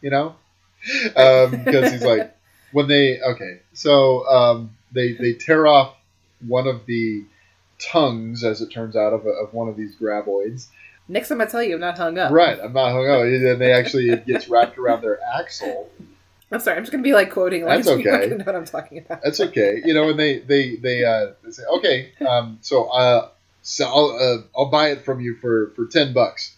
you 0.00 0.10
know, 0.10 0.36
because 0.80 1.90
he's 1.90 2.04
like 2.04 2.36
when 2.72 2.86
they 2.86 3.20
okay, 3.20 3.60
so 3.72 4.26
um, 4.28 4.76
they 4.92 5.12
they 5.12 5.32
tear 5.32 5.66
off 5.66 5.96
one 6.46 6.68
of 6.68 6.86
the 6.86 7.24
tongues, 7.80 8.44
as 8.44 8.60
it 8.60 8.70
turns 8.70 8.94
out, 8.94 9.12
of, 9.12 9.26
a, 9.26 9.30
of 9.30 9.52
one 9.52 9.68
of 9.68 9.76
these 9.76 9.96
graboids. 9.96 10.68
Next 11.08 11.28
time 11.28 11.40
I 11.40 11.46
tell 11.46 11.62
you, 11.62 11.74
I'm 11.74 11.80
not 11.80 11.98
hung 11.98 12.16
up. 12.16 12.32
Right, 12.32 12.58
I'm 12.62 12.72
not 12.72 12.92
hung 12.92 13.08
up, 13.08 13.22
and 13.22 13.60
they 13.60 13.72
actually 13.72 14.10
it 14.10 14.26
gets 14.26 14.48
wrapped 14.48 14.78
around 14.78 15.02
their 15.02 15.18
axle. 15.36 15.90
I'm 16.54 16.60
sorry. 16.60 16.76
I'm 16.76 16.84
just 16.84 16.92
gonna 16.92 17.02
be 17.02 17.14
like 17.14 17.32
quoting. 17.32 17.64
Like, 17.64 17.84
That's 17.84 17.88
okay. 17.98 18.04
gonna 18.04 18.38
know 18.38 18.44
what 18.44 18.54
I'm 18.54 18.64
talking 18.64 18.98
about. 18.98 19.22
That's 19.22 19.40
okay, 19.40 19.82
you 19.84 19.92
know, 19.92 20.10
and 20.10 20.18
they 20.18 20.38
they 20.38 20.76
they, 20.76 21.04
uh, 21.04 21.32
they 21.42 21.50
say, 21.50 21.64
okay, 21.78 22.12
um, 22.28 22.58
so 22.60 22.84
uh, 22.84 23.28
so 23.62 23.84
I'll 23.86 24.18
uh, 24.20 24.42
I'll 24.56 24.70
buy 24.70 24.90
it 24.90 25.04
from 25.04 25.20
you 25.20 25.36
for 25.36 25.72
for 25.74 25.86
ten 25.86 26.12
bucks, 26.12 26.54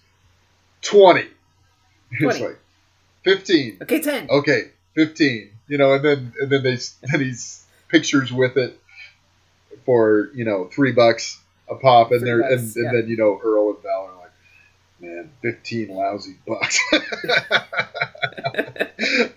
twenty. 0.82 1.26
It's 2.10 2.40
like 2.40 2.58
fifteen. 3.24 3.78
Okay, 3.80 4.00
ten. 4.00 4.28
Okay, 4.28 4.70
fifteen. 4.94 5.50
You 5.66 5.78
know, 5.78 5.94
and 5.94 6.04
then 6.04 6.32
and 6.40 6.52
then 6.52 6.62
they 6.62 6.76
then 7.02 7.20
he's 7.20 7.64
pictures 7.88 8.30
with 8.30 8.58
it 8.58 8.78
for 9.86 10.30
you 10.34 10.44
know 10.44 10.68
three 10.70 10.92
bucks 10.92 11.40
a 11.70 11.74
pop, 11.74 12.10
and 12.10 12.20
Three 12.20 12.28
they're 12.28 12.40
and, 12.42 12.60
bucks, 12.60 12.76
and 12.76 12.84
yeah. 12.84 13.00
then 13.00 13.08
you 13.08 13.16
know 13.16 13.40
Earl 13.42 13.70
and 13.70 13.82
Val 13.82 14.05
man, 15.00 15.30
fifteen 15.42 15.88
lousy 15.88 16.36
bucks. 16.46 16.80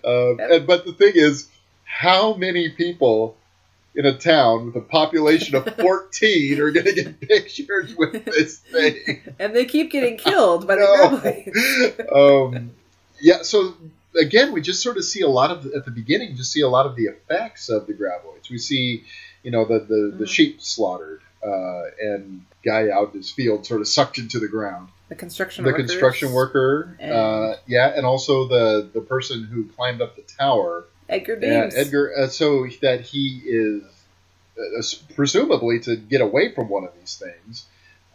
um, 0.04 0.38
and, 0.40 0.66
but 0.66 0.84
the 0.84 0.94
thing 0.96 1.12
is, 1.14 1.48
how 1.84 2.34
many 2.34 2.70
people 2.70 3.36
in 3.94 4.06
a 4.06 4.16
town 4.16 4.66
with 4.66 4.76
a 4.76 4.80
population 4.80 5.56
of 5.56 5.64
14 5.78 6.60
are 6.60 6.70
going 6.70 6.86
to 6.86 6.92
get 6.92 7.20
pictures 7.20 7.94
with 7.96 8.24
this 8.24 8.58
thing? 8.58 9.20
And 9.38 9.54
they 9.54 9.64
keep 9.64 9.90
getting 9.90 10.16
killed 10.16 10.66
by 10.66 10.76
the 10.76 12.04
No. 12.12 12.46
um, 12.46 12.70
yeah, 13.20 13.42
so 13.42 13.74
again, 14.20 14.52
we 14.52 14.60
just 14.60 14.82
sort 14.82 14.96
of 14.96 15.04
see 15.04 15.22
a 15.22 15.28
lot 15.28 15.50
of, 15.50 15.66
at 15.66 15.84
the 15.84 15.90
beginning, 15.90 16.36
just 16.36 16.52
see 16.52 16.60
a 16.60 16.68
lot 16.68 16.86
of 16.86 16.94
the 16.96 17.04
effects 17.06 17.68
of 17.68 17.86
the 17.86 17.92
graboids. 17.92 18.48
We 18.48 18.58
see, 18.58 19.04
you 19.42 19.50
know, 19.50 19.64
the, 19.64 19.80
the, 19.80 20.16
the 20.18 20.26
sheep 20.26 20.62
slaughtered. 20.62 21.20
uh, 21.44 21.82
and 22.00 22.44
guy 22.64 22.90
out 22.90 23.12
in 23.12 23.18
his 23.20 23.30
field 23.30 23.64
sort 23.66 23.80
of 23.80 23.88
sucked 23.88 24.18
into 24.18 24.38
the 24.38 24.48
ground. 24.48 24.88
The 25.10 25.16
construction 25.16 25.64
The 25.64 25.72
workers 25.72 25.90
construction 25.90 26.32
worker, 26.32 26.96
and- 27.00 27.12
uh, 27.12 27.56
yeah, 27.66 27.92
and 27.96 28.06
also 28.06 28.46
the 28.46 28.88
the 28.94 29.00
person 29.00 29.42
who 29.44 29.64
climbed 29.64 30.00
up 30.00 30.14
the 30.14 30.22
tower. 30.22 30.86
Edgar 31.08 31.36
Yeah, 31.42 31.68
Edgar. 31.74 32.16
Uh, 32.16 32.28
so 32.28 32.68
that 32.80 33.00
he 33.00 33.42
is 33.44 33.82
uh, 34.56 35.14
presumably 35.16 35.80
to 35.80 35.96
get 35.96 36.20
away 36.20 36.54
from 36.54 36.68
one 36.68 36.84
of 36.84 36.92
these 36.96 37.16
things, 37.18 37.66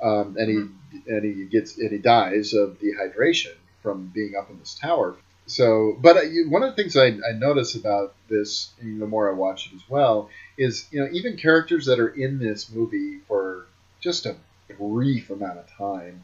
um, 0.02 0.38
and 0.40 0.50
he 0.50 0.56
Mm-hmm. 0.56 0.98
and 1.14 1.24
he 1.26 1.46
gets 1.46 1.78
and 1.78 1.92
he 1.92 1.98
dies 1.98 2.54
of 2.54 2.80
dehydration 2.80 3.56
from 3.84 4.08
being 4.16 4.36
up 4.38 4.50
in 4.50 4.58
this 4.60 4.76
tower. 4.76 5.18
So, 5.48 5.98
but 6.02 6.16
uh, 6.16 6.22
one 6.48 6.64
of 6.64 6.70
the 6.74 6.82
things 6.82 6.96
I, 6.96 7.08
I 7.08 7.34
notice 7.38 7.76
about 7.76 8.16
this, 8.30 8.72
and 8.80 9.02
the 9.02 9.06
more 9.06 9.30
I 9.30 9.34
watch 9.34 9.68
it 9.68 9.76
as 9.76 9.82
well, 9.90 10.30
is 10.58 10.88
you 10.92 11.02
know 11.02 11.10
even 11.12 11.36
characters 11.36 11.88
that 11.88 12.00
are 12.00 12.08
in 12.08 12.40
this 12.40 12.70
movie 12.72 13.20
for 13.28 13.66
just 14.00 14.26
a 14.26 14.38
brief 14.80 15.30
amount 15.30 15.60
of 15.60 15.68
time 15.78 16.24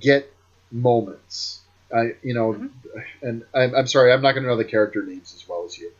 get 0.00 0.32
moments. 0.70 1.60
I 1.94 2.14
you 2.22 2.34
know, 2.34 2.52
Mm-hmm. 2.54 3.26
and 3.26 3.44
I'm, 3.54 3.74
I'm 3.74 3.86
sorry, 3.86 4.12
I'm 4.12 4.22
not 4.22 4.32
going 4.32 4.42
to 4.44 4.48
know 4.48 4.56
the 4.56 4.64
character 4.64 5.02
names 5.04 5.34
as 5.34 5.48
well 5.48 5.64
as 5.64 5.78
you. 5.78 5.90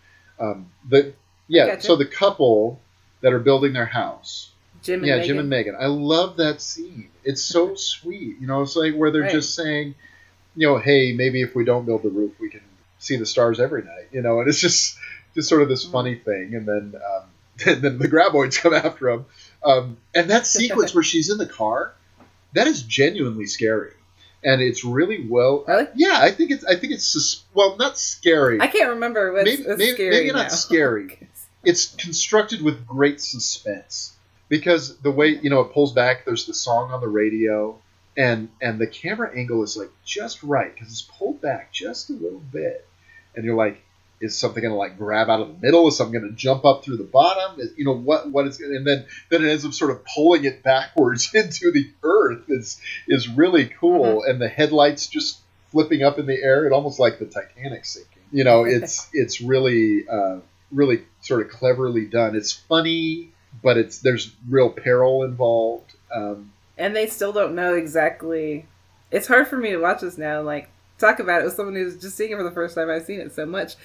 Um, 0.40 0.70
the 0.88 1.12
yeah, 1.48 1.66
Gotcha. 1.66 1.82
so 1.86 1.96
the 1.96 2.06
couple 2.06 2.80
that 3.20 3.32
are 3.32 3.38
building 3.38 3.72
their 3.72 3.86
house. 3.86 4.50
Jim 4.82 5.00
and 5.00 5.06
yeah, 5.06 5.14
Megan. 5.16 5.26
Jim 5.28 5.38
and 5.38 5.48
Megan. 5.48 5.76
I 5.78 5.86
love 5.86 6.36
that 6.38 6.60
scene. 6.60 7.08
It's 7.24 7.42
so 7.42 7.74
sweet. 7.76 8.36
You 8.40 8.46
know, 8.46 8.62
it's 8.62 8.76
like 8.76 8.94
where 8.94 9.10
they're 9.10 9.22
Right. 9.22 9.32
just 9.32 9.54
saying, 9.54 9.94
you 10.56 10.66
know, 10.66 10.78
hey, 10.78 11.12
maybe 11.12 11.42
if 11.42 11.54
we 11.54 11.64
don't 11.64 11.86
build 11.86 12.02
the 12.02 12.08
roof, 12.10 12.32
we 12.40 12.50
can 12.50 12.62
see 12.98 13.16
the 13.16 13.26
stars 13.26 13.60
every 13.60 13.82
night. 13.82 14.08
You 14.12 14.22
know, 14.22 14.40
and 14.40 14.48
it's 14.48 14.60
just 14.60 14.98
just 15.34 15.48
sort 15.48 15.62
of 15.62 15.68
this 15.68 15.84
funny 15.84 16.14
thing. 16.16 16.54
And 16.54 16.66
then 16.66 16.94
um, 16.96 17.22
and 17.66 17.82
then 17.82 17.98
the 17.98 18.08
graboids 18.08 18.60
come 18.60 18.74
after 18.74 19.06
them. 19.12 19.26
Um, 19.64 19.96
and 20.14 20.30
that 20.30 20.46
sequence 20.58 20.94
where 20.94 21.04
she's 21.04 21.30
in 21.30 21.38
the 21.38 21.46
car, 21.46 21.94
that 22.56 22.66
is 22.66 22.82
genuinely 22.82 23.46
scary. 23.46 23.92
And 24.42 24.60
it's 24.62 24.84
really 24.84 25.26
well. 25.26 25.64
Uh, 25.68 25.72
really? 25.72 25.88
Yeah, 25.96 26.18
I 26.20 26.30
think 26.30 26.50
it's. 26.50 26.64
I 26.64 26.76
think 26.76 26.92
it's 26.92 27.06
sus- 27.06 27.44
well, 27.54 27.76
not 27.76 27.98
scary. 27.98 28.60
I 28.60 28.66
can't 28.66 28.90
remember 28.90 29.32
what's, 29.32 29.44
maybe, 29.44 29.62
what's 29.64 29.78
maybe, 29.78 29.92
scary 29.92 30.10
maybe 30.10 30.32
not 30.32 30.52
scary. 30.66 31.28
It's 31.64 31.94
constructed 31.96 32.62
with 32.62 32.86
great 32.86 33.20
suspense 33.20 34.16
because 34.48 34.98
the 34.98 35.10
way 35.10 35.28
you 35.28 35.50
know 35.50 35.60
it 35.62 35.72
pulls 35.72 35.92
back. 35.92 36.24
There's 36.24 36.46
the 36.46 36.54
song 36.54 36.92
on 36.92 37.00
the 37.00 37.08
radio, 37.08 37.78
and 38.16 38.48
and 38.62 38.78
the 38.78 38.86
camera 38.86 39.36
angle 39.36 39.62
is 39.62 39.76
like 39.76 39.90
just 40.04 40.42
right 40.42 40.72
because 40.72 40.92
it's 40.92 41.02
pulled 41.02 41.40
back 41.40 41.72
just 41.72 42.10
a 42.10 42.12
little 42.12 42.42
bit, 42.52 42.86
and 43.34 43.44
you're 43.44 43.56
like, 43.56 43.82
is 44.20 44.36
something 44.36 44.62
gonna 44.62 44.76
like 44.76 44.98
grab 44.98 45.28
out 45.28 45.40
of 45.40 45.48
the 45.48 45.66
middle? 45.66 45.86
Is 45.88 45.96
something 45.96 46.20
gonna 46.20 46.32
jump 46.32 46.64
up 46.64 46.84
through 46.84 46.96
the 46.96 47.04
bottom? 47.04 47.60
Is, 47.60 47.72
you 47.76 47.84
know 47.84 47.96
what 47.96 48.30
what 48.30 48.46
is 48.46 48.60
and 48.60 48.86
then 48.86 49.06
then 49.30 49.44
it 49.44 49.50
ends 49.50 49.64
up 49.64 49.72
sort 49.72 49.90
of 49.90 50.04
pulling 50.04 50.44
it 50.44 50.62
backwards 50.62 51.30
into 51.34 51.70
the 51.70 51.90
earth. 52.02 52.44
is 52.48 52.80
is 53.08 53.28
really 53.28 53.66
cool, 53.66 54.22
and 54.22 54.40
the 54.40 54.48
headlights 54.48 55.06
just 55.06 55.40
flipping 55.70 56.02
up 56.02 56.18
in 56.18 56.26
the 56.26 56.42
air. 56.42 56.66
It 56.66 56.72
almost 56.72 56.98
like 56.98 57.18
the 57.18 57.26
Titanic 57.26 57.84
sinking. 57.84 58.22
You 58.32 58.44
know, 58.44 58.64
it's 58.64 59.08
it's 59.12 59.40
really 59.40 60.08
uh, 60.08 60.38
really 60.72 61.04
sort 61.20 61.42
of 61.42 61.50
cleverly 61.50 62.06
done. 62.06 62.34
It's 62.34 62.52
funny, 62.52 63.30
but 63.62 63.76
it's 63.76 63.98
there's 63.98 64.34
real 64.48 64.70
peril 64.70 65.22
involved. 65.24 65.94
Um, 66.12 66.52
and 66.78 66.94
they 66.94 67.06
still 67.06 67.32
don't 67.32 67.54
know 67.54 67.74
exactly. 67.74 68.66
It's 69.10 69.26
hard 69.26 69.48
for 69.48 69.56
me 69.56 69.70
to 69.70 69.78
watch 69.78 70.00
this 70.00 70.18
now. 70.18 70.42
Like 70.42 70.68
talk 70.98 71.20
about 71.20 71.42
it 71.42 71.44
with 71.44 71.54
someone 71.54 71.74
who's 71.74 71.96
just 71.96 72.16
seeing 72.16 72.32
it 72.32 72.36
for 72.36 72.42
the 72.42 72.50
first 72.50 72.74
time. 72.74 72.90
I've 72.90 73.04
seen 73.04 73.20
it 73.20 73.32
so 73.32 73.46
much, 73.46 73.76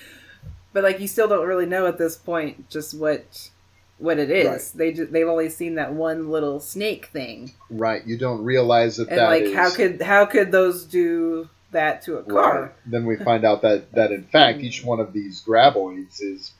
but 0.74 0.84
like 0.84 1.00
you 1.00 1.08
still 1.08 1.28
don't 1.28 1.48
really 1.48 1.66
know 1.66 1.86
at 1.88 1.98
this 1.98 2.16
point 2.18 2.70
just 2.70 2.98
what 2.98 3.50
what 3.98 4.18
it 4.18 4.32
is. 4.32 4.48
Right. 4.48 4.72
They 4.76 4.94
just, 4.94 5.12
they've 5.12 5.28
only 5.28 5.50
seen 5.50 5.76
that 5.76 5.94
one 5.94 6.30
little 6.32 6.60
snake 6.60 7.08
thing, 7.08 7.52
right, 7.70 8.06
you 8.06 8.18
don't 8.18 8.44
realize 8.44 8.98
that 8.98 9.10
and 9.10 9.18
that 9.20 9.30
like 9.30 9.44
is- 9.44 9.56
how 9.56 9.70
could 9.74 10.02
how 10.02 10.26
could 10.26 10.52
those 10.52 10.86
do 10.86 11.50
that 11.72 12.02
to 12.04 12.18
a 12.18 12.24
car? 12.24 12.62
Right. 12.64 12.72
Then 12.86 13.06
we 13.06 13.16
find 13.18 13.46
out 13.46 13.62
that 13.62 13.92
that 13.94 14.12
in 14.12 14.24
fact 14.24 14.60
each 14.60 14.84
one 14.84 15.00
of 15.00 15.14
these 15.14 15.42
graboids 15.44 16.22
is 16.22 16.52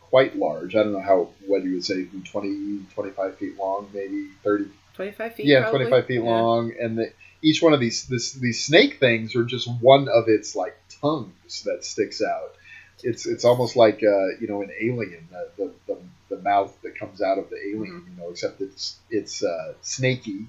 quite 0.00 0.36
large. 0.36 0.74
I 0.74 0.82
don't 0.82 0.92
know 0.92 1.00
how 1.00 1.28
what 1.46 1.62
you 1.62 1.74
would 1.74 1.84
say 1.84 2.04
20 2.04 2.86
25 2.94 3.36
feet 3.36 3.56
long, 3.58 3.88
maybe 3.94 4.28
30 4.42 4.66
Twenty 4.94 5.12
five 5.12 5.34
feet. 5.36 5.46
yeah, 5.46 5.60
probably? 5.62 5.86
25 5.86 6.06
feet 6.06 6.14
Yeah. 6.16 6.30
long 6.30 6.72
and 6.80 6.98
the, 6.98 7.12
each 7.40 7.62
one 7.62 7.72
of 7.72 7.78
these 7.78 8.06
this, 8.08 8.32
these 8.32 8.64
snake 8.64 8.98
things 8.98 9.36
are 9.36 9.44
just 9.44 9.68
one 9.80 10.08
of 10.08 10.24
its 10.26 10.56
like 10.56 10.76
tongues 11.00 11.62
that 11.64 11.84
sticks 11.84 12.20
out. 12.20 12.54
It's 13.02 13.26
it's 13.26 13.44
almost 13.44 13.76
like 13.76 14.02
uh, 14.02 14.36
you 14.40 14.48
know 14.48 14.62
an 14.62 14.70
alien 14.80 15.28
the, 15.30 15.48
the, 15.56 15.72
the, 15.86 15.98
the 16.36 16.42
mouth 16.42 16.76
that 16.82 16.98
comes 16.98 17.22
out 17.22 17.38
of 17.38 17.50
the 17.50 17.56
alien, 17.56 18.04
you 18.08 18.22
know, 18.22 18.30
except 18.30 18.60
it's 18.60 18.98
it's 19.10 19.42
uh, 19.42 19.74
snaky, 19.82 20.46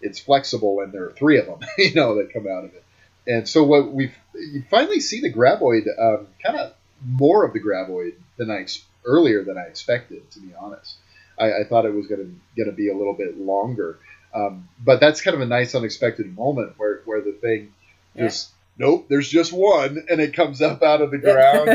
it's 0.00 0.18
flexible, 0.18 0.80
and 0.80 0.92
there 0.92 1.04
are 1.04 1.12
three 1.12 1.38
of 1.38 1.46
them, 1.46 1.60
you 1.78 1.94
know, 1.94 2.16
that 2.16 2.32
come 2.32 2.46
out 2.46 2.64
of 2.64 2.74
it. 2.74 2.84
And 3.26 3.48
so 3.48 3.64
what 3.64 3.92
we 3.92 4.12
you 4.34 4.64
finally 4.70 5.00
see 5.00 5.20
the 5.20 5.32
graboid, 5.32 5.86
um, 5.98 6.26
kind 6.42 6.58
of 6.58 6.72
more 7.04 7.44
of 7.44 7.52
the 7.52 7.60
graboid 7.60 8.14
than 8.36 8.50
I 8.50 8.66
earlier 9.04 9.44
than 9.44 9.56
I 9.58 9.62
expected, 9.62 10.30
to 10.32 10.40
be 10.40 10.54
honest. 10.54 10.96
I, 11.38 11.60
I 11.60 11.64
thought 11.64 11.86
it 11.86 11.94
was 11.94 12.06
going 12.06 12.20
to 12.20 12.56
going 12.56 12.70
to 12.70 12.76
be 12.76 12.90
a 12.90 12.96
little 12.96 13.14
bit 13.14 13.38
longer, 13.38 13.98
um, 14.34 14.68
but 14.82 15.00
that's 15.00 15.20
kind 15.20 15.34
of 15.34 15.40
a 15.40 15.46
nice 15.46 15.74
unexpected 15.74 16.34
moment 16.36 16.74
where 16.76 17.02
where 17.04 17.20
the 17.20 17.32
thing 17.32 17.72
just 18.16 18.50
nope, 18.80 19.06
there's 19.08 19.28
just 19.28 19.52
one, 19.52 20.04
and 20.10 20.20
it 20.20 20.34
comes 20.34 20.60
up 20.62 20.82
out 20.82 21.00
of 21.02 21.10
the 21.12 21.18
ground. 21.18 21.68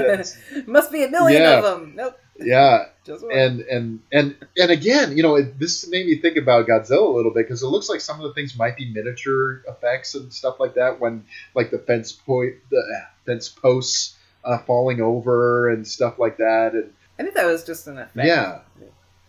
Must 0.67 0.91
be 0.91 1.03
a 1.03 1.09
million 1.09 1.41
Yeah. 1.41 1.57
of 1.59 1.63
them. 1.63 1.93
Nope. 1.95 2.19
yeah, 2.39 2.85
Just 3.05 3.23
one. 3.23 3.31
and 3.31 3.59
and 3.61 3.99
and 4.11 4.35
and 4.57 4.71
again, 4.71 5.15
you 5.15 5.23
know, 5.23 5.35
it, 5.35 5.57
this 5.57 5.87
made 5.87 6.05
me 6.05 6.17
think 6.17 6.35
about 6.37 6.67
Godzilla 6.67 7.07
a 7.07 7.15
little 7.15 7.31
bit 7.31 7.45
because 7.47 7.63
it 7.63 7.67
looks 7.67 7.87
like 7.87 8.01
some 8.01 8.19
of 8.19 8.27
the 8.27 8.33
things 8.33 8.57
might 8.57 8.75
be 8.75 8.91
miniature 8.91 9.61
effects 9.69 10.15
and 10.15 10.33
stuff 10.33 10.59
like 10.59 10.73
that. 10.75 10.99
When 10.99 11.23
like 11.53 11.71
the 11.71 11.79
fence 11.79 12.11
point, 12.11 12.55
the 12.71 12.81
fence 13.25 13.47
posts 13.47 14.17
uh, 14.43 14.57
falling 14.59 14.99
over 15.01 15.69
and 15.69 15.87
stuff 15.87 16.19
like 16.19 16.37
that, 16.37 16.73
and 16.73 16.91
I 17.19 17.23
think 17.23 17.35
that 17.35 17.45
was 17.45 17.63
just 17.63 17.87
an 17.87 17.99
effect. 17.99 18.27
yeah, 18.27 18.59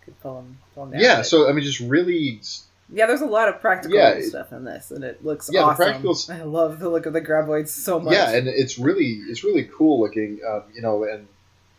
Could 0.04 0.18
pull 0.20 0.38
'em- 0.38 0.58
pull 0.74 0.84
'em 0.86 0.90
down, 0.92 1.00
yeah. 1.00 1.16
but- 1.18 1.26
So 1.26 1.48
I 1.48 1.52
mean, 1.52 1.64
just 1.64 1.80
really, 1.80 2.40
Yeah, 2.88 3.06
there's 3.06 3.20
a 3.20 3.26
lot 3.26 3.48
of 3.48 3.60
practical 3.60 3.96
Yeah, 3.98 4.20
stuff 4.20 4.52
in 4.52 4.64
this, 4.64 4.90
and 4.90 5.02
it 5.02 5.24
looks 5.24 5.50
Yeah, 5.52 5.64
awesome. 5.64 6.06
I 6.30 6.42
love 6.42 6.78
the 6.78 6.88
look 6.88 7.06
of 7.06 7.12
the 7.12 7.20
graboids 7.20 7.68
so 7.68 7.98
much. 7.98 8.12
yeah, 8.12 8.30
and 8.32 8.46
it's 8.46 8.78
really 8.78 9.20
it's 9.28 9.42
really 9.42 9.64
cool 9.64 10.00
looking, 10.00 10.40
um, 10.48 10.64
you 10.72 10.82
know, 10.82 11.04
and 11.04 11.26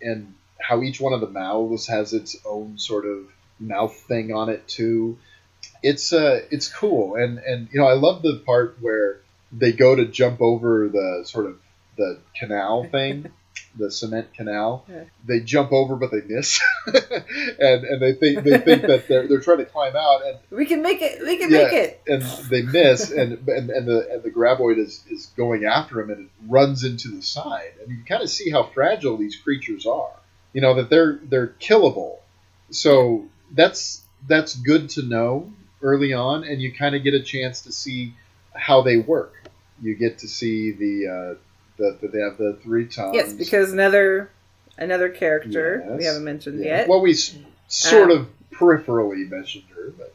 and 0.02 0.34
how 0.60 0.82
each 0.82 1.00
one 1.00 1.14
of 1.14 1.22
the 1.22 1.30
mouths 1.30 1.88
has 1.88 2.14
its 2.14 2.36
own 2.46 2.78
sort 2.78 3.06
of 3.06 3.28
mouth 3.60 3.96
thing 4.08 4.34
on 4.34 4.50
it 4.50 4.68
too. 4.68 5.18
It's 5.82 6.12
uh 6.12 6.42
it's 6.52 6.68
cool, 6.68 7.16
and 7.16 7.38
and 7.40 7.70
you 7.72 7.80
know 7.80 7.88
I 7.88 7.94
love 7.94 8.22
the 8.22 8.42
part 8.46 8.78
where 8.82 9.22
they 9.52 9.72
go 9.72 9.96
to 9.96 10.06
jump 10.06 10.42
over 10.42 10.90
the 10.90 11.22
sort 11.26 11.46
of 11.46 11.58
the 11.98 12.20
canal 12.38 12.84
thing. 12.84 13.32
The 13.78 13.92
cement 13.92 14.34
canal. 14.34 14.86
Yeah. 14.90 15.04
They 15.26 15.40
jump 15.40 15.72
over, 15.72 15.96
but 15.96 16.12
they 16.12 16.22
miss, 16.22 16.62
and 16.88 17.84
and 17.84 18.02
they 18.02 18.14
think 18.14 18.44
they 18.44 18.58
think 18.58 18.84
that 18.84 19.08
they're 19.08 19.28
they're 19.28 19.40
trying 19.40 19.60
to 19.60 19.66
climb 19.66 19.96
out, 19.96 20.26
and 20.26 20.38
we 20.50 20.66
can 20.66 20.82
make 20.82 21.02
it. 21.02 21.22
We 21.22 21.38
can 21.38 21.52
make 21.52 21.74
it. 21.74 22.02
and 22.08 22.22
they 22.50 22.62
miss, 22.62 23.12
and 23.12 23.48
and, 23.48 23.70
and 23.70 23.88
the 23.88 24.10
and 24.12 24.24
the 24.24 24.32
graboid 24.32 24.78
is, 24.78 25.04
is 25.10 25.28
going 25.38 25.66
after 25.66 26.02
him, 26.02 26.10
and 26.10 26.26
it 26.26 26.32
runs 26.48 26.84
into 26.84 27.10
the 27.10 27.22
side, 27.22 27.74
and 27.82 27.90
you 27.90 28.04
kind 28.08 28.24
of 28.24 28.30
see 28.30 28.50
how 28.50 28.64
fragile 28.64 29.18
these 29.18 29.36
creatures 29.36 29.86
are. 29.86 30.12
You 30.54 30.62
know 30.62 30.76
that 30.76 30.90
they're 30.90 31.20
they're 31.24 31.56
killable, 31.60 32.18
so 32.72 33.26
that's 33.52 34.04
that's 34.28 34.56
good 34.56 34.90
to 34.92 35.04
know 35.04 35.52
early 35.82 36.14
on, 36.14 36.44
and 36.44 36.62
you 36.62 36.74
kind 36.74 36.96
of 36.96 37.04
get 37.04 37.14
a 37.14 37.22
chance 37.22 37.62
to 37.62 37.72
see 37.72 38.14
how 38.56 38.82
they 38.82 38.98
work. 38.98 39.34
You 39.82 39.96
get 39.96 40.20
to 40.20 40.28
see 40.28 40.72
the 40.72 41.08
uh, 41.08 41.36
the 41.78 41.98
they 42.12 42.20
have 42.20 42.38
the 42.38 42.58
three 42.64 42.88
tongues. 42.88 43.16
Yes, 43.16 43.34
because 43.34 43.72
another 43.72 44.30
another 44.78 45.10
character 45.10 45.84
we 45.98 46.06
haven't 46.06 46.24
mentioned 46.24 46.60
Yeah. 46.64 46.78
yet. 46.80 46.88
Well, 46.90 47.02
we 47.02 47.12
s- 47.12 47.36
sort 47.68 48.12
Um, 48.12 48.18
of 48.18 48.28
peripherally 48.58 49.30
mentioned 49.30 49.66
her, 49.76 49.91
but 49.98 50.14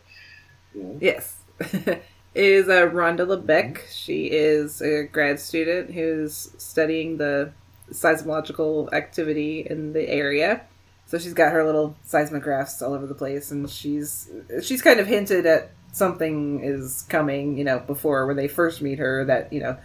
yeah. 0.74 0.84
Yes. 1.00 1.36
is 2.34 2.68
uh, 2.68 2.88
Rhonda 2.88 3.26
LeBeck. 3.26 3.80
She 3.90 4.26
is 4.26 4.80
a 4.80 5.04
grad 5.04 5.38
student 5.38 5.90
who's 5.92 6.50
studying 6.58 7.18
the 7.18 7.52
seismological 7.90 8.92
activity 8.92 9.66
in 9.68 9.92
the 9.92 10.08
area. 10.08 10.62
So 11.06 11.18
she's 11.18 11.34
got 11.34 11.52
her 11.52 11.64
little 11.64 11.94
seismographs 12.08 12.80
all 12.80 12.94
over 12.94 13.06
the 13.06 13.14
place, 13.14 13.50
and 13.50 13.68
she's 13.68 14.30
she's 14.62 14.80
kind 14.80 14.98
of 14.98 15.06
hinted 15.06 15.44
at 15.44 15.70
something 15.92 16.64
is 16.64 17.04
coming. 17.08 17.58
You 17.58 17.64
know, 17.64 17.78
before 17.80 18.26
when 18.26 18.36
they 18.36 18.48
first 18.48 18.80
meet 18.80 18.98
her, 18.98 19.24
that 19.26 19.52
you 19.52 19.60
know 19.60 19.76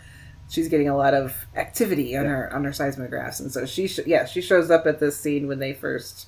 she's 0.49 0.68
getting 0.69 0.90
a 0.90 0.95
lot 0.98 1.14
of 1.14 1.45
activity 1.56 2.15
on 2.15 2.26
her 2.26 2.53
on 2.53 2.64
her 2.64 2.72
seismographs, 2.72 3.40
and 3.40 3.52
so 3.52 3.65
she 3.65 3.88
sh- 3.88 3.99
yeah 4.06 4.26
she 4.26 4.41
shows 4.41 4.69
up 4.72 4.86
at 4.86 4.99
this 4.99 5.18
scene 5.19 5.48
when 5.48 5.60
they 5.60 5.74
first 5.74 6.28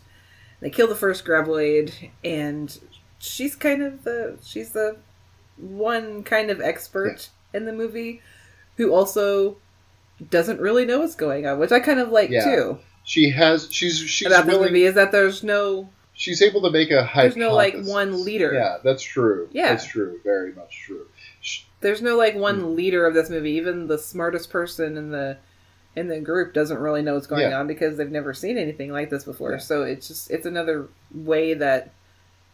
they 0.59 0.69
kill 0.69 0.87
the 0.87 0.95
first 0.95 1.25
graboid, 1.25 1.93
and 2.23 2.79
she's 3.19 3.55
kind 3.55 3.81
of 3.81 4.03
the 4.03 4.37
she's 4.43 4.71
the 4.71 4.97
one 5.57 6.23
kind 6.23 6.49
of 6.49 6.61
expert 6.61 7.29
in 7.53 7.65
the 7.65 7.73
movie 7.73 8.21
who 8.77 8.93
also 8.93 9.57
doesn't 10.29 10.59
really 10.59 10.85
know 10.85 10.99
what's 10.99 11.15
going 11.15 11.45
on, 11.45 11.59
which 11.59 11.71
I 11.71 11.79
kind 11.79 11.99
of 11.99 12.09
like 12.09 12.29
Yeah. 12.29 12.43
too 12.43 12.79
she 13.03 13.31
has 13.31 13.67
she's 13.71 13.97
she's 13.97 14.27
about 14.27 14.45
the 14.45 14.59
movie 14.59 14.83
is 14.83 14.93
that 14.95 15.11
there's 15.11 15.43
no 15.43 15.89
she's 16.13 16.41
able 16.43 16.61
to 16.61 16.69
make 16.69 16.91
a 16.91 17.03
hypothesis. 17.03 17.35
There's 17.35 17.49
no 17.49 17.55
like 17.55 17.75
one 17.83 18.23
leader. 18.23 18.53
Yeah, 18.53 18.77
that's 18.83 19.01
true. 19.01 19.49
Yeah. 19.51 19.69
that's 19.69 19.85
true. 19.85 20.19
Very 20.23 20.53
much 20.53 20.77
true. 20.85 21.07
There's 21.81 22.01
no 22.01 22.17
like 22.17 22.35
one 22.35 22.59
Hmm. 22.59 22.75
leader 22.75 23.05
of 23.05 23.13
this 23.13 23.29
movie. 23.29 23.51
Even 23.51 23.87
the 23.87 23.97
smartest 23.97 24.49
person 24.49 24.97
in 24.97 25.11
the 25.11 25.37
in 25.95 26.07
the 26.07 26.19
group 26.19 26.53
doesn't 26.53 26.77
really 26.77 27.01
know 27.01 27.15
what's 27.15 27.27
going 27.27 27.41
Yeah. 27.49 27.59
on 27.59 27.67
because 27.67 27.97
they've 27.97 28.11
never 28.11 28.33
seen 28.33 28.57
anything 28.57 28.91
like 28.91 29.09
this 29.09 29.23
before. 29.23 29.53
Yeah. 29.53 29.57
So 29.57 29.83
it's 29.83 30.07
just 30.07 30.29
it's 30.31 30.45
another 30.45 30.87
way 31.13 31.53
that 31.55 31.91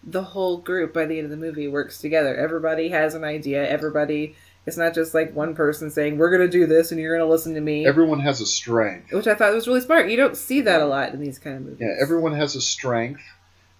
the 0.07 0.21
whole 0.23 0.57
group 0.57 0.93
by 0.93 1.05
the 1.05 1.17
end 1.17 1.25
of 1.25 1.31
the 1.31 1.37
movie 1.37 1.67
works 1.67 1.99
together. 1.99 2.35
Everybody 2.35 2.89
has 2.89 3.13
an 3.15 3.23
idea. 3.23 3.67
Everybody 3.67 4.35
it's 4.67 4.77
not 4.77 4.95
just 4.95 5.13
like 5.13 5.35
one 5.35 5.53
person 5.53 5.91
saying 5.91 6.17
we're 6.17 6.31
going 6.35 6.41
to 6.41 6.47
do 6.47 6.65
this 6.65 6.91
and 6.91 6.99
you're 6.99 7.15
going 7.15 7.27
to 7.27 7.31
listen 7.31 7.53
to 7.53 7.61
me. 7.61 7.85
Everyone 7.85 8.19
has 8.21 8.41
a 8.41 8.47
strength. 8.47 9.11
which 9.13 9.27
I 9.27 9.35
thought 9.35 9.53
was 9.53 9.67
really 9.67 9.81
smart. 9.81 10.09
You 10.09 10.17
don't 10.17 10.35
see 10.35 10.61
that 10.61 10.81
a 10.81 10.85
lot 10.87 11.13
in 11.13 11.19
these 11.19 11.37
kind 11.37 11.57
of 11.57 11.61
movies. 11.63 11.81
Yeah, 11.81 11.95
everyone 12.01 12.33
has 12.33 12.55
a 12.55 12.61
strength 12.61 13.21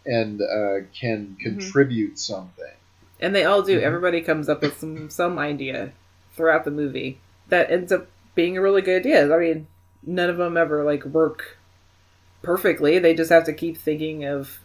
and 0.06 0.40
uh, 0.44 0.86
can 1.00 1.38
contribute 1.42 2.20
something. 2.20 2.66
And 3.20 3.36
they 3.36 3.46
all 3.46 3.62
do. 3.62 3.80
Mhm. 3.80 3.84
Everybody 3.84 4.22
comes 4.22 4.50
up 4.50 4.62
with 4.62 4.80
some 4.80 5.10
some 5.10 5.40
idea 5.40 5.92
throughout 6.36 6.66
the 6.66 6.72
movie 6.72 7.20
that 7.50 7.72
ends 7.72 7.92
up 7.92 8.08
being 8.36 8.58
a 8.58 8.62
really 8.62 8.82
good 8.82 9.02
idea. 9.02 9.34
I 9.34 9.40
mean, 9.40 9.68
none 10.06 10.30
of 10.30 10.38
them 10.38 10.58
ever 10.58 10.84
like 10.84 11.06
work 11.06 11.58
perfectly. 12.42 13.00
They 13.00 13.14
just 13.14 13.32
have 13.32 13.46
to 13.46 13.54
keep 13.54 13.78
thinking 13.78 14.26
of 14.26 14.60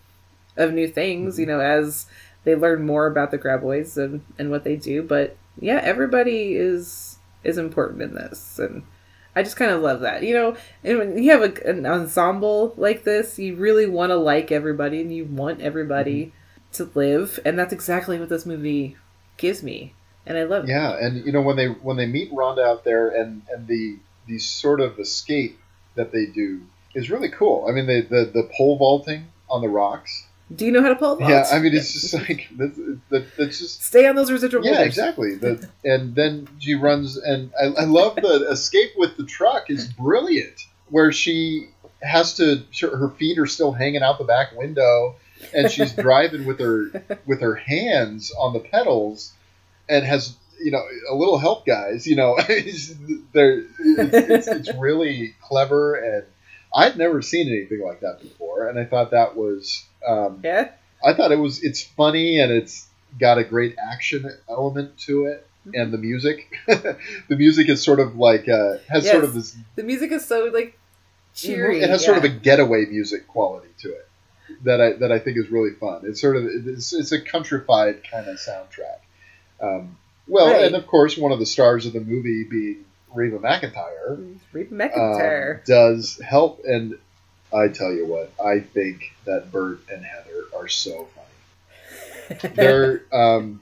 of 0.56 0.72
new 0.72 0.88
things, 0.88 1.38
you 1.38 1.46
know, 1.46 1.60
as 1.60 2.06
they 2.44 2.54
learn 2.54 2.84
more 2.84 3.06
about 3.06 3.30
the 3.30 3.38
Graboids 3.38 3.96
and 3.96 4.22
and 4.38 4.50
what 4.50 4.64
they 4.64 4.76
do. 4.76 5.02
But 5.02 5.36
yeah, 5.58 5.80
everybody 5.82 6.54
is 6.54 7.18
is 7.44 7.58
important 7.58 8.02
in 8.02 8.14
this, 8.14 8.58
and 8.58 8.82
I 9.34 9.42
just 9.42 9.56
kind 9.56 9.70
of 9.70 9.80
love 9.80 10.00
that. 10.00 10.22
You 10.22 10.34
know, 10.34 10.56
and 10.84 10.98
when 10.98 11.22
you 11.22 11.30
have 11.30 11.42
a, 11.42 11.68
an 11.68 11.86
ensemble 11.86 12.74
like 12.76 13.04
this, 13.04 13.38
you 13.38 13.56
really 13.56 13.86
want 13.86 14.10
to 14.10 14.16
like 14.16 14.50
everybody, 14.52 15.00
and 15.00 15.14
you 15.14 15.24
want 15.24 15.60
everybody 15.60 16.32
to 16.74 16.90
live, 16.94 17.38
and 17.44 17.58
that's 17.58 17.72
exactly 17.72 18.18
what 18.18 18.28
this 18.28 18.46
movie 18.46 18.96
gives 19.36 19.62
me, 19.62 19.94
and 20.26 20.38
I 20.38 20.44
love 20.44 20.64
it. 20.64 20.70
Yeah, 20.70 20.96
and 21.00 21.24
you 21.24 21.32
know 21.32 21.42
when 21.42 21.56
they 21.56 21.66
when 21.68 21.96
they 21.96 22.06
meet 22.06 22.32
Rhonda 22.32 22.64
out 22.64 22.84
there 22.84 23.08
and 23.08 23.42
and 23.52 23.66
the 23.66 23.98
the 24.26 24.38
sort 24.38 24.80
of 24.80 24.98
escape 24.98 25.58
that 25.94 26.12
they 26.12 26.26
do 26.26 26.62
is 26.94 27.10
really 27.10 27.28
cool. 27.30 27.66
I 27.68 27.72
mean, 27.72 27.86
the 27.86 28.02
the, 28.02 28.24
the 28.32 28.50
pole 28.56 28.76
vaulting 28.76 29.26
on 29.48 29.62
the 29.62 29.68
rocks. 29.68 30.26
Do 30.54 30.66
you 30.66 30.72
know 30.72 30.82
how 30.82 30.88
to 30.88 30.96
pole 30.96 31.16
vault? 31.16 31.30
Yeah, 31.30 31.46
I 31.50 31.60
mean 31.60 31.74
it's 31.74 31.92
just 32.00 32.14
like 32.14 32.48
that's, 32.56 32.76
that, 33.10 33.26
that's 33.38 33.58
just 33.58 33.82
Stay 33.84 34.06
on 34.06 34.16
those 34.16 34.32
residual 34.32 34.64
yeah, 34.64 34.72
boulders. 34.72 34.86
exactly. 34.86 35.34
The, 35.40 35.68
and 35.84 36.14
then 36.14 36.48
she 36.58 36.74
runs, 36.74 37.16
and 37.16 37.52
I, 37.60 37.66
I 37.82 37.84
love 37.84 38.16
the 38.16 38.48
escape 38.50 38.90
with 38.96 39.16
the 39.16 39.24
truck 39.24 39.70
is 39.70 39.86
brilliant, 39.86 40.66
where 40.88 41.12
she 41.12 41.68
has 42.02 42.34
to 42.34 42.64
her 42.80 43.10
feet 43.10 43.38
are 43.38 43.46
still 43.46 43.72
hanging 43.72 44.02
out 44.02 44.18
the 44.18 44.24
back 44.24 44.56
window, 44.56 45.14
and 45.54 45.70
she's 45.70 45.92
driving 45.92 46.44
with 46.46 46.58
her 46.60 46.90
with 47.26 47.40
her 47.40 47.54
hands 47.54 48.32
on 48.38 48.52
the 48.52 48.60
pedals, 48.60 49.32
and 49.88 50.04
has 50.04 50.36
you 50.62 50.70
know 50.70 50.82
a 51.10 51.14
little 51.14 51.38
help, 51.38 51.66
guys. 51.66 52.06
You 52.06 52.16
know, 52.16 52.36
it's, 52.48 52.94
they're, 53.32 53.60
it's, 53.78 54.46
it's, 54.48 54.48
it's 54.48 54.74
really 54.76 55.34
clever, 55.42 55.94
and 55.94 56.24
I'd 56.74 56.96
never 56.96 57.22
seen 57.22 57.48
anything 57.48 57.80
like 57.86 58.00
that 58.00 58.20
before, 58.22 58.68
and 58.68 58.78
I 58.78 58.84
thought 58.84 59.10
that 59.12 59.36
was 59.36 59.84
um, 60.06 60.40
Yeah. 60.44 60.70
I 61.04 61.14
thought 61.14 61.32
it 61.32 61.38
was 61.38 61.62
it's 61.64 61.82
funny 61.82 62.38
and 62.40 62.52
it's 62.52 62.86
got 63.18 63.38
a 63.38 63.44
great 63.44 63.74
action 63.90 64.30
element 64.50 64.98
to 64.98 65.24
it 65.24 65.46
and 65.74 65.92
the 65.92 65.98
music 65.98 66.52
the 66.66 66.96
music 67.36 67.68
is 67.70 67.82
sort 67.82 68.00
of 68.00 68.16
like 68.16 68.48
uh, 68.48 68.74
has 68.88 69.08
sort 69.08 69.24
of 69.24 69.32
this 69.34 69.56
The 69.76 69.82
music 69.82 70.12
is 70.12 70.26
so 70.26 70.50
like 70.52 70.78
cheery. 71.34 71.80
it 71.80 71.88
has 71.88 72.04
sort 72.04 72.18
of 72.18 72.24
a 72.24 72.28
getaway 72.28 72.84
music 72.84 73.26
quality 73.28 73.68
to 73.78 73.88
it 73.90 74.08
that 74.62 74.80
I 74.80 74.92
that 74.94 75.12
I 75.12 75.18
think 75.18 75.36
is 75.38 75.50
really 75.50 75.72
fun 75.74 76.02
it's 76.04 76.20
sort 76.20 76.36
of 76.36 76.44
it's, 76.46 76.92
it's 76.92 77.12
a 77.12 77.20
countrified 77.20 78.02
kind 78.10 78.28
of 78.28 78.36
soundtrack 78.36 78.98
um, 79.60 79.96
well 80.26 80.52
Right. 80.52 80.64
and 80.66 80.74
of 80.76 80.86
course 80.86 81.16
one 81.16 81.32
of 81.32 81.38
the 81.38 81.46
stars 81.46 81.86
of 81.86 81.92
the 81.92 82.00
movie 82.00 82.44
being 82.44 82.84
Reba 83.14 83.38
McEntire 83.38 84.36
Reba 84.52 84.74
um, 84.74 84.78
McEntire. 84.90 85.64
does 85.64 86.20
help 86.24 86.62
and 86.64 86.96
I 87.52 87.68
tell 87.68 87.92
you 87.92 88.06
what 88.06 88.32
I 88.44 88.60
think 88.60 89.12
that 89.24 89.50
Bert 89.50 89.80
and 89.92 90.04
Heather 90.04 90.44
are 90.56 90.68
so 90.68 91.08
funny 91.14 91.26
they're 92.54 93.02
um, 93.12 93.60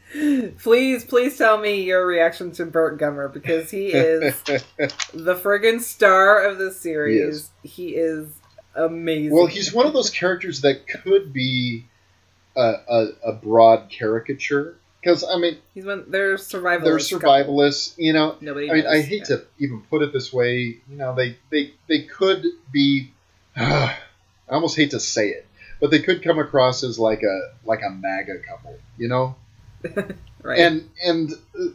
please, 0.58 1.04
please 1.04 1.38
tell 1.38 1.58
me 1.58 1.82
your 1.84 2.06
reaction 2.06 2.52
to 2.52 2.66
Bert 2.66 2.98
Gummer 3.00 3.32
because 3.32 3.70
he 3.70 3.86
is 3.86 4.40
the 4.42 5.34
friggin' 5.34 5.80
star 5.80 6.44
of 6.44 6.58
the 6.58 6.70
series. 6.70 7.50
He 7.62 7.94
is 7.96 8.30
amazing. 8.84 9.34
Well, 9.34 9.46
he's 9.46 9.72
one 9.72 9.86
of 9.86 9.92
those 9.92 10.10
characters 10.10 10.62
that 10.62 10.86
could 10.86 11.32
be 11.32 11.84
a, 12.56 12.74
a, 12.88 13.06
a 13.26 13.32
broad 13.32 13.88
caricature. 13.90 14.76
Because, 15.00 15.24
I 15.24 15.38
mean, 15.38 15.58
he's 15.74 15.84
one. 15.84 16.04
They're 16.08 16.36
survivalists. 16.36 16.84
they're 16.84 17.18
survivalists, 17.18 17.94
you 17.98 18.12
know. 18.12 18.36
Nobody 18.40 18.70
I 18.70 18.74
mean, 18.74 18.86
I 18.86 19.00
hate 19.00 19.26
to 19.26 19.44
even 19.58 19.82
put 19.82 20.02
it 20.02 20.12
this 20.12 20.32
way. 20.32 20.78
You 20.88 20.96
know, 20.96 21.14
they, 21.14 21.36
they, 21.50 21.72
they 21.88 22.02
could 22.02 22.44
be. 22.72 23.12
I 23.56 23.96
almost 24.54 24.76
hate 24.76 24.92
to 24.92 25.00
say 25.00 25.28
it, 25.28 25.46
but 25.80 25.90
they 25.90 26.00
could 26.00 26.22
come 26.22 26.38
across 26.38 26.82
as 26.82 26.98
like 26.98 27.22
a 27.22 27.52
like 27.64 27.82
a 27.82 27.90
MAGA 27.90 28.38
couple, 28.48 28.76
you 28.96 29.08
know. 29.08 29.36
right. 30.42 30.58
And 30.58 30.90
and 31.04 31.32
uh, 31.58 31.66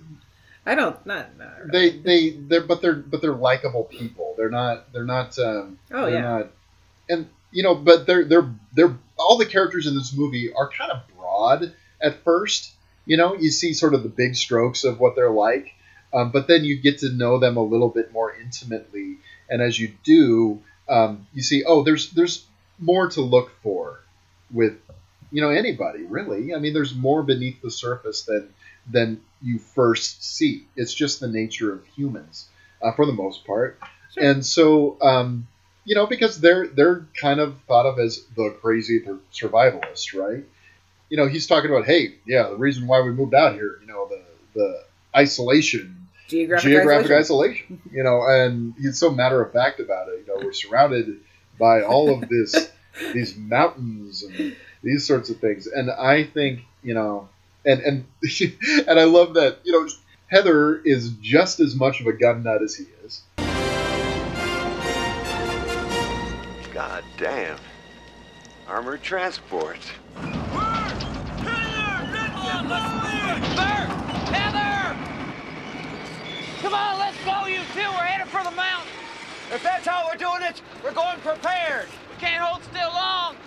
I 0.65 0.75
don't 0.75 1.05
not. 1.05 1.37
not 1.37 1.71
they 1.71 1.91
they 1.91 2.31
they're 2.31 2.61
but 2.61 2.81
they're 2.81 2.95
but 2.95 3.21
they're 3.21 3.33
likable 3.33 3.83
people. 3.83 4.33
They're 4.37 4.49
not 4.49 4.91
they're 4.91 5.05
not 5.05 5.37
um 5.39 5.77
Oh, 5.91 6.05
they're 6.05 6.15
yeah. 6.15 6.21
not 6.21 6.51
and 7.09 7.27
you 7.51 7.63
know 7.63 7.75
but 7.75 8.05
they're 8.05 8.25
they're 8.25 8.49
they're 8.73 8.97
all 9.17 9.37
the 9.37 9.45
characters 9.45 9.87
in 9.87 9.95
this 9.95 10.15
movie 10.15 10.51
are 10.53 10.69
kind 10.69 10.91
of 10.91 11.01
broad 11.15 11.73
at 12.01 12.23
first. 12.23 12.71
You 13.05 13.17
know, 13.17 13.35
you 13.35 13.51
see 13.51 13.73
sort 13.73 13.93
of 13.93 14.03
the 14.03 14.09
big 14.09 14.35
strokes 14.35 14.83
of 14.83 14.99
what 14.99 15.15
they're 15.15 15.29
like, 15.29 15.73
um, 16.13 16.31
but 16.31 16.47
then 16.47 16.63
you 16.63 16.77
get 16.77 16.99
to 16.99 17.11
know 17.11 17.37
them 17.37 17.57
a 17.57 17.63
little 17.63 17.89
bit 17.89 18.13
more 18.13 18.33
intimately, 18.33 19.17
and 19.49 19.61
as 19.61 19.77
you 19.79 19.91
do, 20.03 20.61
um, 20.87 21.27
you 21.33 21.41
see 21.41 21.63
oh 21.65 21.83
there's 21.83 22.11
there's 22.11 22.45
more 22.79 23.09
to 23.09 23.21
look 23.21 23.51
for 23.61 23.99
with 24.51 24.77
you 25.31 25.41
know 25.41 25.49
anybody 25.49 26.03
really. 26.03 26.53
I 26.53 26.59
mean, 26.59 26.73
there's 26.73 26.95
more 26.95 27.23
beneath 27.23 27.61
the 27.61 27.71
surface 27.71 28.23
than 28.23 28.53
than 28.89 29.21
you 29.41 29.59
first 29.59 30.23
see. 30.23 30.65
It's 30.75 30.93
just 30.93 31.19
the 31.19 31.27
nature 31.27 31.73
of 31.73 31.85
humans 31.87 32.47
uh, 32.81 32.93
for 32.93 33.05
the 33.05 33.13
most 33.13 33.45
part, 33.45 33.79
and 34.15 34.45
so 34.45 34.97
um, 35.01 35.47
you 35.85 35.95
know 35.95 36.07
because 36.07 36.39
they're 36.39 36.67
they're 36.67 37.05
kind 37.19 37.39
of 37.39 37.55
thought 37.67 37.85
of 37.85 37.99
as 37.99 38.23
the 38.35 38.55
crazy 38.61 39.03
survivalist, 39.31 40.13
right? 40.19 40.43
You 41.09 41.17
know, 41.17 41.27
he's 41.27 41.47
talking 41.47 41.69
about 41.69 41.85
hey, 41.85 42.15
yeah, 42.25 42.49
the 42.49 42.57
reason 42.57 42.87
why 42.87 43.01
we 43.01 43.11
moved 43.11 43.33
out 43.33 43.53
here, 43.53 43.77
you 43.81 43.87
know, 43.87 44.07
the 44.07 44.21
the 44.55 44.83
isolation, 45.15 46.07
Geographic 46.27 46.71
geographic 46.71 47.11
isolation. 47.11 47.65
isolation, 47.65 47.91
you 47.91 48.03
know, 48.03 48.23
and 48.23 48.73
he's 48.79 48.97
so 48.97 49.11
matter 49.11 49.41
of 49.41 49.51
fact 49.51 49.79
about 49.79 50.07
it. 50.09 50.25
You 50.25 50.33
know, 50.33 50.45
we're 50.45 50.53
surrounded 50.53 51.19
by 51.59 51.81
all 51.81 52.13
of 52.13 52.29
this 52.29 52.71
these 53.13 53.35
mountains 53.37 54.23
and 54.23 54.55
these 54.81 55.05
sorts 55.05 55.29
of 55.29 55.39
things, 55.39 55.67
and 55.67 55.91
I 55.91 56.23
think 56.23 56.61
you 56.81 56.93
know, 56.93 57.29
and 57.65 57.81
and 57.81 58.05
and 58.87 58.99
I 58.99 59.03
love 59.03 59.35
that 59.35 59.59
you 59.63 59.73
know 59.73 59.87
Heather 60.27 60.77
is 60.77 61.11
just 61.21 61.59
as 61.59 61.75
much 61.75 62.01
of 62.01 62.07
a 62.07 62.13
gun 62.13 62.43
nut 62.43 62.63
as 62.63 62.75
he 62.75 62.85
is. 63.05 63.21
Damn. 67.23 67.57
Armored 68.67 69.01
transport. 69.01 69.79
Come 70.13 70.33
on, 76.73 76.99
let's 76.99 77.23
go, 77.23 77.45
you 77.45 77.61
two. 77.73 77.79
We're 77.79 78.03
headed 78.03 78.27
for 78.27 78.43
the 78.43 78.51
mountain. 78.51 78.91
If 79.53 79.63
that's 79.63 79.87
how 79.87 80.05
we're 80.05 80.17
doing 80.17 80.41
it, 80.41 80.61
we're 80.83 80.91
going 80.91 81.17
prepared. 81.21 81.87
We 82.09 82.19
can't 82.19 82.43
hold 82.43 82.61
still 82.65 82.91
long. 82.91 83.37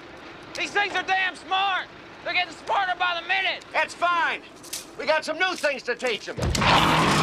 These 0.57 0.70
things 0.70 0.94
are 0.94 1.03
damn 1.03 1.36
smart. 1.36 1.85
They're 2.24 2.32
getting 2.32 2.55
smarter 2.55 2.94
by 2.98 3.20
the 3.20 3.28
minute. 3.28 3.62
That's 3.74 3.93
fine. 3.93 4.40
We 4.98 5.05
got 5.05 5.23
some 5.23 5.39
new 5.39 5.55
things 5.55 5.82
to 5.82 5.94
teach 5.94 6.24
them. 6.24 7.15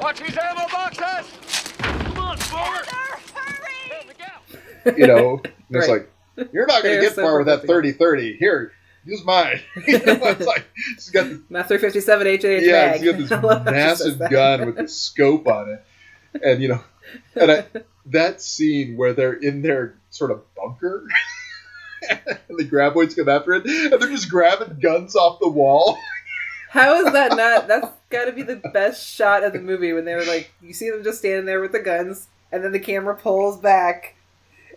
Watch 0.00 0.20
these 0.20 0.36
ammo 0.36 0.66
boxes! 0.68 1.30
Come 1.78 2.18
on, 2.18 2.36
Bert! 2.36 3.21
You 4.84 5.06
know, 5.06 5.40
and 5.44 5.52
it's 5.76 5.88
Right. 5.88 6.06
like 6.36 6.48
you're 6.52 6.66
not 6.66 6.82
going 6.82 6.96
to 6.96 7.02
get 7.02 7.14
so 7.14 7.22
far 7.22 7.38
with 7.38 7.46
that 7.46 7.66
perfect. 7.66 8.00
30-30. 8.00 8.38
Here, 8.38 8.72
use 9.04 9.24
mine. 9.24 9.60
you 9.86 9.98
know, 9.98 10.18
it's 10.22 10.46
like 10.46 10.66
she's 10.94 11.10
got 11.10 11.24
the 11.28 11.42
My 11.50 11.62
357 11.62 12.26
HH 12.26 12.64
yeah, 12.64 12.92
she's 12.96 13.02
got 13.04 13.18
this 13.18 13.32
I 13.32 13.40
love 13.40 13.64
how 13.64 13.70
she 13.70 13.72
massive 13.72 14.18
gun 14.30 14.66
with 14.66 14.76
the 14.76 14.88
scope 14.88 15.46
on 15.46 15.70
it, 15.70 15.84
and 16.42 16.62
you 16.62 16.68
know, 16.68 16.80
and 17.34 17.50
I, 17.50 17.64
that 18.06 18.40
scene 18.40 18.96
where 18.96 19.12
they're 19.12 19.34
in 19.34 19.62
their 19.62 19.98
sort 20.10 20.30
of 20.30 20.42
bunker, 20.54 21.06
and 22.10 22.58
the 22.58 22.64
graboids 22.64 23.16
come 23.16 23.28
after 23.28 23.52
it, 23.54 23.64
and 23.66 24.00
they're 24.00 24.08
just 24.10 24.30
grabbing 24.30 24.78
guns 24.80 25.14
off 25.14 25.38
the 25.40 25.48
wall. 25.48 25.96
How 26.70 27.04
is 27.04 27.12
that 27.12 27.36
not? 27.36 27.68
That's 27.68 27.86
got 28.08 28.24
to 28.24 28.32
be 28.32 28.42
the 28.42 28.56
best 28.72 29.06
shot 29.06 29.44
of 29.44 29.52
the 29.52 29.60
movie 29.60 29.92
when 29.92 30.06
they 30.06 30.14
were 30.14 30.24
like, 30.24 30.50
you 30.62 30.72
see 30.72 30.88
them 30.90 31.04
just 31.04 31.18
standing 31.18 31.44
there 31.44 31.60
with 31.60 31.72
the 31.72 31.78
guns, 31.80 32.28
and 32.50 32.64
then 32.64 32.72
the 32.72 32.80
camera 32.80 33.14
pulls 33.14 33.58
back, 33.58 34.14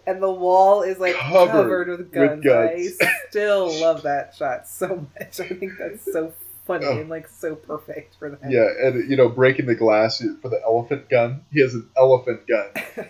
and 0.07 0.21
the 0.21 0.31
wall 0.31 0.81
is 0.83 0.97
like 0.99 1.15
Covered 1.15 1.51
covered, 1.51 1.87
with 1.89 1.99
with 1.99 2.11
guns. 2.11 2.43
guns. 2.43 2.97
I 3.01 3.13
still 3.29 3.67
love 3.81 4.03
that 4.03 4.35
shot 4.35 4.67
so 4.67 5.07
much. 5.19 5.39
I 5.39 5.47
think 5.49 5.73
that's 5.79 6.03
so 6.11 6.33
funny 6.65 6.85
Oh. 6.85 6.99
and 6.99 7.09
like 7.09 7.27
so 7.27 7.55
perfect 7.55 8.15
for 8.17 8.29
that. 8.29 8.49
Yeah, 8.51 8.67
and 8.87 9.09
you 9.09 9.15
know, 9.17 9.29
breaking 9.29 9.65
the 9.67 9.75
glass 9.75 10.23
for 10.41 10.49
the 10.49 10.61
elephant 10.63 11.09
gun. 11.09 11.41
He 11.51 11.61
has 11.61 11.73
an 11.75 11.89
elephant 11.97 12.41
gun. 12.47 12.67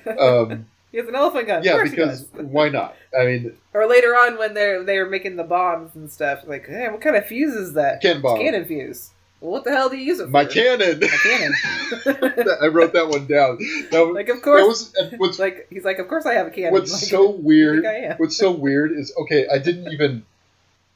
Um, 0.20 0.66
he 0.92 1.00
has 1.00 1.08
an 1.10 1.16
elephant 1.16 1.48
gun. 1.48 1.64
Yeah, 1.64 1.84
because 1.84 2.26
why 2.34 2.70
not? 2.70 2.96
I 3.18 3.26
mean, 3.26 3.58
Or 3.74 3.86
later 3.86 4.16
on 4.16 4.38
when 4.38 4.54
they're 4.54 4.82
they're 4.84 5.10
making 5.10 5.36
the 5.36 5.44
bombs 5.44 5.94
and 5.96 6.10
stuff, 6.10 6.44
like, 6.48 6.68
hey, 6.68 6.88
what 6.90 7.02
kind 7.02 7.16
of 7.18 7.26
fuse 7.26 7.54
is 7.54 7.74
that? 7.74 8.02
Cannon 8.02 8.22
bomb. 8.22 8.40
Cannon 8.40 8.64
fuse. 8.66 9.12
Well, 9.46 9.52
what 9.54 9.64
the 9.64 9.70
hell 9.70 9.90
do 9.90 9.96
you 9.96 10.06
use 10.06 10.20
it 10.20 10.24
for? 10.26 10.30
my 10.32 10.46
cannon. 10.46 11.00
My 11.00 11.08
cannon. 11.24 11.54
I 12.64 12.66
wrote 12.68 12.94
that 12.94 13.08
one 13.10 13.28
down. 13.28 13.60
That 13.92 14.08
was, 14.08 14.16
like, 14.16 14.30
of 14.30 14.42
course. 14.42 14.90
that 14.96 15.12
was 15.12 15.20
what's 15.20 15.38
like 15.38 15.68
he's 15.70 15.86
like, 15.86 16.00
of 16.00 16.08
course 16.08 16.26
I 16.26 16.34
have 16.34 16.48
a 16.48 16.50
cannon. 16.50 16.74
What's 16.74 16.92
Like, 16.92 17.12
so 17.12 17.30
weird? 17.50 17.84
think 17.84 17.94
I 17.94 17.98
am? 18.08 18.18
What's 18.18 18.38
so 18.38 18.52
weird 18.52 18.92
is 18.92 19.14
okay. 19.22 19.48
I 19.48 19.60
didn't 19.60 19.94
even 19.94 20.26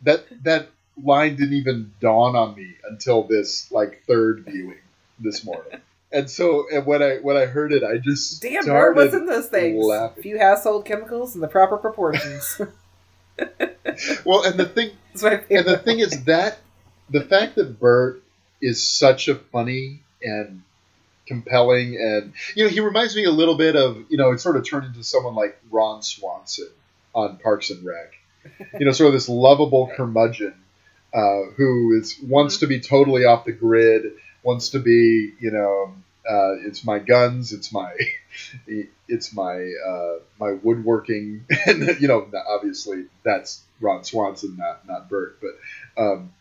that 0.01 0.25
that 0.43 0.69
line 1.03 1.35
didn't 1.35 1.53
even 1.53 1.93
dawn 2.01 2.35
on 2.35 2.55
me 2.55 2.75
until 2.89 3.21
this 3.23 3.71
like 3.71 4.01
third 4.07 4.45
viewing 4.47 4.79
this 5.19 5.45
morning. 5.45 5.79
And 6.11 6.27
so, 6.27 6.65
and 6.73 6.87
when 6.87 7.03
I 7.03 7.17
when 7.17 7.37
I 7.37 7.45
heard 7.45 7.71
it, 7.71 7.83
I 7.83 7.97
just 7.99 8.41
Damn, 8.41 8.53
Bert, 8.53 8.63
started 8.63 8.95
what's 8.95 9.13
in 9.13 9.27
those 9.27 9.45
things? 9.45 9.85
laughing. 9.85 10.23
Few 10.23 10.39
household 10.39 10.85
chemicals 10.85 11.35
in 11.35 11.41
the 11.41 11.47
proper 11.47 11.77
proportions. 11.77 12.59
Well, 14.25 14.43
and 14.43 14.57
the 14.59 14.65
thing, 14.65 14.91
and 15.21 15.65
the 15.65 15.81
thing 15.83 15.99
is 15.99 16.23
that 16.25 16.57
the 17.09 17.21
fact 17.21 17.55
that 17.55 17.79
Bert 17.79 18.21
is 18.61 18.85
such 18.85 19.27
a 19.27 19.35
funny 19.35 20.01
and 20.21 20.63
compelling, 21.25 21.95
and 21.95 22.33
you 22.55 22.63
know, 22.63 22.69
he 22.69 22.79
reminds 22.79 23.15
me 23.15 23.25
a 23.25 23.31
little 23.31 23.55
bit 23.55 23.75
of 23.75 24.05
you 24.09 24.17
know, 24.17 24.31
it 24.31 24.39
sort 24.39 24.57
of 24.57 24.67
turned 24.67 24.85
into 24.85 25.03
someone 25.03 25.35
like 25.35 25.57
Ron 25.71 26.01
Swanson 26.01 26.69
on 27.13 27.37
Parks 27.37 27.69
and 27.69 27.85
Rec. 27.85 28.13
You 28.79 28.85
know, 28.85 28.91
sort 28.91 29.07
of 29.07 29.13
this 29.13 29.29
lovable 29.29 29.91
curmudgeon 29.95 30.55
uh, 31.13 31.43
who 31.55 31.99
is 31.99 32.17
wants 32.21 32.57
to 32.57 32.67
be 32.67 32.79
totally 32.79 33.25
off 33.25 33.45
the 33.45 33.51
grid, 33.51 34.13
wants 34.43 34.69
to 34.69 34.79
be 34.79 35.33
you 35.39 35.51
know, 35.51 35.93
uh, 36.29 36.67
it's 36.67 36.83
my 36.85 36.99
guns, 36.99 37.53
it's 37.53 37.71
my 37.73 37.95
it's 39.07 39.33
my 39.33 39.71
uh, 39.87 40.19
my 40.39 40.51
woodworking, 40.51 41.45
and 41.65 41.99
you 42.01 42.07
know, 42.07 42.27
obviously 42.47 43.05
that's 43.23 43.61
Ron 43.81 44.03
Swanson, 44.03 44.57
not 44.57 44.87
not 44.87 45.09
Bert, 45.09 45.39
but 45.41 46.01
um, 46.01 46.33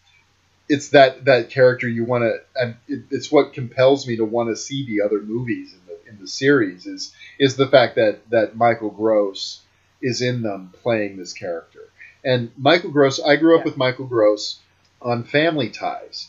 it's 0.69 0.89
that 0.91 1.25
that 1.25 1.51
character 1.51 1.89
you 1.89 2.05
want 2.05 2.25
to, 2.25 2.41
and 2.57 2.77
it, 2.87 3.05
it's 3.11 3.33
what 3.33 3.53
compels 3.53 4.07
me 4.07 4.17
to 4.17 4.25
want 4.25 4.51
to 4.51 4.57
see 4.57 4.87
the 4.87 5.03
other 5.05 5.21
movies 5.21 5.73
in 5.73 5.81
the 5.87 6.11
in 6.11 6.21
the 6.21 6.29
series 6.29 6.87
is 6.87 7.15
is 7.39 7.57
the 7.57 7.69
fact 7.69 7.97
that 7.97 8.29
that 8.31 8.57
Michael 8.57 8.91
Gross 8.91 9.61
is 10.01 10.23
in 10.23 10.43
them 10.43 10.73
playing 10.83 11.17
this 11.17 11.33
character, 11.33 11.89
and 12.25 12.51
Michael 12.57 12.91
Gross. 12.91 13.21
I 13.21 13.37
grew 13.37 13.59
up 13.59 13.65
with 13.65 13.77
Michael 13.77 14.07
Gross 14.07 14.61
on 15.01 15.25
Family 15.25 15.71
Ties, 15.71 16.29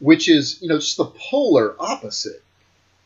which 0.00 0.28
is 0.28 0.60
you 0.60 0.68
know 0.68 0.78
just 0.78 0.96
the 0.96 1.06
polar 1.06 1.76
opposite 1.78 2.42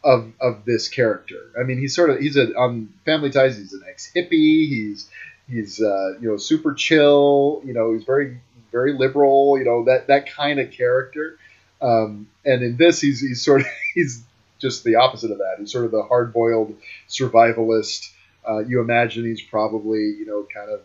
of 0.03 0.33
of 0.41 0.65
this 0.65 0.89
character. 0.89 1.51
I 1.59 1.65
mean, 1.65 1.79
he's 1.79 1.95
sort 1.95 2.11
of 2.11 2.21
he's 2.21 2.37
a 2.37 2.57
on 2.57 2.93
Family 3.05 3.31
Ties. 3.31 3.59
He's 3.59 3.73
an 3.73 3.83
ex 3.89 4.11
hippie. 4.15 4.69
He's 4.69 5.11
he's 5.49 5.81
uh, 5.81 6.15
you 6.21 6.29
know 6.29 6.37
super 6.37 6.75
chill. 6.75 7.63
You 7.65 7.75
know, 7.75 7.93
he's 7.93 8.05
very 8.05 8.41
very 8.71 8.93
liberal. 8.93 9.59
You 9.59 9.65
know 9.65 9.85
that 9.85 10.07
that 10.09 10.31
kind 10.31 10.61
of 10.61 10.71
character. 10.71 11.39
Um, 11.83 12.29
and 12.45 12.63
in 12.63 12.77
this, 12.77 13.01
he's 13.01 13.21
he's 13.21 13.43
sort 13.43 13.63
of 13.63 13.67
he's 13.95 14.23
just 14.61 14.85
the 14.85 14.97
opposite 14.97 15.31
of 15.31 15.39
that. 15.39 15.57
He's 15.59 15.73
sort 15.73 15.85
of 15.85 15.91
the 15.91 16.03
hard 16.03 16.33
boiled 16.33 16.77
survivalist. 17.09 18.13
Uh, 18.49 18.59
you 18.59 18.81
imagine 18.81 19.25
he's 19.25 19.43
probably 19.43 20.01
you 20.01 20.27
know 20.27 20.47
kind 20.53 20.71
of 20.71 20.81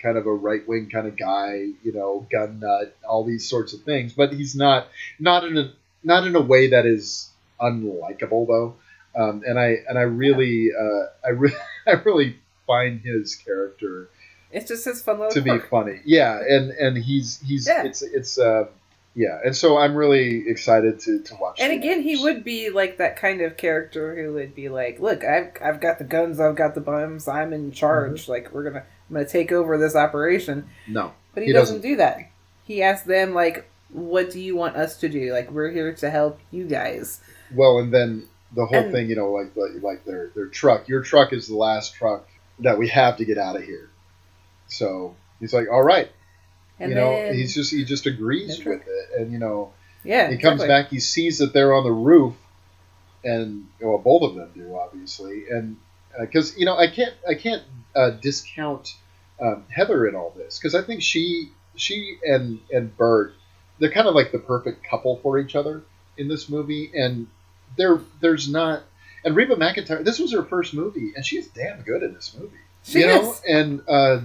kind 0.00 0.18
of 0.18 0.26
a 0.26 0.32
right 0.32 0.66
wing 0.66 0.88
kind 0.90 1.06
of 1.06 1.16
guy. 1.16 1.68
You 1.82 1.92
know, 1.92 2.26
gun 2.30 2.60
nut, 2.60 2.96
all 3.08 3.24
these 3.24 3.48
sorts 3.48 3.72
of 3.72 3.82
things. 3.82 4.12
But 4.12 4.32
he's 4.32 4.54
not 4.54 4.88
not 5.18 5.44
in 5.44 5.56
a 5.56 5.72
not 6.02 6.26
in 6.26 6.36
a 6.36 6.40
way 6.40 6.70
that 6.70 6.86
is 6.86 7.30
unlikable 7.60 8.46
though. 8.46 8.76
Um, 9.16 9.42
and 9.46 9.58
I 9.58 9.76
and 9.88 9.98
I 9.98 10.02
really 10.02 10.70
uh, 10.78 11.06
I 11.24 11.30
really 11.30 11.56
I 11.86 11.92
really 11.92 12.36
find 12.66 13.00
his 13.00 13.36
character 13.36 14.08
It's 14.56 14.68
just 14.68 14.84
his 14.86 15.02
fun 15.02 15.18
little 15.18 15.32
to 15.32 15.40
be 15.42 15.58
funny. 15.58 16.00
Yeah, 16.04 16.40
and 16.40 16.70
and 16.70 16.96
he's 16.96 17.40
he's 17.40 17.66
Yeah. 17.68 17.84
it's 17.84 18.02
it's 18.02 18.38
uh, 18.38 18.66
yeah, 19.14 19.38
and 19.44 19.54
so 19.56 19.76
I'm 19.78 19.94
really 19.94 20.48
excited 20.48 20.98
to 21.00 21.20
to 21.22 21.34
watch. 21.36 21.58
And 21.60 21.72
again, 21.72 22.02
he 22.02 22.16
would 22.22 22.42
be 22.42 22.70
like 22.70 22.96
that 22.98 23.16
kind 23.16 23.40
of 23.42 23.56
character 23.56 24.14
who 24.16 24.32
would 24.34 24.54
be 24.54 24.68
like, 24.68 24.98
"Look, 25.00 25.24
I've 25.24 25.52
I've 25.62 25.80
got 25.80 25.98
the 25.98 26.04
guns, 26.04 26.40
I've 26.40 26.56
got 26.56 26.74
the 26.74 26.80
bombs, 26.80 27.28
I'm 27.28 27.52
in 27.52 27.70
charge. 27.72 28.22
Mm-hmm. 28.22 28.32
Like 28.32 28.52
we're 28.52 28.64
gonna 28.64 28.84
I'm 29.10 29.14
gonna 29.14 29.28
take 29.28 29.52
over 29.52 29.76
this 29.78 29.94
operation." 29.96 30.66
no, 30.88 31.12
But 31.34 31.42
he, 31.42 31.48
He 31.48 31.52
doesn't, 31.52 31.76
doesn't. 31.76 31.90
do 31.90 31.96
that. 31.96 32.18
He 32.64 32.82
asks 32.82 33.06
them 33.06 33.34
like, 33.34 33.68
"What 33.90 34.30
do 34.30 34.40
you 34.40 34.56
want 34.56 34.76
us 34.76 34.96
to 35.00 35.08
do? 35.08 35.32
Like 35.32 35.50
we're 35.50 35.70
here 35.70 35.92
to 35.94 36.10
help 36.10 36.40
you 36.50 36.64
guys." 36.66 37.20
well, 37.54 37.78
and 37.78 37.92
then 37.92 38.24
the 38.54 38.64
whole 38.66 38.78
And- 38.78 38.92
thing, 38.92 39.08
you 39.10 39.16
know, 39.16 39.30
like 39.32 39.54
like, 39.56 39.82
like 39.82 40.04
their 40.06 40.30
their 40.34 40.46
truck. 40.46 40.88
Your 40.88 41.02
truck 41.02 41.32
is 41.32 41.46
the 41.46 41.56
last 41.56 41.94
truck 41.94 42.26
that 42.60 42.78
we 42.78 42.88
have 42.88 43.16
to 43.18 43.24
get 43.26 43.36
out 43.38 43.56
of 43.56 43.62
here. 43.62 43.90
So 44.68 45.14
he's 45.40 45.52
like, 45.52 45.68
all 45.70 45.82
right, 45.82 46.10
And 46.80 46.90
you 46.90 46.96
know, 46.96 47.10
then- 47.16 47.34
he's 47.34 47.54
just 47.54 47.70
he 47.72 47.84
just 47.84 48.06
agrees 48.06 48.64
with 48.64 48.82
it, 48.86 49.20
and 49.20 49.32
you 49.32 49.38
know, 49.38 49.72
Yeah, 50.04 50.30
he 50.30 50.36
comes 50.38 50.62
exactly. 50.62 50.68
back, 50.68 50.90
he 50.90 51.00
sees 51.00 51.38
that 51.38 51.52
they're 51.52 51.74
on 51.74 51.84
the 51.84 51.92
roof, 51.92 52.34
and 53.24 53.66
well, 53.80 53.98
both 53.98 54.22
of 54.22 54.34
them 54.34 54.50
do 54.54 54.76
obviously, 54.76 55.48
and 55.50 55.76
because 56.20 56.56
you 56.58 56.64
know, 56.66 56.76
I 56.76 56.88
can't 56.88 57.14
I 57.28 57.34
can't 57.34 57.62
uh, 57.94 58.10
discount 58.10 58.94
um, 59.40 59.64
Heather 59.70 60.06
in 60.06 60.14
all 60.14 60.32
this 60.36 60.58
because 60.58 60.74
I 60.74 60.82
think 60.82 61.02
she 61.02 61.50
she 61.76 62.18
and 62.24 62.60
and 62.72 62.96
Bert 62.96 63.34
they're 63.78 63.90
kind 63.90 64.06
of 64.08 64.14
like 64.14 64.32
the 64.32 64.38
perfect 64.38 64.82
couple 64.84 65.16
for 65.18 65.38
each 65.38 65.54
other 65.54 65.82
in 66.16 66.28
this 66.28 66.48
movie, 66.48 66.90
and 66.94 67.26
there 67.76 68.00
there's 68.20 68.48
not 68.48 68.82
and 69.24 69.36
Reba 69.36 69.56
McEntire 69.56 70.04
this 70.04 70.18
was 70.18 70.32
her 70.32 70.42
first 70.42 70.72
movie, 70.74 71.12
and 71.14 71.24
she's 71.24 71.48
damn 71.48 71.82
good 71.82 72.02
in 72.02 72.14
this 72.14 72.34
movie, 72.38 72.56
She 72.84 73.00
you 73.00 73.06
know, 73.06 73.34
and 73.46 73.82
uh, 73.88 74.20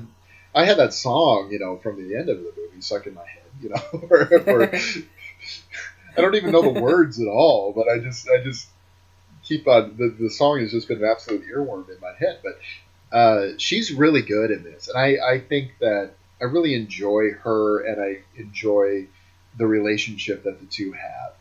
I 0.53 0.65
had 0.65 0.77
that 0.77 0.93
song 0.93 1.49
you 1.51 1.59
know 1.59 1.77
from 1.77 1.97
the 1.97 2.15
end 2.15 2.29
of 2.29 2.37
the 2.37 2.53
movie 2.57 2.81
stuck 2.81 3.07
in 3.07 3.13
my 3.13 3.25
head, 3.25 3.43
you 3.61 3.69
know, 3.69 3.81
or, 4.09 4.43
or 4.47 4.75
I 6.17 6.21
don't 6.21 6.35
even 6.35 6.51
know 6.51 6.61
the 6.73 6.81
words 6.81 7.19
at 7.19 7.27
all, 7.27 7.73
but 7.73 7.87
I 7.87 7.99
just 7.99 8.27
I 8.29 8.43
just 8.43 8.67
keep 9.43 9.67
on 9.67 9.95
the, 9.97 10.15
the 10.19 10.29
song 10.29 10.59
has 10.59 10.71
just 10.71 10.87
been 10.87 11.03
an 11.03 11.09
absolute 11.09 11.43
earworm 11.47 11.89
in 11.89 11.99
my 12.01 12.13
head. 12.17 12.39
But 12.43 13.15
uh, 13.15 13.57
she's 13.57 13.91
really 13.91 14.21
good 14.21 14.51
in 14.51 14.63
this, 14.63 14.87
and 14.87 14.97
I, 14.97 15.33
I 15.33 15.39
think 15.39 15.71
that 15.79 16.11
I 16.41 16.45
really 16.45 16.73
enjoy 16.75 17.31
her, 17.43 17.81
and 17.85 18.01
I 18.01 18.21
enjoy 18.39 19.07
the 19.57 19.67
relationship 19.67 20.43
that 20.43 20.59
the 20.59 20.65
two 20.65 20.93
have. 20.93 21.33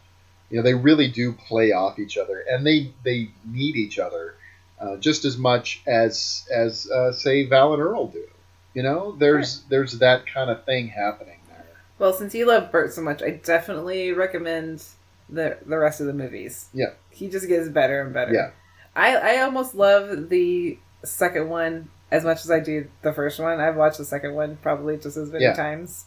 You 0.51 0.59
know, 0.59 0.63
they 0.63 0.75
really 0.75 1.09
do 1.09 1.33
play 1.33 1.73
off 1.73 1.99
each 1.99 2.17
other, 2.17 2.41
and 2.49 2.67
they 2.67 2.93
they 3.05 3.31
need 3.45 3.77
each 3.77 3.99
other 3.99 4.35
uh, 4.81 4.97
just 4.97 5.25
as 5.25 5.37
much 5.37 5.83
as 5.87 6.47
as 6.53 6.91
uh, 6.91 7.13
say 7.13 7.45
Val 7.47 7.73
and 7.73 7.83
Earl 7.83 8.09
do. 8.09 8.27
You 8.75 8.83
know, 8.83 9.13
there's 9.19 9.63
there's 9.69 9.99
that 9.99 10.27
kind 10.27 10.49
of 10.51 10.65
thing 10.65 10.89
happening 10.89 11.39
there. 11.49 11.65
Well, 11.99 12.13
since 12.13 12.35
you 12.35 12.47
love 12.47 12.71
Bert 12.71 12.93
so 12.93 13.03
much, 13.03 13.23
I 13.23 13.31
definitely 13.31 14.13
recommend 14.13 14.85
the 15.29 15.59
the 15.67 15.79
rest 15.79 16.01
of 16.01 16.07
the 16.07 16.13
movies. 16.13 16.69
Yeah. 16.73 16.91
He 17.11 17.29
just 17.29 17.49
gets 17.49 17.69
better 17.69 18.01
and 18.03 18.13
better. 18.15 18.33
Yeah. 18.33 18.51
I 18.95 19.17
I 19.17 19.43
almost 19.43 19.75
love 19.75 20.29
the 20.29 20.79
second 21.05 21.49
one 21.49 21.89
as 22.13 22.25
much 22.25 22.45
as 22.45 22.51
I 22.51 22.61
do 22.61 22.89
the 23.03 23.13
first 23.13 23.39
one. 23.41 23.61
I've 23.61 23.77
watched 23.77 23.99
the 23.99 24.05
second 24.05 24.35
one 24.35 24.57
probably 24.63 24.97
just 24.99 25.17
as 25.17 25.31
many 25.31 25.45
Yeah. 25.45 25.55
times. 25.55 26.05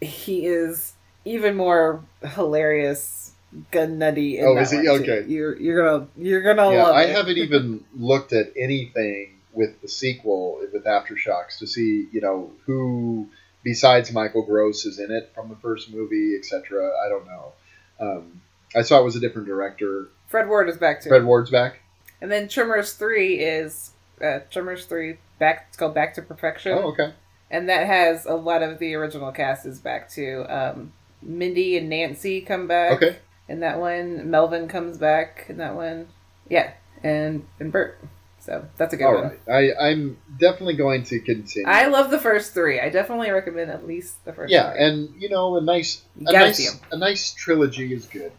He 0.00 0.46
is 0.46 0.94
even 1.24 1.54
more 1.56 2.02
hilarious, 2.34 3.32
gun 3.70 3.98
nutty. 3.98 4.40
Oh, 4.42 4.56
is 4.58 4.70
he? 4.70 4.78
one, 4.78 5.04
too. 5.04 5.12
Okay. 5.12 5.28
You're 5.30 5.56
you're 5.60 5.84
gonna 5.84 6.06
you're 6.16 6.42
gonna 6.42 6.72
yeah, 6.74 6.82
love 6.84 6.94
I 6.96 7.04
it. 7.04 7.10
haven't 7.10 7.38
even 7.38 7.84
looked 7.96 8.32
at 8.32 8.46
anything 8.56 9.38
with 9.52 9.80
the 9.82 9.88
sequel 9.88 10.60
with 10.72 10.84
Aftershocks 10.84 11.58
to 11.58 11.66
see, 11.66 12.08
you 12.12 12.20
know, 12.20 12.52
who 12.66 13.28
besides 13.62 14.12
Michael 14.12 14.44
Gross 14.44 14.84
is 14.86 14.98
in 14.98 15.10
it 15.10 15.32
from 15.34 15.48
the 15.48 15.56
first 15.56 15.92
movie, 15.92 16.36
etc. 16.36 16.90
I 17.04 17.08
don't 17.08 17.26
know. 17.26 17.52
Um, 18.00 18.40
I 18.74 18.82
saw 18.82 19.00
it 19.00 19.04
was 19.04 19.16
a 19.16 19.20
different 19.20 19.46
director. 19.46 20.08
Fred 20.28 20.48
Ward 20.48 20.68
is 20.68 20.76
back 20.76 21.02
too. 21.02 21.10
Fred 21.10 21.24
Ward's 21.24 21.50
back. 21.50 21.80
And 22.20 22.30
then 22.30 22.48
Tremors 22.48 22.94
Three 22.94 23.40
is 23.40 23.92
uh, 24.22 24.40
Tremors 24.50 24.86
Three 24.86 25.18
back. 25.38 25.66
It's 25.68 25.76
called 25.76 25.94
Back 25.94 26.14
to 26.14 26.22
Perfection. 26.22 26.72
Oh, 26.72 26.92
okay. 26.92 27.12
And 27.50 27.68
that 27.68 27.86
has 27.86 28.24
a 28.24 28.34
lot 28.34 28.62
of 28.62 28.78
the 28.78 28.94
original 28.94 29.30
cast 29.30 29.66
is 29.66 29.78
back 29.78 30.08
too. 30.10 30.46
Um, 30.48 30.92
Mindy 31.20 31.76
and 31.76 31.88
Nancy 31.88 32.40
come 32.40 32.66
back. 32.66 32.92
Okay. 32.92 33.16
In 33.48 33.60
that 33.60 33.78
one, 33.78 34.30
Melvin 34.30 34.68
comes 34.68 34.96
back 34.96 35.46
in 35.48 35.58
that 35.58 35.74
one. 35.74 36.08
Yeah, 36.48 36.72
and 37.02 37.46
and 37.60 37.70
Bert. 37.70 38.00
So 38.44 38.66
that's 38.76 38.92
a 38.92 38.96
good 38.96 39.04
All 39.04 39.14
one. 39.22 39.38
right. 39.46 39.72
I, 39.78 39.90
I'm 39.90 40.18
definitely 40.36 40.74
going 40.74 41.04
to 41.04 41.20
continue. 41.20 41.68
I 41.68 41.86
love 41.86 42.10
the 42.10 42.18
first 42.18 42.52
three. 42.52 42.80
I 42.80 42.88
definitely 42.88 43.30
recommend 43.30 43.70
at 43.70 43.86
least 43.86 44.24
the 44.24 44.32
first. 44.32 44.50
yeah, 44.52 44.72
three. 44.72 44.84
and 44.84 45.14
you 45.22 45.28
know, 45.28 45.56
a 45.56 45.60
nice, 45.60 46.02
a 46.26 46.32
nice, 46.32 46.80
a 46.90 46.96
nice 46.98 47.32
trilogy 47.34 47.94
is 47.94 48.06
good. 48.06 48.32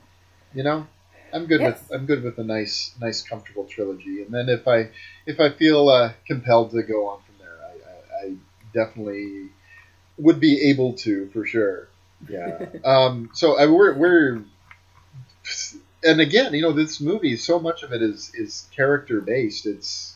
You 0.53 0.63
know, 0.63 0.87
I'm 1.33 1.45
good 1.45 1.61
Yes. 1.61 1.79
with 1.89 1.99
I'm 2.01 2.05
good 2.05 2.21
with 2.21 2.37
a 2.37 2.43
nice, 2.43 2.93
nice, 2.99 3.21
comfortable 3.21 3.63
trilogy. 3.63 4.21
And 4.23 4.33
then 4.33 4.49
if 4.49 4.67
I 4.67 4.89
if 5.25 5.39
I 5.39 5.51
feel 5.51 5.87
uh, 5.87 6.11
compelled 6.27 6.71
to 6.71 6.83
go 6.83 7.07
on 7.07 7.21
from 7.21 7.35
there, 7.39 7.55
I, 7.63 8.25
I, 8.25 8.27
I 8.27 8.35
definitely 8.73 9.51
would 10.17 10.41
be 10.41 10.69
able 10.69 10.93
to 10.93 11.29
for 11.29 11.45
sure. 11.45 11.87
Yeah. 12.27 12.65
um. 12.83 13.29
So 13.33 13.57
I, 13.57 13.67
we're 13.67 13.93
we're 13.93 14.43
and 16.03 16.19
again, 16.21 16.53
you 16.53 16.61
know, 16.61 16.71
this 16.73 16.99
movie, 17.01 17.35
so 17.37 17.59
much 17.59 17.83
of 17.83 17.91
it 17.93 18.01
is 18.01 18.31
is 18.35 18.67
character 18.75 19.21
based. 19.21 19.65
It's 19.65 20.15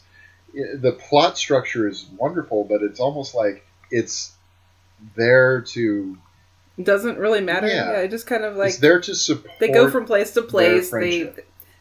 the 0.53 0.93
plot 0.93 1.37
structure 1.37 1.87
is 1.87 2.05
wonderful, 2.17 2.63
but 2.63 2.81
it's 2.81 2.99
almost 2.99 3.35
like 3.35 3.65
it's 3.91 4.31
there 5.15 5.61
to 5.61 6.17
It 6.77 6.85
doesn't 6.85 7.17
really 7.17 7.41
matter. 7.41 7.67
Yeah. 7.67 7.91
Yeah, 7.91 7.99
it 7.99 8.11
just 8.11 8.27
kind 8.27 8.43
of 8.43 8.55
like 8.55 8.69
it's 8.69 8.77
there 8.77 8.99
to 9.01 9.15
support. 9.15 9.51
they 9.59 9.69
go 9.69 9.89
from 9.89 10.05
place 10.05 10.31
to 10.33 10.41
place. 10.41 10.89
They 10.91 11.33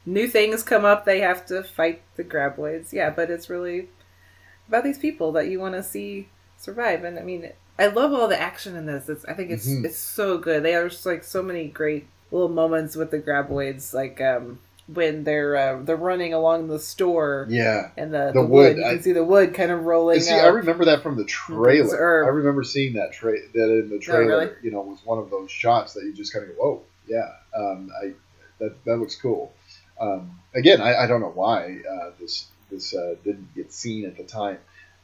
new 0.05 0.29
things 0.29 0.63
come 0.63 0.85
up. 0.85 1.05
They 1.05 1.21
have 1.21 1.47
to 1.47 1.63
fight 1.63 2.03
the 2.17 2.25
graboids. 2.25 2.93
Yeah, 2.93 3.11
but 3.11 3.31
it's 3.31 3.49
really 3.51 3.89
about 4.69 4.85
these 4.85 4.99
people 4.99 5.33
that 5.33 5.49
you 5.49 5.61
want 5.61 5.75
to 5.75 5.83
see 5.83 6.29
survive. 6.59 7.05
And 7.05 7.19
I 7.19 7.23
mean, 7.23 7.51
I 7.79 7.87
love 7.89 8.13
all 8.13 8.29
the 8.29 8.41
action 8.41 8.77
in 8.77 8.87
this. 8.87 9.09
It's, 9.09 9.25
I 9.27 9.33
think 9.35 9.51
it's 9.51 9.69
Mhm. 9.69 9.85
it's 9.85 9.99
so 9.99 10.39
good. 10.39 10.63
They 10.63 10.75
are 10.75 10.89
just 10.89 11.07
like 11.07 11.25
so 11.25 11.43
many 11.43 11.69
great 11.69 12.07
little 12.31 12.49
moments 12.49 12.97
with 12.97 13.11
the 13.11 13.19
graboids, 13.19 13.93
like 13.95 14.21
um, 14.21 14.59
when 14.87 15.25
they're 15.25 15.57
uh, 15.57 15.83
they're 15.83 15.97
running 15.97 16.33
along 16.35 16.69
the 16.69 16.79
store. 16.79 17.47
Yeah. 17.49 17.91
and 17.97 18.13
the, 18.15 18.27
The 18.27 18.33
the, 18.35 18.41
wood. 18.43 18.49
wood, 18.49 18.77
You 18.79 18.85
I- 18.85 18.95
can 18.95 19.03
see 19.03 19.13
the 19.13 19.25
wood 19.25 19.55
kind 19.55 19.71
of 19.71 19.85
rolling. 19.85 20.21
See, 20.21 20.35
up. 20.35 20.45
I 20.45 20.49
remember 20.49 20.85
that 20.87 21.03
from 21.03 21.17
the 21.17 21.25
trailer. 21.25 22.25
I 22.25 22.29
remember 22.29 22.63
seeing 22.65 22.95
that 22.95 23.13
tra- 23.13 23.33
that 23.33 23.71
in 23.71 23.89
the 23.89 23.97
Oh, 23.97 24.01
trailer. 24.01 24.27
really? 24.27 24.51
You 24.63 24.71
know, 24.71 24.81
was 24.83 25.01
one 25.05 25.19
of 25.19 25.31
those 25.31 25.51
shots 25.51 25.95
that 25.95 26.05
you 26.05 26.13
just 26.13 26.33
kind 26.33 26.49
of 26.49 26.57
go, 26.57 26.63
"Whoa, 26.63 26.83
yeah." 27.07 27.33
Um, 27.57 27.91
I 28.03 28.13
that 28.59 28.85
that 28.85 28.97
looks 28.99 29.17
cool. 29.21 29.53
Um, 30.01 30.39
again, 30.55 30.81
I, 30.81 31.05
I 31.05 31.07
don't 31.07 31.21
know 31.21 31.33
why 31.35 31.79
uh, 31.91 32.11
this 32.21 32.47
this 32.71 32.95
uh, 32.95 33.15
didn't 33.25 33.55
get 33.55 33.73
seen 33.73 34.05
at 34.05 34.17
the 34.17 34.25
time, 34.25 34.59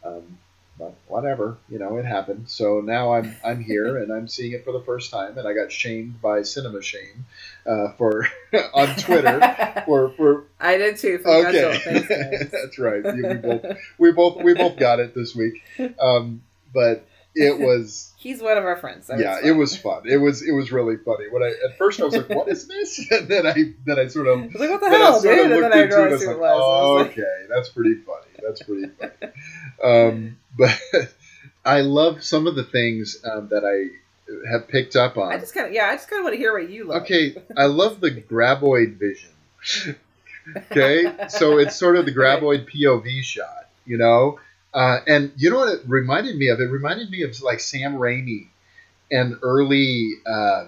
um, 0.04 0.38
but 0.78 0.94
whatever. 1.06 1.56
You 1.68 1.78
know, 1.78 1.96
it 1.98 2.04
happened. 2.04 2.48
So 2.48 2.80
now 2.80 3.14
I'm 3.14 3.36
I'm 3.44 3.62
here 3.62 3.98
and 3.98 4.12
I'm 4.12 4.28
seeing 4.28 4.52
it 4.52 4.64
for 4.64 4.72
the 4.72 4.80
first 4.82 5.10
time, 5.10 5.38
and 5.38 5.46
I 5.46 5.52
got 5.52 5.70
shamed 5.70 6.20
by 6.20 6.42
Cinema 6.42 6.82
Shame 6.82 7.24
uh, 7.66 7.92
for 7.98 8.26
on 8.74 8.94
Twitter 8.96 9.38
for 9.86 10.10
for 10.10 10.44
I 10.60 10.76
did 10.78 10.96
too. 10.96 11.18
For 11.18 11.28
Okay, 11.46 11.58
Godzilla. 11.58 11.80
Thanks, 11.82 12.08
guys. 12.08 12.50
that's 12.50 12.78
right. 12.78 13.02
Yeah, 13.04 13.12
We 13.12 13.34
both, 13.34 13.64
we 13.98 14.12
both 14.12 14.42
we 14.42 14.54
both 14.54 14.76
got 14.76 15.00
it 15.00 15.14
this 15.14 15.34
week, 15.34 15.62
um, 16.00 16.42
but 16.72 17.06
it 17.34 17.58
was 17.66 18.12
He's 18.16 18.40
one 18.40 18.56
of 18.56 18.64
our 18.64 18.76
friends. 18.76 19.06
so 19.06 19.16
yeah, 19.16 19.38
it's 19.38 19.46
it 19.48 19.52
was 19.52 19.76
fun. 19.76 20.02
It 20.06 20.18
was 20.18 20.42
it 20.46 20.52
was 20.52 20.70
really 20.70 20.96
funny. 20.96 21.24
When 21.30 21.42
I 21.42 21.52
at 21.68 21.76
first 21.76 22.00
I 22.00 22.04
was 22.04 22.16
like, 22.16 22.28
"What 22.28 22.48
is 22.48 22.68
this?" 22.68 23.04
and 23.10 23.26
then 23.28 23.46
I 23.46 23.72
then 23.84 23.98
I 23.98 24.06
sort 24.06 24.28
of 24.28 24.38
I 24.40 24.46
was 24.46 24.54
like, 24.54 24.70
what 24.70 24.80
the 24.80 24.88
hell, 24.90 25.20
dude? 25.20 25.50
And 25.50 25.62
then 25.64 25.72
I 25.72 25.78
it, 25.78 25.86
realized 25.86 26.12
was 26.12 26.22
it 26.22 26.28
like, 26.28 26.36
was. 26.38 26.60
"Oh, 26.62 26.94
was 26.94 27.02
like- 27.06 27.12
okay, 27.18 27.46
that's 27.48 27.68
pretty 27.70 27.94
funny. 27.96 28.26
That's 28.42 28.62
pretty 28.62 28.86
funny." 28.98 29.32
um, 29.82 30.36
but 30.58 30.80
I 31.64 31.80
love 31.80 32.22
some 32.22 32.46
of 32.46 32.54
the 32.54 32.64
things 32.64 33.18
um, 33.24 33.48
that 33.48 33.64
I 33.64 33.96
have 34.50 34.68
picked 34.68 34.94
up 34.94 35.18
on. 35.18 35.32
I 35.32 35.38
just 35.38 35.52
kind 35.54 35.66
of 35.66 35.72
yeah. 35.72 35.86
I 35.88 35.94
just 35.96 36.08
kind 36.08 36.20
of 36.20 36.24
want 36.24 36.34
to 36.34 36.38
hear 36.38 36.52
what 36.52 36.70
you 36.70 36.84
love. 36.84 37.02
Okay, 37.02 37.34
I 37.56 37.66
love 37.66 38.00
the 38.00 38.10
graboid 38.10 38.98
vision. 38.98 39.30
Okay, 40.70 41.04
so 41.28 41.58
it's 41.58 41.76
sort 41.76 41.96
of 41.96 42.04
the 42.06 42.12
graboid 42.12 42.68
POV 42.70 43.22
shot, 43.22 43.68
you 43.86 43.96
know, 43.96 44.40
uh, 44.74 44.98
and 45.06 45.32
you 45.36 45.50
know 45.50 45.58
what 45.58 45.74
it 45.74 45.80
reminded 45.86 46.36
me 46.36 46.48
of? 46.48 46.60
It 46.60 46.70
reminded 46.70 47.10
me 47.10 47.22
of 47.22 47.40
like 47.42 47.60
Sam 47.60 47.94
Raimi 47.94 48.48
and 49.10 49.38
early 49.42 50.12
uh, 50.26 50.66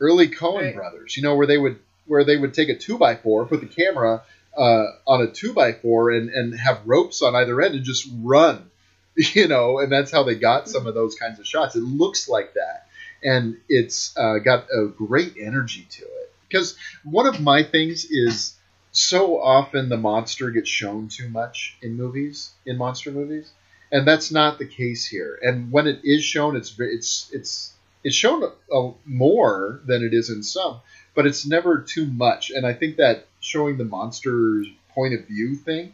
early 0.00 0.28
Coen 0.28 0.60
Right. 0.60 0.74
brothers, 0.74 1.16
you 1.16 1.22
know, 1.22 1.34
where 1.36 1.46
they 1.46 1.58
would 1.58 1.78
where 2.06 2.24
they 2.24 2.36
would 2.36 2.54
take 2.54 2.68
a 2.68 2.76
two 2.76 2.98
by 2.98 3.16
four, 3.16 3.46
put 3.46 3.60
the 3.60 3.66
camera 3.66 4.22
uh, 4.56 4.84
on 5.06 5.22
a 5.22 5.26
two 5.30 5.52
by 5.52 5.72
four, 5.72 6.10
and 6.10 6.30
and 6.30 6.58
have 6.58 6.80
ropes 6.84 7.22
on 7.22 7.34
either 7.34 7.60
end 7.60 7.74
and 7.74 7.84
just 7.84 8.08
run, 8.22 8.70
you 9.16 9.48
know, 9.48 9.78
and 9.78 9.90
that's 9.90 10.10
how 10.10 10.22
they 10.22 10.34
got 10.34 10.68
some 10.68 10.86
of 10.86 10.94
those 10.94 11.14
kinds 11.14 11.38
of 11.38 11.46
shots. 11.46 11.76
It 11.76 11.80
looks 11.82 12.28
like 12.28 12.54
that, 12.54 12.86
and 13.22 13.58
it's 13.68 14.16
uh, 14.16 14.38
got 14.38 14.66
a 14.70 14.86
great 14.86 15.34
energy 15.40 15.86
to 15.90 16.04
it. 16.04 16.32
Because 16.48 16.76
one 17.04 17.26
of 17.26 17.40
my 17.40 17.62
things 17.64 18.04
is 18.04 18.54
so 18.94 19.40
often 19.40 19.88
the 19.88 19.96
monster 19.96 20.50
gets 20.50 20.68
shown 20.68 21.08
too 21.08 21.28
much 21.28 21.76
in 21.82 21.96
movies, 21.96 22.50
in 22.64 22.78
monster 22.78 23.10
movies, 23.10 23.50
and 23.92 24.06
that's 24.06 24.30
not 24.30 24.58
the 24.58 24.66
case 24.66 25.06
here. 25.06 25.38
And 25.42 25.70
when 25.70 25.86
it 25.86 26.00
is 26.04 26.24
shown, 26.24 26.56
it's 26.56 26.74
it's 26.78 27.28
it's 27.32 27.74
it's 28.04 28.14
shown 28.14 28.44
a, 28.72 28.90
more 29.04 29.80
than 29.84 30.04
it 30.04 30.14
is 30.14 30.30
in 30.30 30.42
some, 30.42 30.80
but 31.14 31.26
it's 31.26 31.44
never 31.44 31.80
too 31.80 32.06
much. 32.06 32.50
And 32.50 32.64
I 32.66 32.72
think 32.72 32.96
that 32.96 33.26
showing 33.40 33.76
the 33.78 33.84
monster's 33.84 34.68
point 34.94 35.14
of 35.14 35.26
view 35.26 35.56
thing 35.56 35.92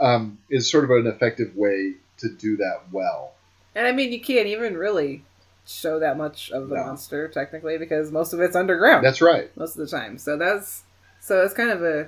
um, 0.00 0.38
is 0.50 0.70
sort 0.70 0.84
of 0.84 0.90
an 0.90 1.06
effective 1.06 1.54
way 1.56 1.94
to 2.18 2.28
do 2.28 2.56
that 2.56 2.80
well. 2.90 3.32
And 3.74 3.86
I 3.86 3.92
mean, 3.92 4.12
you 4.12 4.20
can't 4.20 4.46
even 4.48 4.76
really 4.76 5.22
show 5.66 6.00
that 6.00 6.16
much 6.16 6.50
of 6.50 6.68
the 6.68 6.76
No. 6.76 6.86
monster 6.86 7.28
technically 7.28 7.76
because 7.78 8.10
most 8.10 8.32
of 8.32 8.40
it's 8.40 8.56
underground. 8.56 9.04
That's 9.04 9.20
right. 9.20 9.54
most 9.56 9.76
of 9.76 9.88
the 9.88 9.96
time. 9.96 10.16
So 10.18 10.36
that's 10.36 10.82
so 11.26 11.42
it's 11.42 11.54
kind 11.54 11.70
of 11.70 11.82
a 11.82 12.06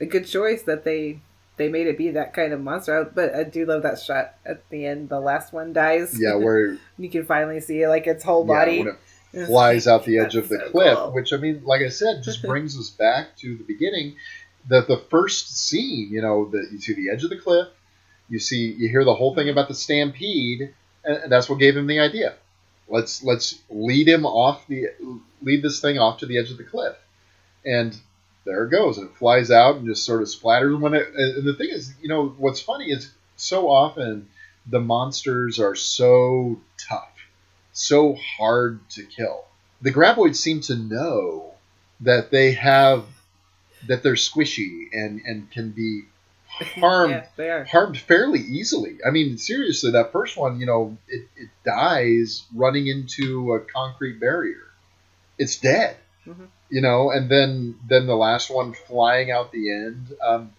a 0.00 0.06
good 0.06 0.26
choice 0.26 0.62
that 0.62 0.84
they 0.84 1.20
they 1.56 1.68
made 1.68 1.86
it 1.88 1.98
be 1.98 2.10
that 2.12 2.32
kind 2.32 2.52
of 2.52 2.60
monster. 2.60 3.04
But 3.14 3.34
I 3.34 3.42
do 3.44 3.66
love 3.66 3.82
that 3.82 4.00
shot 4.00 4.34
at 4.46 4.68
the 4.70 4.86
end. 4.86 5.08
The 5.08 5.20
last 5.20 5.52
one 5.52 5.72
dies. 5.72 6.18
Yeah, 6.18 6.34
where 6.44 6.78
you 6.98 7.10
can 7.10 7.24
finally 7.24 7.60
see 7.60 7.86
like 7.88 8.06
its 8.06 8.24
whole 8.24 8.46
Yeah, 8.46 8.54
body. 8.54 8.78
when 8.84 8.96
it 9.32 9.46
flies 9.46 9.86
out 9.86 10.04
the 10.04 10.18
edge 10.18 10.36
of 10.36 10.48
the 10.48 10.58
so 10.58 10.70
cliff, 10.70 10.96
cool. 10.98 11.12
which 11.12 11.32
I 11.32 11.36
mean, 11.36 11.62
like 11.64 11.82
I 11.82 11.88
said, 11.88 12.22
just 12.22 12.42
brings 12.52 12.78
us 12.78 12.90
back 12.90 13.36
to 13.38 13.56
the 13.56 13.64
beginning. 13.64 14.16
That 14.68 14.86
the 14.88 14.98
first 15.10 15.56
scene, 15.66 16.08
you 16.10 16.20
know, 16.22 16.48
that 16.50 16.68
you 16.70 16.78
see 16.78 16.92
the 16.94 17.10
edge 17.10 17.24
of 17.24 17.30
the 17.30 17.38
cliff, 17.38 17.68
you 18.28 18.38
see, 18.38 18.70
you 18.72 18.88
hear 18.88 19.04
the 19.04 19.14
whole 19.14 19.34
thing 19.34 19.48
about 19.48 19.68
the 19.68 19.74
stampede, 19.74 20.74
and, 21.04 21.16
and 21.16 21.32
that's 21.32 21.48
what 21.48 21.58
gave 21.58 21.76
him 21.76 21.86
the 21.86 21.98
idea. 21.98 22.34
Let's 22.88 23.22
let's 23.24 23.58
lead 23.70 24.06
him 24.06 24.24
off 24.26 24.66
the 24.66 24.88
lead 25.42 25.62
this 25.62 25.80
thing 25.80 25.98
off 25.98 26.18
to 26.20 26.26
the 26.26 26.38
edge 26.38 26.50
of 26.50 26.58
the 26.58 26.64
cliff, 26.64 26.96
and 27.64 27.96
there 28.44 28.64
it 28.64 28.70
goes, 28.70 28.98
and 28.98 29.08
it 29.08 29.16
flies 29.16 29.50
out 29.50 29.76
and 29.76 29.86
just 29.86 30.04
sort 30.04 30.22
of 30.22 30.28
splatters. 30.28 30.78
When 30.78 30.94
it, 30.94 31.08
and 31.14 31.46
the 31.46 31.54
thing 31.54 31.70
is, 31.70 31.92
you 32.00 32.08
know, 32.08 32.28
what's 32.28 32.60
funny 32.60 32.90
is 32.90 33.12
so 33.36 33.68
often 33.68 34.28
the 34.66 34.80
monsters 34.80 35.58
are 35.58 35.74
so 35.74 36.60
tough, 36.78 37.12
so 37.72 38.14
hard 38.14 38.80
to 38.90 39.04
kill. 39.04 39.44
The 39.82 39.92
graboids 39.92 40.36
seem 40.36 40.60
to 40.62 40.76
know 40.76 41.54
that 42.00 42.30
they 42.30 42.52
have 42.52 43.04
that 43.86 44.02
they're 44.02 44.14
squishy 44.14 44.88
and 44.92 45.20
and 45.24 45.50
can 45.50 45.70
be 45.70 46.02
harmed 46.48 47.22
yeah, 47.38 47.64
harmed 47.64 47.98
fairly 47.98 48.40
easily. 48.40 48.98
I 49.06 49.10
mean, 49.10 49.38
seriously, 49.38 49.92
that 49.92 50.12
first 50.12 50.36
one, 50.36 50.60
you 50.60 50.66
know, 50.66 50.96
it, 51.08 51.28
it 51.36 51.48
dies 51.64 52.44
running 52.54 52.86
into 52.86 53.54
a 53.54 53.60
concrete 53.60 54.20
barrier. 54.20 54.66
It's 55.38 55.56
dead, 55.56 55.96
Mhm. 56.26 56.48
You 56.70 56.80
know, 56.80 57.10
and 57.10 57.30
then 57.30 57.78
then 57.88 58.06
the 58.06 58.16
last 58.16 58.50
one 58.50 58.72
flying 58.72 59.30
out 59.30 59.52
the 59.52 59.70
end, 59.72 60.14
um, 60.22 60.52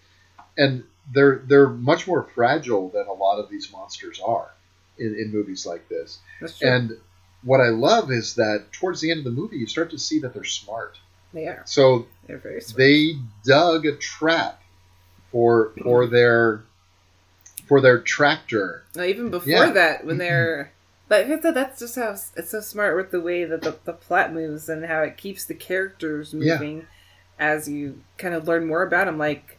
and 0.56 0.84
they're 1.12 1.42
they're 1.46 1.68
much 1.68 2.06
more 2.06 2.22
fragile 2.34 2.88
than 2.90 3.06
a 3.06 3.12
lot 3.12 3.38
of 3.38 3.50
these 3.50 3.72
monsters 3.72 4.20
are 4.24 4.50
in, 4.98 5.14
in 5.18 5.32
movies 5.32 5.66
like 5.66 5.88
this. 5.88 6.18
And 6.60 6.92
what 7.42 7.60
I 7.60 7.68
love 7.70 8.10
is 8.12 8.34
that 8.36 8.66
towards 8.72 9.00
the 9.00 9.10
end 9.10 9.18
of 9.18 9.24
the 9.24 9.30
movie, 9.32 9.56
you 9.56 9.66
start 9.66 9.90
to 9.90 9.98
see 9.98 10.20
that 10.20 10.32
they're 10.34 10.44
smart. 10.44 10.98
They 11.32 11.46
are. 11.48 11.62
So 11.64 12.06
They're 12.26 12.38
very 12.38 12.60
smart. 12.60 12.76
they 12.78 13.14
dug 13.44 13.86
a 13.86 13.96
trap 13.96 14.62
for 15.30 15.72
for 15.82 16.06
their 16.06 16.62
for 17.66 17.80
their 17.80 18.00
tractor. 18.00 18.84
Now, 18.94 19.04
even 19.04 19.30
before 19.30 19.50
Yeah. 19.50 19.72
that, 19.72 20.04
when 20.04 20.18
they're 20.18 20.72
like 21.12 21.26
I 21.26 21.40
said, 21.40 21.54
that's 21.54 21.78
just 21.80 21.96
how 21.96 22.10
it's 22.10 22.50
so 22.50 22.60
smart 22.60 22.96
with 22.96 23.10
the 23.10 23.20
way 23.20 23.44
that 23.44 23.62
the, 23.62 23.76
the 23.84 23.92
plot 23.92 24.32
moves 24.32 24.68
and 24.68 24.84
how 24.86 25.02
it 25.02 25.16
keeps 25.16 25.44
the 25.44 25.54
characters 25.54 26.32
Yeah. 26.34 26.54
moving 26.54 26.86
as 27.38 27.68
you 27.68 28.00
kind 28.18 28.34
of 28.34 28.46
learn 28.48 28.66
more 28.66 28.82
about 28.82 29.06
them. 29.06 29.18
Like, 29.18 29.58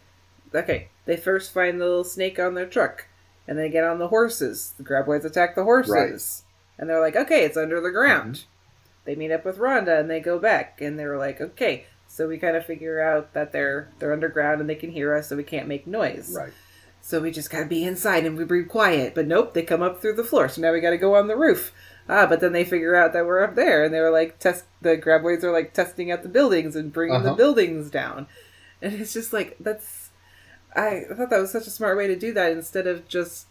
okay, 0.54 0.90
they 1.06 1.18
first 1.18 1.54
find 1.54 1.80
the 1.80 1.86
little 1.86 2.04
snake 2.04 2.40
on 2.40 2.54
their 2.56 2.66
truck, 2.66 3.08
and 3.48 3.58
they 3.58 3.70
get 3.70 3.84
on 3.84 4.00
the 4.00 4.08
horses. 4.08 4.74
The 4.78 4.84
graboids 4.84 5.26
attack 5.26 5.56
the 5.56 5.64
horses. 5.64 6.44
And 6.78 6.90
they're 6.90 7.00
like, 7.02 7.16
okay, 7.16 7.44
it's 7.46 7.58
under 7.58 7.80
the 7.80 7.92
ground. 7.92 8.36
Mm-hmm. 8.36 8.48
They 9.06 9.16
meet 9.16 9.32
up 9.32 9.46
with 9.46 9.58
Rhonda 9.58 10.00
and 10.00 10.10
they 10.10 10.20
go 10.22 10.40
back 10.40 10.80
and 10.82 10.98
they're 10.98 11.18
like, 11.18 11.40
okay, 11.42 11.86
so 12.08 12.28
we 12.28 12.38
kind 12.38 12.56
of 12.56 12.66
figure 12.66 13.02
out 13.02 13.34
that 13.34 13.52
they're 13.52 13.90
they're 14.00 14.14
underground 14.14 14.62
and 14.62 14.70
they 14.70 14.76
can 14.76 14.92
hear 14.92 15.14
us, 15.14 15.28
so 15.28 15.36
we 15.36 15.44
can't 15.44 15.68
make 15.68 15.86
noise. 15.86 16.34
Right. 16.36 16.54
So 17.06 17.20
we 17.20 17.32
just 17.32 17.50
gotta 17.52 17.66
be 17.66 17.84
inside 17.84 18.26
and 18.26 18.38
we 18.38 18.46
breathe 18.46 18.70
quiet. 18.70 19.14
But 19.14 19.28
nope, 19.28 19.54
they 19.54 19.62
come 19.64 19.82
up 19.82 20.00
through 20.02 20.14
the 20.14 20.24
floor. 20.24 20.48
So 20.48 20.62
now 20.62 20.72
we 20.72 20.80
gotta 20.80 20.98
go 20.98 21.16
on 21.16 21.28
the 21.28 21.36
roof. 21.36 21.74
Ah, 22.08 22.26
but 22.28 22.40
then 22.40 22.54
they 22.54 22.64
figure 22.64 22.96
out 22.96 23.12
that 23.12 23.26
we're 23.26 23.44
up 23.44 23.56
there 23.56 23.84
and 23.84 23.94
they 23.94 24.00
were 24.00 24.10
like 24.10 24.40
test 24.40 24.64
the 24.82 24.98
graboids 24.98 25.44
are 25.44 25.52
like 25.52 25.74
testing 25.74 26.12
out 26.12 26.24
the 26.24 26.30
buildings 26.30 26.76
and 26.78 26.94
bringing 26.94 27.22
the 27.22 27.30
Uh-huh. 27.30 27.36
buildings 27.36 27.90
down. 27.92 28.28
And 28.82 28.94
it's 28.94 29.12
just 29.14 29.34
like 29.34 29.58
that's 29.60 30.12
I 30.76 31.04
thought 31.14 31.30
that 31.30 31.40
was 31.42 31.52
such 31.52 31.68
a 31.68 31.72
smart 31.72 31.98
way 31.98 32.08
to 32.08 32.16
do 32.16 32.32
that 32.34 32.52
instead 32.54 32.88
of 32.88 33.06
just 33.08 33.48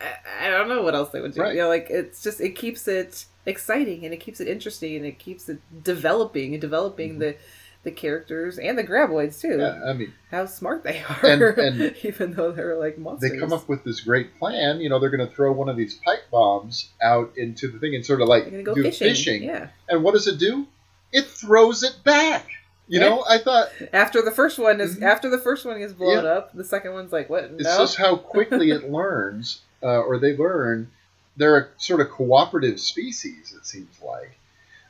I, 0.00 0.46
I 0.46 0.50
don't 0.50 0.68
know 0.68 0.82
what 0.82 0.94
else 0.96 1.10
they 1.10 1.20
would 1.20 1.34
do. 1.34 1.42
Right. 1.42 1.54
You 1.54 1.62
know, 1.62 1.68
like 1.68 1.86
it's 1.88 2.20
just 2.22 2.40
it 2.40 2.56
keeps 2.56 2.88
it 2.88 3.26
exciting 3.46 4.04
and 4.04 4.12
it 4.12 4.18
keeps 4.18 4.40
it 4.40 4.48
interesting 4.48 4.96
and 4.96 5.06
it 5.06 5.18
keeps 5.20 5.48
it 5.48 5.60
developing 5.84 6.52
and 6.54 6.60
developing 6.60 7.18
the 7.20 7.36
the 7.82 7.90
characters 7.90 8.58
and 8.58 8.76
the 8.76 8.84
graboids 8.84 9.40
too. 9.40 9.48
Mm-hmm. 9.48 9.82
Yeah, 9.84 9.90
I 9.90 9.92
mean, 9.94 10.12
how 10.30 10.46
smart 10.46 10.82
they 10.84 11.02
are, 11.02 11.24
And- 11.26 11.42
and 11.82 11.96
even 12.04 12.32
though 12.34 12.52
they're 12.52 12.76
like 12.78 12.98
monsters. 12.98 13.30
they 13.32 13.38
come 13.38 13.52
up 13.52 13.68
with 13.68 13.84
this 13.84 14.00
great 14.00 14.38
plan. 14.38 14.80
You 14.80 14.88
know, 14.90 14.98
they're 14.98 15.10
going 15.10 15.26
to 15.26 15.34
throw 15.34 15.52
one 15.52 15.68
of 15.68 15.76
these 15.76 15.94
pipe 15.94 16.30
bombs 16.30 16.90
out 17.02 17.32
into 17.36 17.68
the 17.68 17.78
thing 17.78 17.94
and 17.94 18.04
sort 18.04 18.20
of 18.20 18.28
like 18.28 18.64
go 18.64 18.74
do 18.74 18.82
fishing, 18.82 19.08
fishing. 19.08 19.42
yeah. 19.44 19.68
And 19.88 20.02
what 20.04 20.12
does 20.14 20.26
it 20.26 20.38
do? 20.38 20.66
It 21.12 21.24
throws 21.26 21.82
it 21.82 21.96
back. 22.04 22.46
You 22.86 22.98
know, 22.98 23.24
I 23.28 23.38
thought 23.38 23.68
after 23.92 24.20
the 24.20 24.32
first 24.32 24.58
one 24.58 24.80
is 24.80 25.00
after 25.00 25.30
the 25.30 25.38
first 25.38 25.64
one 25.64 25.80
is 25.80 25.92
blown 25.92 26.16
Mm-hmm. 26.18 26.26
Yeah. 26.26 26.32
up, 26.32 26.52
the 26.54 26.64
second 26.64 26.92
one's 26.92 27.12
like 27.12 27.30
what? 27.30 27.44
it's 27.44 27.62
no? 27.64 27.78
just 27.78 27.96
how 27.96 28.16
quickly 28.34 28.70
it 28.70 28.90
learns, 28.90 29.60
uh, 29.82 30.00
or 30.00 30.18
they 30.18 30.36
learn. 30.36 30.90
They're 31.36 31.56
a 31.56 31.68
sort 31.78 32.00
of 32.00 32.10
cooperative 32.10 32.80
species. 32.80 33.54
It 33.56 33.64
seems 33.64 33.96
like, 34.02 34.36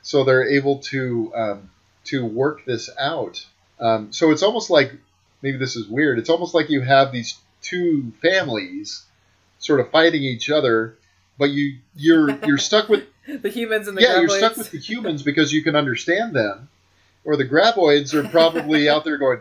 so 0.01 0.23
they're 0.23 0.49
able 0.49 0.79
to 0.79 1.31
um, 1.35 1.69
to 2.05 2.25
work 2.25 2.65
this 2.65 2.89
out. 2.99 3.45
Um, 3.79 4.11
so 4.11 4.31
it's 4.31 4.43
almost 4.43 4.69
like 4.69 4.93
maybe 5.41 5.57
this 5.57 5.75
is 5.75 5.87
weird. 5.87 6.19
It's 6.19 6.29
almost 6.29 6.53
like 6.53 6.69
you 6.69 6.81
have 6.81 7.11
these 7.11 7.39
two 7.61 8.11
families 8.21 9.03
sort 9.59 9.79
of 9.79 9.91
fighting 9.91 10.23
each 10.23 10.49
other, 10.49 10.95
but 11.37 11.49
you 11.49 11.77
you're 11.95 12.31
you're 12.45 12.57
stuck 12.57 12.89
with 12.89 13.05
the 13.27 13.49
humans 13.49 13.87
and 13.87 13.97
the 13.97 14.01
yeah, 14.01 14.19
you're 14.19 14.29
stuck 14.29 14.57
with 14.57 14.71
the 14.71 14.79
humans 14.79 15.23
because 15.23 15.53
you 15.53 15.63
can 15.63 15.75
understand 15.75 16.35
them, 16.35 16.69
or 17.23 17.35
the 17.35 17.45
graboids 17.45 18.13
are 18.13 18.27
probably 18.27 18.89
out 18.93 19.03
there 19.03 19.17
going, 19.17 19.39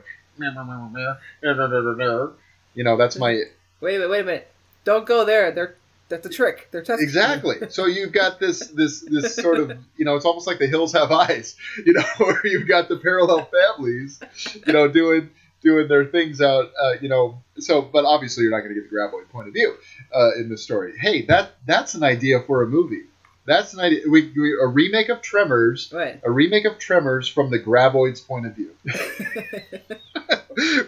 you 2.75 2.85
know, 2.85 2.97
that's 2.97 3.17
my 3.17 3.43
Wait 3.81 3.97
a 3.97 3.99
minute, 3.99 4.11
wait 4.11 4.21
a 4.21 4.25
minute. 4.25 4.53
Don't 4.85 5.07
go 5.07 5.25
there. 5.25 5.53
They're 5.53 5.75
that's 6.11 6.27
a 6.27 6.31
trick. 6.31 6.69
They're 6.71 6.83
testing. 6.83 7.07
exactly. 7.07 7.57
So 7.71 7.87
you've 7.87 8.13
got 8.13 8.41
this 8.41 8.67
this 8.69 9.01
this 9.01 9.37
sort 9.37 9.59
of 9.59 9.79
you 9.97 10.05
know, 10.05 10.17
it's 10.17 10.25
almost 10.25 10.47
like 10.47 10.59
the 10.59 10.67
hills 10.67 10.93
have 10.93 11.11
eyes, 11.11 11.57
you 11.87 11.93
know, 11.95 12.03
where 12.19 12.45
you've 12.45 12.69
got 12.69 12.89
the 12.89 12.97
parallel 12.97 13.47
families, 13.47 14.21
you 14.67 14.73
know, 14.73 14.89
doing 14.89 15.31
doing 15.63 15.89
their 15.89 16.05
things 16.05 16.41
out, 16.41 16.73
uh, 16.83 16.95
you 17.01 17.09
know. 17.09 17.43
So, 17.59 17.81
but 17.81 18.05
obviously, 18.05 18.43
you're 18.43 18.53
not 18.53 18.61
going 18.61 18.75
to 18.75 18.81
get 18.81 18.91
the 18.91 18.97
graboid 18.97 19.29
point 19.31 19.49
of 19.49 19.55
view 19.55 19.75
uh, 20.15 20.35
in 20.37 20.49
the 20.49 20.59
story. 20.59 20.95
Hey, 20.99 21.25
that 21.27 21.53
that's 21.65 21.95
an 21.95 22.03
idea 22.03 22.41
for 22.41 22.63
a 22.63 22.67
movie. 22.67 23.05
That's 23.47 23.73
an 23.73 23.81
idea. 23.81 24.03
We, 24.09 24.33
we 24.37 24.59
a 24.61 24.67
remake 24.67 25.09
of 25.09 25.23
Tremors. 25.23 25.93
Right. 25.93 26.21
A 26.23 26.31
remake 26.31 26.67
of 26.67 26.79
Tremors 26.79 27.29
from 27.29 27.51
the 27.51 27.59
graboid's 27.59 28.21
point 28.21 28.47
of 28.47 28.55
view, 28.55 28.75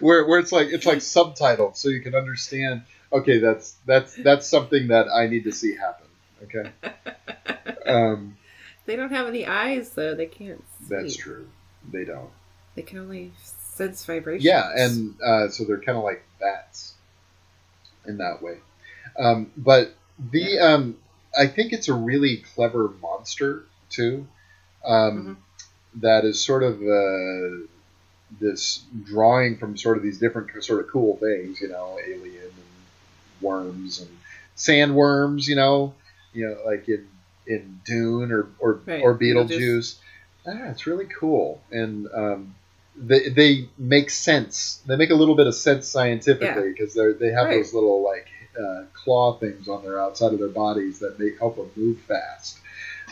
where 0.00 0.26
where 0.26 0.38
it's 0.38 0.52
like 0.52 0.68
it's 0.68 0.86
like 0.86 0.98
subtitled, 0.98 1.76
so 1.76 1.88
you 1.88 2.00
can 2.00 2.14
understand. 2.14 2.82
Okay, 3.12 3.38
that's 3.38 3.76
that's 3.86 4.14
that's 4.16 4.46
something 4.46 4.88
that 4.88 5.06
I 5.08 5.26
need 5.26 5.44
to 5.44 5.52
see 5.52 5.74
happen. 5.76 6.06
Okay. 6.44 6.70
Um, 7.84 8.36
They 8.86 8.96
don't 8.96 9.10
have 9.10 9.26
any 9.26 9.44
eyes 9.44 9.90
though. 9.90 10.14
They 10.14 10.26
can't. 10.26 10.62
See. 10.80 10.94
that's 10.94 11.16
true. 11.16 11.48
They 11.90 12.04
don't. 12.04 12.30
They 12.74 12.82
can 12.82 12.98
only 12.98 13.32
sense 13.42 14.04
vibrations. 14.04 14.44
Yeah, 14.44 14.70
and 14.74 15.14
uh, 15.20 15.48
so 15.48 15.64
they're 15.64 15.80
kind 15.80 15.98
of 15.98 16.04
like 16.04 16.24
bats 16.40 16.94
in 18.06 18.18
that 18.18 18.40
way. 18.40 18.58
Um, 19.18 19.50
but 19.56 19.94
the 20.30 20.58
um, 20.58 20.96
I 21.38 21.46
think 21.48 21.72
it's 21.72 21.88
a 21.88 21.94
really 21.94 22.38
clever 22.54 22.92
monster 23.02 23.64
too. 23.90 24.26
Um, 24.84 25.38
that 25.96 26.24
is 26.24 26.42
sort 26.42 26.62
of 26.62 26.80
uh, 26.80 27.66
this 28.40 28.82
drawing 29.04 29.58
from 29.58 29.76
sort 29.76 29.96
of 29.96 30.02
these 30.02 30.18
different 30.18 30.64
sort 30.64 30.80
of 30.84 30.90
cool 30.90 31.16
things, 31.18 31.60
you 31.60 31.68
know, 31.68 31.98
alien 32.04 32.50
worms 33.42 34.00
and 34.00 34.08
sandworms, 34.56 35.46
you 35.48 35.56
know, 35.56 35.94
you 36.32 36.46
know, 36.48 36.56
like 36.64 36.88
in 36.88 37.08
in 37.46 37.80
Dune 37.84 38.32
or 38.32 38.48
or, 38.58 38.80
Right, 38.86 39.02
or 39.02 39.16
Beetlejuice. 39.18 39.96
Ah, 40.46 40.70
it's 40.70 40.86
really 40.86 41.06
cool, 41.06 41.60
and 41.70 42.08
um, 42.12 42.54
they 42.96 43.28
they 43.28 43.68
make 43.78 44.10
sense. 44.10 44.82
They 44.86 44.96
make 44.96 45.10
a 45.10 45.14
little 45.14 45.34
bit 45.36 45.46
of 45.46 45.54
sense 45.54 45.86
scientifically 45.88 46.70
because 46.72 46.94
they 46.94 47.12
they 47.12 47.32
have 47.32 47.46
Right. 47.46 47.56
those 47.62 47.72
little 47.74 48.02
like 48.02 48.26
uh, 48.60 48.84
claw 48.92 49.34
things 49.38 49.68
on 49.68 49.82
their 49.84 50.00
outside 50.00 50.32
of 50.32 50.38
their 50.38 50.48
bodies 50.48 50.98
that 50.98 51.18
make 51.18 51.38
help 51.38 51.56
them 51.56 51.70
move 51.76 51.98
fast. 52.00 52.58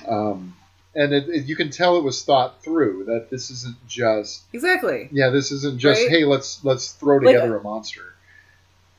Um, 0.09 0.55
and 0.95 1.13
it, 1.13 1.29
it- 1.29 1.45
you 1.47 1.55
can 1.57 1.71
tell 1.71 1.97
it 1.99 2.03
was 2.03 2.25
thought 2.25 2.63
through 2.63 3.05
that 3.05 3.31
this 3.31 3.51
isn't 3.51 3.77
just 3.87 4.43
Exactly. 4.53 5.09
yeah 5.13 5.31
this 5.31 5.53
isn't 5.53 5.79
just 5.79 6.01
Right? 6.03 6.11
hey 6.11 6.25
let's 6.25 6.65
let's 6.65 6.93
throw 6.93 7.17
Like, 7.19 7.27
together 7.35 7.57
a 7.57 7.63
monster. 7.63 8.13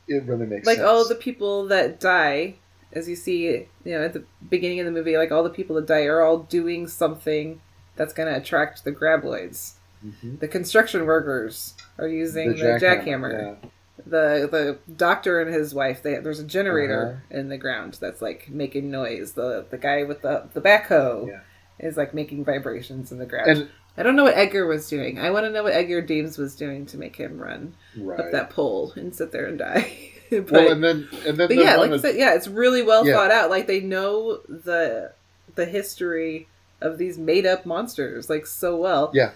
It 0.08 0.24
really 0.24 0.46
makes 0.46 0.66
like 0.66 0.76
sense. 0.78 0.88
all 0.88 1.06
the 1.08 1.14
people 1.14 1.66
that 1.68 2.00
die, 2.00 2.56
as 2.92 3.08
you 3.08 3.16
see, 3.16 3.46
you 3.46 3.66
know, 3.84 4.02
at 4.04 4.12
the 4.12 4.24
beginning 4.48 4.80
of 4.80 4.86
the 4.86 4.92
movie, 4.92 5.16
like 5.16 5.30
all 5.32 5.42
the 5.42 5.50
people 5.50 5.76
that 5.76 5.86
die 5.86 6.04
are 6.04 6.22
all 6.22 6.38
doing 6.38 6.86
something 6.86 7.60
that's 7.96 8.12
going 8.12 8.28
to 8.32 8.36
attract 8.38 8.84
the 8.84 8.92
graboids. 8.92 9.74
Mhm. 10.04 10.40
The 10.40 10.48
construction 10.48 11.06
workers 11.06 11.74
are 11.98 12.08
using 12.08 12.50
the, 12.50 12.56
The 12.56 12.62
jackhammer. 12.80 13.32
jackhammer, 13.32 13.56
The 14.04 14.48
the 14.50 14.78
doctor 14.96 15.40
and 15.40 15.52
his 15.54 15.72
wife, 15.74 16.02
they, 16.02 16.16
there's 16.16 16.40
a 16.40 16.44
generator 16.44 17.20
Uh-huh. 17.30 17.38
in 17.38 17.48
the 17.50 17.58
ground 17.58 17.98
that's 18.00 18.20
like 18.20 18.48
making 18.50 18.90
noise. 18.90 19.32
The 19.32 19.64
the 19.70 19.78
guy 19.78 20.02
with 20.02 20.22
the 20.22 20.48
the 20.54 20.60
backhoe 20.60 21.28
Yeah. 21.28 21.40
is 21.78 21.96
like 21.96 22.12
making 22.12 22.44
vibrations 22.44 23.12
in 23.12 23.18
the 23.18 23.26
ground. 23.26 23.48
And- 23.50 23.68
I 23.96 24.02
don't 24.02 24.16
know 24.16 24.24
what 24.24 24.36
Edgar 24.36 24.66
was 24.66 24.88
doing. 24.88 25.18
I 25.18 25.30
want 25.30 25.44
to 25.44 25.50
know 25.50 25.62
what 25.64 25.72
Edgar 25.74 26.00
Deems 26.00 26.38
was 26.38 26.56
doing 26.56 26.86
to 26.86 26.96
make 26.96 27.16
him 27.16 27.38
run 27.38 27.74
Right. 27.96 28.18
up 28.20 28.30
that 28.32 28.50
pole 28.50 28.92
and 28.96 29.14
sit 29.14 29.32
there 29.32 29.46
and 29.46 29.58
die. 29.58 30.12
but, 30.30 30.50
well, 30.50 30.72
and 30.72 30.82
then 30.82 31.08
and 31.26 31.36
then 31.36 31.48
but 31.48 31.56
yeah, 31.56 31.76
one 31.76 31.90
like 31.90 31.98
I 31.98 32.02
said, 32.02 32.16
yeah, 32.16 32.34
it's 32.34 32.48
really 32.48 32.82
well 32.82 33.06
Yeah. 33.06 33.14
thought 33.14 33.30
out. 33.30 33.50
Like 33.50 33.66
they 33.66 33.80
know 33.80 34.38
the 34.48 35.12
the 35.54 35.66
history 35.66 36.48
of 36.80 36.96
these 36.98 37.18
made 37.18 37.44
up 37.46 37.66
monsters 37.66 38.30
like 38.30 38.46
so 38.46 38.76
well. 38.76 39.10
Yeah. 39.14 39.32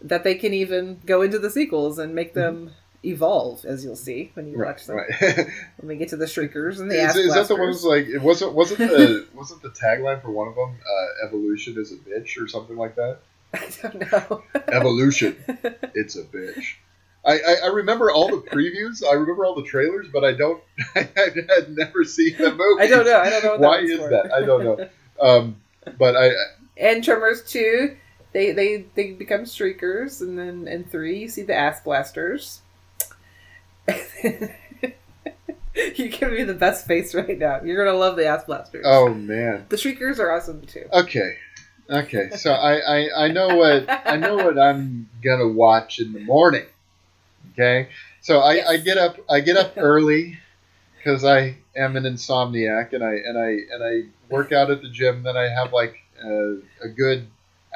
That 0.00 0.24
they 0.24 0.34
can 0.34 0.52
even 0.54 1.00
go 1.06 1.22
into 1.22 1.38
the 1.38 1.50
sequels 1.50 1.98
and 1.98 2.14
make 2.14 2.34
them 2.34 2.72
evolve, 3.02 3.64
as 3.64 3.82
you'll 3.84 3.96
see 3.96 4.30
when 4.34 4.46
you 4.46 4.56
Right, 4.58 4.68
watch 4.68 4.86
them. 4.86 4.96
right. 4.96 5.08
when 5.78 5.88
we 5.88 5.96
get 5.96 6.08
to 6.10 6.16
the 6.16 6.26
shriekers 6.26 6.80
and 6.80 6.90
the 6.90 7.02
is, 7.02 7.16
is 7.16 7.34
that 7.34 7.48
the 7.48 7.56
ones 7.56 7.82
like 7.84 8.06
it 8.06 8.18
wasn't 8.20 8.52
wasn't 8.52 8.78
the 8.80 9.26
wasn't 9.34 9.62
the 9.62 9.70
tagline 9.70 10.20
for 10.22 10.30
one 10.30 10.48
of 10.48 10.54
them 10.54 10.74
uh, 10.80 11.26
evolution 11.26 11.76
is 11.78 11.92
a 11.92 11.96
bitch 11.96 12.40
or 12.40 12.46
something 12.46 12.76
like 12.76 12.94
that? 12.96 13.18
I 13.54 13.68
don't 13.82 14.12
know. 14.12 14.42
Evolution, 14.68 15.36
it's 15.94 16.16
a 16.16 16.22
bitch. 16.24 16.74
I, 17.24 17.38
I, 17.38 17.54
I 17.64 17.66
remember 17.68 18.10
all 18.12 18.28
the 18.28 18.36
previews. 18.48 19.02
I 19.04 19.14
remember 19.14 19.44
all 19.44 19.56
the 19.56 19.64
trailers, 19.64 20.06
but 20.12 20.24
I 20.24 20.32
don't. 20.32 20.62
I 20.94 21.08
had 21.16 21.70
never 21.70 22.04
seen 22.04 22.36
the 22.38 22.50
movie. 22.52 22.82
I 22.82 22.86
don't 22.86 23.04
know. 23.04 23.18
I 23.18 23.30
don't 23.30 23.42
know 23.44 23.50
what 23.52 23.60
Why 23.60 23.78
is 23.80 23.98
for. 23.98 24.10
that? 24.10 24.32
I 24.32 24.42
don't 24.46 24.64
know. 24.64 24.88
Um, 25.20 25.56
but 25.98 26.16
I, 26.16 26.30
And 26.76 27.02
Tremors 27.02 27.42
two, 27.44 27.96
they 28.32 28.52
they 28.52 28.84
they 28.94 29.12
become 29.12 29.44
shriekers, 29.44 30.20
and 30.20 30.38
then 30.38 30.68
in 30.68 30.84
three 30.84 31.18
you 31.20 31.28
see 31.28 31.42
the 31.42 31.54
ass 31.54 31.80
blasters. 31.80 32.60
you 33.88 34.48
give 36.08 36.32
me 36.32 36.44
the 36.44 36.54
best 36.54 36.86
face 36.86 37.14
right 37.14 37.38
now. 37.38 37.60
You're 37.62 37.84
gonna 37.84 37.98
love 37.98 38.16
the 38.16 38.26
ass 38.26 38.44
blasters. 38.44 38.84
oh 38.86 39.12
man. 39.14 39.66
The 39.68 39.76
shriekers 39.76 40.20
are 40.20 40.30
awesome 40.30 40.62
too. 40.62 40.86
Okay. 40.92 41.36
Okay. 41.88 42.30
So 42.36 42.52
I, 42.52 42.76
I, 42.78 43.24
I 43.26 43.28
know 43.28 43.56
what 43.56 43.88
I 43.88 44.16
know 44.16 44.36
what 44.36 44.58
I'm 44.58 45.08
gonna 45.22 45.48
watch 45.48 45.98
in 45.98 46.12
the 46.12 46.20
morning. 46.20 46.66
Okay. 47.52 47.88
So 48.20 48.40
I, 48.40 48.70
I 48.70 48.76
get 48.78 48.98
up 48.98 49.18
I 49.30 49.40
get 49.40 49.56
up 49.56 49.74
early 49.76 50.38
because 50.98 51.24
I 51.24 51.56
am 51.76 51.96
an 51.96 52.04
insomniac 52.04 52.92
and 52.92 53.04
I 53.04 53.12
and 53.14 53.38
I 53.38 53.50
and 53.72 53.84
I 53.84 54.08
work 54.28 54.52
out 54.52 54.70
at 54.70 54.82
the 54.82 54.88
gym. 54.88 55.22
Then 55.22 55.36
I 55.36 55.48
have 55.48 55.72
like 55.72 55.96
a, 56.22 56.58
a 56.82 56.88
good 56.88 57.26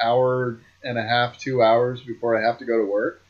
hour 0.01 0.59
and 0.83 0.97
a 0.97 1.03
half, 1.03 1.37
two 1.37 1.61
hours 1.61 2.01
before 2.01 2.37
I 2.37 2.45
have 2.45 2.57
to 2.59 2.65
go 2.65 2.77
to 2.77 2.85
work. 2.85 3.23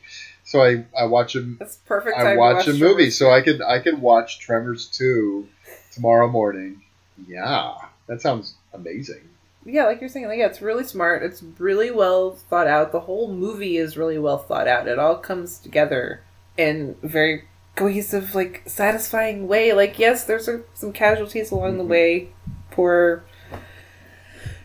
So 0.44 0.62
I, 0.62 0.84
I 0.98 1.04
watch 1.04 1.36
a 1.36 1.42
That's 1.42 1.76
perfect. 1.76 2.16
I 2.18 2.32
to 2.32 2.38
watch 2.38 2.66
a 2.66 2.72
movie, 2.72 2.94
Tremors. 2.94 3.16
so 3.16 3.30
I 3.30 3.40
could 3.40 3.62
I 3.62 3.78
could 3.78 4.00
watch 4.00 4.40
Tremors 4.40 4.86
two 4.86 5.48
tomorrow 5.92 6.28
morning. 6.28 6.82
Yeah, 7.28 7.74
that 8.08 8.20
sounds 8.20 8.54
amazing. 8.74 9.28
Yeah, 9.64 9.84
like 9.86 10.00
you're 10.00 10.08
saying, 10.08 10.26
like 10.26 10.38
yeah, 10.38 10.46
it's 10.46 10.60
really 10.62 10.84
smart. 10.84 11.22
It's 11.22 11.42
really 11.58 11.90
well 11.90 12.32
thought 12.32 12.66
out. 12.66 12.92
The 12.92 13.00
whole 13.00 13.32
movie 13.32 13.76
is 13.76 13.96
really 13.96 14.18
well 14.18 14.38
thought 14.38 14.66
out. 14.66 14.88
It 14.88 14.98
all 14.98 15.16
comes 15.16 15.58
together 15.58 16.22
in 16.56 16.96
a 17.02 17.06
very 17.08 17.44
cohesive, 17.76 18.34
like 18.34 18.62
satisfying 18.66 19.46
way. 19.46 19.72
Like 19.72 19.98
yes, 19.98 20.24
there's 20.24 20.48
a, 20.48 20.62
some 20.74 20.92
casualties 20.92 21.50
along 21.50 21.78
the 21.78 21.84
Mhm. 21.84 21.88
way. 21.88 22.28
Poor 22.70 23.24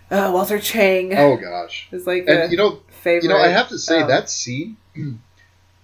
Uh, 0.09 0.31
Walter 0.33 0.57
Chang. 0.59 1.13
Oh 1.17 1.35
gosh, 1.37 1.89
is 1.91 2.07
like 2.07 2.25
and 2.27 2.43
a 2.43 2.47
you 2.49 2.57
know, 2.57 2.79
favorite. 3.03 3.23
you 3.23 3.29
know, 3.29 3.37
I 3.37 3.49
have 3.49 3.69
to 3.69 3.77
say 3.77 4.01
um, 4.01 4.07
that 4.09 4.29
scene. 4.29 4.77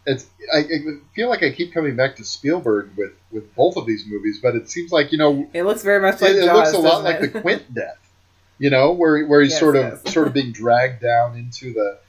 It's. 0.06 0.26
I, 0.54 0.58
I 0.58 0.80
feel 1.16 1.30
like 1.30 1.44
I 1.44 1.52
keep 1.54 1.74
coming 1.74 1.96
back 1.96 2.18
to 2.18 2.26
Spielberg 2.26 2.90
with 2.98 3.14
with 3.32 3.56
both 3.56 3.78
of 3.78 3.86
these 3.86 4.04
movies, 4.06 4.38
but 4.44 4.54
it 4.54 4.70
seems 4.70 4.92
like 4.92 5.14
you 5.14 5.18
know 5.18 5.48
It 5.54 5.64
looks 5.64 5.82
very 5.82 6.02
much 6.02 6.20
like 6.22 6.32
it, 6.32 6.40
it 6.44 6.54
looks 6.54 6.74
a 6.74 6.78
lot 6.78 7.04
doesn't 7.04 7.06
like 7.06 7.32
the 7.34 7.40
Quint 7.42 7.74
death. 7.74 8.03
You 8.60 8.70
know, 8.70 8.92
where 8.92 9.26
where 9.26 9.42
he's 9.42 9.52
Yes, 9.52 9.60
sort 9.60 9.76
of 9.76 10.02
yes. 10.04 10.14
sort 10.14 10.28
of 10.28 10.34
being 10.34 10.52
dragged 10.52 11.02
down 11.02 11.36
into 11.36 11.74
the 11.74 12.00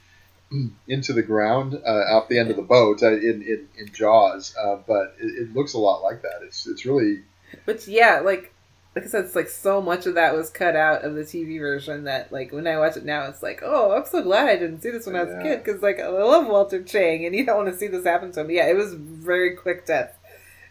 into 0.87 1.13
the 1.13 1.23
ground 1.23 1.79
uh, 1.85 2.15
off 2.15 2.29
the 2.29 2.39
end 2.39 2.49
of 2.49 2.55
the 2.55 2.61
boat 2.61 3.01
uh, 3.03 3.11
in, 3.11 3.41
in 3.41 3.67
in 3.77 3.91
Jaws, 3.91 4.55
uh, 4.61 4.77
but 4.87 5.15
it, 5.19 5.27
it 5.41 5.55
looks 5.55 5.73
a 5.73 5.79
lot 5.79 6.01
like 6.01 6.21
that. 6.21 6.41
It's 6.43 6.67
it's 6.67 6.85
really 6.85 7.23
Which 7.65 7.87
yeah, 7.87 8.21
like 8.23 8.53
like 8.95 9.03
I 9.03 9.07
said, 9.07 9.25
it's 9.25 9.35
like 9.35 9.49
so 9.49 9.81
much 9.81 10.05
of 10.05 10.15
that 10.15 10.33
was 10.35 10.49
cut 10.49 10.75
out 10.77 11.03
of 11.03 11.15
the 11.15 11.23
TV 11.23 11.59
version 11.59 12.05
that 12.05 12.31
like 12.31 12.53
when 12.53 12.65
I 12.65 12.77
watch 12.77 12.95
it 12.95 13.03
now, 13.03 13.25
it's 13.25 13.43
like, 13.43 13.61
oh, 13.61 13.91
I'm 13.91 14.05
so 14.05 14.23
glad 14.23 14.47
I 14.47 14.55
didn't 14.55 14.81
see 14.81 14.89
this 14.89 15.05
when 15.05 15.17
I 15.17 15.23
was 15.23 15.33
a 15.33 15.41
kid 15.41 15.63
because 15.63 15.81
like 15.81 15.99
I 15.99 16.07
love 16.07 16.47
Walter 16.47 16.81
Chang 16.81 17.25
and 17.25 17.35
you 17.35 17.45
don't 17.45 17.57
want 17.57 17.69
to 17.73 17.77
see 17.77 17.87
this 17.87 18.05
happen 18.05 18.31
to 18.31 18.41
him. 18.41 18.51
Yeah, 18.51 18.67
it 18.67 18.77
was 18.77 18.93
very 18.93 19.55
quick 19.55 19.85
death 19.85 20.17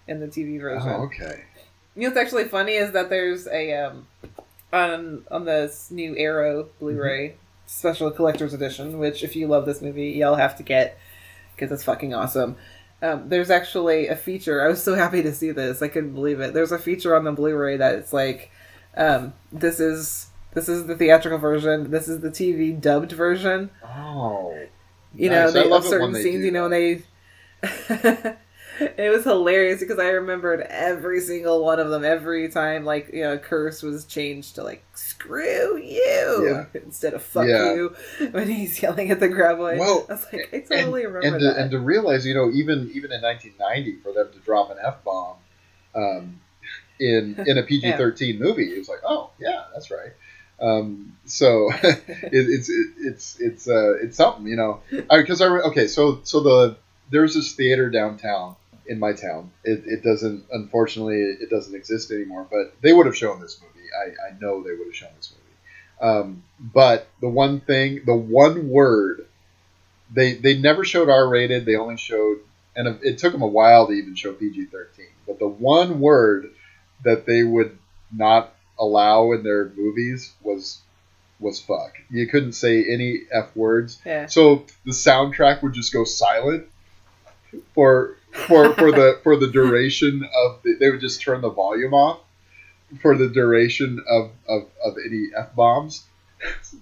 in 0.08 0.20
the 0.20 0.26
TV 0.26 0.58
version. 0.58 0.88
oh, 0.88 1.02
okay. 1.02 1.44
You 1.94 2.02
know 2.02 2.08
what's 2.08 2.18
actually 2.18 2.44
funny 2.44 2.74
is 2.74 2.92
that 2.92 3.10
there's 3.10 3.46
a 3.46 3.74
um 3.74 4.06
on 4.74 5.24
on 5.30 5.44
this 5.44 5.90
new 5.90 6.16
Arrow 6.16 6.68
Blu-ray 6.80 7.36
special 7.66 8.10
collector's 8.10 8.52
edition, 8.54 8.98
which 8.98 9.22
if 9.22 9.34
you 9.36 9.46
love 9.46 9.66
this 9.66 9.80
movie, 9.80 10.10
y'all 10.10 10.34
have 10.34 10.56
to 10.56 10.62
get 10.62 10.98
because 11.54 11.72
it's 11.72 11.84
fucking 11.84 12.12
awesome. 12.14 12.56
Um, 13.02 13.28
there's 13.28 13.50
actually 13.50 14.08
a 14.08 14.16
feature. 14.16 14.62
I 14.64 14.68
was 14.68 14.82
so 14.82 14.94
happy 14.94 15.22
to 15.22 15.32
see 15.34 15.50
this. 15.50 15.82
I 15.82 15.88
couldn't 15.88 16.14
believe 16.14 16.40
it. 16.40 16.54
There's 16.54 16.72
a 16.72 16.78
feature 16.78 17.14
on 17.14 17.24
the 17.24 17.32
Blu-ray 17.32 17.76
that 17.76 17.94
it's 17.96 18.12
like, 18.12 18.50
um, 18.96 19.34
this 19.52 19.78
is 19.80 20.28
this 20.52 20.68
is 20.68 20.86
the 20.86 20.96
theatrical 20.96 21.38
version. 21.38 21.90
This 21.90 22.08
is 22.08 22.20
the 22.20 22.30
TV 22.30 22.78
dubbed 22.80 23.12
version. 23.12 23.70
Oh, 23.84 24.56
You 25.14 25.28
Nice. 25.30 25.52
know, 25.52 25.60
I 25.60 25.64
they 25.64 25.68
love 25.68 25.84
certain 25.84 26.12
they 26.12 26.22
scenes. 26.22 26.44
You 26.44 26.50
know, 26.52 26.68
when 26.68 26.70
they. 26.70 27.02
it 28.80 29.10
was 29.10 29.24
hilarious 29.24 29.80
because 29.80 29.98
I 29.98 30.08
remembered 30.08 30.60
every 30.62 31.20
single 31.20 31.64
one 31.64 31.78
of 31.78 31.90
them 31.90 32.04
every 32.04 32.48
time. 32.48 32.84
Like 32.84 33.10
you 33.12 33.22
know, 33.22 33.38
curse 33.38 33.82
was 33.82 34.04
changed 34.04 34.56
to 34.56 34.64
like 34.64 34.84
"screw 34.94 35.78
you" 35.78 36.66
instead 36.74 37.14
of 37.14 37.22
"fuck 37.22 37.46
Yeah. 37.46 37.74
you" 37.74 37.96
when 38.32 38.48
he's 38.48 38.80
yelling 38.82 39.10
at 39.10 39.20
the 39.20 39.28
graboid. 39.28 39.78
Well, 39.78 40.06
I 40.08 40.12
was 40.12 40.26
like, 40.32 40.48
I 40.52 40.60
totally 40.60 41.06
remember 41.06 41.26
and 41.26 41.40
to, 41.40 41.46
that. 41.46 41.58
and 41.58 41.70
to 41.70 41.78
realize, 41.78 42.26
you 42.26 42.34
know, 42.34 42.50
even 42.50 42.90
even 42.94 43.12
in 43.12 43.22
1990, 43.22 43.96
for 44.02 44.12
them 44.12 44.32
to 44.32 44.38
drop 44.40 44.70
an 44.70 44.78
f 44.82 45.04
bomb 45.04 45.36
um, 45.94 46.40
in 46.98 47.36
in 47.46 47.58
a 47.58 47.62
PG 47.62 47.92
13 47.92 48.38
movie, 48.38 48.72
it 48.72 48.78
was 48.78 48.88
like, 48.88 49.00
oh 49.04 49.30
yeah, 49.38 49.64
that's 49.72 49.90
right. 49.90 50.12
Um, 50.60 51.16
so 51.24 51.70
it, 51.82 52.02
it's 52.32 52.68
it, 52.68 52.86
it's 52.98 53.40
it's 53.40 53.68
uh, 53.68 53.94
it's 54.02 54.16
something, 54.16 54.46
you 54.46 54.56
know. 54.56 54.80
Because 55.10 55.40
I, 55.40 55.46
okay, 55.46 55.86
so 55.86 56.20
so 56.24 56.40
the 56.40 56.76
there's 57.10 57.34
this 57.34 57.52
theater 57.52 57.90
downtown 57.90 58.56
in 58.86 58.98
my 58.98 59.12
town. 59.12 59.50
It, 59.64 59.82
it 59.86 60.02
doesn't, 60.02 60.44
unfortunately, 60.50 61.20
it 61.20 61.50
doesn't 61.50 61.74
exist 61.74 62.10
anymore. 62.10 62.46
But 62.50 62.74
they 62.80 62.92
would 62.92 63.06
have 63.06 63.16
shown 63.16 63.40
this 63.40 63.60
movie. 63.60 63.88
I, 63.94 64.28
I 64.28 64.38
know 64.40 64.62
they 64.62 64.74
would 64.74 64.86
have 64.86 64.96
shown 64.96 65.10
this 65.16 65.32
movie. 65.32 65.44
Um, 66.00 66.42
but 66.60 67.08
the 67.20 67.28
one 67.28 67.60
thing, 67.60 68.02
the 68.04 68.14
one 68.14 68.68
word, 68.68 69.26
they 70.10 70.34
they 70.34 70.58
never 70.58 70.84
showed 70.84 71.08
R 71.08 71.28
rated. 71.28 71.64
They 71.64 71.76
only 71.76 71.96
showed, 71.96 72.38
and 72.76 72.98
it 73.02 73.18
took 73.18 73.32
them 73.32 73.42
a 73.42 73.46
while 73.46 73.86
to 73.86 73.92
even 73.92 74.14
show 74.14 74.32
PG 74.32 74.66
thirteen. 74.66 75.06
But 75.26 75.38
the 75.38 75.48
one 75.48 76.00
word 76.00 76.50
that 77.04 77.26
they 77.26 77.42
would 77.42 77.78
not 78.12 78.54
allow 78.78 79.32
in 79.32 79.42
their 79.42 79.66
movies 79.76 80.32
was 80.42 80.80
was 81.40 81.60
fuck. 81.60 81.94
You 82.10 82.26
couldn't 82.26 82.52
say 82.52 82.84
any 82.84 83.22
f 83.32 83.54
words. 83.54 84.00
Yeah. 84.04 84.26
So 84.26 84.66
the 84.84 84.92
soundtrack 84.92 85.62
would 85.62 85.74
just 85.74 85.92
go 85.92 86.04
silent 86.04 86.66
for 87.74 88.16
for 88.34 88.74
for 88.74 88.92
the 88.92 89.20
for 89.22 89.36
the 89.36 89.48
duration 89.48 90.28
of 90.44 90.62
the, 90.62 90.76
they 90.78 90.90
would 90.90 91.00
just 91.00 91.20
turn 91.20 91.40
the 91.40 91.50
volume 91.50 91.94
off 91.94 92.20
for 93.00 93.16
the 93.16 93.28
duration 93.28 94.02
of 94.08 94.30
of, 94.48 94.68
of 94.84 94.94
any 95.04 95.28
f 95.36 95.54
bombs 95.54 96.04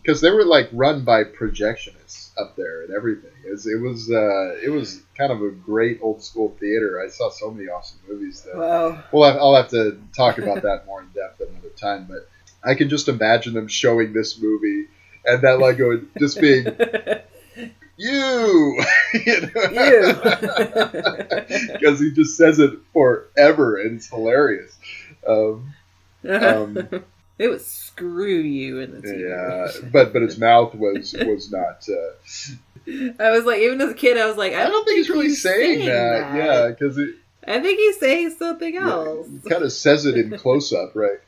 because 0.02 0.20
they 0.20 0.30
were 0.30 0.44
like 0.44 0.68
run 0.72 1.04
by 1.04 1.24
projectionists 1.24 2.30
up 2.38 2.56
there 2.56 2.82
and 2.82 2.94
everything. 2.94 3.30
It 3.46 3.50
was 3.50 3.66
it 3.66 3.80
was, 3.80 4.10
uh, 4.10 4.56
it 4.62 4.70
was 4.70 5.02
kind 5.16 5.32
of 5.32 5.42
a 5.42 5.50
great 5.50 6.00
old 6.02 6.22
school 6.22 6.56
theater. 6.58 7.00
I 7.00 7.08
saw 7.08 7.30
so 7.30 7.50
many 7.50 7.68
awesome 7.68 7.98
movies 8.08 8.42
there. 8.42 8.56
Wow. 8.56 9.04
Well, 9.12 9.38
I'll 9.38 9.54
have 9.54 9.70
to 9.70 10.00
talk 10.16 10.38
about 10.38 10.62
that 10.62 10.86
more 10.86 11.02
in 11.02 11.08
depth 11.08 11.40
another 11.40 11.68
time, 11.76 12.06
but 12.08 12.28
I 12.64 12.74
can 12.74 12.88
just 12.88 13.08
imagine 13.08 13.54
them 13.54 13.68
showing 13.68 14.12
this 14.12 14.40
movie 14.40 14.88
and 15.24 15.42
that 15.42 15.58
like 15.58 15.78
going 15.78 16.08
just 16.18 16.40
being 16.40 16.64
you, 17.96 18.82
you 19.14 19.50
because 21.72 22.00
he 22.00 22.10
just 22.12 22.36
says 22.36 22.58
it 22.58 22.78
forever 22.92 23.80
and 23.80 23.96
it's 23.96 24.08
hilarious. 24.08 24.76
Um, 25.26 25.74
um, 26.28 26.88
it 27.38 27.48
was 27.48 27.66
"screw 27.66 28.38
you" 28.38 28.80
in 28.80 28.92
the 28.92 29.06
TV 29.06 29.28
yeah, 29.28 29.88
but 29.90 30.12
but 30.12 30.22
his 30.22 30.38
mouth 30.38 30.74
was 30.74 31.12
was 31.12 31.50
not. 31.50 31.86
Uh, 31.88 32.14
I 33.20 33.30
was 33.30 33.44
like, 33.44 33.60
even 33.60 33.80
as 33.80 33.90
a 33.90 33.94
kid, 33.94 34.18
I 34.18 34.26
was 34.26 34.36
like, 34.36 34.52
I, 34.52 34.64
I 34.64 34.68
don't 34.68 34.84
think 34.84 34.98
he's 34.98 35.08
really 35.08 35.30
saying, 35.30 35.78
saying 35.80 35.88
that. 35.88 36.32
that. 36.32 36.36
Yeah, 36.36 36.68
because 36.68 36.98
I 37.46 37.60
think 37.60 37.78
he's 37.78 37.98
saying 37.98 38.30
something 38.38 38.76
else. 38.76 39.28
kind 39.48 39.62
of 39.62 39.72
says 39.72 40.06
it 40.06 40.16
in 40.16 40.36
close 40.38 40.72
up, 40.72 40.92
right? 40.94 41.18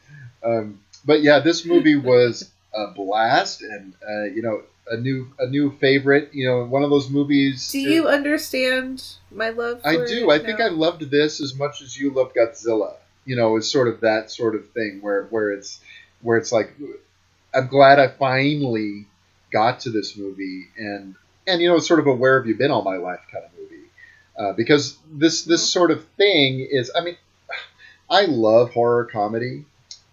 Um, 0.43 0.81
but 1.05 1.23
yeah, 1.23 1.41
this 1.41 1.65
movie 1.65 1.97
was 1.97 2.51
a 2.75 2.89
blast, 2.89 3.63
and 3.63 3.95
uh, 4.09 4.25
you 4.25 4.43
know, 4.43 4.63
a 4.89 4.97
new 4.97 5.33
a 5.39 5.47
new 5.47 5.73
favorite. 5.79 6.31
You 6.33 6.49
know, 6.49 6.65
one 6.65 6.83
of 6.83 6.91
those 6.91 7.11
movies. 7.11 7.71
Do 7.71 7.79
you 7.79 8.09
understand 8.09 9.03
my 9.31 9.51
love? 9.51 9.83
For 9.83 9.89
I 9.89 9.97
do. 10.05 10.31
it? 10.31 10.35
I 10.35 10.45
think 10.45 10.61
I 10.61 10.69
loved 10.69 11.11
this 11.11 11.41
as 11.41 11.55
much 11.55 11.83
as 11.83 11.99
you 11.99 12.11
loved 12.11 12.37
Godzilla. 12.37 12.95
You 13.25 13.37
know, 13.37 13.57
it's 13.57 13.71
sort 13.71 13.89
of 13.89 14.01
that 14.01 14.31
sort 14.31 14.55
of 14.55 14.69
thing 14.71 14.99
where 15.01 15.25
where 15.25 15.53
it's 15.53 15.81
where 16.23 16.37
it's 16.39 16.53
like, 16.53 16.75
I'm 17.55 17.67
glad 17.69 17.99
I 17.99 18.09
finally 18.09 19.07
got 19.53 19.81
to 19.81 19.91
this 19.91 20.17
movie, 20.17 20.69
and 20.77 21.15
and 21.47 21.61
you 21.61 21.69
know, 21.69 21.77
it's 21.77 21.89
sort 21.89 22.01
of 22.01 22.07
a 22.07 22.15
where 22.15 22.39
have 22.39 22.47
you 22.47 22.57
been 22.57 22.71
all 22.71 22.83
my 22.83 22.97
life 22.97 23.21
kind 23.33 23.45
of 23.45 23.51
movie, 23.59 23.85
uh, 24.39 24.53
because 24.53 24.99
this 25.11 25.45
this 25.45 25.69
sort 25.69 25.91
of 25.91 26.05
thing 26.17 26.67
is. 26.71 26.91
I 26.95 27.03
mean, 27.03 27.17
I 28.11 28.27
love 28.27 28.73
horror 28.73 29.07
comedy 29.07 29.65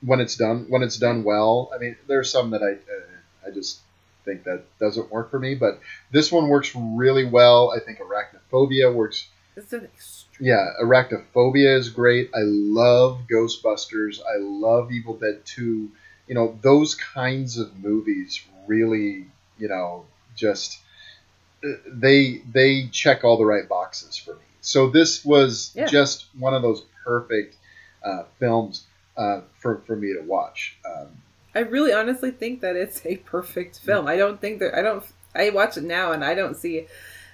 when 0.02 0.20
it's 0.20 0.36
done 0.36 0.66
when 0.70 0.82
it's 0.84 0.98
done 0.98 1.24
well. 1.24 1.72
I 1.76 1.78
mean, 1.78 1.96
there's 2.08 2.32
some 2.32 2.52
that 2.52 2.64
I 2.64 2.72
uh, 2.74 3.48
I 3.48 3.52
just 3.52 3.80
think 4.26 4.44
that 4.44 4.64
doesn't 4.80 5.12
work 5.12 5.32
for 5.32 5.40
me, 5.40 5.56
but 5.56 5.80
this 6.12 6.32
one 6.32 6.48
works 6.48 6.76
really 6.76 7.26
well. 7.26 7.72
I 7.76 7.80
think 7.80 8.00
Arachnophobia 8.00 8.94
works 8.94 9.28
It's 9.56 9.74
an 9.74 9.88
yeah, 10.40 10.70
Arachnophobia 10.82 11.78
is 11.78 11.90
great. 11.90 12.32
I 12.34 12.40
love 12.42 13.22
Ghostbusters. 13.32 14.20
I 14.22 14.38
love 14.40 14.92
Evil 14.92 15.16
Dead 15.16 15.42
2. 15.46 15.92
You 16.28 16.36
know, 16.36 16.58
those 16.62 16.96
kinds 16.96 17.58
of 17.58 17.78
movies 17.78 18.42
really, 18.66 19.28
you 19.60 19.68
know, 19.68 20.06
just 20.36 20.80
they 21.88 22.42
they 22.52 22.88
check 22.88 23.24
all 23.24 23.38
the 23.38 23.46
right 23.46 23.68
boxes 23.68 24.18
for 24.18 24.34
me. 24.34 24.42
So 24.62 24.90
this 24.90 25.24
was 25.24 25.72
Yeah. 25.76 25.86
just 25.86 26.26
one 26.40 26.54
of 26.54 26.62
those 26.62 26.84
perfect 27.04 27.56
uh, 28.04 28.24
films 28.40 28.86
uh, 29.18 29.42
for 29.60 29.78
for 29.86 29.96
me 29.96 30.14
to 30.14 30.22
watch. 30.22 30.78
Um, 30.86 31.10
I 31.54 31.60
really 31.60 31.94
honestly 31.94 32.32
think 32.32 32.62
that 32.62 32.76
it's 32.76 33.06
a 33.06 33.18
perfect 33.18 33.80
film. 33.80 34.08
I 34.08 34.18
don't 34.18 34.40
think 34.40 34.60
that 34.60 34.74
I 34.74 34.82
don't. 34.82 35.04
I 35.36 35.50
watch 35.50 35.78
it 35.78 35.84
now 35.84 36.12
and 36.12 36.24
I 36.24 36.34
don't 36.34 36.56
see 36.58 36.88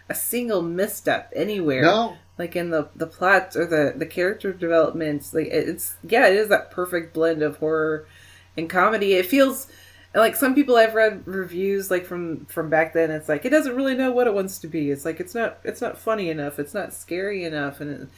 a 0.09 0.15
single 0.15 0.61
misstep 0.61 1.31
anywhere. 1.35 1.81
No. 1.83 2.17
like 2.37 2.55
in 2.55 2.69
the 2.69 2.89
the 2.95 3.07
plot 3.07 3.55
or 3.55 3.65
the 3.65 3.93
the 3.95 4.05
character 4.05 4.53
developments. 4.53 5.33
Like 5.33 5.47
it's 5.47 5.95
yeah, 6.07 6.27
it 6.27 6.35
is 6.35 6.49
that 6.49 6.71
perfect 6.71 7.13
blend 7.13 7.41
of 7.41 7.57
horror 7.57 8.07
and 8.55 8.69
comedy. 8.69 9.13
It 9.13 9.25
feels 9.25 9.67
like 10.15 10.35
some 10.35 10.55
people 10.55 10.75
I've 10.77 10.95
read 10.95 11.27
reviews 11.27 11.91
like 11.91 12.05
from 12.05 12.45
from 12.45 12.69
back 12.69 12.93
then. 12.93 13.11
It's 13.11 13.29
like 13.29 13.45
it 13.45 13.49
doesn't 13.49 13.75
really 13.75 13.95
know 13.95 14.11
what 14.11 14.27
it 14.27 14.33
wants 14.33 14.59
to 14.59 14.67
be. 14.67 14.89
It's 14.91 15.05
like 15.05 15.19
it's 15.19 15.35
not 15.35 15.59
it's 15.63 15.81
not 15.81 15.97
funny 15.97 16.29
enough. 16.29 16.59
It's 16.59 16.73
not 16.73 16.93
scary 16.93 17.43
enough, 17.43 17.81
and 17.81 17.91
it, 17.91 18.09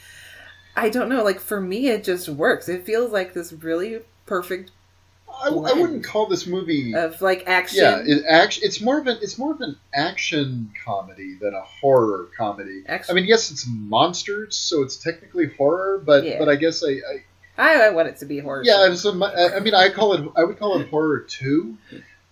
I 0.76 0.90
don't 0.90 1.10
know. 1.10 1.24
Like 1.24 1.40
for 1.40 1.60
me, 1.62 1.88
it 1.90 2.04
just 2.04 2.30
works. 2.30 2.70
It 2.70 2.86
feels 2.86 3.12
like 3.12 3.34
this 3.34 3.52
really 3.54 4.02
perfect 4.26 4.72
I, 5.42 5.48
I 5.48 5.74
wouldn't 5.74 6.04
call 6.04 6.28
this 6.28 6.46
movie 6.48 6.94
of 6.96 7.22
like 7.22 7.44
action. 7.48 7.80
Yeah, 7.84 8.02
it 8.06 8.24
action. 8.30 8.64
It's 8.66 8.82
more 8.82 9.00
of 9.00 9.08
an 9.08 9.18
it's 9.22 9.38
more 9.38 9.52
of 9.54 9.62
an 9.62 9.78
action 9.94 10.72
comedy 10.86 11.36
than 11.40 11.54
a 11.54 11.62
horror 11.62 12.30
comedy. 12.38 12.84
I 12.88 13.14
mean, 13.14 13.26
yes, 13.26 13.52
it's 13.52 13.66
monsters, 13.68 14.56
so 14.56 14.82
it's 14.84 14.98
technically 14.98 15.48
horror, 15.58 16.02
but 16.04 16.24
Yeah. 16.26 16.40
but 16.40 16.50
I 16.50 16.56
guess 16.56 16.84
I, 16.84 16.90
I 16.92 17.24
I, 17.58 17.88
I 17.88 17.90
want 17.90 18.08
it 18.08 18.18
to 18.18 18.26
be 18.26 18.40
horror. 18.40 18.64
yeah. 18.66 18.76
I 18.88 19.56
I 19.56 19.60
mean, 19.60 19.74
I 19.74 19.90
call 19.90 20.14
it 20.14 20.32
I 20.36 20.44
would 20.44 20.58
call 20.60 20.80
it 20.80 20.90
horror 20.90 21.20
too, 21.22 21.78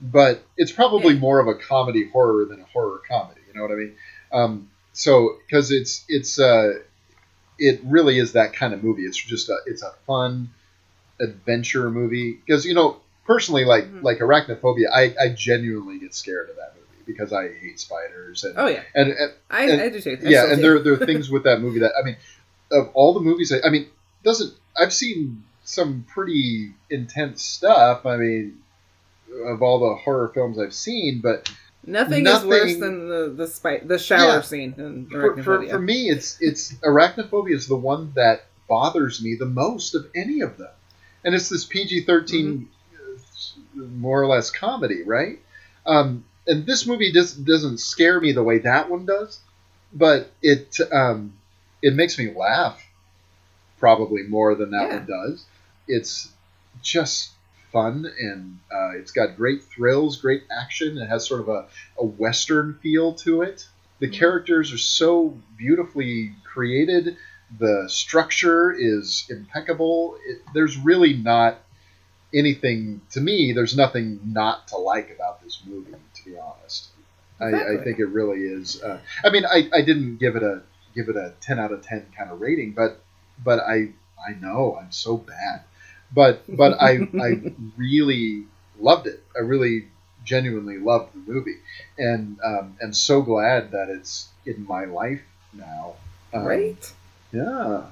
but 0.01 0.43
it's 0.55 0.71
probably 0.71 1.15
more 1.17 1.39
of 1.39 1.47
a 1.47 1.55
comedy 1.55 2.07
horror 2.09 2.45
than 2.45 2.61
a 2.61 2.65
horror 2.65 3.01
comedy. 3.09 3.41
You 3.47 3.53
know 3.55 3.61
what 3.63 3.71
I 3.71 3.75
mean? 3.75 3.95
Um, 4.31 4.69
so 4.93 5.37
because 5.45 5.71
it's 5.71 6.05
it's 6.07 6.39
uh, 6.39 6.79
it 7.59 7.81
really 7.83 8.19
is 8.19 8.33
that 8.33 8.53
kind 8.53 8.73
of 8.73 8.83
movie. 8.83 9.03
It's 9.03 9.17
just 9.17 9.49
a 9.49 9.57
it's 9.65 9.81
a 9.83 9.93
fun 10.05 10.49
adventure 11.19 11.89
movie 11.89 12.33
because 12.45 12.65
you 12.65 12.73
know 12.73 12.97
personally, 13.25 13.65
like 13.65 13.85
Mm-hmm. 13.85 14.05
like 14.05 14.19
arachnophobia, 14.19 14.85
I, 14.93 15.13
I 15.21 15.29
genuinely 15.35 15.99
get 15.99 16.13
scared 16.13 16.49
of 16.49 16.55
that 16.57 16.73
movie 16.75 17.03
because 17.05 17.33
I 17.33 17.49
hate 17.53 17.79
spiders. 17.79 18.43
And, 18.43 18.55
Oh, 18.57 18.67
yeah. 18.67 18.83
and, 18.95 19.09
and 19.11 19.31
I- 19.49 19.63
and- 19.65 19.81
I 19.81 19.89
do 19.89 19.99
too. 20.01 20.17
I 20.25 20.29
Yeah, 20.29 20.45
and 20.47 20.57
do. 20.57 20.61
there 20.61 20.79
there 20.79 20.93
are 20.93 21.05
things 21.11 21.29
with 21.29 21.43
that 21.43 21.59
movie 21.61 21.79
that 21.79 21.91
I 22.01 22.05
mean, 22.05 22.17
of 22.71 22.89
all 22.93 23.13
the 23.13 23.19
movies, 23.21 23.51
I, 23.53 23.65
I 23.67 23.69
mean, 23.71 23.87
doesn't 24.23 24.53
I've 24.79 24.93
seen 24.93 25.43
some 25.63 26.05
pretty 26.13 26.71
intense 26.89 27.43
stuff. 27.43 28.05
I 28.05 28.15
mean, 28.17 28.59
of 29.45 29.61
all 29.61 29.79
the 29.89 29.95
horror 29.95 30.29
films 30.33 30.57
I've 30.59 30.73
seen, 30.73 31.19
but 31.21 31.51
Nothing, 31.85 32.25
is 32.27 32.43
worse 32.45 32.77
than 32.77 33.07
the 33.07 33.33
the 33.35 33.47
spi- 33.47 33.79
the 33.85 33.97
shower 33.99 34.19
Yeah. 34.19 34.41
scene 34.41 34.73
in 34.77 35.07
for, 35.09 35.41
for, 35.43 35.67
for 35.67 35.79
me, 35.79 36.09
it's 36.09 36.37
it's 36.41 36.73
arachnophobia 36.75 37.53
is 37.55 37.67
the 37.67 37.75
one 37.77 38.11
that 38.15 38.45
bothers 38.67 39.21
me 39.23 39.35
the 39.35 39.45
most 39.45 39.95
of 39.95 40.07
any 40.15 40.41
of 40.41 40.57
them, 40.57 40.71
and 41.27 41.35
it's 41.35 41.49
this 41.49 41.65
PG 41.65 42.05
13 42.05 42.69
uh, 42.95 43.79
more 43.97 44.21
or 44.21 44.27
less 44.27 44.49
comedy, 44.49 45.03
right? 45.03 45.39
Um, 45.85 46.23
and 46.47 46.65
this 46.65 46.87
movie 46.87 47.11
does, 47.11 47.33
doesn't 47.33 47.81
scare 47.81 48.21
me 48.21 48.31
the 48.31 48.43
way 48.43 48.59
that 48.59 48.89
one 48.89 49.05
does, 49.05 49.41
but 49.91 50.31
it 50.41 50.79
um, 50.89 51.33
it 51.81 51.93
makes 51.95 52.17
me 52.17 52.33
laugh 52.33 52.81
probably 53.77 54.23
more 54.23 54.55
than 54.55 54.71
that 54.71 54.89
one 54.89 55.05
does. 55.05 55.43
It's 55.85 56.31
just 56.81 57.31
fun 57.73 58.09
and 58.17 58.59
uh, 58.71 58.91
it's 58.97 59.11
got 59.11 59.35
great 59.35 59.63
thrills, 59.63 60.15
great 60.15 60.43
action. 60.49 60.97
It 60.97 61.07
has 61.07 61.27
sort 61.27 61.41
of 61.41 61.49
a, 61.49 61.67
a 61.99 62.05
western 62.05 62.75
feel 62.81 63.15
to 63.15 63.41
it. 63.41 63.67
The 63.99 64.07
characters 64.07 64.71
are 64.71 64.77
so 64.77 65.37
beautifully 65.57 66.31
created. 66.45 67.17
The 67.59 67.85
structure 67.87 68.71
is 68.71 69.25
impeccable. 69.29 70.17
It, 70.25 70.41
there's 70.53 70.77
really 70.77 71.13
not 71.13 71.59
anything 72.33 73.01
to 73.11 73.21
me. 73.21 73.53
There's 73.53 73.75
nothing 73.75 74.19
not 74.25 74.67
to 74.69 74.77
like 74.77 75.11
about 75.11 75.43
this 75.43 75.61
movie, 75.65 75.91
to 75.91 76.25
be 76.25 76.37
honest. 76.37 76.87
I, 77.39 77.73
I 77.73 77.83
think 77.83 77.99
it 77.99 78.07
really 78.07 78.41
is. 78.41 78.81
Uh, 78.81 78.99
I 79.23 79.29
mean, 79.29 79.45
I, 79.45 79.69
I 79.73 79.81
didn't 79.81 80.17
give 80.17 80.35
it 80.35 80.43
a 80.43 80.61
give 80.95 81.09
it 81.09 81.15
a 81.15 81.33
ten 81.39 81.59
out 81.59 81.71
of 81.71 81.83
ten 81.83 82.05
kind 82.17 82.31
of 82.31 82.41
rating, 82.41 82.71
but 82.71 82.99
but 83.43 83.59
I 83.59 83.89
I 84.27 84.33
know 84.39 84.77
I'm 84.81 84.91
so 84.91 85.17
bad, 85.17 85.61
but 86.11 86.43
but 86.49 86.81
I 86.81 86.97
I 87.21 87.53
really 87.77 88.45
loved 88.79 89.07
it. 89.07 89.23
I 89.35 89.41
really 89.41 89.87
genuinely 90.23 90.79
loved 90.79 91.13
the 91.13 91.31
movie, 91.31 91.57
and 91.97 92.39
um, 92.43 92.77
and 92.81 92.95
so 92.95 93.21
glad 93.21 93.71
that 93.71 93.89
it's 93.89 94.29
in 94.45 94.65
my 94.65 94.85
life 94.85 95.21
now. 95.53 95.93
Um, 96.33 96.43
right? 96.43 96.93
Yeah, 97.37 97.83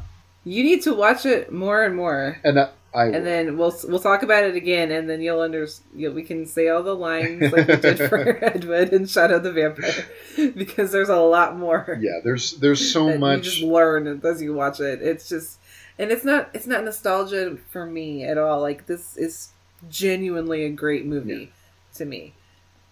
You 0.43 0.63
need 0.63 0.81
to 0.83 0.93
watch 0.93 1.25
it 1.25 1.51
more 1.51 1.83
and 1.83 1.95
more. 1.95 2.37
and 2.43 2.59
I, 2.59 2.69
I 2.93 3.05
and 3.07 3.25
then 3.25 3.57
we'll 3.57 3.75
we'll 3.89 3.99
talk 3.99 4.23
about 4.23 4.43
it 4.45 4.55
again, 4.55 4.89
and 4.91 5.09
then 5.09 5.21
you'll 5.21 5.41
under 5.41 5.67
you'll, 5.95 6.13
we 6.13 6.23
can 6.23 6.45
say 6.45 6.69
all 6.69 6.81
the 6.83 6.95
lines 6.95 7.51
like 7.51 7.67
we 7.67 7.75
did 7.75 7.97
for 8.09 8.19
Edward 8.43 8.93
and 8.93 9.09
Shadow 9.09 9.37
the 9.39 9.51
Vampire, 9.51 10.05
because 10.55 10.91
there's 10.93 11.09
a 11.09 11.17
lot 11.19 11.57
more. 11.57 11.99
yeah. 12.01 12.19
There's 12.23 12.53
there's 12.53 12.91
so 12.93 13.17
much. 13.17 13.37
you 13.37 13.43
just 13.51 13.61
learn 13.63 14.21
as 14.23 14.41
you 14.41 14.53
watch 14.53 14.79
it. 14.79 15.01
It's 15.01 15.27
just, 15.27 15.59
and 15.99 16.09
it's 16.11 16.23
not 16.23 16.49
it's 16.53 16.67
not 16.67 16.85
nostalgia 16.85 17.57
for 17.69 17.85
me 17.85 18.23
at 18.23 18.37
all. 18.37 18.61
Like 18.61 18.85
this 18.87 19.17
is 19.17 19.49
genuinely 19.89 20.63
a 20.63 20.69
great 20.69 21.05
movie 21.05 21.51
to 21.95 22.05
me, 22.05 22.33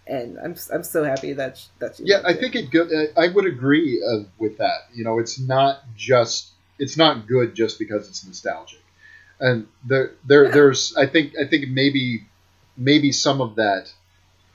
and 0.07 0.37
I'm 0.39 0.55
I'm 0.73 0.83
so 0.83 1.03
happy 1.03 1.33
that 1.33 1.57
sh- 1.57 1.65
that 1.79 1.99
you 1.99 2.05
Yeah, 2.07 2.21
I 2.25 2.31
it. 2.31 2.39
think 2.39 2.55
it. 2.55 2.71
Go, 2.71 2.83
uh, 2.83 3.19
I 3.19 3.29
would 3.29 3.45
agree 3.45 4.03
uh, 4.03 4.23
with 4.37 4.57
that. 4.57 4.87
You 4.93 5.03
know, 5.03 5.19
it's 5.19 5.39
not 5.39 5.83
just 5.95 6.49
it's 6.79 6.97
not 6.97 7.27
good 7.27 7.55
just 7.55 7.79
because 7.79 8.07
it's 8.09 8.25
nostalgic, 8.25 8.83
and 9.39 9.67
there 9.85 10.11
there 10.25 10.49
there's 10.51 10.95
I 10.95 11.05
think 11.05 11.33
I 11.39 11.45
think 11.47 11.69
maybe 11.69 12.25
maybe 12.75 13.11
some 13.11 13.41
of 13.41 13.55
that 13.55 13.91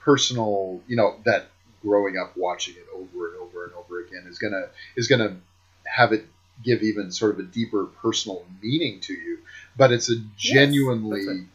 personal 0.01 0.81
you 0.87 0.95
know 0.95 1.15
that 1.25 1.47
growing 1.81 2.17
up 2.17 2.35
watching 2.35 2.75
it 2.75 2.85
over 2.93 3.29
and 3.29 3.37
over 3.37 3.65
and 3.65 3.73
over 3.73 4.01
again 4.01 4.25
is 4.29 4.37
gonna 4.37 4.67
is 4.95 5.07
gonna 5.07 5.37
have 5.85 6.13
it 6.13 6.25
give 6.63 6.83
even 6.83 7.11
sort 7.11 7.31
of 7.31 7.39
a 7.39 7.43
deeper 7.43 7.85
personal 7.85 8.45
meaning 8.61 8.99
to 9.01 9.13
you. 9.13 9.39
But 9.77 9.91
it's 9.91 10.11
a 10.11 10.15
genuinely 10.37 11.47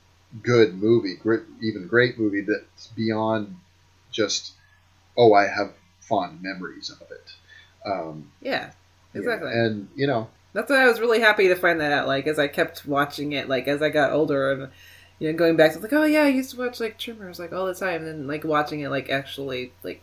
good 0.42 0.74
movie, 0.74 1.16
great, 1.16 1.42
even 1.62 1.86
great 1.86 2.18
movie 2.18 2.40
that's 2.40 2.86
beyond 2.88 3.56
just 4.14 4.52
oh 5.18 5.34
I 5.34 5.46
have 5.46 5.72
fond 6.00 6.40
memories 6.42 6.88
of 6.90 7.02
it. 7.10 7.30
Um, 7.84 8.30
yeah, 8.40 8.70
exactly. 9.12 9.50
and 9.52 9.88
you 9.94 10.06
know, 10.06 10.28
That's 10.54 10.70
why 10.70 10.82
I 10.82 10.86
was 10.86 11.00
really 11.00 11.20
happy 11.20 11.48
to 11.48 11.54
find 11.56 11.80
that 11.80 11.92
out. 11.92 12.06
Like 12.06 12.26
as 12.26 12.38
I 12.38 12.48
kept 12.48 12.86
watching 12.86 13.32
it, 13.32 13.48
like 13.48 13.68
as 13.68 13.82
I 13.82 13.90
got 13.90 14.12
older 14.12 14.52
and 14.52 14.68
you 15.18 15.30
know 15.30 15.36
going 15.38 15.56
back 15.56 15.72
to 15.74 15.80
like, 15.80 15.92
oh 15.92 16.04
yeah, 16.04 16.22
I 16.22 16.28
used 16.28 16.52
to 16.52 16.58
watch 16.58 16.80
like 16.80 16.98
Tremors 16.98 17.38
like 17.38 17.52
all 17.52 17.66
the 17.66 17.74
time, 17.74 18.02
and 18.04 18.06
then 18.06 18.26
like 18.26 18.44
watching 18.44 18.80
it 18.80 18.88
like 18.88 19.10
actually 19.10 19.72
like 19.82 20.00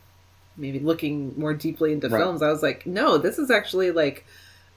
maybe 0.58 0.80
looking 0.80 1.34
more 1.38 1.54
deeply 1.54 1.94
into 1.94 2.10
Right. 2.10 2.20
films, 2.20 2.42
I 2.44 2.50
was 2.50 2.62
like, 2.62 2.86
no, 2.86 3.18
this 3.18 3.40
is 3.40 3.50
actually 3.50 3.92
like 3.92 4.26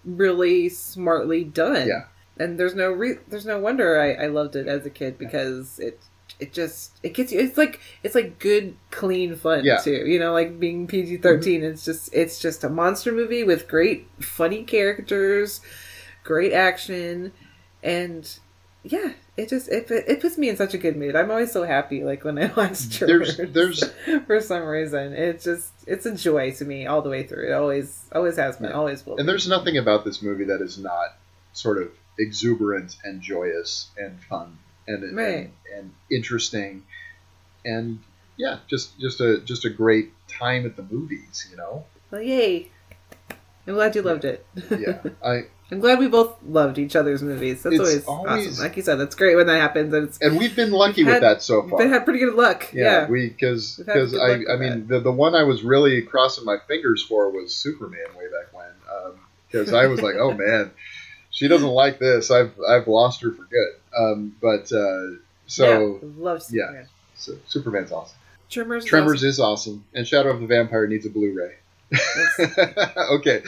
really 0.05 0.69
smartly 0.69 1.45
done. 1.45 1.89
Yeah. 1.89 2.05
And 2.39 2.59
there's 2.59 2.75
no 2.75 2.91
re- 2.91 3.19
there's 3.29 3.47
no 3.47 3.59
wonder 3.59 4.01
I, 4.01 4.25
I 4.25 4.27
loved 4.29 4.57
it 4.57 4.67
as 4.67 4.85
a 4.87 4.91
kid 4.91 5.19
because 5.19 5.79
it 5.79 6.01
it 6.41 6.53
just 6.53 6.93
it 7.03 7.15
gets 7.15 7.33
you 7.33 7.41
it's 7.41 7.57
like 7.57 7.81
it's 8.03 8.15
like 8.15 8.39
good 8.39 8.75
clean 8.91 9.37
fun 9.37 9.65
Yeah. 9.65 9.79
too. 9.79 10.05
You 10.07 10.19
know 10.19 10.33
like 10.33 10.59
being 10.59 10.87
PG 10.87 11.19
13 11.19 11.61
mm-hmm. 11.61 11.71
it's 11.73 11.85
just 11.85 12.13
it's 12.15 12.39
just 12.39 12.65
a 12.65 12.69
monster 12.69 13.13
movie 13.13 13.45
with 13.45 13.69
great 13.69 14.07
funny 14.21 14.65
characters 14.65 15.61
great 16.25 16.53
action 16.53 17.33
and 17.83 18.39
yeah 18.83 19.13
it 19.37 19.49
just 19.49 19.69
it, 19.69 19.91
it 19.91 20.21
puts 20.21 20.39
me 20.39 20.49
in 20.49 20.57
such 20.57 20.75
a 20.75 20.79
good 20.79 20.97
mood. 20.97 21.17
I'm 21.17 21.31
always 21.31 21.51
so 21.53 21.65
happy 21.65 22.05
like 22.05 22.23
when 22.25 22.39
I 22.39 22.53
watch 22.57 23.01
There's- 23.01 23.37
there's- 23.49 23.83
for 24.27 24.41
some 24.41 24.63
reason. 24.65 25.13
It's 25.13 25.43
just 25.45 25.73
it's 25.87 26.07
a 26.07 26.15
joy 26.15 26.53
to 26.53 26.65
me 26.65 26.87
all 26.87 27.03
the 27.03 27.11
way 27.11 27.25
through. 27.25 27.49
It 27.49 27.53
always 27.53 28.05
always 28.13 28.37
has 28.37 28.57
been 28.59 28.73
always 28.73 29.05
will 29.05 29.17
and 29.17 29.27
be. 29.27 29.33
there's 29.33 29.49
nothing 29.49 29.77
about 29.77 30.05
this 30.05 30.23
movie 30.23 30.45
that 30.45 30.61
is 30.61 30.79
not 30.79 31.17
sort 31.53 31.79
of 31.83 31.91
exuberant 32.19 32.97
and 33.05 33.21
joyous 33.21 33.89
and 33.99 34.21
fun 34.23 34.57
and 34.87 35.17
Right. 35.17 35.37
and, 35.37 35.53
and 35.77 35.91
interesting 36.11 36.83
and 37.65 38.01
yeah 38.37 38.59
just 38.69 38.99
just 38.99 39.21
a 39.21 39.39
just 39.41 39.65
a 39.65 39.71
great 39.71 40.13
time 40.29 40.67
at 40.67 40.77
the 40.77 40.83
movies 40.83 41.47
you 41.51 41.57
know 41.57 41.85
well 42.11 42.21
yay 42.23 42.71
I'm 43.67 43.75
glad 43.75 43.95
you 43.97 44.03
loved 44.03 44.25
it 44.25 44.45
yeah 44.71 45.01
I 45.25 45.45
I'm 45.71 45.81
glad 45.81 45.99
we 45.99 46.09
both 46.09 46.37
loved 46.47 46.79
each 46.79 46.95
other's 46.95 47.23
movies. 47.23 47.63
That's 47.63 47.79
always, 47.81 48.05
always- 48.05 48.49
awesome. 48.49 48.63
Like 48.65 48.77
you 48.77 48.83
said, 48.83 48.97
that's 48.97 49.15
great 49.15 49.35
when 49.35 49.47
that 49.47 49.59
happens. 49.59 49.95
And, 49.95 50.09
it's, 50.09 50.19
and 50.21 50.39
we've 50.39 50.55
been 50.55 50.71
lucky 50.71 51.03
we've 51.03 51.07
with 51.07 51.15
had- 51.15 51.23
that 51.23 51.43
so 51.43 51.67
far 51.67 51.79
been- 51.79 51.89
had 51.89 52.05
pretty 52.05 52.19
good 52.21 52.35
luck. 52.35 52.71
yeah, 52.75 52.85
Yeah, 52.85 53.09
we 53.09 53.31
because 53.31 53.77
because 53.79 54.15
I 54.15 54.19
I 54.19 54.37
with 54.37 54.61
mean 54.61 54.87
the 54.89 55.01
the 55.01 55.11
one 55.11 55.35
I 55.35 55.43
was 55.45 55.63
really 55.65 56.03
crossing 56.03 56.45
my 56.45 56.59
fingers 56.69 57.03
for 57.03 57.31
was 57.31 57.57
Superman 57.57 58.05
way 58.17 58.27
back 58.27 58.53
when 58.53 58.67
um, 58.95 59.15
because 59.51 59.73
I 59.73 59.87
was 59.87 60.03
like 60.03 60.17
oh 60.17 60.33
man 60.47 60.71
she 61.31 61.49
doesn't 61.49 61.67
like 61.67 61.99
this 61.99 62.31
I've 62.31 62.53
I've 62.69 62.87
lost 62.87 63.23
her 63.23 63.33
for 63.33 63.45
good 63.45 63.73
um, 63.99 64.37
but 64.41 64.71
uh, 64.73 65.17
so 65.47 66.01
yeah, 66.03 66.09
love 66.17 66.43
yeah 66.51 66.85
so 67.17 67.33
Superman's 67.47 67.93
awesome 67.93 68.17
Tremors. 68.51 68.85
is 68.85 68.91
awesome. 68.93 69.29
is 69.29 69.41
awesome 69.41 69.85
and 69.95 70.07
Shadow 70.07 70.31
of 70.31 70.41
the 70.41 70.47
Vampire 70.47 70.87
needs 70.87 71.07
a 71.07 71.11
Blu-ray 71.11 71.55
okay 73.13 73.43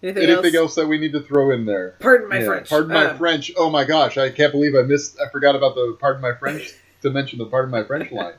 Anything, 0.00 0.22
anything 0.30 0.54
else? 0.54 0.54
else? 0.54 0.74
that 0.76 0.86
we 0.86 0.96
need 0.98 1.12
to 1.12 1.20
throw 1.20 1.50
in 1.50 1.64
there 1.66 1.96
Pardon 1.98 2.28
my 2.28 2.44
French. 2.44 2.68
pardon 2.68 2.92
my 2.92 3.06
Um, 3.06 3.18
French 3.18 3.50
oh 3.56 3.68
my 3.70 3.84
gosh 3.84 4.16
I 4.16 4.30
can't 4.30 4.52
believe 4.52 4.74
I 4.76 4.82
missed 4.82 5.18
I 5.20 5.28
forgot 5.30 5.56
about 5.56 5.74
the 5.74 5.96
pardon 5.98 6.22
my 6.22 6.34
French 6.34 6.72
to 7.02 7.10
mention 7.10 7.38
the 7.38 7.46
pardon 7.46 7.70
my 7.70 7.82
French 7.82 8.10
line 8.12 8.34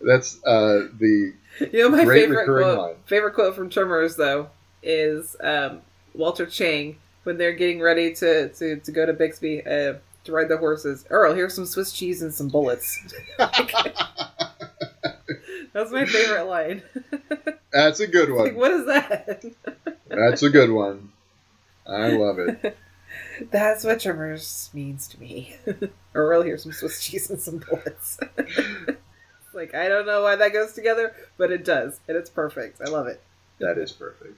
that's 0.00 0.42
uh, 0.46 0.88
the 0.98 1.34
You 1.60 1.82
know 1.82 1.88
my 1.90 2.04
great 2.04 2.22
favorite 2.22 2.46
quote. 2.46 2.78
line. 2.78 2.94
Favorite 3.04 3.34
quote 3.34 3.54
from 3.54 3.68
Tremors 3.68 4.16
though 4.16 4.48
is 4.82 5.36
um, 5.42 5.82
Walter 6.14 6.46
Chang 6.46 6.96
when 7.24 7.36
they're 7.36 7.52
getting 7.52 7.80
ready 7.82 8.14
to 8.14 8.48
to, 8.48 8.76
to 8.76 8.92
go 8.92 9.04
to 9.04 9.12
Bixby 9.12 9.62
uh, 9.66 9.94
to 10.30 10.36
ride 10.36 10.48
the 10.48 10.56
horses. 10.56 11.04
Earl, 11.10 11.34
here's 11.34 11.54
some 11.54 11.66
Swiss 11.66 11.92
cheese 11.92 12.22
and 12.22 12.32
some 12.32 12.48
bullets. 12.48 12.98
That's 13.38 13.62
my 15.92 16.06
favorite 16.06 16.46
line. 16.46 16.82
That's 17.72 18.00
a 18.00 18.06
good 18.06 18.30
like, 18.30 18.52
one. 18.52 18.56
what 18.56 18.70
is 18.72 18.86
that? 18.86 19.44
That's 20.08 20.42
a 20.42 20.50
good 20.50 20.70
one. 20.70 21.12
I 21.86 22.08
love 22.08 22.38
it. 22.38 22.76
That's 23.50 23.84
what 23.84 24.00
Tremors 24.00 24.70
means 24.72 25.08
to 25.08 25.20
me. 25.20 25.56
Earl, 26.14 26.42
here's 26.42 26.62
some 26.62 26.72
Swiss 26.72 27.04
cheese 27.04 27.30
and 27.30 27.40
some 27.40 27.58
bullets. 27.58 28.18
like 29.52 29.74
I 29.74 29.88
don't 29.88 30.06
know 30.06 30.22
why 30.22 30.36
that 30.36 30.52
goes 30.52 30.72
together, 30.72 31.14
but 31.36 31.52
it 31.52 31.64
does, 31.64 32.00
and 32.08 32.16
it's 32.16 32.30
perfect. 32.30 32.80
I 32.80 32.88
love 32.88 33.06
it. 33.06 33.20
That 33.58 33.78
is 33.78 33.92
perfect. 33.92 34.36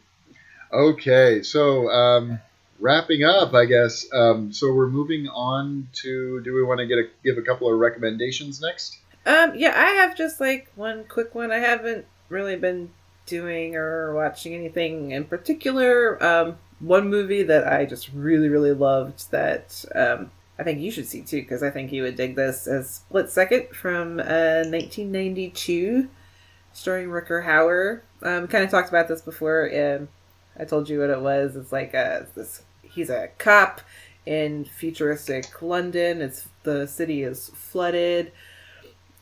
Okay, 0.73 1.43
so 1.43 1.89
um, 1.91 2.41
wrapping 2.83 3.25
up, 3.25 3.55
I 3.55 3.65
guess. 3.65 4.07
Um, 4.13 4.53
so 4.53 4.73
we're 4.73 4.91
moving 4.91 5.29
on 5.29 5.89
to. 5.95 6.41
Do 6.43 6.53
we 6.53 6.63
want 6.63 6.81
to 6.81 6.87
get 6.87 6.99
a, 6.99 7.05
give 7.25 7.39
a 7.39 7.43
couple 7.43 7.73
of 7.73 7.79
recommendations 7.79 8.61
next? 8.61 8.99
Um, 9.25 9.53
yeah, 9.55 9.73
I 9.75 9.91
have 9.93 10.17
just 10.17 10.41
like 10.41 10.71
one 10.75 11.05
quick 11.05 11.35
one. 11.35 11.53
I 11.53 11.59
haven't 11.59 12.07
really 12.29 12.57
been 12.57 12.91
doing 13.25 13.77
or 13.77 14.15
watching 14.15 14.55
anything 14.55 15.13
in 15.13 15.25
particular. 15.25 16.23
Um, 16.23 16.59
one 16.81 17.09
movie 17.09 17.45
that 17.45 17.67
I 17.67 17.87
just 17.87 18.11
really, 18.13 18.49
really 18.49 18.73
loved 18.73 19.31
that 19.31 19.85
um, 19.95 20.33
I 20.59 20.65
think 20.65 20.81
you 20.81 20.91
should 20.91 21.07
see 21.07 21.23
too 21.23 21.41
because 21.41 21.63
I 21.63 21.71
think 21.71 21.93
you 21.93 22.03
would 22.03 22.17
dig 22.17 22.35
this 22.35 22.67
as 22.67 22.91
Split 22.91 23.31
Second 23.31 23.69
from 23.69 24.19
uh, 24.19 24.65
1992, 24.67 26.09
starring 26.73 27.09
Rutger 27.09 27.45
Hauer. 27.45 28.03
Um, 28.23 28.49
kind 28.49 28.65
of 28.65 28.71
talked 28.71 28.89
about 28.89 29.09
this 29.09 29.23
before. 29.23 29.71
Um, 29.73 30.09
I 30.59 30.65
told 30.65 30.89
you 30.89 31.01
what 31.01 31.11
it 31.11 31.21
was. 31.21 31.57
It's 31.57 31.73
like 31.73 31.95
a, 31.95 32.27
this. 32.35 32.63
He's 32.95 33.11
a 33.11 33.29
cop 33.39 33.81
in 34.27 34.65
futuristic 34.65 35.63
London. 35.63 36.21
It's 36.21 36.49
the 36.63 36.87
city 36.87 37.23
is 37.23 37.51
flooded, 37.55 38.33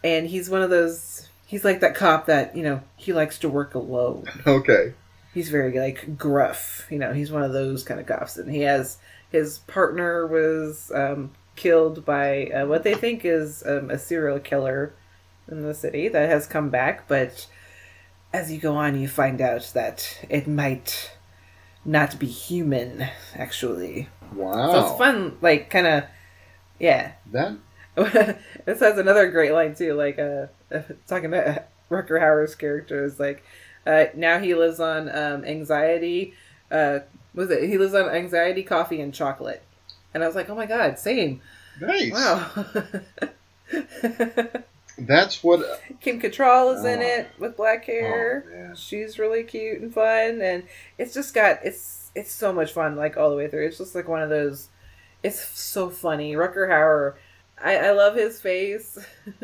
and 0.04 0.26
he's 0.26 0.50
one 0.50 0.62
of 0.62 0.70
those. 0.70 1.28
He's 1.46 1.64
like 1.64 1.80
that 1.80 1.94
cop 1.94 2.26
that 2.26 2.56
you 2.56 2.62
know 2.62 2.82
he 2.96 3.12
likes 3.12 3.38
to 3.38 3.48
work 3.48 3.74
alone. 3.74 4.24
Okay. 4.46 4.94
He's 5.32 5.48
very 5.48 5.78
like 5.78 6.18
gruff. 6.18 6.86
You 6.90 6.98
know, 6.98 7.12
he's 7.12 7.30
one 7.30 7.42
of 7.42 7.52
those 7.52 7.84
kind 7.84 8.00
of 8.00 8.06
cops, 8.06 8.36
and 8.36 8.50
he 8.50 8.62
has 8.62 8.98
his 9.30 9.58
partner 9.60 10.26
was 10.26 10.90
um, 10.94 11.30
killed 11.56 12.04
by 12.04 12.46
uh, 12.46 12.66
what 12.66 12.82
they 12.82 12.94
think 12.94 13.24
is 13.24 13.62
um, 13.64 13.90
a 13.90 13.98
serial 13.98 14.40
killer 14.40 14.94
in 15.48 15.62
the 15.62 15.74
city 15.74 16.08
that 16.08 16.28
has 16.28 16.46
come 16.46 16.70
back, 16.70 17.06
but 17.08 17.46
as 18.32 18.52
you 18.52 18.58
go 18.58 18.76
on, 18.76 18.98
you 19.00 19.08
find 19.08 19.40
out 19.40 19.70
that 19.74 20.24
it 20.28 20.46
might 20.46 21.12
not 21.84 22.10
to 22.12 22.16
be 22.16 22.26
human, 22.26 23.08
actually. 23.34 24.08
Wow. 24.34 24.72
So 24.72 24.80
it's 24.88 24.98
fun, 24.98 25.38
like, 25.40 25.70
kind 25.70 25.86
of, 25.86 26.04
yeah. 26.78 27.12
That. 27.32 27.56
this 28.64 28.80
has 28.80 28.98
another 28.98 29.30
great 29.30 29.52
line, 29.52 29.74
too, 29.74 29.94
like, 29.94 30.18
uh, 30.18 30.46
talking 31.06 31.26
about 31.26 31.66
Rutger 31.90 32.20
Hauer's 32.20 32.54
character 32.54 33.04
is 33.04 33.18
like, 33.18 33.44
uh, 33.86 34.06
now 34.14 34.38
he 34.38 34.54
lives 34.54 34.78
on 34.80 35.08
um, 35.08 35.44
anxiety. 35.44 36.34
Uh, 36.70 37.00
was 37.34 37.50
it? 37.50 37.68
He 37.68 37.78
lives 37.78 37.94
on 37.94 38.08
anxiety, 38.08 38.62
coffee, 38.62 39.00
and 39.00 39.12
chocolate. 39.12 39.62
And 40.12 40.22
I 40.22 40.26
was 40.26 40.36
like, 40.36 40.50
oh 40.50 40.54
my 40.54 40.66
god, 40.66 40.98
same. 40.98 41.40
Nice. 41.80 42.12
Wow. 42.12 42.50
That's 44.98 45.42
what. 45.42 45.80
Kim 46.00 46.20
Cattrall 46.20 46.76
is 46.76 46.84
in 46.84 46.98
Oh. 47.00 47.02
it 47.02 47.28
with 47.38 47.56
black 47.56 47.84
oh, 47.88 47.92
hair. 47.92 48.72
She's 48.76 49.18
really 49.18 49.42
cute 49.44 49.80
and 49.80 49.92
fun, 49.92 50.40
and 50.42 50.64
it's 50.98 51.14
just 51.14 51.34
got 51.34 51.60
it's 51.64 52.10
it's 52.14 52.32
so 52.32 52.52
much 52.52 52.72
fun 52.72 52.96
like 52.96 53.16
all 53.16 53.30
the 53.30 53.36
way 53.36 53.48
through. 53.48 53.66
It's 53.66 53.78
just 53.78 53.94
like 53.94 54.08
one 54.08 54.22
of 54.22 54.30
those. 54.30 54.68
It's 55.22 55.40
so 55.40 55.90
funny. 55.90 56.34
Rutger 56.34 56.68
Hauer, 56.68 57.14
I 57.62 57.76
I 57.76 57.90
love 57.92 58.14
his 58.14 58.40
face. 58.40 58.98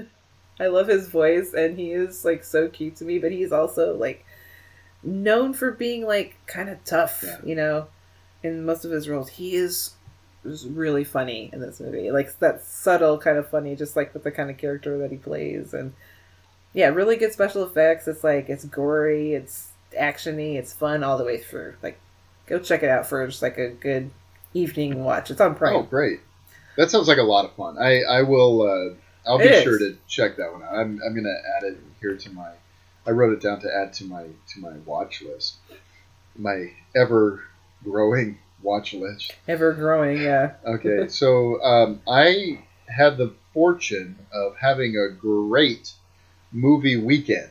I 0.61 0.69
love 0.69 0.89
his 0.89 1.09
voice, 1.09 1.53
and 1.53 1.79
he 1.79 1.93
is 1.93 2.25
like 2.25 2.43
so 2.45 2.69
cute 2.69 2.97
to 2.97 3.05
me. 3.05 3.19
But 3.19 3.33
he's 3.33 3.53
also 3.53 3.95
like 3.95 4.25
known 5.03 5.53
for 5.53 5.71
being 5.71 6.07
like 6.07 6.37
kind 6.47 6.69
of 6.69 6.83
tough, 6.85 7.25
you 7.45 7.55
know, 7.55 7.89
in 8.43 8.65
most 8.65 8.85
of 8.85 8.91
his 8.91 9.09
roles. 9.09 9.29
He 9.31 9.55
is 9.55 9.93
is 10.47 10.67
really 10.67 11.05
funny 11.05 11.51
in 11.53 11.61
this 11.61 11.81
movie. 11.81 12.11
Like 12.11 12.39
that 12.39 12.63
subtle 12.63 13.19
kind 13.19 13.39
of 13.39 13.49
funny, 13.49 13.77
just 13.77 13.97
like 13.97 14.15
with 14.15 14.25
the 14.25 14.31
kind 14.31 14.51
of 14.51 14.59
character 14.59 14.99
that 14.99 15.11
he 15.11 15.17
plays, 15.17 15.75
and 15.75 15.93
yeah, 16.73 16.89
really 16.89 17.17
good 17.17 17.33
special 17.33 17.65
effects. 17.65 18.07
It's 18.09 18.25
like 18.25 18.49
it's 18.49 18.65
gory, 18.65 19.35
it's 19.35 19.69
actiony, 19.99 20.57
it's 20.57 20.73
fun 20.73 21.03
all 21.03 21.19
the 21.19 21.25
way 21.25 21.39
through. 21.39 21.75
Like, 21.83 21.99
go 22.47 22.59
check 22.59 22.83
it 22.83 22.91
out 22.91 23.07
for 23.07 23.27
just 23.27 23.43
like 23.43 23.59
a 23.59 23.71
good 23.71 24.11
evening 24.55 25.03
watch. 25.05 25.31
It's 25.31 25.41
on 25.41 25.55
Prime. 25.55 25.75
Oh, 25.77 25.83
great. 25.83 26.21
That 26.77 26.91
sounds 26.91 27.09
like 27.09 27.19
a 27.19 27.23
lot 27.23 27.45
of 27.45 27.53
fun. 27.55 27.79
I 27.79 28.03
I 28.03 28.23
will. 28.23 28.63
Uh, 28.63 28.95
I'll 29.29 29.39
be 29.39 29.45
It 29.45 29.53
is. 29.55 29.63
sure 29.65 29.79
to 29.79 29.97
check 30.07 30.37
that 30.37 30.53
one 30.53 30.63
out. 30.63 30.75
I'm 30.75 31.01
I'm 31.05 31.15
gonna 31.15 31.35
add 31.57 31.65
it 31.65 31.79
here 32.01 32.17
to 32.17 32.31
my. 32.31 32.51
I 33.07 33.11
wrote 33.11 33.33
it 33.33 33.41
down 33.41 33.61
to 33.61 33.75
add 33.75 33.93
to 33.95 34.05
my 34.05 34.25
to 34.25 34.61
my 34.61 34.73
watch 34.85 35.23
list. 35.23 35.57
My 36.39 36.73
ever 36.95 37.43
growing 37.83 38.39
watch 38.63 38.95
list. 38.95 39.35
Ever 39.49 39.73
growing, 39.73 40.21
yeah. 40.21 40.55
Okay, 40.65 41.09
so 41.09 41.63
um, 41.63 42.01
I 42.09 42.65
had 42.89 43.17
the 43.17 43.35
fortune 43.53 44.17
of 44.33 44.57
having 44.57 44.97
a 44.97 45.09
great 45.11 45.93
movie 46.53 46.97
weekend. 46.97 47.51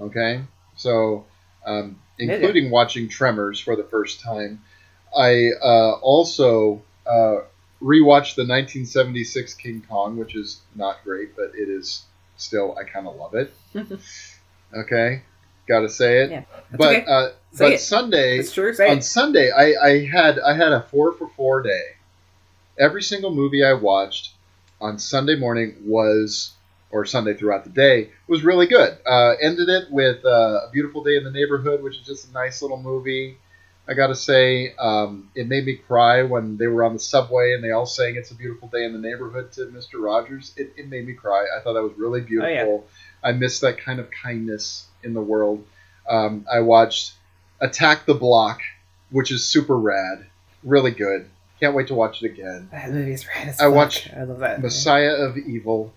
Okay, 0.00 0.42
so 0.76 1.24
um, 1.66 1.98
including 2.18 2.70
watching 2.70 3.08
Tremors 3.08 3.60
for 3.60 3.76
the 3.76 3.84
first 3.84 4.20
time, 4.20 4.62
I 5.16 5.50
uh, 5.62 5.92
also 6.02 6.82
uh, 7.06 7.40
rewatched 7.82 8.36
the 8.36 8.46
1976 8.46 9.54
King 9.54 9.84
Kong, 9.88 10.16
which 10.16 10.34
is 10.34 10.60
not 10.74 11.02
great, 11.04 11.36
but 11.36 11.52
it 11.54 11.68
is 11.68 12.04
still 12.36 12.76
I 12.78 12.84
kind 12.84 13.06
of 13.06 13.16
love 13.16 13.34
it. 13.34 13.54
Okay, 14.74 15.22
got 15.68 15.80
to 15.80 15.88
say 15.88 16.18
it. 16.24 16.30
Yeah, 16.30 16.42
but 16.72 16.96
okay. 16.96 17.04
uh, 17.06 17.28
Say 17.52 17.64
but 17.64 17.72
it. 17.72 17.80
Sunday 17.80 18.42
true, 18.42 18.74
say 18.74 18.90
on 18.90 18.98
it. 18.98 19.02
Sunday 19.04 19.50
I, 19.50 19.74
I 19.82 20.04
had 20.04 20.38
I 20.38 20.54
had 20.54 20.72
a 20.72 20.82
four 20.82 21.12
for 21.12 21.26
four 21.28 21.62
day. 21.62 21.84
Every 22.78 23.02
single 23.02 23.34
movie 23.34 23.64
I 23.64 23.72
watched 23.72 24.34
on 24.78 24.98
Sunday 24.98 25.36
morning 25.36 25.74
was 25.86 26.52
or 26.90 27.06
Sunday 27.06 27.32
throughout 27.32 27.64
the 27.64 27.70
day 27.70 28.10
was 28.28 28.44
really 28.44 28.66
good. 28.66 28.98
Uh, 29.06 29.36
ended 29.40 29.70
it 29.70 29.90
with 29.90 30.22
uh, 30.24 30.66
a 30.66 30.70
beautiful 30.70 31.02
day 31.02 31.16
in 31.16 31.24
the 31.24 31.30
neighborhood, 31.30 31.82
which 31.82 31.96
is 31.96 32.06
just 32.06 32.28
a 32.28 32.32
nice 32.32 32.60
little 32.60 32.76
movie. 32.76 33.38
I 33.88 33.94
got 33.94 34.08
to 34.08 34.14
say, 34.14 34.74
um, 34.78 35.30
it 35.34 35.48
made 35.48 35.64
me 35.64 35.76
cry 35.76 36.24
when 36.24 36.58
they 36.58 36.66
were 36.66 36.84
on 36.84 36.92
the 36.92 36.98
subway 36.98 37.54
and 37.54 37.64
they 37.64 37.70
all 37.70 37.86
sang 37.86 38.16
"It's 38.16 38.32
a 38.32 38.34
Beautiful 38.34 38.68
Day 38.68 38.84
in 38.84 38.92
the 38.92 38.98
Neighborhood" 38.98 39.52
to 39.52 39.70
Mister 39.70 39.98
Rogers. 39.98 40.52
It, 40.58 40.74
it 40.76 40.88
made 40.88 41.06
me 41.06 41.14
cry. 41.14 41.46
I 41.56 41.62
thought 41.62 41.72
that 41.72 41.82
was 41.82 41.96
really 41.96 42.20
beautiful. 42.20 42.86
I 43.24 43.32
miss 43.32 43.60
that 43.60 43.78
kind 43.78 43.98
of 43.98 44.10
kindness 44.10 44.86
in 45.06 45.14
the 45.14 45.22
world. 45.22 45.64
Um, 46.08 46.46
I 46.52 46.60
watched 46.60 47.14
Attack 47.60 48.06
the 48.06 48.14
Block, 48.14 48.60
which 49.10 49.30
is 49.30 49.44
super 49.48 49.76
rad, 49.76 50.26
really 50.62 50.90
good. 50.90 51.30
Can't 51.60 51.74
wait 51.74 51.88
to 51.88 51.94
watch 51.94 52.22
it 52.22 52.26
again. 52.30 52.68
That 52.70 52.90
movie's 52.90 53.26
rad 53.26 53.48
as 53.48 53.60
I 53.60 53.64
fuck. 53.64 53.74
watched 53.74 54.10
I 54.14 54.24
love 54.24 54.40
that. 54.40 54.60
Messiah 54.60 55.14
of 55.14 55.38
Evil, 55.38 55.92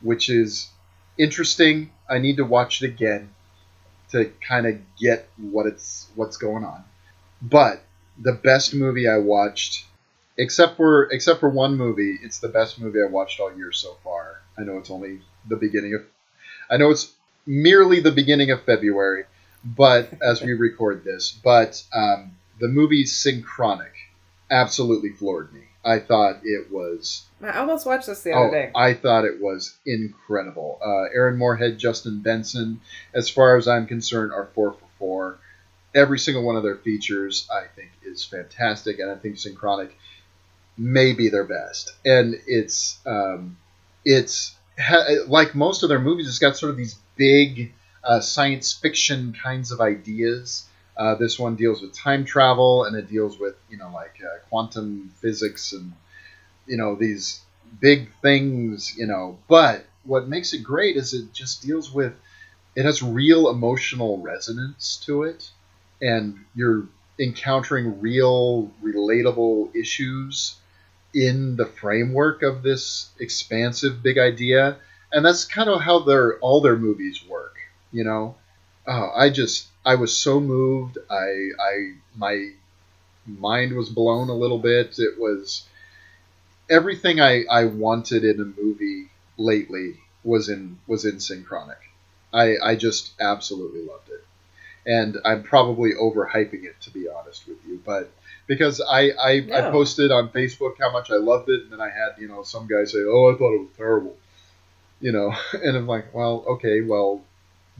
which 0.00 0.28
is 0.28 0.68
interesting. 1.16 1.90
I 2.10 2.18
need 2.18 2.38
to 2.38 2.44
watch 2.44 2.82
it 2.82 2.86
again 2.86 3.30
to 4.10 4.32
kind 4.46 4.66
of 4.66 4.78
get 4.98 5.28
what 5.36 5.66
it's 5.66 6.08
what's 6.16 6.36
going 6.36 6.64
on. 6.64 6.84
But 7.40 7.82
the 8.18 8.32
best 8.32 8.74
movie 8.74 9.08
I 9.08 9.18
watched, 9.18 9.84
except 10.36 10.76
for 10.76 11.04
except 11.12 11.40
for 11.40 11.48
one 11.48 11.76
movie, 11.76 12.18
it's 12.22 12.40
the 12.40 12.48
best 12.48 12.80
movie 12.80 13.00
I 13.00 13.08
watched 13.08 13.38
all 13.38 13.56
year 13.56 13.72
so 13.72 13.96
far. 14.02 14.40
I 14.58 14.62
know 14.62 14.78
it's 14.78 14.90
only 14.90 15.20
the 15.48 15.56
beginning 15.56 15.94
of, 15.94 16.02
I 16.70 16.78
know 16.78 16.90
it's 16.90 17.12
merely 17.46 18.00
the 18.00 18.12
beginning 18.12 18.50
of 18.50 18.62
February, 18.64 19.24
but 19.64 20.10
as 20.22 20.42
we 20.42 20.52
record 20.52 21.04
this, 21.04 21.30
but 21.44 21.82
um, 21.94 22.32
the 22.60 22.68
movie 22.68 23.04
Synchronic 23.04 23.92
absolutely 24.50 25.10
floored 25.10 25.52
me. 25.52 25.60
I 25.84 26.00
thought 26.00 26.40
it 26.42 26.70
was 26.72 27.24
I 27.40 27.58
almost 27.58 27.86
watched 27.86 28.08
this 28.08 28.22
the 28.22 28.32
other 28.32 28.48
Oh, 28.48 28.50
day. 28.50 28.70
I 28.74 28.94
thought 28.94 29.24
it 29.24 29.40
was 29.40 29.76
incredible. 29.86 30.78
Uh, 30.84 31.14
Aaron 31.14 31.36
Moorhead, 31.38 31.78
Justin 31.78 32.20
Benson, 32.22 32.80
as 33.14 33.28
far 33.30 33.56
as 33.56 33.68
I'm 33.68 33.86
concerned, 33.86 34.32
are 34.32 34.48
four 34.54 34.72
for 34.72 34.86
four. 34.98 35.38
Every 35.94 36.18
single 36.18 36.42
one 36.42 36.56
of 36.56 36.62
their 36.64 36.76
features, 36.76 37.48
I 37.52 37.66
think, 37.74 37.90
is 38.04 38.24
fantastic, 38.24 38.98
and 38.98 39.10
I 39.10 39.14
think 39.14 39.38
Synchronic 39.38 39.96
may 40.76 41.12
be 41.12 41.28
their 41.28 41.44
best. 41.44 41.92
And 42.04 42.34
it's 42.48 42.98
um, 43.06 43.56
it's 44.04 44.54
ha- 44.78 45.06
like 45.28 45.54
most 45.54 45.82
of 45.84 45.88
their 45.88 46.00
movies. 46.00 46.26
It's 46.28 46.38
got 46.40 46.56
sort 46.56 46.70
of 46.70 46.76
these 46.76 46.96
big 47.16 47.72
uh, 48.04 48.20
science 48.20 48.72
fiction 48.72 49.34
kinds 49.42 49.72
of 49.72 49.80
ideas. 49.80 50.66
Uh, 50.96 51.14
this 51.14 51.38
one 51.38 51.56
deals 51.56 51.82
with 51.82 51.92
time 51.92 52.24
travel, 52.24 52.84
and 52.84 52.96
it 52.96 53.08
deals 53.08 53.38
with 53.38 53.54
you 53.70 53.76
know 53.76 53.90
like 53.92 54.16
uh, 54.22 54.38
quantum 54.48 55.12
physics 55.20 55.72
and 55.72 55.92
you 56.66 56.76
know 56.76 56.94
these 56.94 57.40
big 57.80 58.10
things 58.22 58.94
you 58.96 59.06
know 59.06 59.38
but 59.48 59.84
what 60.04 60.28
makes 60.28 60.52
it 60.52 60.62
great 60.62 60.96
is 60.96 61.14
it 61.14 61.32
just 61.32 61.62
deals 61.62 61.92
with 61.92 62.14
it 62.76 62.84
has 62.84 63.02
real 63.02 63.50
emotional 63.50 64.18
resonance 64.18 65.02
to 65.04 65.24
it 65.24 65.50
and 66.00 66.36
you're 66.54 66.86
encountering 67.18 68.00
real 68.00 68.70
relatable 68.82 69.74
issues 69.74 70.56
in 71.14 71.56
the 71.56 71.66
framework 71.66 72.42
of 72.42 72.62
this 72.62 73.10
expansive 73.20 74.02
big 74.02 74.18
idea 74.18 74.76
and 75.16 75.24
that's 75.24 75.44
kind 75.44 75.68
of 75.68 75.80
how 75.80 75.98
their 76.00 76.38
all 76.38 76.60
their 76.60 76.76
movies 76.76 77.24
work 77.28 77.56
you 77.90 78.04
know 78.04 78.34
oh, 78.86 79.10
i 79.16 79.30
just 79.30 79.66
i 79.84 79.94
was 79.94 80.16
so 80.16 80.38
moved 80.38 80.98
i 81.10 81.50
i 81.60 81.92
my 82.14 82.50
mind 83.26 83.72
was 83.72 83.88
blown 83.88 84.28
a 84.28 84.34
little 84.34 84.58
bit 84.58 84.98
it 84.98 85.18
was 85.18 85.66
everything 86.68 87.20
I, 87.20 87.44
I 87.50 87.64
wanted 87.64 88.24
in 88.24 88.40
a 88.40 88.60
movie 88.60 89.08
lately 89.36 89.94
was 90.24 90.48
in 90.48 90.78
was 90.86 91.04
in 91.04 91.20
Synchronic. 91.20 91.78
I, 92.32 92.56
I 92.62 92.76
just 92.76 93.12
absolutely 93.20 93.82
loved 93.82 94.10
it. 94.10 94.24
And 94.84 95.16
I'm 95.24 95.42
probably 95.42 95.92
overhyping 95.94 96.64
it 96.64 96.80
to 96.82 96.90
be 96.90 97.08
honest 97.08 97.46
with 97.46 97.58
you, 97.66 97.80
but 97.84 98.10
because 98.46 98.80
I, 98.80 99.10
I, 99.10 99.46
I 99.52 99.70
posted 99.70 100.12
on 100.12 100.28
Facebook 100.28 100.74
how 100.78 100.92
much 100.92 101.10
I 101.10 101.16
loved 101.16 101.48
it 101.48 101.62
and 101.62 101.72
then 101.72 101.80
I 101.80 101.88
had, 101.88 102.20
you 102.20 102.28
know, 102.28 102.42
some 102.42 102.68
guy 102.68 102.84
say, 102.84 102.98
Oh, 102.98 103.32
I 103.32 103.38
thought 103.38 103.54
it 103.54 103.60
was 103.60 103.76
terrible. 103.76 104.16
You 105.00 105.12
know, 105.12 105.34
and 105.52 105.76
I'm 105.76 105.86
like, 105.86 106.14
Well, 106.14 106.44
okay, 106.48 106.80
well 106.80 107.22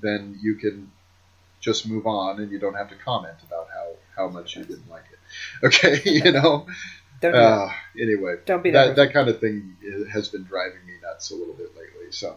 then 0.03 0.39
you 0.43 0.57
can 0.57 0.91
just 1.61 1.89
move 1.89 2.07
on 2.07 2.41
and 2.41 2.53
you 2.53 2.59
don't 2.59 2.75
have 2.75 2.89
to 2.91 2.95
comment 2.97 3.37
about 3.47 3.67
how, 3.73 3.93
how 4.15 4.29
much 4.29 4.57
you 4.57 4.65
didn't 4.65 4.89
like 4.91 5.05
it. 5.11 5.19
Okay, 5.65 6.01
you 6.25 6.33
know? 6.33 6.67
Don't 7.21 7.33
do 7.33 7.39
Uh, 7.39 7.73
anyway, 8.01 8.37
Don't 8.45 8.63
be 8.63 8.71
that 8.71 8.89
that 8.89 8.97
that 8.97 9.13
kind 9.13 9.29
of 9.29 9.41
thing 9.41 9.77
has 10.13 10.29
been 10.29 10.45
driving 10.45 10.85
me 10.87 10.93
nuts 11.03 11.31
a 11.31 11.35
little 11.35 11.55
bit 11.55 11.75
lately. 11.77 12.13
So, 12.13 12.37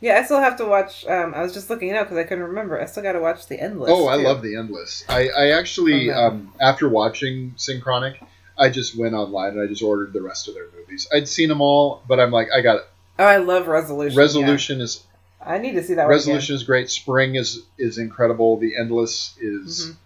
Yeah, 0.00 0.18
I 0.18 0.24
still 0.24 0.40
have 0.40 0.56
to 0.58 0.66
watch. 0.66 1.06
Um, 1.06 1.32
I 1.34 1.42
was 1.42 1.54
just 1.54 1.70
looking 1.70 1.88
it 1.88 1.96
up 1.96 2.06
because 2.06 2.18
I 2.18 2.24
couldn't 2.24 2.44
remember. 2.44 2.80
I 2.80 2.84
still 2.86 3.02
got 3.02 3.12
to 3.12 3.20
watch 3.20 3.46
The 3.46 3.58
Endless. 3.60 3.90
oh, 3.90 4.08
I 4.08 4.16
too. 4.18 4.24
love 4.24 4.42
the 4.42 4.56
endless. 4.56 5.04
I 5.08 5.28
I 5.28 5.50
actually 5.52 6.08
them. 6.08 6.18
um, 6.18 6.52
after 6.60 6.88
watching 6.88 7.54
Synchronic, 7.56 8.20
I 8.58 8.68
just 8.68 8.96
went 8.98 9.14
online 9.14 9.52
and 9.52 9.62
I 9.62 9.66
just 9.66 9.82
ordered 9.82 10.12
the 10.12 10.22
rest 10.22 10.48
of 10.48 10.54
their 10.54 10.66
movies. 10.76 11.08
I'd 11.12 11.28
seen 11.28 11.48
them 11.48 11.60
all, 11.60 12.02
but 12.08 12.20
I'm 12.20 12.30
like, 12.32 12.48
I 12.54 12.60
got 12.60 12.80
Oh, 13.18 13.24
I 13.24 13.38
love 13.38 13.66
Resolution. 13.66 14.18
Resolution 14.18 14.80
is. 14.80 15.02
I 15.44 15.58
need 15.58 15.72
to 15.72 15.82
see 15.82 15.94
that. 15.94 16.08
Resolution 16.08 16.54
is 16.56 16.64
great. 16.64 16.90
Spring 16.90 17.36
is 17.36 17.62
is 17.78 17.98
incredible. 17.98 18.56
The 18.58 18.76
Endless 18.76 19.34
is 19.40 19.86
Mhm. 19.90 19.96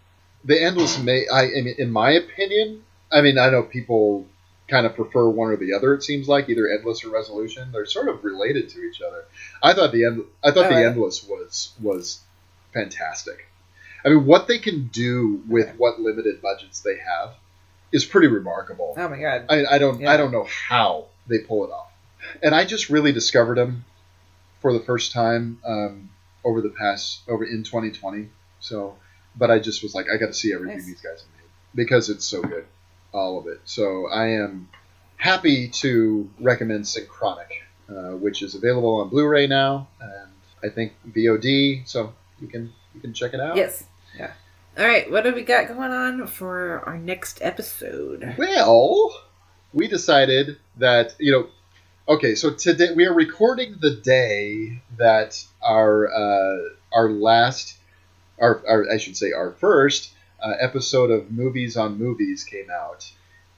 the 0.44 0.62
Endless. 0.62 0.98
May 0.98 1.26
I, 1.28 1.42
I 1.44 1.60
mean, 1.62 1.74
in 1.78 1.90
my 1.90 2.10
opinion, 2.12 2.84
I 3.10 3.22
mean, 3.22 3.38
I 3.38 3.50
know 3.50 3.62
people 3.62 4.26
kind 4.68 4.86
of 4.86 4.94
prefer 4.94 5.28
one 5.28 5.50
or 5.50 5.56
the 5.56 5.72
other. 5.72 5.94
It 5.94 6.04
seems 6.04 6.28
like 6.28 6.48
either 6.48 6.68
Endless 6.68 7.02
or 7.04 7.08
Resolution. 7.10 7.70
They're 7.72 7.86
sort 7.86 8.08
of 8.08 8.22
related 8.22 8.68
to 8.70 8.82
each 8.82 9.00
other. 9.00 9.24
I 9.62 9.72
thought 9.72 9.92
the 9.92 10.04
end. 10.04 10.24
I 10.44 10.50
thought 10.52 10.66
Oh, 10.66 10.68
the 10.68 10.74
right. 10.76 10.86
Endless 10.86 11.24
was 11.26 11.72
was 11.80 12.20
fantastic. 12.72 13.46
I 14.04 14.08
mean, 14.10 14.26
what 14.26 14.46
they 14.46 14.58
can 14.58 14.88
do 14.92 15.42
with 15.48 15.74
what 15.76 16.00
limited 16.00 16.40
budgets 16.40 16.80
they 16.80 16.96
have 16.98 17.34
is 17.92 18.04
pretty 18.04 18.28
remarkable. 18.28 18.94
Oh 18.96 19.08
my 19.08 19.18
god. 19.18 19.46
I, 19.48 19.64
I 19.66 19.78
don't 19.78 20.00
Yeah. 20.00 20.12
I 20.12 20.16
don't 20.16 20.30
know 20.32 20.44
how 20.68 21.06
they 21.26 21.38
pull 21.38 21.64
it 21.64 21.70
off, 21.70 21.89
and 22.42 22.54
I 22.54 22.64
just 22.64 22.90
really 22.90 23.12
discovered 23.12 23.56
them 23.58 23.84
for 24.60 24.72
the 24.72 24.80
first 24.80 25.12
time 25.12 25.58
um, 25.64 26.10
over 26.44 26.60
the 26.60 26.70
past 26.70 27.20
over 27.28 27.44
in 27.44 27.62
2020. 27.62 28.28
So, 28.60 28.96
but 29.36 29.50
I 29.50 29.58
just 29.58 29.82
was 29.82 29.94
like, 29.94 30.06
I 30.12 30.16
got 30.18 30.26
to 30.26 30.34
see 30.34 30.52
everything 30.52 30.78
Nice. 30.78 30.86
these 30.86 31.00
guys 31.00 31.20
have 31.22 31.30
made 31.36 31.48
because 31.74 32.10
it's 32.10 32.26
so 32.26 32.42
good, 32.42 32.66
all 33.12 33.38
of 33.38 33.46
it. 33.46 33.60
So 33.64 34.06
I 34.08 34.26
am 34.28 34.68
happy 35.16 35.68
to 35.68 36.28
recommend 36.40 36.84
Synchronic, 36.84 37.62
uh, 37.88 38.16
which 38.16 38.42
is 38.42 38.54
available 38.54 38.96
on 39.00 39.08
Blu-ray 39.08 39.46
now, 39.46 39.88
and 40.00 40.30
I 40.62 40.68
think 40.68 40.92
VOD. 41.10 41.86
So 41.88 42.12
you 42.40 42.48
can 42.48 42.72
you 42.94 43.00
can 43.00 43.14
check 43.14 43.32
it 43.34 43.40
out. 43.40 43.56
Yes. 43.56 43.84
Yeah. 44.18 44.32
All 44.78 44.86
right. 44.86 45.10
What 45.10 45.24
do 45.24 45.32
we 45.34 45.42
got 45.42 45.68
going 45.68 45.90
on 45.92 46.26
for 46.26 46.82
our 46.86 46.98
next 46.98 47.38
episode? 47.42 48.34
Well, 48.38 49.10
we 49.72 49.88
decided 49.88 50.58
that 50.78 51.14
you 51.18 51.32
know. 51.32 51.48
Okay, 52.10 52.34
so 52.34 52.50
today 52.50 52.88
we 52.92 53.06
are 53.06 53.14
recording 53.14 53.76
the 53.80 53.92
day 53.92 54.82
that 54.98 55.44
our 55.62 56.12
uh, 56.12 56.58
our 56.92 57.08
last, 57.08 57.76
our, 58.40 58.60
our 58.66 58.90
I 58.92 58.96
should 58.96 59.16
say 59.16 59.30
our 59.30 59.52
first 59.52 60.10
uh, 60.42 60.54
episode 60.58 61.12
of 61.12 61.30
Movies 61.30 61.76
on 61.76 61.98
Movies 61.98 62.42
came 62.42 62.66
out, 62.68 63.08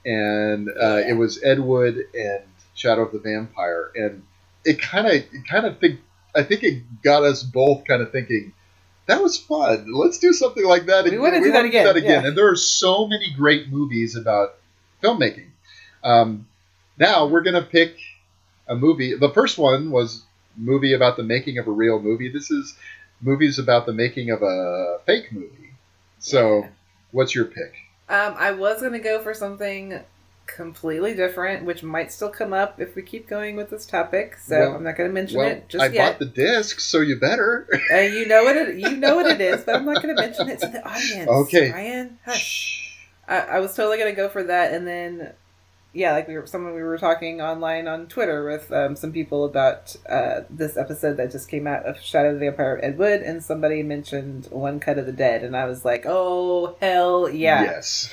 and 0.05 0.69
uh, 0.69 0.97
it 0.97 1.17
was 1.17 1.41
Ed 1.41 1.61
Wood 1.61 1.97
and 2.13 2.43
Shadow 2.75 3.01
of 3.01 3.11
the 3.11 3.17
Vampire, 3.17 3.89
and 3.95 4.21
it 4.63 4.79
kind 4.79 5.07
of 5.07 5.13
it 5.13 5.47
kind 5.49 5.65
of 5.65 5.79
think 5.79 6.01
I 6.35 6.43
think 6.43 6.61
it 6.61 6.83
got 7.01 7.23
us 7.23 7.41
both 7.41 7.85
kind 7.87 8.03
of 8.03 8.11
thinking. 8.11 8.53
That 9.07 9.19
was 9.19 9.35
fun. 9.35 9.91
Let's 9.91 10.19
do 10.19 10.31
something 10.31 10.63
like 10.63 10.85
that. 10.85 11.05
We 11.05 11.09
again. 11.09 11.21
wanna 11.21 11.39
do 11.39 11.51
that 11.53 11.55
wanna 11.55 11.69
again, 11.69 12.03
yeah. 12.03 12.27
And 12.27 12.37
there 12.37 12.51
are 12.51 12.55
so 12.55 13.07
many 13.07 13.33
great 13.35 13.69
movies 13.69 14.15
about 14.15 14.57
filmmaking. 15.01 15.47
Um, 16.03 16.45
now 16.99 17.25
we're 17.25 17.41
gonna 17.41 17.63
pick 17.63 17.97
a 18.67 18.75
movie. 18.75 19.15
The 19.15 19.29
first 19.29 19.57
one 19.57 19.91
was 19.91 20.23
movie 20.57 20.93
about 20.93 21.17
the 21.17 21.23
making 21.23 21.57
of 21.57 21.67
a 21.67 21.71
real 21.71 21.99
movie. 21.99 22.29
This 22.29 22.51
is 22.51 22.75
movies 23.21 23.59
about 23.59 23.85
the 23.85 23.93
making 23.93 24.29
of 24.29 24.41
a 24.41 24.99
fake 25.05 25.31
movie. 25.31 25.71
So, 26.19 26.67
what's 27.11 27.35
your 27.35 27.45
pick? 27.45 27.73
Um, 28.09 28.35
I 28.37 28.51
was 28.51 28.81
gonna 28.81 28.99
go 28.99 29.21
for 29.21 29.33
something 29.33 29.99
completely 30.45 31.13
different, 31.13 31.65
which 31.65 31.83
might 31.83 32.11
still 32.11 32.29
come 32.29 32.53
up 32.53 32.79
if 32.79 32.95
we 32.95 33.01
keep 33.01 33.27
going 33.27 33.55
with 33.55 33.69
this 33.69 33.85
topic. 33.85 34.37
So 34.37 34.59
Well- 34.59 34.75
I'm 34.75 34.83
not 34.83 34.97
gonna 34.97 35.09
mention 35.09 35.37
well, 35.39 35.47
it 35.49 35.67
just 35.69 35.83
I 35.83 35.87
yet. 35.87 35.97
bought 36.11 36.19
the 36.19 36.25
disc, 36.25 36.79
so 36.79 36.99
you 36.99 37.17
better. 37.19 37.67
Uh, 37.91 37.99
you 37.99 38.25
know 38.27 38.43
what 38.43 38.55
it 38.57 38.75
you 38.77 38.97
know 38.97 39.15
what 39.15 39.25
it 39.25 39.39
is, 39.41 39.63
but 39.63 39.75
I'm 39.75 39.85
not 39.85 40.01
gonna 40.01 40.15
mention 40.15 40.49
it 40.49 40.59
to 40.59 40.67
the 40.67 40.85
audience. 40.87 41.29
Okay. 41.29 41.71
Ryan, 41.71 42.19
hush. 42.25 42.99
I, 43.27 43.39
I 43.39 43.59
was 43.61 43.73
totally 43.75 43.97
gonna 43.97 44.11
go 44.13 44.27
for 44.29 44.43
that, 44.43 44.73
and 44.73 44.85
then 44.85 45.31
yeah, 45.93 46.13
like 46.13 46.27
we 46.27 46.35
were 46.35 46.47
someone 46.47 46.73
we 46.73 46.81
were 46.81 46.97
talking 46.97 47.39
online 47.39 47.87
on 47.87 48.07
Twitter 48.07 48.45
with 48.45 48.71
um, 48.71 48.95
some 48.95 49.11
people 49.11 49.45
about 49.45 49.95
uh, 50.09 50.41
this 50.49 50.75
episode 50.75 51.17
that 51.17 51.31
just 51.31 51.47
came 51.49 51.67
out 51.67 51.85
of 51.85 51.99
Shadow 52.01 52.29
of 52.29 52.39
the 52.39 52.45
Vampire 52.47 52.75
of 52.75 52.83
Ed 52.83 52.97
Wood, 52.97 53.21
and 53.21 53.43
somebody 53.43 53.83
mentioned 53.83 54.47
One 54.49 54.79
Cut 54.79 54.97
of 54.97 55.05
the 55.05 55.11
Dead, 55.11 55.43
and 55.43 55.55
I 55.55 55.65
was 55.65 55.85
like, 55.85 56.05
oh 56.07 56.75
hell 56.81 57.29
yeah! 57.29 57.63
Yes. 57.63 58.11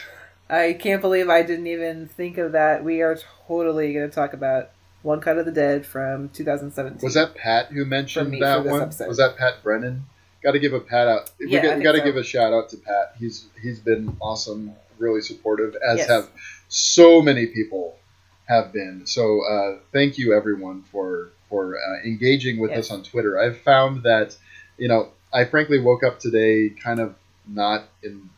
I 0.50 0.72
can't 0.72 1.00
believe 1.00 1.28
I 1.28 1.42
didn't 1.42 1.68
even 1.68 2.08
think 2.08 2.36
of 2.36 2.52
that. 2.52 2.84
We 2.84 3.02
are 3.02 3.18
totally 3.46 3.92
going 3.94 4.08
to 4.08 4.14
talk 4.14 4.32
about 4.32 4.70
One 5.02 5.20
Cut 5.20 5.38
of 5.38 5.46
the 5.46 5.52
Dead 5.52 5.86
from 5.86 6.28
2017. 6.30 7.00
Was 7.02 7.14
that 7.14 7.34
Pat 7.34 7.66
who 7.66 7.84
mentioned 7.84 8.30
me 8.30 8.40
that 8.40 8.64
one? 8.64 8.82
episode. 8.82 9.08
Was 9.08 9.18
that 9.18 9.36
Pat 9.36 9.62
Brennan? 9.62 10.06
Got 10.42 10.52
to 10.52 10.58
give 10.58 10.72
a 10.72 10.80
pat 10.80 11.06
out. 11.06 11.30
Yeah, 11.38 11.76
we 11.76 11.82
got 11.82 11.92
to 11.92 11.98
so. 11.98 12.04
give 12.04 12.16
a 12.16 12.24
shout 12.24 12.52
out 12.52 12.68
to 12.70 12.78
Pat. 12.78 13.14
He's 13.18 13.46
he's 13.62 13.78
been 13.78 14.16
awesome, 14.20 14.74
really 14.98 15.20
supportive, 15.20 15.76
as 15.86 15.98
Yes. 15.98 16.08
have 16.08 16.28
so 16.70 17.20
many 17.20 17.46
people 17.46 17.98
have 18.46 18.72
been. 18.72 19.02
So 19.06 19.42
uh, 19.44 19.78
thank 19.92 20.16
you 20.18 20.32
everyone 20.34 20.82
for 20.84 21.30
for 21.50 21.76
uh, 21.76 22.02
engaging 22.06 22.58
with 22.58 22.70
Yes. 22.70 22.86
us 22.86 22.90
on 22.92 23.02
Twitter. 23.02 23.38
I've 23.38 23.58
found 23.58 24.04
that 24.04 24.36
you 24.78 24.88
know 24.88 25.10
I 25.32 25.44
frankly 25.44 25.78
woke 25.80 26.02
up 26.02 26.18
today 26.20 26.70
kind 26.70 27.00
of 27.00 27.14
not 27.46 27.84
in 28.02 28.30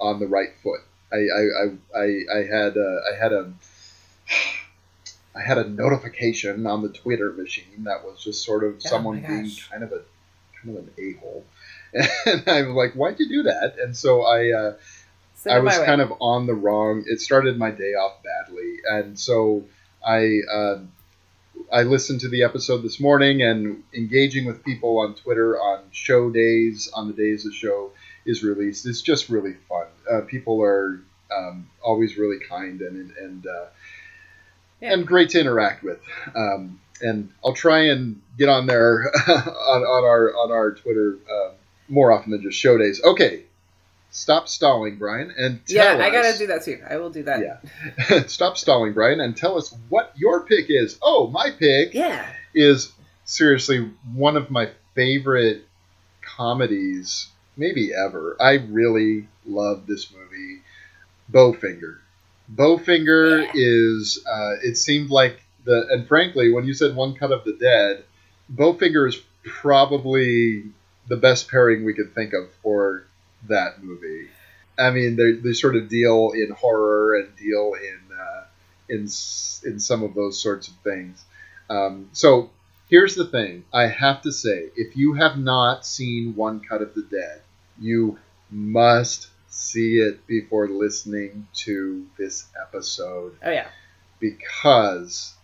on 0.00 0.18
the 0.20 0.26
right 0.26 0.50
foot. 0.62 0.80
I 1.12 1.16
I 1.16 1.42
I, 1.62 2.00
I, 2.00 2.38
I 2.38 2.42
had 2.44 2.76
uh, 2.78 3.00
I 3.12 3.16
had 3.20 3.32
a 3.32 3.52
I 5.34 5.42
had 5.42 5.58
a 5.58 5.68
notification 5.68 6.66
on 6.66 6.82
the 6.82 6.88
Twitter 6.88 7.32
machine 7.32 7.84
that 7.84 8.04
was 8.04 8.22
just 8.22 8.44
sort 8.44 8.64
of 8.64 8.74
Oh 8.76 8.88
someone 8.88 9.20
being 9.20 9.50
kind 9.70 9.82
of 9.84 9.92
a 9.92 10.02
kind 10.62 10.76
of 10.76 10.84
an 10.84 10.90
a 10.98 11.12
hole, 11.20 11.44
and 12.26 12.42
I'm 12.46 12.74
like, 12.74 12.94
why'd 12.94 13.18
you 13.18 13.28
do 13.28 13.42
that? 13.44 13.76
And 13.80 13.96
so 13.96 14.22
I 14.22 14.50
uh, 14.52 14.72
Send 15.40 15.56
I 15.56 15.60
was 15.60 15.78
way. 15.78 15.86
kind 15.86 16.02
of 16.02 16.12
on 16.20 16.46
the 16.46 16.52
wrong. 16.52 17.04
It 17.06 17.18
started 17.20 17.56
my 17.58 17.70
day 17.70 17.94
off 17.94 18.22
badly, 18.22 18.76
and 18.86 19.18
so 19.18 19.64
I 20.06 20.40
uh, 20.52 20.80
I 21.72 21.84
listened 21.84 22.20
to 22.20 22.28
the 22.28 22.42
episode 22.42 22.82
this 22.82 23.00
morning 23.00 23.40
and 23.40 23.82
engaging 23.94 24.44
with 24.44 24.62
people 24.62 24.98
on 24.98 25.14
Twitter 25.14 25.58
on 25.58 25.84
show 25.92 26.28
days 26.30 26.90
on 26.92 27.06
the 27.06 27.14
days 27.14 27.44
the 27.44 27.52
show 27.52 27.90
is 28.26 28.42
released. 28.42 28.84
It's 28.84 29.00
just 29.00 29.30
really 29.30 29.54
fun. 29.66 29.86
Uh, 30.10 30.20
people 30.26 30.62
are 30.62 31.00
um, 31.34 31.70
always 31.82 32.18
really 32.18 32.38
kind 32.46 32.82
and 32.82 33.10
and 33.12 33.46
uh, 33.46 33.66
and 34.82 35.06
great 35.06 35.30
to 35.30 35.40
interact 35.40 35.82
with. 35.82 36.00
Um, 36.34 36.80
and 37.00 37.30
I'll 37.42 37.54
try 37.54 37.86
and 37.86 38.20
get 38.36 38.50
on 38.50 38.66
there 38.66 39.10
on, 39.28 39.82
on 39.84 40.04
our 40.04 40.34
on 40.34 40.52
our 40.52 40.72
Twitter 40.72 41.16
uh, 41.32 41.52
more 41.88 42.12
often 42.12 42.30
than 42.30 42.42
just 42.42 42.58
show 42.58 42.76
days. 42.76 43.02
Okay, 43.02 43.44
stop 44.10 44.48
stalling, 44.48 44.96
Brian, 44.96 45.32
and 45.36 45.60
yeah, 45.66 45.96
I 46.00 46.10
gotta 46.10 46.36
do 46.38 46.46
that 46.48 46.64
too. 46.64 46.80
I 46.88 46.96
will 46.96 47.10
do 47.10 47.22
that. 47.24 47.40
Yeah. 47.40 48.22
Stop 48.26 48.56
stalling, 48.56 48.92
Brian, 48.92 49.20
and 49.20 49.36
tell 49.36 49.56
us 49.56 49.74
what 49.88 50.12
your 50.16 50.44
pick 50.44 50.66
is. 50.68 50.98
Oh, 51.02 51.28
my 51.28 51.50
pick 51.50 51.94
Yeah. 51.94 52.26
is 52.54 52.92
seriously 53.24 53.90
one 54.14 54.36
of 54.36 54.50
my 54.50 54.70
favorite 54.94 55.64
comedies, 56.22 57.28
maybe 57.56 57.92
ever. 57.94 58.36
I 58.40 58.54
really 58.54 59.28
love 59.46 59.86
this 59.86 60.12
movie, 60.12 60.60
Bowfinger. 61.30 61.98
Bowfinger 62.52 63.48
is, 63.54 64.24
uh, 64.30 64.54
it 64.62 64.76
seemed 64.76 65.10
like 65.10 65.40
the, 65.64 65.86
and 65.90 66.08
frankly, 66.08 66.50
when 66.52 66.64
you 66.64 66.74
said 66.74 66.96
One 66.96 67.14
Cut 67.14 67.30
of 67.32 67.44
the 67.44 67.52
Dead, 67.52 68.04
Bowfinger 68.52 69.08
is 69.08 69.20
probably 69.44 70.64
the 71.08 71.16
best 71.16 71.48
pairing 71.48 71.84
we 71.84 71.94
could 71.94 72.14
think 72.14 72.32
of 72.32 72.48
for 72.62 73.04
that 73.48 73.82
movie. 73.82 74.28
I 74.78 74.90
mean, 74.90 75.16
they 75.16 75.32
they 75.32 75.52
sort 75.52 75.76
of 75.76 75.88
deal 75.88 76.30
in 76.34 76.50
horror 76.50 77.16
and 77.16 77.36
deal 77.36 77.74
in 77.74 78.00
uh, 78.16 78.44
in 78.88 79.00
in 79.02 79.78
some 79.78 80.02
of 80.02 80.14
those 80.14 80.40
sorts 80.40 80.68
of 80.68 80.74
things. 80.84 81.22
Um, 81.68 82.08
so 82.12 82.50
here's 82.88 83.14
the 83.14 83.26
thing: 83.26 83.64
I 83.72 83.86
have 83.88 84.22
to 84.22 84.32
say, 84.32 84.68
if 84.76 84.96
you 84.96 85.14
have 85.14 85.36
not 85.38 85.84
seen 85.86 86.34
One 86.34 86.60
Cut 86.60 86.82
of 86.82 86.94
the 86.94 87.02
Dead, 87.02 87.42
you 87.78 88.18
must 88.50 89.28
see 89.48 89.98
it 89.98 90.26
before 90.26 90.68
listening 90.68 91.46
to 91.52 92.06
this 92.16 92.46
episode 92.60 93.36
Oh 93.44 93.50
yeah. 93.50 93.66
because 94.20 95.34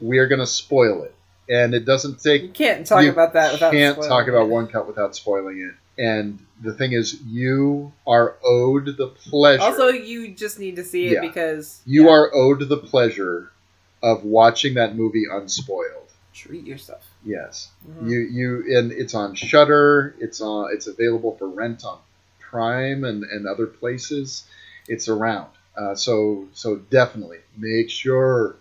we 0.00 0.18
are 0.18 0.26
going 0.26 0.40
to 0.40 0.46
spoil 0.46 1.04
it, 1.04 1.14
and 1.48 1.74
it 1.74 1.84
doesn't 1.84 2.20
take 2.20 2.42
You 2.42 2.48
can't 2.50 2.86
talk 2.86 3.02
you 3.04 3.10
about 3.10 3.34
that 3.34 3.52
without 3.52 3.72
can't 3.72 3.94
spoiling 3.94 4.10
talk 4.10 4.28
about 4.28 4.42
it. 4.42 4.48
one 4.48 4.66
cut 4.68 4.86
without 4.86 5.14
spoiling 5.14 5.60
it. 5.60 5.74
And 5.98 6.38
the 6.62 6.72
thing 6.72 6.92
is, 6.92 7.20
you 7.22 7.92
are 8.06 8.36
owed 8.44 8.96
the 8.96 9.08
pleasure. 9.08 9.62
Also, 9.62 9.88
you 9.88 10.28
just 10.28 10.58
need 10.58 10.76
to 10.76 10.84
see 10.84 11.08
it 11.08 11.12
Yeah. 11.14 11.20
because 11.20 11.80
you 11.84 12.08
are 12.08 12.34
owed 12.34 12.66
the 12.68 12.78
pleasure 12.78 13.50
of 14.02 14.24
watching 14.24 14.74
that 14.74 14.96
movie 14.96 15.24
unspoiled. 15.30 15.98
treat 16.34 16.64
yourself. 16.66 17.04
Yes, 17.26 17.68
Mhm. 17.86 18.08
you 18.10 18.18
you 18.20 18.76
and 18.78 18.90
it's 18.90 19.14
on 19.14 19.34
Shudder. 19.34 20.14
It's 20.18 20.40
on. 20.40 20.70
It's 20.72 20.86
available 20.86 21.36
for 21.36 21.46
rent 21.46 21.84
on 21.84 21.98
Prime 22.40 23.04
and 23.04 23.22
and 23.24 23.46
other 23.46 23.66
places. 23.66 24.44
It's 24.88 25.08
around. 25.08 25.50
Uh, 25.76 25.94
so 25.94 26.48
so 26.54 26.76
definitely 26.90 27.38
make 27.58 27.90
sure 27.90 28.56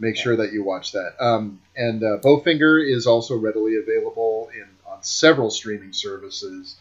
make 0.00 0.16
sure 0.16 0.34
that 0.36 0.52
you 0.52 0.64
watch 0.64 0.90
that. 0.92 1.14
Um, 1.24 1.60
and 1.76 2.02
uh, 2.02 2.18
Bowfinger 2.18 2.84
is 2.84 3.06
also 3.06 3.36
readily 3.36 3.76
available 3.76 4.50
in 4.52 4.66
on 4.94 5.02
several 5.02 5.50
streaming 5.50 5.92
services. 5.92 6.76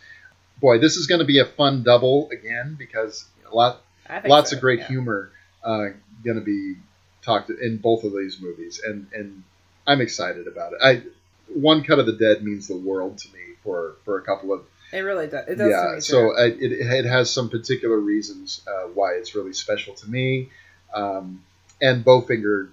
Boy, 0.61 0.79
this 0.79 0.95
is 0.95 1.07
going 1.07 1.19
to 1.19 1.25
be 1.25 1.39
a 1.39 1.45
fun 1.45 1.83
double 1.83 2.29
again 2.31 2.75
because 2.77 3.25
a 3.51 3.55
lot 3.55 3.81
lots 4.25 4.51
so, 4.51 4.55
of 4.55 4.61
great 4.61 4.79
yeah. 4.79 4.87
humor 4.87 5.31
uh, 5.63 5.87
going 6.23 6.37
to 6.37 6.41
be 6.41 6.75
talked 7.21 7.49
in 7.49 7.77
both 7.77 8.03
of 8.03 8.11
these 8.11 8.39
movies, 8.41 8.81
and 8.83 9.07
and 9.13 9.43
I'm 9.87 10.01
excited 10.01 10.47
about 10.47 10.73
it. 10.73 10.79
I 10.83 11.01
one 11.53 11.83
cut 11.83 11.99
of 11.99 12.05
the 12.05 12.13
dead 12.13 12.43
means 12.43 12.67
the 12.67 12.77
world 12.77 13.17
to 13.19 13.33
me 13.33 13.55
for 13.63 13.95
for 14.05 14.17
a 14.17 14.21
couple 14.21 14.53
of 14.53 14.61
It 14.91 14.99
really 14.99 15.27
does. 15.27 15.47
It 15.47 15.55
does 15.55 15.71
to 15.71 15.93
yeah. 15.93 15.99
So. 15.99 16.35
I, 16.37 16.45
it 16.45 16.71
it 16.71 17.05
has 17.05 17.31
some 17.31 17.49
particular 17.49 17.97
reasons 17.97 18.61
uh, 18.67 18.87
why 18.93 19.13
it's 19.13 19.35
really 19.35 19.53
special 19.53 19.93
to 19.95 20.09
me, 20.09 20.49
um, 20.93 21.43
and 21.81 22.03
Bowfinger 22.03 22.69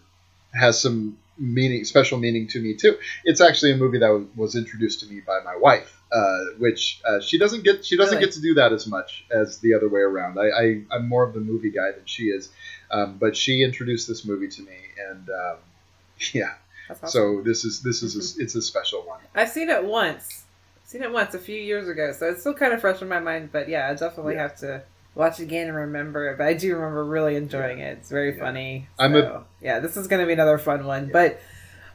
has 0.52 0.80
some 0.80 1.16
meaning, 1.40 1.84
special 1.84 2.18
meaning 2.18 2.46
to 2.48 2.60
me 2.60 2.74
too. 2.74 2.98
It's 3.24 3.40
actually 3.40 3.72
a 3.72 3.76
movie 3.76 3.98
that 3.98 4.10
was, 4.10 4.26
was 4.36 4.56
introduced 4.56 5.00
to 5.00 5.06
me 5.06 5.20
by 5.20 5.40
my 5.44 5.56
wife, 5.56 5.98
uh, 6.12 6.38
which 6.58 7.00
uh, 7.04 7.20
she 7.20 7.38
doesn't 7.38 7.64
get. 7.64 7.84
She 7.84 7.96
doesn't 7.96 8.16
Really? 8.16 8.26
get 8.26 8.34
to 8.34 8.40
do 8.40 8.54
that 8.54 8.72
as 8.72 8.86
much 8.86 9.24
as 9.30 9.58
the 9.58 9.74
other 9.74 9.88
way 9.88 10.00
around. 10.02 10.38
I, 10.38 10.48
I 10.50 10.82
I'm 10.92 11.08
more 11.08 11.24
of 11.24 11.32
the 11.32 11.40
movie 11.40 11.70
guy 11.70 11.92
than 11.92 12.04
she 12.04 12.24
is, 12.24 12.50
um, 12.90 13.16
but 13.18 13.36
she 13.36 13.64
introduced 13.64 14.06
this 14.06 14.24
movie 14.24 14.48
to 14.48 14.62
me, 14.62 14.76
and 15.10 15.28
um, 15.30 15.56
yeah. 16.32 16.54
Awesome. 16.90 17.08
So 17.08 17.42
this 17.42 17.64
is 17.64 17.82
this 17.82 18.02
is 18.02 18.16
a, 18.16 18.42
it's 18.42 18.54
a 18.54 18.62
special 18.62 19.02
one. 19.02 19.20
I've 19.34 19.48
seen 19.48 19.70
it 19.70 19.84
once. 19.84 20.44
Seen 20.84 21.02
it 21.04 21.12
once 21.12 21.34
a 21.34 21.38
few 21.38 21.56
years 21.56 21.88
ago, 21.88 22.12
so 22.12 22.30
it's 22.30 22.40
still 22.40 22.52
kind 22.54 22.72
of 22.72 22.80
fresh 22.80 23.00
in 23.00 23.08
my 23.08 23.20
mind. 23.20 23.50
But 23.52 23.68
yeah, 23.68 23.88
I 23.88 23.94
definitely 23.94 24.34
have 24.34 24.56
to 24.56 24.82
watch 25.14 25.40
it 25.40 25.44
again 25.44 25.68
and 25.68 25.76
remember 25.76 26.30
it. 26.30 26.38
But 26.38 26.46
I 26.46 26.54
do 26.54 26.74
remember 26.74 27.04
really 27.04 27.36
enjoying 27.36 27.78
it. 27.80 27.98
It's 27.98 28.10
very 28.10 28.38
funny. 28.38 28.88
I'm 28.98 29.16
a- 29.16 29.44
yeah, 29.60 29.80
this 29.80 29.96
is 29.96 30.06
going 30.06 30.20
to 30.20 30.26
be 30.26 30.32
another 30.32 30.58
fun 30.58 30.84
one, 30.86 31.10
but 31.12 31.40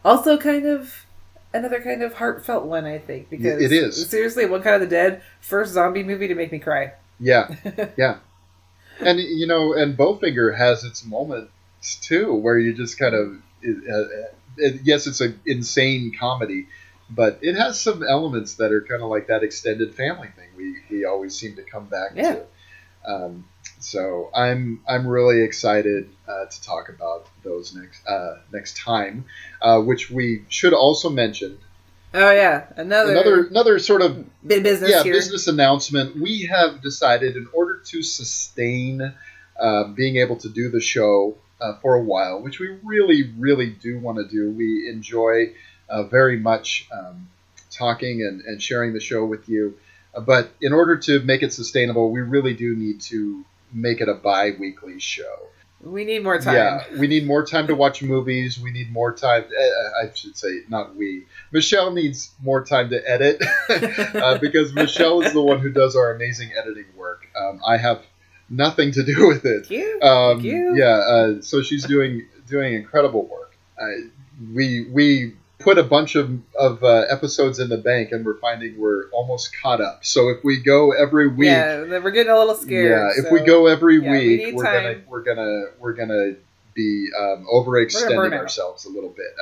also 0.03 0.37
kind 0.37 0.65
of 0.65 1.05
another 1.53 1.81
kind 1.81 2.01
of 2.03 2.13
heartfelt 2.15 2.65
one. 2.65 2.85
I 2.85 2.97
think 2.99 3.29
because 3.29 3.61
it 3.61 3.71
is. 3.71 4.09
seriously, 4.09 4.45
One 4.45 4.61
Kind 4.61 4.75
of 4.75 4.81
the 4.81 4.87
Dead, 4.95 5.21
first 5.41 5.73
zombie 5.73 6.03
movie 6.03 6.27
to 6.27 6.35
make 6.35 6.51
me 6.51 6.59
cry. 6.59 6.93
Yeah, 7.19 7.55
yeah, 7.97 8.17
and 8.99 9.19
you 9.19 9.47
know, 9.47 9.73
and 9.73 9.97
Bowfinger 9.97 10.55
has 10.57 10.83
its 10.83 11.05
moments 11.05 11.49
too, 12.01 12.33
where 12.33 12.59
you 12.59 12.73
just 12.73 12.99
kind 12.99 13.15
of, 13.15 13.37
it, 13.61 13.77
uh, 13.89 14.27
it, 14.57 14.81
yes, 14.83 15.07
it's 15.07 15.21
an 15.21 15.39
insane 15.45 16.11
comedy, 16.19 16.67
but 17.09 17.39
it 17.41 17.55
has 17.55 17.79
some 17.79 18.03
elements 18.03 18.55
that 18.55 18.73
are 18.73 18.81
kind 18.81 19.01
of 19.01 19.09
like 19.09 19.27
that 19.27 19.43
extended 19.43 19.95
family 19.95 20.27
thing 20.35 20.49
we 20.57 20.75
we 20.91 21.05
always 21.05 21.33
seem 21.39 21.55
to 21.55 21.63
come 21.63 21.85
back 21.85 22.11
Yeah. 22.15 22.35
to. 22.35 22.43
Um, 23.07 23.45
so 23.79 24.31
I'm 24.33 24.81
I'm 24.87 25.07
really 25.07 25.41
excited 25.41 26.09
uh, 26.27 26.45
to 26.45 26.61
talk 26.63 26.89
about 26.89 27.27
those 27.43 27.75
next 27.75 28.05
uh, 28.07 28.37
next 28.51 28.77
time, 28.77 29.25
uh, 29.61 29.81
which 29.81 30.09
we 30.09 30.45
should 30.49 30.73
also 30.73 31.09
mention 31.09 31.57
Oh 32.17 32.31
yeah, 32.31 32.63
another 32.77 33.11
another 33.11 33.47
another 33.47 33.79
sort 33.79 34.01
of 34.01 34.25
business 34.47 34.89
yeah 34.89 35.03
here. 35.03 35.13
business 35.13 35.47
announcement. 35.47 36.15
We 36.15 36.43
have 36.45 36.81
decided 36.81 37.35
in 37.35 37.47
order 37.51 37.81
to 37.87 38.03
sustain 38.03 39.13
uh, 39.59 39.83
being 39.89 40.15
able 40.15 40.37
to 40.37 40.47
do 40.47 40.69
the 40.69 40.79
show 40.79 41.35
uh, 41.59 41.73
for 41.81 41.95
a 41.95 42.01
while, 42.01 42.41
which 42.41 42.57
we 42.57 42.69
really 42.83 43.33
really 43.37 43.69
do 43.69 43.99
want 43.99 44.17
to 44.19 44.27
do. 44.29 44.49
We 44.49 44.89
enjoy 44.89 45.55
uh, 45.89 46.03
very 46.03 46.39
much 46.39 46.87
um, 46.89 47.27
talking 47.69 48.21
and, 48.21 48.39
and 48.41 48.63
sharing 48.63 48.93
the 48.93 49.01
show 49.01 49.25
with 49.25 49.49
you. 49.49 49.77
But 50.21 50.51
in 50.61 50.73
order 50.73 50.97
to 50.97 51.19
make 51.21 51.43
it 51.43 51.53
sustainable, 51.53 52.11
we 52.11 52.21
really 52.21 52.53
do 52.53 52.75
need 52.75 53.01
to 53.01 53.43
make 53.73 54.01
it 54.01 54.09
a 54.09 54.13
bi-weekly 54.13 54.99
show. 54.99 55.47
We 55.81 56.03
need 56.03 56.23
more 56.23 56.39
time. 56.39 56.55
Yeah, 56.55 56.83
we 56.97 57.05
need 57.07 57.27
more 57.27 57.45
time 57.45 57.67
to 57.67 57.75
watch 57.75 58.01
movies. 58.01 58.59
We 58.59 58.71
need 58.71 58.91
more 58.91 59.13
time. 59.13 59.43
Uh, 59.43 60.03
I 60.03 60.11
should 60.15 60.35
say, 60.35 60.61
not 60.67 60.95
we. 60.95 61.25
Michelle 61.51 61.91
needs 61.91 62.31
more 62.41 62.63
time 62.63 62.89
to 62.89 63.09
edit 63.09 63.41
uh, 64.15 64.37
because 64.41 64.73
Michelle 64.73 65.21
is 65.21 65.33
the 65.33 65.41
one 65.41 65.59
who 65.59 65.69
does 65.69 65.95
our 65.95 66.15
amazing 66.15 66.51
editing 66.57 66.85
work. 66.95 67.27
Um, 67.39 67.61
I 67.65 67.77
have 67.77 68.01
nothing 68.49 68.93
to 68.93 69.03
do 69.03 69.27
with 69.27 69.45
it. 69.45 69.67
Thank 69.67 69.71
you. 69.71 69.99
Um, 70.01 70.37
Thank 70.37 70.45
you. 70.45 70.75
Yeah, 70.75 70.85
uh, 70.85 71.41
so 71.41 71.61
she's 71.61 71.85
doing 71.85 72.25
doing 72.47 72.73
incredible 72.73 73.27
work. 73.27 73.55
Uh, 73.79 74.07
we 74.53 74.87
we 74.89 75.35
put 75.65 75.77
a 75.79 75.83
bunch 75.83 76.15
of, 76.15 76.39
of 76.57 76.83
uh, 76.83 77.05
episodes 77.09 77.59
in 77.59 77.67
the 77.67 77.77
bank, 77.77 78.11
and 78.11 78.23
we're 78.25 78.37
finding 78.37 78.79
we're 78.79 79.09
almost 79.09 79.51
caught 79.61 79.81
up. 79.81 80.05
So 80.05 80.29
if 80.29 80.43
we 80.43 80.61
go 80.61 80.91
every 80.91 81.27
week, 81.27 81.47
Yeah, 81.47 81.81
we're 81.81 82.11
getting 82.11 82.31
a 82.31 82.37
little 82.37 82.55
scared. 82.55 82.91
yeah, 82.91 83.19
if 83.19 83.25
so- 83.25 83.33
we 83.33 83.41
go 83.41 83.65
every 83.67 83.97
yeah, 84.01 84.11
week, 84.11 84.55
we 84.55 84.61
are 84.61 84.63
gonna 84.63 85.01
we're 85.09 85.23
gonna 85.23 85.63
we're 85.79 85.93
gonna 85.93 86.35
be 86.75 87.09
um, 87.19 87.45
overextending 87.51 88.33
ourselves 88.33 88.85
a 88.85 88.89
little 88.89 89.09
bit 89.09 89.33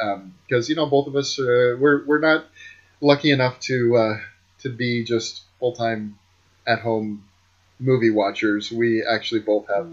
because 0.48 0.70
you 0.70 0.76
know 0.76 0.86
both 0.86 1.08
of 1.08 1.16
us 1.16 1.38
uh, 1.38 1.76
we're 1.80 2.06
we're 2.06 2.20
not 2.20 2.45
lucky 3.02 3.32
enough 3.32 3.60
to 3.60 3.95
uh, 3.98 4.18
to 4.60 4.70
be 4.70 5.04
just 5.04 5.41
full 5.60 5.74
time 5.74 6.18
at 6.66 6.80
home 6.80 7.24
movie 7.80 8.12
watchers. 8.12 8.72
We 8.72 9.06
actually 9.06 9.41
both 9.41 9.68
have 9.68 9.91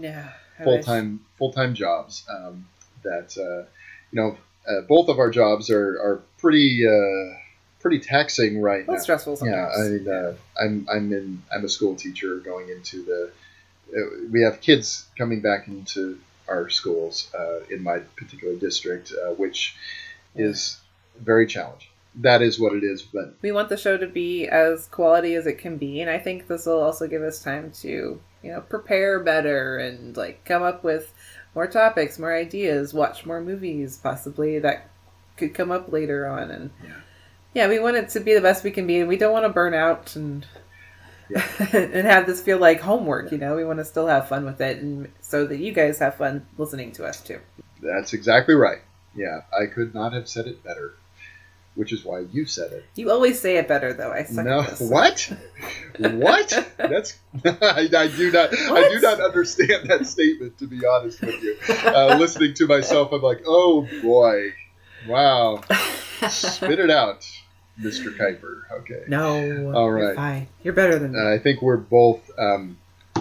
full 0.63 0.81
time 0.81 1.25
full 1.37 1.51
time 1.51 1.73
jobs 1.75 2.23
um, 2.29 2.67
that 3.03 3.37
uh, 3.37 3.67
you 4.11 4.21
know 4.21 4.37
uh, 4.67 4.81
both 4.81 5.09
of 5.09 5.19
our 5.19 5.29
jobs 5.29 5.69
are 5.69 5.99
are 6.01 6.21
pretty. 6.37 6.87
Uh, 6.87 7.37
Pretty 7.79 7.99
taxing 7.99 8.61
right 8.61 8.87
now. 8.87 8.95
stressful 8.97 9.39
Yeah, 9.41 9.67
I 9.75 9.87
mean, 9.87 10.07
uh, 10.07 10.35
I'm 10.61 10.87
I'm 10.87 11.11
in 11.11 11.41
I'm 11.51 11.65
a 11.65 11.67
school 11.67 11.95
teacher 11.95 12.37
going 12.37 12.69
into 12.69 13.03
the. 13.03 13.31
Uh, 13.91 14.29
we 14.31 14.43
have 14.43 14.61
kids 14.61 15.07
coming 15.17 15.41
back 15.41 15.67
into 15.67 16.19
our 16.47 16.69
schools 16.69 17.31
uh, 17.33 17.61
in 17.71 17.81
my 17.81 17.97
particular 18.15 18.55
district, 18.55 19.11
uh, 19.11 19.31
which 19.31 19.75
is 20.35 20.79
very 21.19 21.47
challenging. 21.47 21.87
That 22.15 22.43
is 22.43 22.59
what 22.59 22.73
it 22.73 22.83
is, 22.83 23.01
but 23.01 23.33
we 23.41 23.51
want 23.51 23.69
the 23.69 23.77
show 23.77 23.97
to 23.97 24.07
be 24.07 24.47
as 24.47 24.85
quality 24.87 25.33
as 25.35 25.47
it 25.47 25.57
can 25.57 25.77
be 25.77 26.01
and 26.01 26.09
i 26.09 26.19
think 26.19 26.47
this 26.47 26.65
will 26.65 26.81
also 26.81 27.07
give 27.07 27.21
us 27.21 27.41
time 27.41 27.71
to 27.71 28.19
you 28.43 28.51
know 28.51 28.61
prepare 28.61 29.21
better 29.23 29.77
and 29.77 30.17
like 30.17 30.43
come 30.43 30.61
up 30.61 30.83
with 30.83 31.13
more 31.53 31.67
topics 31.67 32.17
more 32.17 32.33
ideas 32.33 32.93
watch 32.93 33.25
more 33.25 33.41
movies 33.41 33.97
possibly 33.97 34.59
that 34.59 34.89
could 35.37 35.53
come 35.53 35.71
up 35.71 35.91
later 35.91 36.27
on. 36.27 36.51
And 36.51 36.69
yeah, 37.53 37.67
we 37.67 37.79
want 37.79 37.97
it 37.97 38.09
to 38.09 38.19
be 38.19 38.33
the 38.33 38.41
best 38.41 38.63
we 38.63 38.71
can 38.71 38.87
be 38.87 38.99
and 38.99 39.09
we 39.09 39.17
don't 39.17 39.33
want 39.33 39.45
to 39.45 39.49
burn 39.49 39.73
out 39.73 40.15
and 40.15 40.45
and 41.73 42.05
have 42.05 42.25
this 42.25 42.41
feel 42.41 42.57
like 42.57 42.81
homework 42.81 43.31
you 43.31 43.37
know? 43.37 43.55
We 43.55 43.65
want 43.65 43.79
to 43.79 43.85
still 43.85 44.07
have 44.07 44.27
fun 44.27 44.45
with 44.45 44.61
it 44.61 44.77
and 44.81 45.11
so 45.19 45.45
that 45.45 45.57
you 45.57 45.73
guys 45.73 45.99
have 45.99 46.15
fun 46.15 46.45
listening 46.57 46.91
to 46.93 47.05
us 47.05 47.21
too. 47.21 47.39
That's 47.81 48.13
exactly 48.13 48.55
right. 48.55 48.79
Yeah, 49.15 49.41
I 49.51 49.65
could 49.65 49.93
not 49.93 50.13
have 50.13 50.29
said 50.29 50.47
it 50.47 50.63
better, 50.63 50.95
which 51.75 51.93
is 51.93 52.03
why 52.03 52.19
you 52.31 52.45
said 52.45 52.71
it. 52.73 52.85
you 52.95 53.09
always 53.11 53.39
say 53.39 53.55
it 53.57 53.67
better 53.67 53.93
though 53.93 54.11
i 54.11 54.23
suck 54.23 54.45
No, 54.45 54.59
at 54.61 54.69
this. 54.77 54.81
what? 54.89 55.31
What? 55.99 56.67
That's 56.77 57.17
I, 57.45 57.87
I 57.95 58.07
do 58.07 58.31
not 58.31 58.49
I 58.53 58.89
do 58.89 58.99
not 59.01 59.19
understand 59.21 59.89
that 59.89 60.05
statement. 60.05 60.57
To 60.59 60.67
be 60.67 60.85
honest 60.85 61.21
with 61.21 61.41
you, 61.41 61.57
uh, 61.85 62.17
listening 62.19 62.53
to 62.55 62.67
myself, 62.67 63.11
I'm 63.13 63.21
like, 63.21 63.43
oh 63.45 63.87
boy, 64.01 64.53
wow, 65.07 65.61
spit 66.29 66.79
it 66.79 66.89
out, 66.91 67.25
Mister 67.77 68.11
Kuiper. 68.11 68.63
Okay, 68.79 69.03
no 69.07 69.73
All 69.73 69.91
right. 69.91 70.15
you're 70.17 70.47
you're 70.63 70.73
better 70.73 70.97
than 70.99 71.13
me 71.13 71.19
Uh, 71.19 71.33
I 71.33 71.39
think 71.39 71.61
we're 71.61 71.77
both 71.77 72.19
um, 72.37 72.77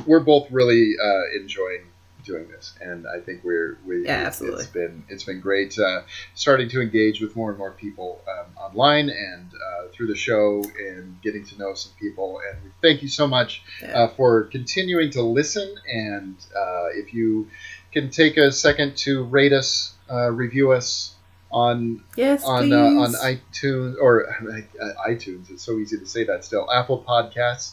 we're 0.07 0.21
both 0.21 0.51
really 0.51 0.95
uh, 1.03 1.41
enjoying 1.41 1.83
doing 2.25 2.49
this, 2.49 2.75
and 2.81 3.07
I 3.07 3.21
think 3.21 3.43
we're 3.45 3.79
we 3.87 4.05
Yeah, 4.05 4.25
absolutely. 4.27 4.63
it's 4.63 4.71
been 4.71 5.05
it's 5.09 5.25
been 5.25 5.41
great 5.41 5.79
uh, 5.79 6.03
starting 6.35 6.69
to 6.71 6.81
engage 6.81 7.21
with 7.21 7.37
more 7.37 7.51
and 7.51 7.59
more 7.59 7.73
people 7.73 8.23
um, 8.29 8.57
online 8.57 9.09
and 9.11 9.51
uh, 9.55 9.89
through 9.93 10.09
the 10.09 10.17
show 10.17 10.63
and 10.79 11.21
getting 11.23 11.45
to 11.47 11.59
know 11.59 11.75
some 11.75 11.93
people. 11.99 12.41
And 12.49 12.63
we 12.65 12.71
thank 12.83 13.03
you 13.03 13.09
so 13.09 13.27
much 13.27 13.63
uh, 13.93 14.09
for 14.09 14.45
continuing 14.45 15.11
to 15.11 15.23
listen. 15.23 15.75
And 15.93 16.37
uh, 16.57 16.89
if 16.95 17.13
you 17.15 17.49
can 17.93 18.11
take 18.11 18.37
a 18.37 18.53
second 18.53 18.97
to 18.99 19.25
rate 19.25 19.53
us, 19.53 19.95
uh, 20.11 20.31
review 20.31 20.73
us 20.73 21.15
on 21.51 22.05
Yes, 22.17 22.45
on 22.45 22.73
uh, 22.73 22.77
on 22.77 23.13
iTunes 23.15 23.97
or 24.01 24.31
uh, 24.31 25.09
iTunes. 25.09 25.51
It's 25.51 25.63
so 25.63 25.79
easy 25.79 25.99
to 25.99 26.07
say 26.07 26.25
that 26.25 26.45
still. 26.45 26.71
Apple 26.73 27.05
Podcasts. 27.07 27.73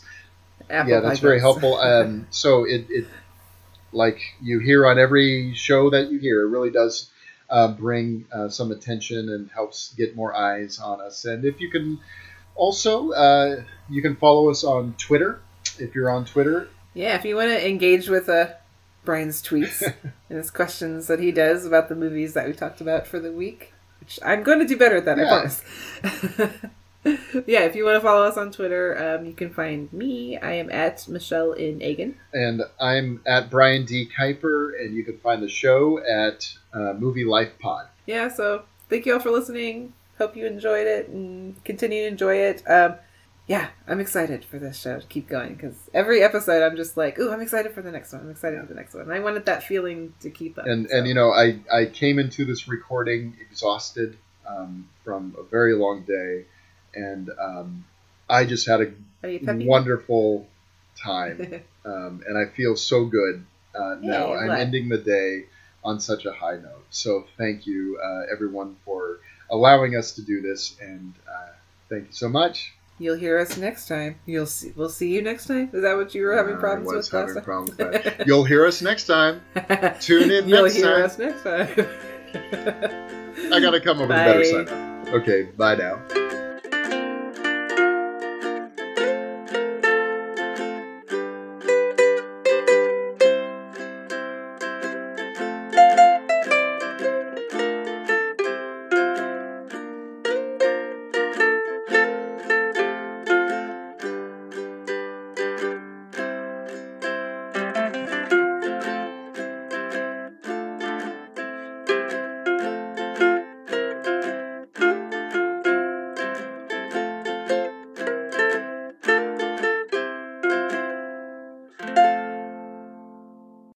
Apple 0.70 0.92
yeah, 0.92 1.00
that's 1.00 1.20
very 1.20 1.40
helpful. 1.40 1.76
Um, 1.76 2.28
so 2.32 2.66
it, 2.66 2.88
it 2.90 3.08
like 3.98 4.20
you 4.42 4.60
hear 4.60 4.88
on 4.88 5.00
every 5.00 5.54
show 5.56 5.90
that 5.90 6.12
you 6.12 6.20
hear, 6.20 6.44
it 6.44 6.50
really 6.50 6.70
does 6.70 7.10
uh, 7.50 7.70
bring 7.70 8.26
uh, 8.32 8.50
some 8.50 8.72
attention 8.72 9.30
and 9.30 9.50
helps 9.52 9.94
get 9.96 10.16
more 10.16 10.36
eyes 10.36 10.80
on 10.80 11.02
us. 11.02 11.26
And 11.26 11.44
if 11.44 11.60
you 11.60 11.70
can 11.70 12.00
also, 12.56 13.12
uh, 13.12 13.64
you 13.90 14.02
can 14.02 14.16
follow 14.16 14.50
us 14.50 14.64
on 14.64 14.94
Twitter. 14.98 15.42
If 15.80 15.96
you're 15.96 16.10
on 16.10 16.26
Twitter, 16.26 16.70
Yeah, 16.94 17.16
if 17.16 17.26
you 17.26 17.36
want 17.36 17.50
to 17.50 17.68
engage 17.68 18.08
with 18.10 18.30
uh, 18.30 18.48
Brian's 19.04 19.42
tweets 19.42 19.82
and 20.30 20.38
his 20.38 20.52
questions 20.52 21.08
that 21.08 21.20
he 21.20 21.32
does 21.32 21.66
about 21.66 21.90
the 21.90 21.96
movies 21.96 22.34
that 22.34 22.48
we 22.48 22.54
talked 22.54 22.82
about 22.82 23.08
for 23.08 23.20
the 23.20 23.32
week, 23.32 23.74
which 24.00 24.20
I'm 24.24 24.44
going 24.44 24.60
to 24.60 24.66
do 24.66 24.78
better 24.78 24.98
at 24.98 25.06
that, 25.06 25.20
I 25.20 25.28
promise. 25.28 25.64
yeah, 27.48 27.62
if 27.62 27.76
you 27.76 27.86
want 27.86 27.96
to 27.96 28.02
follow 28.02 28.26
us 28.26 28.38
on 28.38 28.52
Twitter, 28.52 28.98
um, 28.98 29.26
you 29.26 29.34
can 29.34 29.52
find 29.52 29.92
me. 29.94 30.38
I 30.38 30.54
am 30.54 30.70
at 30.70 31.08
Michelle 31.08 31.54
in 31.54 31.82
Agan. 31.82 32.18
And 32.34 32.64
I'm 32.80 33.22
at 33.26 33.50
Brian 33.50 33.86
D. 33.86 34.08
Kuiper, 34.08 34.80
and 34.80 34.96
you 34.96 35.04
can 35.04 35.18
find 35.20 35.42
the 35.42 35.50
show 35.50 36.00
at 36.00 36.52
uh, 36.74 36.94
Movie 36.94 37.26
Life 37.26 37.58
Pod. 37.60 37.88
Yeah, 38.06 38.28
so 38.28 38.64
thank 38.90 39.06
you 39.06 39.14
all 39.14 39.20
for 39.20 39.32
listening. 39.32 39.94
Hope 40.18 40.36
you 40.36 40.46
enjoyed 40.46 40.88
it 40.88 41.10
and 41.10 41.64
continue 41.64 42.04
to 42.04 42.08
enjoy 42.08 42.36
it. 42.38 42.64
Um, 42.70 42.96
yeah, 43.48 43.70
I'm 43.88 44.02
excited 44.02 44.44
for 44.44 44.60
this 44.60 44.78
show 44.78 45.00
to 45.00 45.08
keep 45.08 45.30
going 45.30 45.56
because 45.56 45.76
every 45.94 46.22
episode 46.22 46.64
I'm 46.64 46.76
just 46.76 46.98
like, 46.98 47.18
ooh, 47.18 47.32
I'm 47.32 47.40
excited 47.40 47.72
for 47.72 47.82
the 47.82 47.92
next 47.92 48.12
one. 48.12 48.22
I'm 48.22 48.30
excited 48.30 48.60
for 48.60 48.66
the 48.66 48.76
next 48.76 48.94
one. 48.94 49.04
And 49.04 49.14
I 49.14 49.20
wanted 49.20 49.46
that 49.46 49.64
feeling 49.64 50.14
to 50.20 50.30
keep 50.30 50.58
up. 50.58 50.66
And 50.66 50.90
so. 50.90 50.98
and 50.98 51.08
you 51.08 51.14
know, 51.14 51.32
I 51.32 51.60
I 51.74 51.86
came 51.86 52.20
into 52.20 52.44
this 52.44 52.68
recording 52.68 53.38
exhausted 53.40 54.18
um, 54.48 54.90
from 55.04 55.36
a 55.40 55.44
very 55.44 55.76
long 55.76 56.04
day, 56.04 56.46
and 56.94 57.30
um, 57.40 57.86
I 58.30 58.46
just 58.46 58.68
had 58.68 58.82
a 58.82 58.92
wonderful 59.66 60.48
time, 61.02 61.62
um, 61.86 62.24
and 62.28 62.38
I 62.38 62.46
feel 62.56 62.76
so 62.76 63.06
good 63.06 63.46
uh, 63.76 63.96
now. 64.02 64.34
I'm 64.34 64.52
ending 64.52 64.90
the 64.90 64.98
day 64.98 65.46
on 65.84 66.00
such 66.00 66.26
a 66.26 66.32
high 66.32 66.58
note. 66.58 66.86
So 66.90 67.26
thank 67.38 67.66
you, 67.68 68.00
uh, 68.04 68.32
everyone, 68.32 68.76
for 68.84 69.20
allowing 69.50 69.96
us 69.96 70.14
to 70.14 70.22
do 70.22 70.42
this, 70.42 70.76
and 70.82 71.14
uh, 71.30 71.52
thank 71.90 72.08
you 72.08 72.14
so 72.14 72.30
much. 72.30 72.74
You'll 73.00 73.16
hear 73.16 73.38
us 73.38 73.58
next 73.58 73.88
time. 73.88 74.20
You'll 74.26 74.48
see. 74.48 74.74
We'll 74.76 74.90
see 74.90 75.14
you 75.14 75.22
next 75.22 75.46
time. 75.46 75.70
Is 75.72 75.84
that 75.84 75.96
what 75.96 76.16
you 76.16 76.24
were 76.24 76.36
having 76.36 76.56
I 76.56 76.60
problems 76.60 76.92
was 76.92 77.12
with 77.12 77.14
last 77.14 77.36
having 77.36 77.76
time? 77.76 77.88
problems. 77.88 78.24
You'll 78.26 78.44
hear 78.44 78.66
us 78.66 78.82
next 78.82 79.06
time. 79.06 79.42
Tune 80.02 80.32
in 80.32 80.50
You'll 80.50 80.64
next 80.64 80.76
hear 80.76 80.96
time. 80.96 81.04
us 81.04 81.20
next 81.20 81.44
time. 81.44 81.88
I 83.54 83.60
gotta 83.60 83.80
come 83.80 84.02
up 84.02 84.10
with 84.10 84.18
a 84.18 84.26
better 84.26 84.44
sign. 84.44 85.14
Okay, 85.14 85.44
bye 85.44 85.76
now. 85.76 86.27